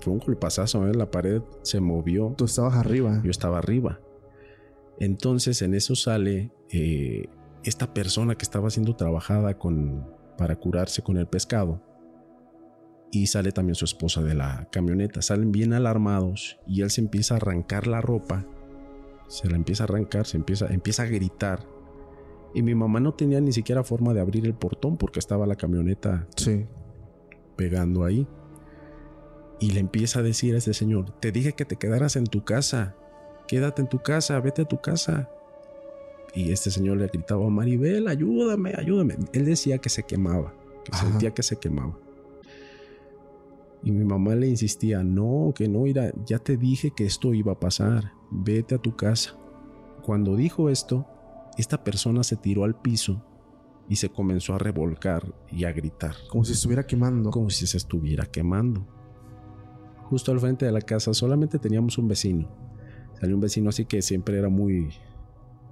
Fue 0.00 0.12
un 0.12 0.18
golpazazo, 0.18 0.86
¿eh? 0.88 0.94
la 0.94 1.10
pared 1.10 1.42
se 1.62 1.80
movió. 1.80 2.34
Tú 2.36 2.44
estabas 2.44 2.74
arriba. 2.74 3.20
Yo 3.24 3.30
estaba 3.30 3.58
arriba. 3.58 4.00
Entonces 4.98 5.62
en 5.62 5.74
eso 5.74 5.94
sale 5.94 6.52
eh, 6.70 7.26
esta 7.64 7.92
persona 7.92 8.34
que 8.36 8.44
estaba 8.44 8.70
siendo 8.70 8.94
trabajada 8.94 9.58
con, 9.58 10.06
para 10.38 10.56
curarse 10.56 11.02
con 11.02 11.16
el 11.16 11.26
pescado. 11.26 11.82
Y 13.10 13.26
sale 13.26 13.52
también 13.52 13.74
su 13.74 13.84
esposa 13.84 14.22
de 14.22 14.34
la 14.34 14.68
camioneta. 14.70 15.20
Salen 15.20 15.52
bien 15.52 15.72
alarmados 15.72 16.58
y 16.66 16.82
él 16.82 16.90
se 16.90 17.00
empieza 17.00 17.34
a 17.34 17.36
arrancar 17.38 17.86
la 17.86 18.00
ropa. 18.00 18.46
Se 19.28 19.48
la 19.48 19.56
empieza 19.56 19.84
a 19.84 19.86
arrancar, 19.86 20.26
se 20.26 20.36
empieza, 20.36 20.66
empieza 20.68 21.02
a 21.02 21.06
gritar. 21.06 21.66
Y 22.54 22.62
mi 22.62 22.74
mamá 22.74 23.00
no 23.00 23.12
tenía 23.14 23.40
ni 23.40 23.52
siquiera 23.52 23.82
forma 23.82 24.14
de 24.14 24.20
abrir 24.20 24.46
el 24.46 24.54
portón 24.54 24.96
porque 24.96 25.18
estaba 25.18 25.46
la 25.46 25.56
camioneta 25.56 26.26
Sí. 26.36 26.66
pegando 27.56 28.04
ahí. 28.04 28.26
Y 29.62 29.70
le 29.70 29.78
empieza 29.78 30.18
a 30.18 30.22
decir 30.22 30.56
a 30.56 30.58
este 30.58 30.74
señor, 30.74 31.10
te 31.20 31.30
dije 31.30 31.52
que 31.52 31.64
te 31.64 31.76
quedaras 31.76 32.16
en 32.16 32.24
tu 32.26 32.42
casa, 32.44 32.96
quédate 33.46 33.80
en 33.80 33.88
tu 33.88 34.00
casa, 34.00 34.40
vete 34.40 34.62
a 34.62 34.64
tu 34.64 34.80
casa. 34.80 35.30
Y 36.34 36.50
este 36.50 36.72
señor 36.72 36.96
le 36.96 37.06
gritaba, 37.06 37.48
Maribel, 37.48 38.08
ayúdame, 38.08 38.74
ayúdame. 38.76 39.16
Él 39.32 39.44
decía 39.44 39.78
que 39.78 39.88
se 39.88 40.02
quemaba, 40.02 40.52
que 40.84 40.90
Ajá. 40.92 41.06
sentía 41.06 41.30
que 41.32 41.44
se 41.44 41.56
quemaba. 41.56 41.96
Y 43.84 43.92
mi 43.92 44.04
mamá 44.04 44.34
le 44.34 44.48
insistía, 44.48 45.04
no, 45.04 45.52
que 45.54 45.68
no, 45.68 45.82
mira, 45.82 46.12
ya 46.26 46.40
te 46.40 46.56
dije 46.56 46.90
que 46.90 47.04
esto 47.04 47.32
iba 47.32 47.52
a 47.52 47.60
pasar, 47.60 48.12
vete 48.32 48.74
a 48.74 48.78
tu 48.78 48.96
casa. 48.96 49.36
Cuando 50.02 50.34
dijo 50.34 50.70
esto, 50.70 51.06
esta 51.56 51.84
persona 51.84 52.24
se 52.24 52.34
tiró 52.36 52.64
al 52.64 52.74
piso 52.74 53.24
y 53.88 53.94
se 53.94 54.08
comenzó 54.08 54.54
a 54.54 54.58
revolcar 54.58 55.32
y 55.52 55.64
a 55.64 55.72
gritar 55.72 56.16
Como 56.30 56.44
si 56.44 56.52
estuviera 56.52 56.84
quemando. 56.84 57.30
como 57.30 57.48
si 57.50 57.66
se 57.68 57.76
estuviera 57.76 58.26
quemando. 58.26 58.86
Justo 60.12 60.30
al 60.30 60.40
frente 60.40 60.66
de 60.66 60.72
la 60.72 60.82
casa 60.82 61.14
solamente 61.14 61.58
teníamos 61.58 61.96
un 61.96 62.06
vecino. 62.06 62.46
Salió 63.18 63.34
un 63.34 63.40
vecino 63.40 63.70
así 63.70 63.86
que 63.86 64.02
siempre 64.02 64.36
era 64.38 64.50
muy, 64.50 64.90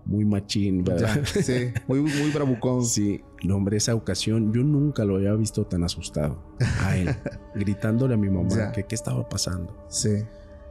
muy 0.07 0.25
machín, 0.25 0.83
¿verdad? 0.83 1.21
Ya, 1.35 1.43
sí. 1.43 1.73
Muy, 1.87 2.01
muy 2.01 2.31
bravucón. 2.33 2.87
Sí, 2.87 3.21
no, 3.45 3.57
hombre, 3.57 3.77
esa 3.77 3.95
ocasión 3.95 4.51
yo 4.51 4.63
nunca 4.63 5.05
lo 5.05 5.17
había 5.17 5.35
visto 5.35 5.67
tan 5.67 5.85
asustado 5.85 6.43
a 6.81 6.97
él, 6.97 7.11
gritándole 7.55 8.15
a 8.15 8.17
mi 8.17 8.31
mamá 8.31 8.49
Ya. 8.49 8.73
que 8.73 8.85
qué 8.85 8.95
estaba 8.95 9.29
pasando. 9.29 9.77
Sí. 9.89 10.23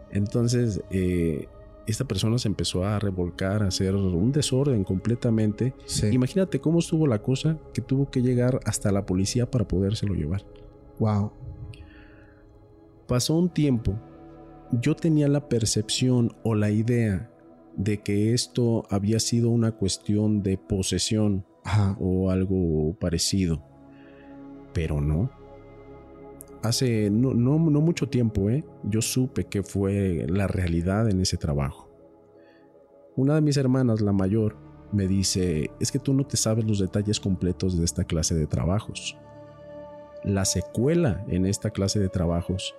Entonces, 0.09 0.81
eh, 0.89 1.47
esta 1.85 2.05
persona 2.05 2.39
se 2.39 2.47
empezó 2.47 2.83
a 2.85 2.97
revolcar, 2.97 3.61
a 3.61 3.67
hacer 3.67 3.93
un 3.93 4.31
desorden 4.31 4.83
completamente. 4.83 5.75
Sí. 5.85 6.07
Imagínate 6.07 6.59
cómo 6.59 6.79
estuvo 6.79 7.05
la 7.05 7.21
cosa 7.21 7.59
que 7.71 7.83
tuvo 7.83 8.09
que 8.09 8.23
llegar 8.23 8.61
hasta 8.65 8.91
la 8.91 9.05
policía 9.05 9.51
para 9.51 9.67
podérselo 9.67 10.15
llevar. 10.15 10.43
Wow. 10.97 11.33
Pasó 13.09 13.35
un 13.35 13.49
tiempo, 13.49 13.95
yo 14.71 14.95
tenía 14.95 15.27
la 15.27 15.49
percepción 15.49 16.31
o 16.43 16.53
la 16.53 16.69
idea 16.69 17.31
de 17.75 18.03
que 18.03 18.35
esto 18.35 18.85
había 18.91 19.19
sido 19.19 19.49
una 19.49 19.71
cuestión 19.71 20.43
de 20.43 20.59
posesión 20.59 21.43
Ajá. 21.63 21.97
o 21.99 22.29
algo 22.29 22.95
parecido, 22.99 23.63
pero 24.75 25.01
no. 25.01 25.31
Hace 26.61 27.09
no, 27.09 27.33
no, 27.33 27.57
no 27.57 27.81
mucho 27.81 28.09
tiempo, 28.09 28.47
¿eh? 28.51 28.63
yo 28.83 29.01
supe 29.01 29.45
que 29.45 29.63
fue 29.63 30.27
la 30.29 30.45
realidad 30.45 31.09
en 31.09 31.19
ese 31.19 31.37
trabajo. 31.37 31.89
Una 33.15 33.33
de 33.33 33.41
mis 33.41 33.57
hermanas, 33.57 34.01
la 34.01 34.13
mayor, 34.13 34.55
me 34.91 35.07
dice, 35.07 35.71
es 35.79 35.91
que 35.91 35.97
tú 35.97 36.13
no 36.13 36.27
te 36.27 36.37
sabes 36.37 36.63
los 36.63 36.77
detalles 36.77 37.19
completos 37.19 37.75
de 37.75 37.85
esta 37.85 38.03
clase 38.03 38.35
de 38.35 38.45
trabajos. 38.45 39.17
La 40.23 40.45
secuela 40.45 41.25
en 41.27 41.47
esta 41.47 41.71
clase 41.71 41.99
de 41.99 42.09
trabajos 42.09 42.75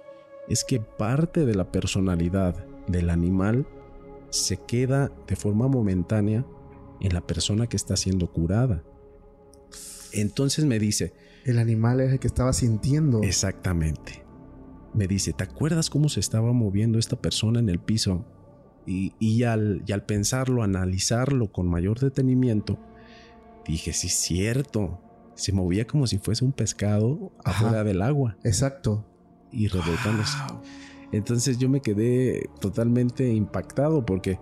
es 0.48 0.64
que 0.64 0.80
parte 0.80 1.44
de 1.46 1.54
la 1.54 1.70
personalidad 1.70 2.64
del 2.86 3.10
animal 3.10 3.66
se 4.30 4.56
queda 4.56 5.10
de 5.26 5.36
forma 5.36 5.68
momentánea 5.68 6.44
en 7.00 7.14
la 7.14 7.20
persona 7.20 7.66
que 7.66 7.76
está 7.76 7.96
siendo 7.96 8.30
curada. 8.32 8.82
Entonces 10.12 10.64
me 10.64 10.78
dice, 10.78 11.12
El 11.44 11.58
animal 11.58 12.00
es 12.00 12.12
el 12.12 12.18
que 12.18 12.26
estaba 12.26 12.52
sintiendo. 12.52 13.22
exactamente, 13.22 14.24
me 14.92 15.06
dice, 15.06 15.32
¿te 15.32 15.44
acuerdas 15.44 15.88
cómo 15.88 16.08
se 16.08 16.20
estaba 16.20 16.52
moviendo 16.52 16.98
esta 16.98 17.16
persona 17.16 17.60
en 17.60 17.68
el 17.68 17.78
piso? 17.78 18.24
Y, 18.86 19.14
y 19.20 19.44
al, 19.44 19.82
y 19.86 19.92
al 19.92 20.04
pensarlo, 20.04 20.62
analizarlo 20.62 21.52
con 21.52 21.68
mayor 21.68 22.00
detenimiento, 22.00 22.78
dije, 23.66 23.92
sí, 23.92 24.08
es 24.08 24.14
cierto, 24.14 25.00
se 25.34 25.52
movía 25.52 25.86
como 25.86 26.06
si 26.06 26.18
fuese 26.18 26.44
un 26.44 26.52
pescado 26.52 27.30
Ajá. 27.44 27.66
afuera 27.66 27.84
del 27.84 28.02
agua 28.02 28.36
Exacto. 28.42 29.06
Y. 29.52 29.68
Wow. 29.68 30.60
Entonces 31.12 31.58
yo 31.58 31.68
me 31.68 31.80
quedé 31.80 32.48
totalmente 32.60 33.28
impactado 33.32 34.04
porque 34.06 34.38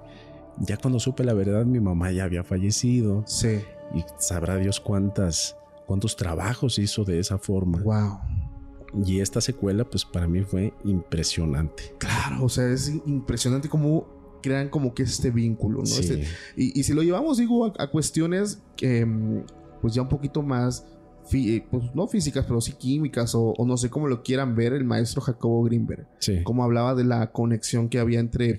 ya 0.60 0.76
cuando 0.76 0.98
supe 1.00 1.24
la 1.24 1.32
verdad 1.34 1.64
mi 1.64 1.80
mamá 1.80 2.10
ya 2.12 2.24
había 2.24 2.44
fallecido 2.44 3.22
Sí. 3.26 3.60
y 3.94 4.04
sabrá 4.18 4.56
Dios 4.56 4.80
cuántas 4.80 5.56
cuántos 5.86 6.16
trabajos 6.16 6.78
hizo 6.78 7.04
de 7.04 7.18
esa 7.20 7.38
forma. 7.38 7.78
Wow. 7.82 8.18
Y 9.06 9.20
esta 9.20 9.40
secuela 9.40 9.84
pues 9.88 10.04
para 10.04 10.28
mí 10.28 10.42
fue 10.42 10.74
impresionante. 10.84 11.94
Claro. 11.98 12.44
O 12.44 12.48
sea, 12.50 12.68
es 12.68 12.88
impresionante 13.06 13.68
cómo 13.68 14.06
crean 14.42 14.68
como 14.68 14.94
que 14.94 15.02
este 15.04 15.30
vínculo, 15.30 15.80
¿no? 15.80 15.86
Sí, 15.86 16.00
Este- 16.00 16.24
y, 16.56 16.78
y 16.78 16.82
si 16.84 16.92
lo 16.92 17.02
llevamos, 17.02 17.38
digo, 17.38 17.64
a, 17.66 17.72
a 17.78 17.90
cuestiones 17.90 18.62
que, 18.76 19.04
mm, 19.04 19.44
pues 19.80 19.94
ya 19.94 20.02
un 20.02 20.08
poquito 20.08 20.42
más, 20.42 20.86
eh, 21.32 21.66
pues 21.70 21.94
no 21.94 22.06
físicas, 22.06 22.44
pero 22.46 22.60
sí 22.60 22.72
químicas, 22.72 23.34
o, 23.34 23.54
o 23.56 23.66
no 23.66 23.76
sé 23.76 23.90
cómo 23.90 24.08
lo 24.08 24.22
quieran 24.22 24.54
ver 24.54 24.72
el 24.72 24.84
maestro 24.84 25.20
Jacobo 25.20 25.62
Greenberg. 25.64 26.06
sí, 26.18 26.42
Como 26.44 26.64
hablaba 26.64 26.94
de 26.94 27.04
la 27.04 27.30
conexión 27.32 27.88
que 27.88 27.98
había 27.98 28.20
entre 28.20 28.58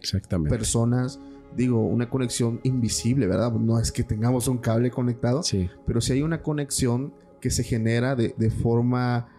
personas, 0.49 1.19
digo, 1.55 1.79
una 1.85 2.09
conexión 2.09 2.59
invisible, 2.63 3.27
¿verdad? 3.27 3.51
No 3.53 3.79
es 3.79 3.91
que 3.91 4.03
tengamos 4.03 4.47
un 4.47 4.57
cable 4.59 4.91
conectado, 4.91 5.43
Sí, 5.43 5.69
pero 5.85 6.01
sí 6.01 6.13
hay 6.13 6.21
una 6.21 6.41
conexión 6.41 7.13
que 7.41 7.49
se 7.49 7.63
genera 7.63 8.15
de, 8.15 8.35
de 8.37 8.49
forma, 8.49 9.29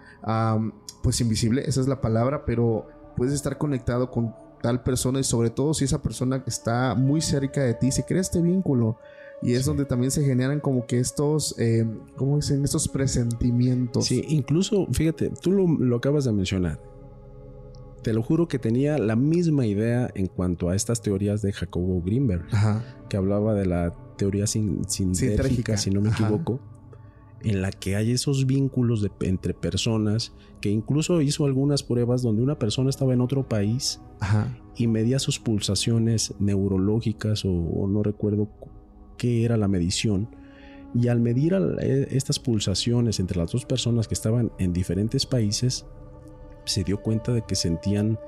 pues 1.02 1.20
invisible, 1.20 1.62
esa 1.66 1.81
es 1.81 1.89
la 1.89 2.01
palabra, 2.01 2.44
pero 2.44 2.86
puedes 3.16 3.35
estar 3.35 3.59
conectado 3.59 4.11
con 4.11 4.35
tal 4.62 4.82
persona 4.82 5.20
y 5.20 5.24
sobre 5.24 5.51
todo 5.51 5.73
si 5.74 5.85
esa 5.85 6.02
persona 6.02 6.43
está 6.47 6.94
muy 6.94 7.20
cerca 7.20 7.62
de 7.62 7.74
ti, 7.74 7.90
se 7.93 8.05
crea 8.05 8.20
este 8.20 8.40
vínculo. 8.43 8.98
Y 9.43 9.55
es 9.55 9.65
donde 9.65 9.87
también 9.87 10.11
se 10.11 10.23
generan 10.25 10.61
como 10.61 10.87
que 10.87 10.99
estos, 10.99 11.59
eh, 11.59 11.87
¿cómo 12.17 12.37
dicen? 12.37 12.62
Estos 12.62 12.89
presentimientos. 12.89 14.05
Sí, 14.07 14.23
incluso, 14.29 14.87
fíjate, 14.93 15.31
tú 15.41 15.53
lo, 15.53 15.67
lo 15.67 15.97
acabas 15.97 16.25
de 16.25 16.33
mencionar. 16.33 16.79
Te 18.03 18.12
lo 18.12 18.23
juro 18.23 18.49
que 18.49 18.59
tenía 18.59 18.99
la 18.99 19.17
misma 19.17 19.67
idea 19.67 20.11
en 20.15 20.27
cuanto 20.27 20.69
a 20.71 20.77
estas 20.77 21.03
teorías 21.03 21.43
de 21.43 21.53
Jacobo 21.53 22.01
Greenberg, 22.03 22.47
Ajá. 22.51 22.85
que 23.09 23.17
hablaba 23.17 23.55
de 23.55 23.67
la 23.67 23.95
teoría 24.17 24.47
sin, 24.47 24.89
sintérgica, 24.89 25.77
si 25.77 25.91
no 25.91 26.01
me 26.01 26.09
ajá. 26.11 26.25
equivoco, 26.25 26.61
en 27.43 27.62
la 27.62 27.71
que 27.71 27.97
hay 27.97 28.11
esos 28.12 28.47
vínculos 28.47 29.01
de- 29.03 29.11
entre 29.27 29.55
personas, 29.55 30.33
que 30.61 30.69
incluso 30.71 31.21
hizo 31.23 31.47
algunas 31.47 31.83
pruebas 31.83 32.21
donde 32.23 32.43
una 32.43 32.59
persona 32.59 32.91
estaba 32.91 33.15
en 33.15 33.21
otro 33.23 33.49
país 33.49 34.01
Ajá. 34.21 34.55
y 34.77 34.87
medía 34.87 35.19
sus 35.19 35.39
pulsaciones 35.39 36.35
neurológicas 36.39 37.45
o, 37.47 37.51
o 37.51 37.87
no 37.89 38.03
recuerdo 38.03 38.47
cu- 38.47 38.69
qué 39.21 39.45
era 39.45 39.59
la 39.59 39.69
medición. 39.69 40.35
Y 40.95 41.09
al 41.09 41.21
medir 41.21 41.55
eh, 41.81 42.09
estas 42.11 42.39
pulsaciones 42.39 43.21
entre 43.21 43.39
las 43.39 43.53
dos 43.53 43.67
personas 43.67 44.09
que 44.09 44.15
estaban 44.15 44.51
en 44.59 44.73
diferentes 44.73 45.27
países, 45.27 45.85
se 46.65 46.83
dio 46.85 47.03
cuenta 47.03 47.33
de 47.33 47.43
que 47.43 47.55
sentían 47.55 48.19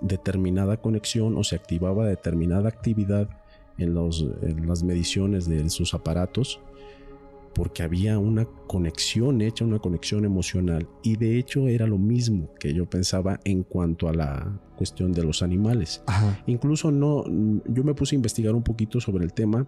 determinada 0.00 0.78
conexión 0.78 1.36
o 1.36 1.44
se 1.44 1.54
activaba 1.54 2.06
determinada 2.06 2.68
actividad 2.68 3.28
en, 3.76 3.92
los, 3.94 4.26
en 4.42 4.66
las 4.66 4.82
mediciones 4.82 5.46
de 5.46 5.68
sus 5.68 5.92
aparatos 5.92 6.60
porque 7.54 7.82
había 7.82 8.18
una 8.18 8.46
conexión 8.66 9.40
hecha, 9.40 9.64
una 9.64 9.80
conexión 9.80 10.24
emocional. 10.24 10.88
Y 11.02 11.16
de 11.16 11.38
hecho 11.38 11.66
era 11.66 11.86
lo 11.86 11.98
mismo 11.98 12.54
que 12.60 12.72
yo 12.72 12.88
pensaba 12.88 13.40
en 13.44 13.64
cuanto 13.64 14.08
a 14.08 14.14
la 14.14 14.60
cuestión 14.76 15.12
de 15.12 15.24
los 15.24 15.42
animales. 15.42 16.02
Ajá. 16.06 16.42
Incluso 16.46 16.90
no, 16.92 17.24
yo 17.66 17.82
me 17.82 17.94
puse 17.94 18.14
a 18.14 18.16
investigar 18.16 18.54
un 18.54 18.62
poquito 18.62 19.00
sobre 19.00 19.24
el 19.24 19.32
tema 19.32 19.66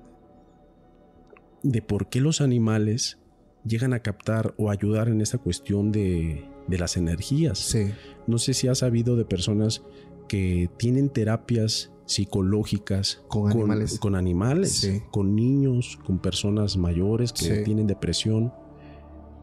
de 1.62 1.82
por 1.82 2.08
qué 2.08 2.20
los 2.20 2.40
animales 2.40 3.18
llegan 3.64 3.92
a 3.92 4.00
captar 4.00 4.54
o 4.56 4.70
ayudar 4.70 5.08
en 5.08 5.20
esta 5.20 5.38
cuestión 5.38 5.92
de, 5.92 6.44
de 6.66 6.78
las 6.78 6.96
energías. 6.96 7.58
Sí. 7.58 7.90
No 8.26 8.38
sé 8.38 8.54
si 8.54 8.68
has 8.68 8.78
sabido 8.78 9.16
de 9.16 9.24
personas 9.24 9.82
que 10.28 10.70
tienen 10.78 11.08
terapias 11.10 11.90
psicológicas 12.06 13.22
Con 13.28 13.50
animales. 13.52 13.98
con 13.98 14.14
animales, 14.14 14.72
Sí. 14.72 15.02
con 15.10 15.34
niños, 15.36 15.98
con 16.04 16.18
personas 16.18 16.76
mayores 16.76 17.32
que 17.32 17.44
Sí. 17.44 17.64
tienen 17.64 17.86
depresión. 17.86 18.52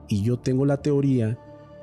Y 0.07 0.23
yo 0.23 0.38
tengo 0.39 0.65
la 0.65 0.81
teoría 0.81 1.38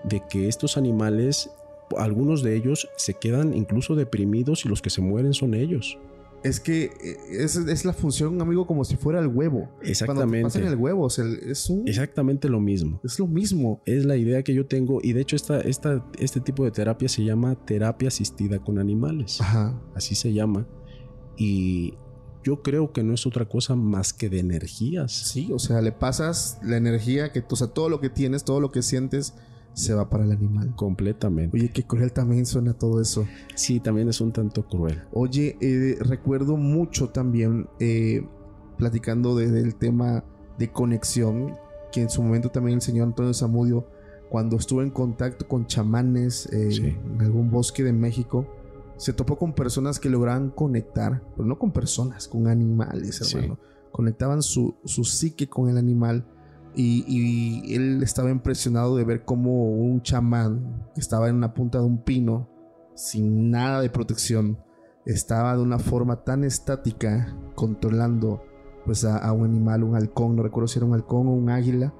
de 0.05 0.23
que 0.29 0.49
estos 0.49 0.77
animales, 0.77 1.51
algunos 1.97 2.43
de 2.43 2.57
ellos 2.57 2.89
se 2.97 3.15
quedan 3.15 3.55
incluso 3.55 3.95
deprimidos 3.95 4.65
y 4.65 4.69
los 4.69 4.83
que 4.83 4.91
se 4.91 5.01
mueren 5.01 5.33
son 5.35 5.55
ellos. 5.55 5.99
Es 6.45 6.61
que 6.61 6.85
eh, 6.85 7.17
es, 7.31 7.57
es 7.57 7.85
la 7.87 7.95
función, 7.95 8.41
amigo, 8.41 8.67
como 8.67 8.85
si 8.85 8.97
fuera 8.97 9.19
el 9.19 9.29
huevo. 9.29 9.61
Cuando 9.61 9.81
te 9.81 9.91
Exactamente. 9.91 10.59
el 10.59 10.77
huevo, 10.77 11.05
o 11.05 11.11
sea, 11.11 11.25
es 11.25 11.71
un... 11.71 11.89
Exactamente 11.89 12.49
lo 12.51 12.61
mismo. 12.61 13.01
Es 13.03 13.19
lo 13.19 13.27
mismo. 13.27 13.83
Es 13.87 14.05
la 14.05 14.17
idea 14.17 14.43
que 14.43 14.53
yo 14.53 14.67
tengo 14.67 15.01
y 15.03 15.15
de 15.15 15.23
hecho 15.23 15.37
esta, 15.37 15.61
esta, 15.61 16.05
este 16.19 16.41
tipo 16.41 16.65
de 16.65 16.71
terapia 16.71 17.09
se 17.09 17.25
llama 17.25 17.55
terapia 17.65 18.09
asistida 18.09 18.59
con 18.59 18.79
animales. 18.79 19.41
Ajá. 19.41 19.81
Así 19.95 20.15
se 20.15 20.35
llama. 20.35 20.69
Y 21.39 21.95
yo 22.45 22.63
creo 22.63 22.93
que 22.93 23.03
no 23.03 23.15
es 23.15 23.27
otra 23.27 23.49
cosa 23.49 23.75
más 23.75 24.13
que 24.13 24.29
de 24.29 24.41
energías. 24.41 25.13
Sí, 25.13 25.51
o 25.51 25.59
sea, 25.59 25.81
le 25.81 25.93
pasas 25.93 26.59
la 26.63 26.77
energía 26.77 27.33
que, 27.33 27.43
o 27.49 27.57
sea, 27.57 27.69
todo 27.69 27.89
lo 27.89 28.01
que 28.01 28.11
tienes, 28.11 28.45
todo 28.45 28.61
lo 28.61 28.71
que 28.71 28.83
sientes, 28.83 29.35
se 29.75 29.93
va 29.93 30.09
para 30.09 30.25
el 30.25 30.33
animal. 30.33 30.75
Completamente. 30.77 31.57
Oye, 31.57 31.71
qué 31.71 31.83
cruel 31.85 32.13
también 32.13 32.47
suena 32.47 32.73
todo 32.73 33.01
eso. 33.01 33.27
Sí, 33.55 33.81
también 33.81 34.09
es 34.09 34.21
un 34.21 34.33
tanto 34.33 34.67
cruel. 34.67 35.03
Oye, 35.13 35.57
eh, 35.61 35.97
recuerdo 36.01 36.57
mucho 36.57 37.11
también, 37.11 37.69
eh, 37.81 38.27
platicando 38.79 39.37
de- 39.37 39.51
del 39.51 39.75
tema 39.77 40.25
de 40.59 40.71
conexión, 40.73 41.55
que 41.93 42.03
en 42.03 42.11
su 42.11 42.23
momento 42.23 42.51
también 42.51 42.77
el 42.77 42.83
señor 42.83 43.07
Antonio 43.09 43.35
Zamudio, 43.35 43.87
cuando 44.31 44.57
estuvo 44.57 44.83
en 44.83 44.91
contacto 44.91 45.47
con 45.47 45.67
chamanes 45.67 46.47
eh, 46.53 46.71
Sí. 46.73 46.87
en 46.87 47.21
algún 47.21 47.51
bosque 47.51 47.85
de 47.85 47.93
México, 47.93 48.47
se 48.97 49.13
topó 49.13 49.37
con 49.37 49.53
personas 49.53 49.99
que 50.01 50.09
lograban 50.09 50.51
conectar, 50.51 51.23
pero 51.37 51.47
no 51.47 51.59
con 51.59 51.73
personas, 51.73 52.27
con 52.29 52.47
animales, 52.49 53.17
Sí. 53.17 53.37
hermano. 53.37 53.59
Conectaban 53.93 54.43
su, 54.43 54.75
su 54.85 55.05
psique 55.05 55.49
con 55.49 55.69
el 55.69 55.79
animal. 55.79 56.27
Y, 56.77 57.75
él 57.75 58.03
estaba 58.03 58.31
impresionado 58.31 58.97
de 58.97 59.05
ver 59.05 59.25
cómo 59.25 59.71
un 59.71 60.03
chamán 60.03 60.89
que 60.95 61.01
estaba 61.01 61.29
en 61.29 61.37
una 61.37 61.55
punta 61.55 61.79
de 61.79 61.85
un 61.85 62.03
pino, 62.03 62.49
sin 62.95 63.51
nada 63.51 63.81
de 63.81 63.91
protección, 63.91 64.59
estaba 65.07 65.57
de 65.57 65.63
una 65.63 65.79
forma 65.79 66.25
tan 66.25 66.45
estática 66.45 67.37
controlando 67.55 68.43
pues 68.85 69.05
a, 69.05 69.19
a 69.19 69.33
un 69.33 69.45
animal, 69.45 69.85
un 69.85 69.97
halcón, 69.97 70.37
no 70.37 70.43
recuerdo 70.43 70.69
si 70.69 70.79
era 70.79 70.87
un 70.87 70.95
halcón 70.95 71.29
o 71.29 71.33
un 71.33 71.49
águila, 71.49 71.95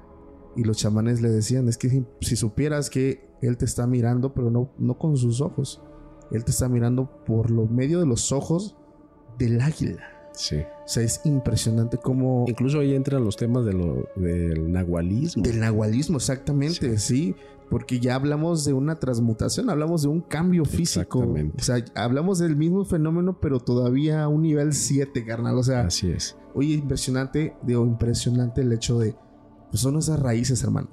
y 0.55 0.63
los 0.63 0.77
chamanes 0.77 1.21
le 1.21 1.29
decían, 1.29 1.67
es 1.67 1.77
que 1.77 1.89
si, 1.89 2.05
si 2.21 2.35
supieras 2.35 2.89
que 2.89 3.27
él 3.41 3.57
te 3.57 3.65
está 3.65 3.87
mirando, 3.87 4.33
pero 4.33 4.49
no, 4.49 4.71
no 4.77 4.97
con 4.97 5.17
sus 5.17 5.41
ojos, 5.41 5.81
él 6.31 6.43
te 6.43 6.51
está 6.51 6.69
mirando 6.69 7.23
por 7.25 7.51
lo 7.51 7.65
medio 7.65 7.99
de 7.99 8.05
los 8.05 8.31
ojos 8.31 8.77
del 9.37 9.61
águila. 9.61 10.14
Sí. 10.35 10.57
O 10.57 10.87
sea, 10.87 11.03
es 11.03 11.21
impresionante 11.25 11.97
cómo... 11.97 12.45
Incluso 12.47 12.79
ahí 12.79 12.93
entran 12.93 13.23
los 13.23 13.35
temas 13.37 13.65
de 13.65 13.73
lo, 13.73 14.07
del 14.15 14.71
nahualismo. 14.71 15.43
Del 15.43 15.59
nahualismo, 15.59 16.17
exactamente, 16.17 16.97
sí. 16.97 17.35
Porque 17.69 17.99
ya 17.99 18.13
hablamos 18.15 18.63
de 18.63 18.73
una 18.73 18.95
transmutación, 18.99 19.69
hablamos 19.71 20.03
de 20.03 20.09
un 20.09 20.21
cambio 20.21 20.65
físico. 20.65 21.19
Exactamente. 21.23 21.57
O 21.59 21.63
sea, 21.63 21.83
hablamos 21.95 22.37
del 22.37 22.55
mismo 22.55 22.85
fenómeno, 22.85 23.39
pero 23.41 23.59
todavía 23.59 24.23
a 24.23 24.27
un 24.27 24.43
nivel 24.43 24.73
7, 24.73 25.25
carnal. 25.25 25.57
O 25.57 25.63
sea, 25.63 25.81
Así 25.87 26.11
es. 26.11 26.37
oye, 26.53 26.75
impresionante, 26.75 27.55
digo, 27.63 27.83
impresionante 27.85 28.61
el 28.61 28.71
hecho 28.71 28.99
de. 28.99 29.15
Pues 29.71 29.81
son 29.81 29.97
esas 29.97 30.19
raíces, 30.19 30.61
hermano. 30.63 30.89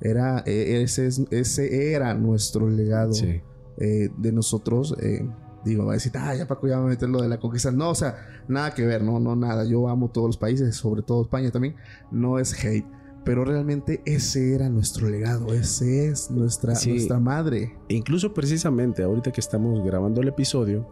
Era, 0.00 0.42
eh, 0.46 0.80
ese, 0.82 1.06
es- 1.08 1.24
ese 1.30 1.92
era 1.92 2.14
nuestro 2.14 2.70
legado 2.70 3.12
Sí. 3.12 3.42
eh, 3.76 4.08
de 4.16 4.32
nosotros. 4.32 4.94
eh, 5.02 5.28
digo, 5.64 5.84
va 5.86 5.92
a 5.92 5.94
decir, 5.94 6.12
ah, 6.16 6.34
ya 6.34 6.46
Paco 6.46 6.66
ya 6.68 6.78
va 6.78 6.84
a 6.84 6.88
meter 6.88 7.08
lo 7.08 7.20
de 7.22 7.28
la 7.28 7.38
conquista. 7.38 7.70
No, 7.70 7.90
o 7.90 7.94
sea, 7.94 8.16
nada 8.48 8.74
que 8.74 8.86
ver, 8.86 9.02
no, 9.02 9.18
no, 9.20 9.36
nada. 9.36 9.64
Yo 9.64 9.88
amo 9.88 10.08
todos 10.08 10.28
los 10.28 10.36
países, 10.36 10.76
sobre 10.76 11.02
todo 11.02 11.22
España 11.22 11.50
también. 11.50 11.74
No 12.10 12.38
es 12.38 12.52
hate. 12.64 12.86
Pero 13.24 13.44
realmente 13.44 14.00
ese 14.06 14.54
era 14.54 14.68
nuestro 14.70 15.08
legado, 15.10 15.52
ese 15.52 16.08
es 16.08 16.30
nuestra, 16.30 16.74
Sí. 16.74 16.90
nuestra 16.90 17.18
madre. 17.20 17.76
E 17.88 17.94
incluso 17.94 18.32
precisamente 18.32 19.02
ahorita 19.02 19.32
que 19.32 19.40
estamos 19.40 19.84
grabando 19.84 20.22
el 20.22 20.28
episodio, 20.28 20.88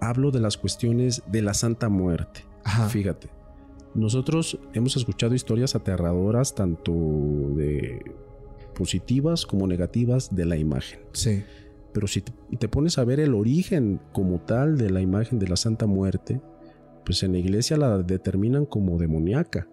hablo 0.00 0.30
de 0.30 0.40
las 0.40 0.56
cuestiones 0.56 1.22
de 1.26 1.42
la 1.42 1.54
Santa 1.54 1.88
Muerte. 1.88 2.44
Ajá. 2.62 2.88
Fíjate, 2.88 3.30
nosotros 3.94 4.60
hemos 4.74 4.96
escuchado 4.96 5.34
historias 5.34 5.74
aterradoras 5.74 6.54
tanto 6.54 6.92
de 6.92 8.00
positivas 8.74 9.44
como 9.46 9.66
negativas 9.66 10.34
de 10.34 10.44
la 10.44 10.56
imagen. 10.56 11.00
Sí. 11.12 11.42
Pero 11.92 12.06
si 12.06 12.22
te- 12.22 12.68
pones 12.68 12.98
a 12.98 13.04
ver 13.04 13.20
el 13.20 13.34
origen 13.34 14.00
como 14.12 14.40
tal 14.40 14.76
de 14.78 14.90
la 14.90 15.00
imagen 15.00 15.38
de 15.38 15.48
la 15.48 15.56
Santa 15.56 15.86
Muerte, 15.86 16.40
pues 17.04 17.22
en 17.22 17.32
la 17.32 17.38
iglesia 17.38 17.76
la 17.76 17.98
determinan 17.98 18.64
como 18.66 18.98
demoníaca. 18.98 19.68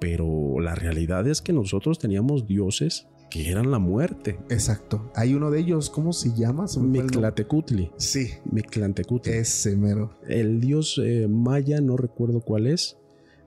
Pero 0.00 0.58
la 0.60 0.74
realidad 0.74 1.26
es 1.28 1.42
que 1.42 1.52
nosotros 1.52 1.98
teníamos 1.98 2.46
dioses 2.46 3.08
que 3.30 3.50
eran 3.50 3.70
la 3.70 3.78
muerte. 3.78 4.38
Exacto. 4.50 5.10
Hay 5.14 5.34
uno 5.34 5.50
de 5.50 5.60
ellos, 5.60 5.88
¿cómo 5.90 6.12
se 6.12 6.34
llama? 6.34 6.66
Mictlatecutli. 6.80 7.90
Sí, 7.96 8.28
Mictlantecutli. 8.50 9.32
ese 9.32 9.76
mero. 9.76 10.18
El 10.28 10.60
dios 10.60 11.00
eh, 11.02 11.28
maya, 11.28 11.80
no 11.80 11.96
recuerdo 11.96 12.40
cuál 12.40 12.66
es, 12.66 12.98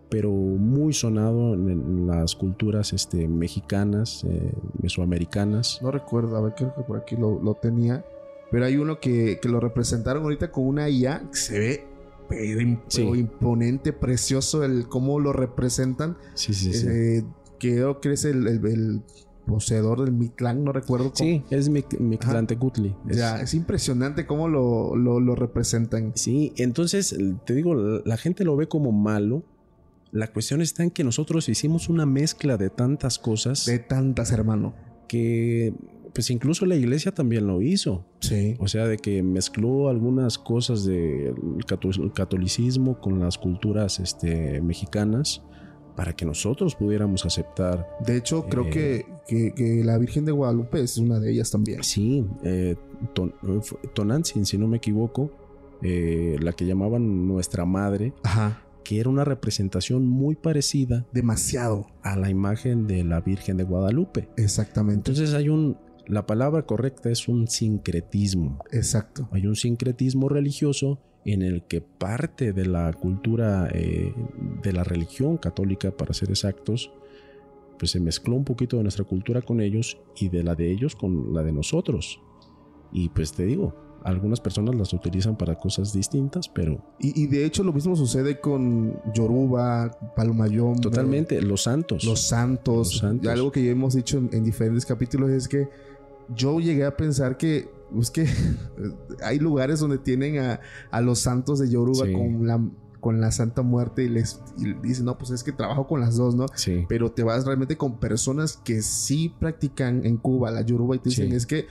pero 0.10 0.30
muy 0.32 0.94
sonado 0.94 1.53
en, 1.53 1.69
en 1.69 2.07
las 2.07 2.36
culturas 2.36 2.94
este, 2.94 3.27
mexicanas, 3.27 4.23
eh, 4.23 4.52
mesoamericanas. 4.82 5.80
No 5.82 5.91
recuerdo, 5.91 6.38
a 6.38 6.41
ver, 6.41 6.53
creo 6.56 6.73
que 6.76 6.82
por 6.84 6.98
aquí 6.98 7.15
lo, 7.15 7.40
lo 7.41 7.56
tenía. 7.56 8.06
Pero 8.52 8.65
hay 8.65 8.77
uno 8.77 8.99
que, 8.99 9.40
que 9.41 9.49
lo 9.49 9.60
representaron 9.60 10.23
ahorita 10.23 10.52
con 10.52 10.65
una 10.68 10.88
IA 10.90 11.23
que 11.32 11.38
se 11.38 11.60
ve 11.60 11.84
pero, 12.27 12.60
Sí. 12.88 13.02
imponente, 13.03 13.94
precioso 13.94 14.64
el 14.64 14.88
cómo 14.88 15.19
lo 15.19 15.32
representan. 15.34 16.18
Sí, 16.34 16.53
sí, 16.53 16.73
sí. 16.73 16.88
Eh, 16.90 17.23
creo 17.60 17.99
que 18.02 18.14
es 18.14 18.26
el, 18.26 18.48
el- 18.48 18.65
el 18.65 19.02
poseedor 19.45 20.03
del 20.03 20.11
Mictlán, 20.11 20.64
no 20.64 20.72
recuerdo 20.72 21.11
cómo. 21.14 21.30
Sí, 21.30 21.44
es 21.52 21.69
Mic- 21.69 21.99
Mictlantecutli. 21.99 22.95
Es- 23.10 23.18
Ya, 23.18 23.40
es 23.41 23.53
impresionante 23.53 24.26
cómo 24.26 24.48
lo, 24.48 24.95
lo, 24.95 25.19
lo 25.19 25.36
representan. 25.36 26.14
Sí, 26.15 26.52
entonces 26.57 27.15
te 27.45 27.53
digo, 27.53 27.76
la 27.76 28.18
gente 28.18 28.44
lo 28.44 28.56
ve 28.56 28.68
como 28.68 28.91
malo. 28.91 29.44
La 30.16 30.28
cuestión 30.32 30.62
está 30.62 30.82
en 30.84 30.92
que 30.92 31.04
nosotros 31.04 31.50
hicimos 31.50 31.90
una 31.90 32.06
mezcla 32.06 32.56
de 32.56 32.70
tantas 32.70 33.20
cosas 33.20 33.66
De 33.66 33.80
tantas, 33.80 34.32
hermano. 34.32 34.74
que, 35.10 35.74
pues 36.14 36.30
incluso 36.32 36.66
la 36.66 36.76
iglesia 36.76 37.12
también 37.14 37.46
lo 37.48 37.62
hizo. 37.62 38.06
Sí. 38.22 38.56
O 38.60 38.68
sea, 38.70 38.88
de 38.88 38.98
que 38.98 39.22
mezcló 39.22 39.90
algunas 39.90 40.38
cosas 40.38 40.86
del 40.86 41.36
catolicismo 42.16 43.00
con 43.02 43.20
las 43.20 43.38
culturas 43.38 44.00
este, 44.00 44.62
mexicanas 44.62 45.44
para 45.98 46.14
que 46.16 46.26
nosotros 46.26 46.76
pudiéramos 46.76 47.26
aceptar. 47.26 47.86
De 48.06 48.16
hecho, 48.18 48.46
creo 48.48 48.66
Eh, 48.68 48.70
que, 48.70 49.06
que- 49.28 49.54
que 49.54 49.84
la 49.84 49.98
Virgen 49.98 50.24
de 50.26 50.32
Guadalupe 50.32 50.82
es 50.82 50.98
una 50.98 51.20
de 51.20 51.32
ellas 51.32 51.52
también. 51.52 51.84
Sí, 51.84 52.26
eh, 52.44 52.76
Ton- 53.14 53.34
fue- 53.62 53.80
Tonantzin, 53.94 54.46
si 54.46 54.58
no 54.58 54.68
me 54.68 54.78
equivoco, 54.78 55.32
eh, 55.82 56.38
la 56.40 56.54
que 56.54 56.66
llamaban 56.66 57.28
nuestra 57.28 57.66
madre, 57.66 58.14
Ajá. 58.24 58.62
Que 58.86 58.99
era 58.99 59.10
una 59.10 59.26
representación 59.26 60.07
muy 60.07 60.36
parecida 60.36 61.06
Demasiado. 61.12 61.88
a 62.03 62.16
la 62.16 62.30
imagen 62.30 62.88
de 62.88 63.03
la 63.03 63.20
Virgen 63.20 63.57
de 63.57 63.66
Guadalupe. 63.66 64.30
Exactamente. 64.38 65.12
Entonces 65.12 65.34
hay 65.34 65.49
un, 65.49 65.78
la 66.07 66.26
palabra 66.26 66.66
correcta 66.66 67.10
es 67.10 67.28
un 67.28 67.48
sincretismo. 67.48 68.60
Exacto. 68.72 69.28
Hay 69.32 69.48
un 69.48 69.56
sincretismo 69.56 70.30
religioso 70.30 71.02
en 71.26 71.41
el 71.41 71.64
que 71.64 71.82
parte 71.82 72.53
de 72.53 72.68
la 72.68 72.94
cultura 72.94 73.68
eh, 73.74 74.14
de 74.62 74.72
la 74.72 74.84
religión 74.84 75.38
católica, 75.38 75.90
para 75.90 76.14
ser 76.14 76.30
exactos, 76.30 76.91
pues 77.80 77.91
se 77.91 77.99
mezcló 77.99 78.36
un 78.36 78.45
poquito 78.45 78.78
de 78.78 78.84
nuestra 78.84 79.03
cultura 79.03 79.41
con 79.41 79.60
ellos 79.62 79.98
y 80.16 80.30
de 80.30 80.44
la 80.44 80.53
de 80.53 80.72
ellos 80.72 80.95
con 80.95 81.34
la 81.34 81.41
de 81.44 81.52
nosotros. 81.52 82.22
Y 82.91 83.10
pues 83.10 83.34
te 83.34 83.45
digo, 83.45 83.85
algunas 84.06 84.40
personas 84.40 84.76
las 84.76 84.94
utilizan 84.94 85.36
para 85.38 85.56
cosas 85.60 85.91
distintas, 85.91 86.48
pero 86.48 86.80
Y, 86.99 87.23
y 87.23 87.27
de 87.27 87.45
hecho 87.45 87.64
lo 87.64 87.73
mismo 87.73 87.95
sucede 87.95 88.40
con 88.40 88.99
Yoruba, 89.14 89.91
Palomayón. 90.15 90.77
totalmente 90.80 91.41
los 91.41 91.64
santos. 91.64 92.03
Los 92.06 92.27
santos. 92.27 92.88
Los 92.94 92.98
santos. 92.99 93.27
Algo 93.32 93.52
que 93.52 93.64
ya 93.65 93.72
hemos 93.72 93.95
dicho 93.95 94.18
en, 94.18 94.30
en 94.32 94.44
diferentes 94.44 94.86
capítulos 94.86 95.30
es 95.32 95.48
que 95.48 95.68
yo 96.36 96.60
llegué 96.60 96.86
a 96.86 96.95
pensar 96.95 97.38
que 97.38 97.68
es 97.99 98.11
que 98.11 98.26
hay 99.23 99.40
lugares 99.40 99.80
donde 99.80 99.98
tienen 99.98 100.40
a, 100.40 100.60
a 100.91 101.02
los 101.02 101.19
santos 101.19 101.60
de 101.60 101.69
Yoruba 101.69 102.06
Sí. 102.06 102.14
con 102.14 102.48
la 102.48 102.61
con 102.99 103.22
la 103.22 103.32
Santa 103.32 103.61
Muerte 103.61 104.03
y 104.03 104.10
les 104.10 104.41
y 104.57 104.73
dicen, 104.82 105.06
no, 105.06 105.15
pues 105.15 105.30
es 105.30 105.44
que 105.44 105.52
trabajo 105.52 105.86
con 105.86 105.99
las 106.02 106.15
dos, 106.18 106.34
¿no? 106.34 106.48
Sí, 106.56 106.86
Pero 106.90 107.11
te 107.11 107.22
vas 107.22 107.45
realmente 107.45 107.77
con 107.77 107.99
personas 107.99 108.57
que 108.64 108.82
sí 108.82 109.32
practican 109.40 110.03
en 110.07 110.18
Cuba 110.18 110.49
la 110.49 110.61
Yoruba 110.61 110.95
y 110.95 110.99
te 110.99 111.10
dicen, 111.10 111.30
Sí. 111.30 111.36
es 111.36 111.45
que 111.45 111.68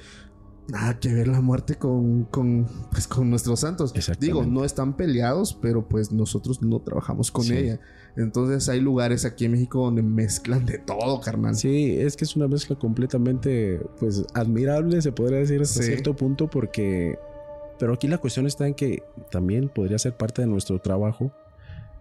nada 0.69 0.99
que 0.99 1.13
ver 1.13 1.29
la 1.29 1.41
muerte 1.41 1.77
con, 1.77 2.25
con, 2.25 2.67
pues, 2.91 3.07
con 3.07 3.29
nuestros 3.31 3.61
santos. 3.61 3.93
Exactamente. 3.95 4.27
Digo, 4.27 4.45
no 4.45 4.65
están 4.65 4.97
peleados, 4.97 5.55
pero 5.61 5.87
pues 5.89 6.11
nosotros 6.13 6.63
no 6.63 6.81
trabajamos 6.81 7.31
con 7.31 7.45
Sí. 7.45 7.55
ella. 7.55 7.81
Entonces 8.17 8.69
hay 8.69 8.81
lugares 8.81 9.25
aquí 9.25 9.45
en 9.45 9.53
México 9.53 9.85
donde 9.85 10.03
mezclan 10.03 10.65
de 10.67 10.79
todo, 10.79 11.21
carnal. 11.21 11.55
Sí, 11.57 11.97
es 11.99 12.17
que 12.17 12.25
es 12.25 12.37
una 12.37 12.49
mezcla 12.49 12.77
completamente, 12.79 13.81
pues, 13.99 14.25
admirable, 14.35 15.03
se 15.03 15.13
podría 15.13 15.39
decir 15.41 15.61
hasta 15.61 15.81
Sí. 15.83 15.87
cierto 15.89 16.15
punto, 16.17 16.49
porque... 16.49 17.19
Pero 17.79 17.93
aquí 17.93 18.07
la 18.07 18.19
cuestión 18.19 18.47
está 18.47 18.67
en 18.69 18.75
que 18.75 19.03
también 19.33 19.69
podría 19.69 19.99
ser 19.99 20.17
parte 20.17 20.43
de 20.43 20.47
nuestro 20.49 20.81
trabajo 20.81 21.33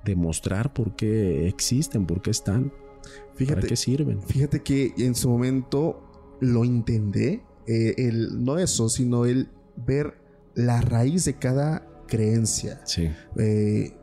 demostrar 0.05 0.71
por 0.73 0.95
qué 0.95 1.47
existen, 1.47 2.05
por 2.05 2.21
qué 2.21 2.29
están, 2.31 2.69
para 2.69 3.33
Fíjate, 3.35 3.67
qué 3.67 3.75
sirven. 3.75 4.21
fíjate 4.21 4.61
que 4.61 4.93
en 4.97 5.15
su 5.15 5.29
momento 5.29 5.99
lo 6.39 6.63
intenté. 6.63 7.41
Eh, 7.67 7.95
el, 7.97 8.43
no 8.43 8.57
eso, 8.59 8.89
sino 8.89 9.25
el 9.25 9.49
ver 9.75 10.15
la 10.55 10.81
raíz 10.81 11.25
de 11.25 11.33
cada 11.35 11.87
creencia. 12.07 12.81
Sí, 12.85 13.09
eh, 13.37 13.93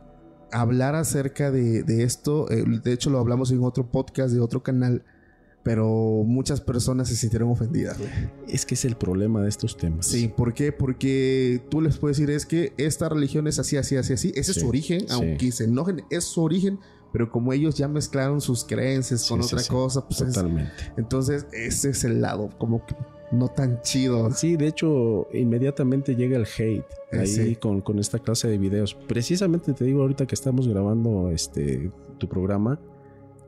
hablar 0.51 0.95
acerca 0.95 1.51
de, 1.51 1.83
de 1.83 2.03
esto. 2.03 2.49
eh, 2.51 2.63
de 2.83 2.93
hecho, 2.93 3.09
lo 3.09 3.19
hablamos 3.19 3.51
en 3.51 3.63
otro 3.63 3.89
podcast 3.91 4.33
de 4.33 4.39
otro 4.39 4.63
canal. 4.63 5.03
Pero 5.63 6.23
muchas 6.25 6.59
personas 6.59 7.07
se 7.09 7.15
sintieron 7.15 7.51
ofendidas. 7.51 7.95
es 8.47 8.65
que 8.65 8.73
es 8.73 8.83
el 8.83 8.95
problema 8.95 9.43
de 9.43 9.49
estos 9.49 9.77
temas. 9.77 10.07
Sí, 10.07 10.27
¿por 10.27 10.55
qué? 10.55 10.71
Porque 10.71 11.61
tú 11.69 11.81
les 11.81 11.99
puedes 11.99 12.17
decir 12.17 12.31
es 12.33 12.47
que 12.47 12.73
esta 12.77 13.09
religión 13.09 13.45
es 13.45 13.59
así, 13.59 13.77
así, 13.77 13.95
así, 13.95 14.13
así. 14.13 14.31
Ese 14.35 14.53
es 14.53 14.59
su 14.59 14.67
origen, 14.67 15.01
sí. 15.01 15.05
aunque 15.11 15.51
se 15.51 15.65
enojen, 15.65 16.01
es 16.09 16.23
su 16.23 16.41
origen. 16.41 16.79
Pero 17.13 17.29
como 17.29 17.53
ellos 17.53 17.75
ya 17.75 17.87
mezclaron 17.87 18.41
sus 18.41 18.63
creencias 18.65 19.29
con 19.29 19.43
Sí, 19.43 19.53
otra 19.53 19.67
cosa, 19.67 20.07
pues 20.07 20.21
es- 20.21 20.33
Totalmente. 20.33 20.71
entonces 20.97 21.45
ese 21.53 21.91
es 21.91 22.03
el 22.05 22.21
lado 22.21 22.49
como 22.57 22.83
que 22.85 22.95
no 23.31 23.47
tan 23.47 23.81
chido. 23.81 24.29
Sí, 24.31 24.57
de 24.57 24.67
hecho, 24.67 25.27
inmediatamente 25.33 26.15
llega 26.15 26.37
el 26.37 26.45
hate 26.45 26.85
Eh, 27.11 27.19
ahí 27.19 27.27
sí. 27.27 27.55
con, 27.55 27.81
con 27.81 27.97
esta 27.99 28.19
clase 28.19 28.47
de 28.47 28.57
videos. 28.57 28.93
Precisamente 28.93 29.73
te 29.73 29.85
digo 29.85 30.01
ahorita 30.01 30.25
que 30.25 30.35
estamos 30.35 30.67
grabando 30.67 31.29
este 31.31 31.91
tu 32.17 32.27
programa, 32.27 32.79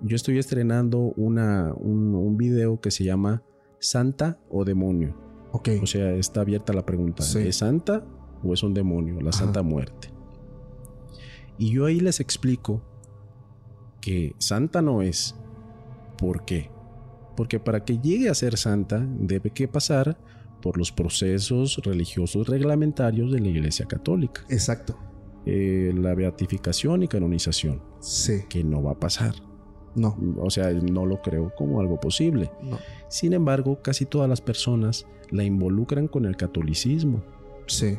yo 0.02 0.16
estoy 0.16 0.38
estrenando 0.40 1.00
una, 1.16 1.74
un, 1.78 2.16
un 2.16 2.38
video 2.38 2.80
que 2.82 2.92
se 2.92 3.04
llama 3.04 3.44
Santa 3.80 4.40
o 4.50 4.66
Demonio. 4.66 5.16
Ok. 5.52 5.70
O 5.82 5.86
sea, 5.86 6.12
está 6.14 6.42
abierta 6.42 6.74
la 6.74 6.86
pregunta, 6.86 7.22
Sí. 7.24 7.40
¿es 7.40 7.58
santa 7.58 8.04
o 8.44 8.54
es 8.54 8.64
un 8.64 8.74
demonio? 8.74 9.22
La 9.22 9.30
Ajá. 9.30 9.40
Santa 9.40 9.62
Muerte. 9.64 10.10
Y 11.58 11.72
yo 11.72 11.86
ahí 11.86 12.00
les 12.00 12.20
explico 12.20 12.82
que 14.02 14.34
santa 14.40 14.82
no 14.82 15.02
es. 15.02 15.36
¿Por 16.18 16.44
qué? 16.46 16.70
Porque 17.36 17.60
para 17.60 17.84
que 17.84 17.98
llegue 18.00 18.30
a 18.30 18.34
ser 18.36 18.58
santa 18.58 19.06
debe 19.20 19.50
que 19.52 19.68
pasar 19.68 20.18
por 20.62 20.78
los 20.78 20.92
procesos 20.92 21.78
religiosos 21.84 22.48
reglamentarios 22.48 23.32
de 23.32 23.40
la 23.40 23.48
Iglesia 23.48 23.86
Católica. 23.86 24.46
Exacto. 24.50 24.98
Eh, 25.46 25.92
la 25.94 26.14
beatificación 26.16 27.04
y 27.04 27.08
canonización, 27.08 27.82
Sí. 28.00 28.44
que 28.50 28.64
no 28.64 28.82
va 28.82 28.92
a 28.92 29.00
pasar. 29.00 29.34
No. 29.96 30.18
O 30.38 30.50
sea, 30.50 30.72
no 30.72 31.06
lo 31.06 31.22
creo 31.22 31.52
como 31.58 31.82
algo 31.82 32.00
posible. 32.00 32.50
No. 32.62 32.78
Sin 33.10 33.34
embargo, 33.34 33.82
casi 33.82 34.06
todas 34.06 34.30
las 34.30 34.42
personas 34.42 35.06
la 35.32 35.44
involucran 35.44 36.08
con 36.08 36.26
el 36.26 36.38
catolicismo. 36.38 37.24
Sí. 37.68 37.98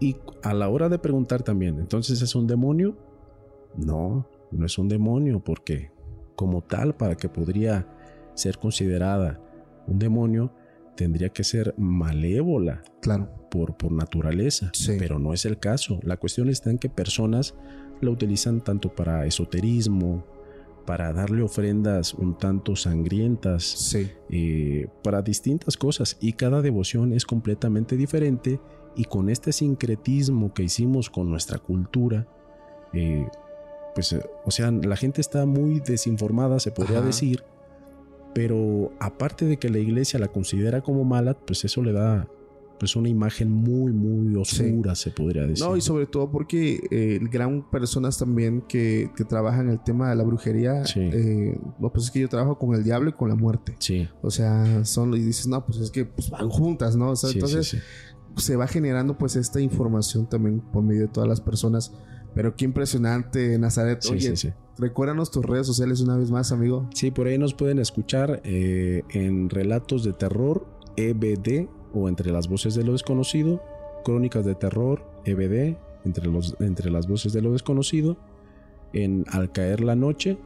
Y 0.00 0.16
a 0.42 0.52
la 0.52 0.68
hora 0.68 0.88
de 0.88 0.98
preguntar 0.98 1.42
también, 1.42 1.78
¿entonces 1.78 2.20
es 2.22 2.34
un 2.34 2.46
demonio? 2.46 2.96
No, 3.76 4.26
no 4.50 4.66
es 4.66 4.76
un 4.76 4.88
demonio 4.88 5.40
porque 5.40 5.91
como 6.36 6.62
tal, 6.62 6.94
para 6.94 7.16
que 7.16 7.28
podría 7.28 7.86
ser 8.34 8.58
considerada 8.58 9.40
un 9.86 9.98
demonio, 9.98 10.52
tendría 10.96 11.30
que 11.30 11.44
ser 11.44 11.74
malévola 11.78 12.82
Claro. 13.00 13.28
por, 13.50 13.76
por 13.76 13.92
naturaleza. 13.92 14.70
Sí. 14.72 14.96
Pero 14.98 15.18
no 15.18 15.32
es 15.32 15.44
el 15.44 15.58
caso. 15.58 15.98
La 16.02 16.16
cuestión 16.16 16.48
está 16.48 16.70
en 16.70 16.78
que 16.78 16.88
personas 16.88 17.54
la 18.00 18.10
utilizan 18.10 18.60
tanto 18.60 18.94
para 18.94 19.26
esoterismo, 19.26 20.24
para 20.86 21.12
darle 21.12 21.42
ofrendas 21.42 22.12
un 22.14 22.36
tanto 22.36 22.74
sangrientas, 22.74 23.62
Sí. 23.64 24.10
eh, 24.30 24.88
para 25.04 25.22
distintas 25.22 25.76
cosas 25.76 26.16
y 26.20 26.32
cada 26.32 26.60
devoción 26.60 27.12
es 27.12 27.24
completamente 27.24 27.96
diferente 27.96 28.60
y 28.96 29.04
con 29.04 29.30
este 29.30 29.52
sincretismo 29.52 30.52
que 30.52 30.64
hicimos 30.64 31.08
con 31.08 31.30
nuestra 31.30 31.58
cultura, 31.58 32.26
eh, 32.92 33.26
pues, 33.94 34.12
eh, 34.12 34.24
o 34.44 34.50
sea, 34.50 34.70
la 34.70 34.96
gente 34.96 35.20
está 35.20 35.46
muy 35.46 35.80
desinformada, 35.80 36.60
se 36.60 36.70
podría 36.70 36.98
Ajá. 36.98 37.06
decir, 37.06 37.42
pero 38.34 38.92
aparte 39.00 39.44
de 39.44 39.58
que 39.58 39.68
la 39.68 39.78
iglesia 39.78 40.18
la 40.18 40.28
considera 40.28 40.80
como 40.80 41.04
mala, 41.04 41.34
pues 41.34 41.64
eso 41.64 41.82
le 41.82 41.92
da 41.92 42.28
pues 42.78 42.96
una 42.96 43.08
imagen 43.08 43.48
muy, 43.48 43.92
muy 43.92 44.34
oscura, 44.34 44.96
se 44.96 45.12
podría 45.12 45.46
decir. 45.46 45.64
No, 45.64 45.76
y 45.76 45.80
sobre 45.80 46.06
todo 46.06 46.32
porque 46.32 46.80
eh, 46.90 47.20
gran 47.30 47.70
personas 47.70 48.18
también 48.18 48.62
que, 48.62 49.12
que 49.16 49.24
trabajan 49.24 49.68
el 49.68 49.80
tema 49.84 50.10
de 50.10 50.16
la 50.16 50.24
brujería. 50.24 50.84
Sí. 50.84 50.98
eh, 51.00 51.60
no, 51.78 51.92
pues 51.92 52.06
es 52.06 52.10
que 52.10 52.18
yo 52.18 52.28
trabajo 52.28 52.58
con 52.58 52.74
el 52.74 52.82
diablo 52.82 53.10
y 53.10 53.12
con 53.12 53.28
la 53.28 53.36
muerte. 53.36 53.76
Sí, 53.78 54.08
O 54.20 54.32
sea, 54.32 54.84
son 54.84 55.14
y 55.14 55.20
dices, 55.20 55.46
no, 55.46 55.64
pues 55.64 55.78
es 55.78 55.92
que 55.92 56.06
pues, 56.06 56.28
van 56.28 56.48
juntas, 56.48 56.96
¿no? 56.96 57.10
O 57.10 57.16
sea, 57.16 57.30
sí, 57.30 57.36
entonces 57.36 57.76
se 58.36 58.56
va 58.56 58.66
generando 58.66 59.16
pues 59.16 59.36
esta 59.36 59.60
información 59.60 60.28
también 60.28 60.58
por 60.58 60.82
medio 60.82 61.02
de 61.02 61.08
todas 61.08 61.28
las 61.28 61.40
personas. 61.40 61.92
Pero 62.34 62.56
qué 62.56 62.64
impresionante, 62.64 63.58
Nazaret. 63.58 64.00
Sí, 64.00 64.12
Oye, 64.12 64.20
sí, 64.20 64.36
sí. 64.36 64.50
recuérdanos 64.78 65.30
tus 65.30 65.44
redes 65.44 65.66
sociales 65.66 66.00
una 66.00 66.16
vez 66.16 66.30
más, 66.30 66.52
amigo. 66.52 66.88
Sí, 66.94 67.10
por 67.10 67.26
ahí 67.26 67.38
nos 67.38 67.54
pueden 67.54 67.78
escuchar 67.78 68.40
eh, 68.44 69.02
en 69.10 69.50
Relatos 69.50 70.04
de 70.04 70.12
Terror, 70.12 70.66
EBD, 70.96 71.68
o 71.94 72.08
Entre 72.08 72.32
las 72.32 72.48
Voces 72.48 72.74
de 72.74 72.84
lo 72.84 72.92
Desconocido, 72.92 73.62
Crónicas 74.04 74.44
de 74.44 74.54
Terror, 74.54 75.04
EBD, 75.24 75.76
entre, 76.04 76.26
los, 76.26 76.56
entre 76.60 76.90
las 76.90 77.06
Voces 77.06 77.32
de 77.32 77.42
lo 77.42 77.52
Desconocido, 77.52 78.16
en 78.92 79.24
Al 79.30 79.52
Caer 79.52 79.80
la 79.80 79.94
Noche, 79.94 80.38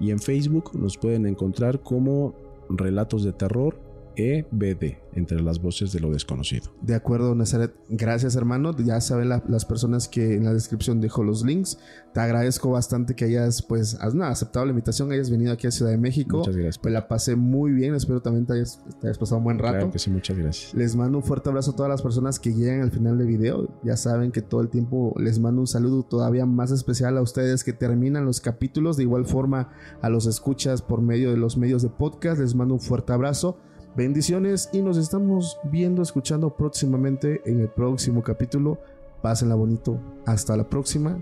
y 0.00 0.10
en 0.10 0.18
Facebook 0.18 0.72
nos 0.74 0.98
pueden 0.98 1.26
encontrar 1.26 1.80
como 1.80 2.34
Relatos 2.68 3.24
de 3.24 3.32
Terror, 3.32 3.78
EBD, 4.16 4.98
Entre 5.12 5.40
las 5.40 5.60
Voces 5.62 5.92
de 5.92 6.00
lo 6.00 6.10
Desconocido. 6.10 6.72
De 6.82 6.94
acuerdo, 6.94 7.34
Nazaret. 7.34 7.74
Gracias, 7.88 8.36
hermano. 8.36 8.76
Ya 8.76 9.00
saben 9.00 9.28
la- 9.28 9.42
las 9.48 9.64
personas 9.64 10.08
que 10.08 10.34
en 10.34 10.44
la 10.44 10.52
descripción 10.52 11.00
dejo 11.00 11.22
los 11.24 11.44
links. 11.44 11.78
Te 12.12 12.20
agradezco 12.20 12.70
bastante 12.70 13.14
que 13.14 13.26
hayas, 13.26 13.62
pues, 13.62 13.94
has 14.00 14.14
nada, 14.14 14.30
aceptado 14.30 14.64
la 14.66 14.70
invitación, 14.70 15.10
hayas 15.12 15.30
venido 15.30 15.52
aquí 15.52 15.66
a 15.66 15.70
Ciudad 15.70 15.90
de 15.90 15.98
México. 15.98 16.38
Muchas 16.38 16.56
gracias. 16.56 16.82
Me 16.84 16.90
la 16.90 17.08
pasé 17.08 17.36
muy 17.36 17.72
bien. 17.72 17.94
Espero 17.94 18.20
también 18.22 18.46
te 18.46 18.54
hayas, 18.54 18.80
te 19.00 19.06
hayas 19.06 19.18
pasado 19.18 19.38
un 19.38 19.44
buen 19.44 19.58
rato. 19.58 19.74
Claro 19.76 19.90
que 19.90 19.98
sí, 19.98 20.10
muchas 20.10 20.36
gracias. 20.36 20.74
Les 20.74 20.96
mando 20.96 21.18
un 21.18 21.24
fuerte 21.24 21.48
abrazo 21.50 21.72
a 21.72 21.76
todas 21.76 21.90
las 21.90 22.02
personas 22.02 22.38
que 22.40 22.52
llegan 22.54 22.80
al 22.82 22.90
final 22.90 23.18
del 23.18 23.26
video. 23.26 23.68
Ya 23.84 23.96
saben 23.96 24.32
que 24.32 24.42
todo 24.42 24.60
el 24.62 24.68
tiempo 24.68 25.14
les 25.18 25.38
mando 25.38 25.60
un 25.60 25.66
saludo 25.66 26.02
todavía 26.04 26.46
más 26.46 26.70
especial 26.70 27.16
a 27.18 27.22
ustedes 27.22 27.64
que 27.64 27.72
terminan 27.72 28.24
los 28.24 28.40
capítulos. 28.40 28.96
De 28.96 29.02
igual 29.02 29.26
forma 29.26 29.70
a 30.02 30.08
los 30.08 30.26
escuchas 30.26 30.80
por 30.82 31.02
medio 31.02 31.30
de 31.30 31.36
los 31.36 31.56
medios 31.56 31.82
de 31.82 31.88
podcast. 31.90 32.40
Les 32.40 32.54
mando 32.54 32.74
un 32.74 32.80
fuerte 32.80 33.12
abrazo. 33.12 33.58
Bendiciones 33.96 34.68
y 34.74 34.82
nos 34.82 34.98
estamos 34.98 35.58
viendo, 35.64 36.02
escuchando 36.02 36.50
próximamente 36.50 37.40
en 37.46 37.60
el 37.60 37.68
próximo 37.68 38.22
capítulo. 38.22 38.78
Pásenla 39.22 39.54
bonito. 39.54 39.98
Hasta 40.26 40.54
la 40.54 40.68
próxima. 40.68 41.18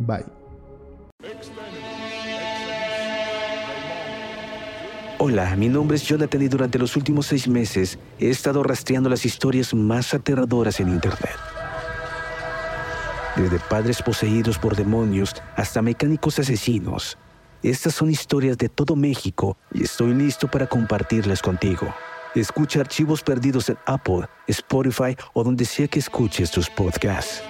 Bye. 0.00 0.24
Hola, 5.18 5.54
mi 5.54 5.68
nombre 5.68 5.96
es 5.96 6.02
Jonathan 6.02 6.42
y 6.42 6.48
durante 6.48 6.76
los 6.76 6.96
últimos 6.96 7.26
seis 7.26 7.46
meses 7.46 7.96
he 8.18 8.30
estado 8.30 8.64
rastreando 8.64 9.08
las 9.08 9.24
historias 9.24 9.72
más 9.72 10.12
aterradoras 10.12 10.80
en 10.80 10.88
Internet. 10.88 11.36
Desde 13.36 13.60
padres 13.60 14.02
poseídos 14.02 14.58
por 14.58 14.74
demonios 14.74 15.36
hasta 15.54 15.80
mecánicos 15.80 16.40
asesinos 16.40 17.16
estas 17.62 17.94
son 17.94 18.10
historias 18.10 18.58
de 18.58 18.68
todo 18.68 18.96
México 18.96 19.56
y 19.72 19.84
estoy 19.84 20.12
listo 20.14 20.48
para 20.48 20.66
compartirlas 20.66 21.40
contigo. 21.40 21.94
Escucha 22.34 22.80
archivos 22.80 23.22
perdidos 23.22 23.68
en 23.68 23.78
Apple, 23.86 24.26
Spotify 24.48 25.16
o 25.32 25.44
donde 25.44 25.64
sea 25.64 25.86
que 25.86 26.00
escuches 26.00 26.50
tus 26.50 26.68
podcasts. 26.68 27.40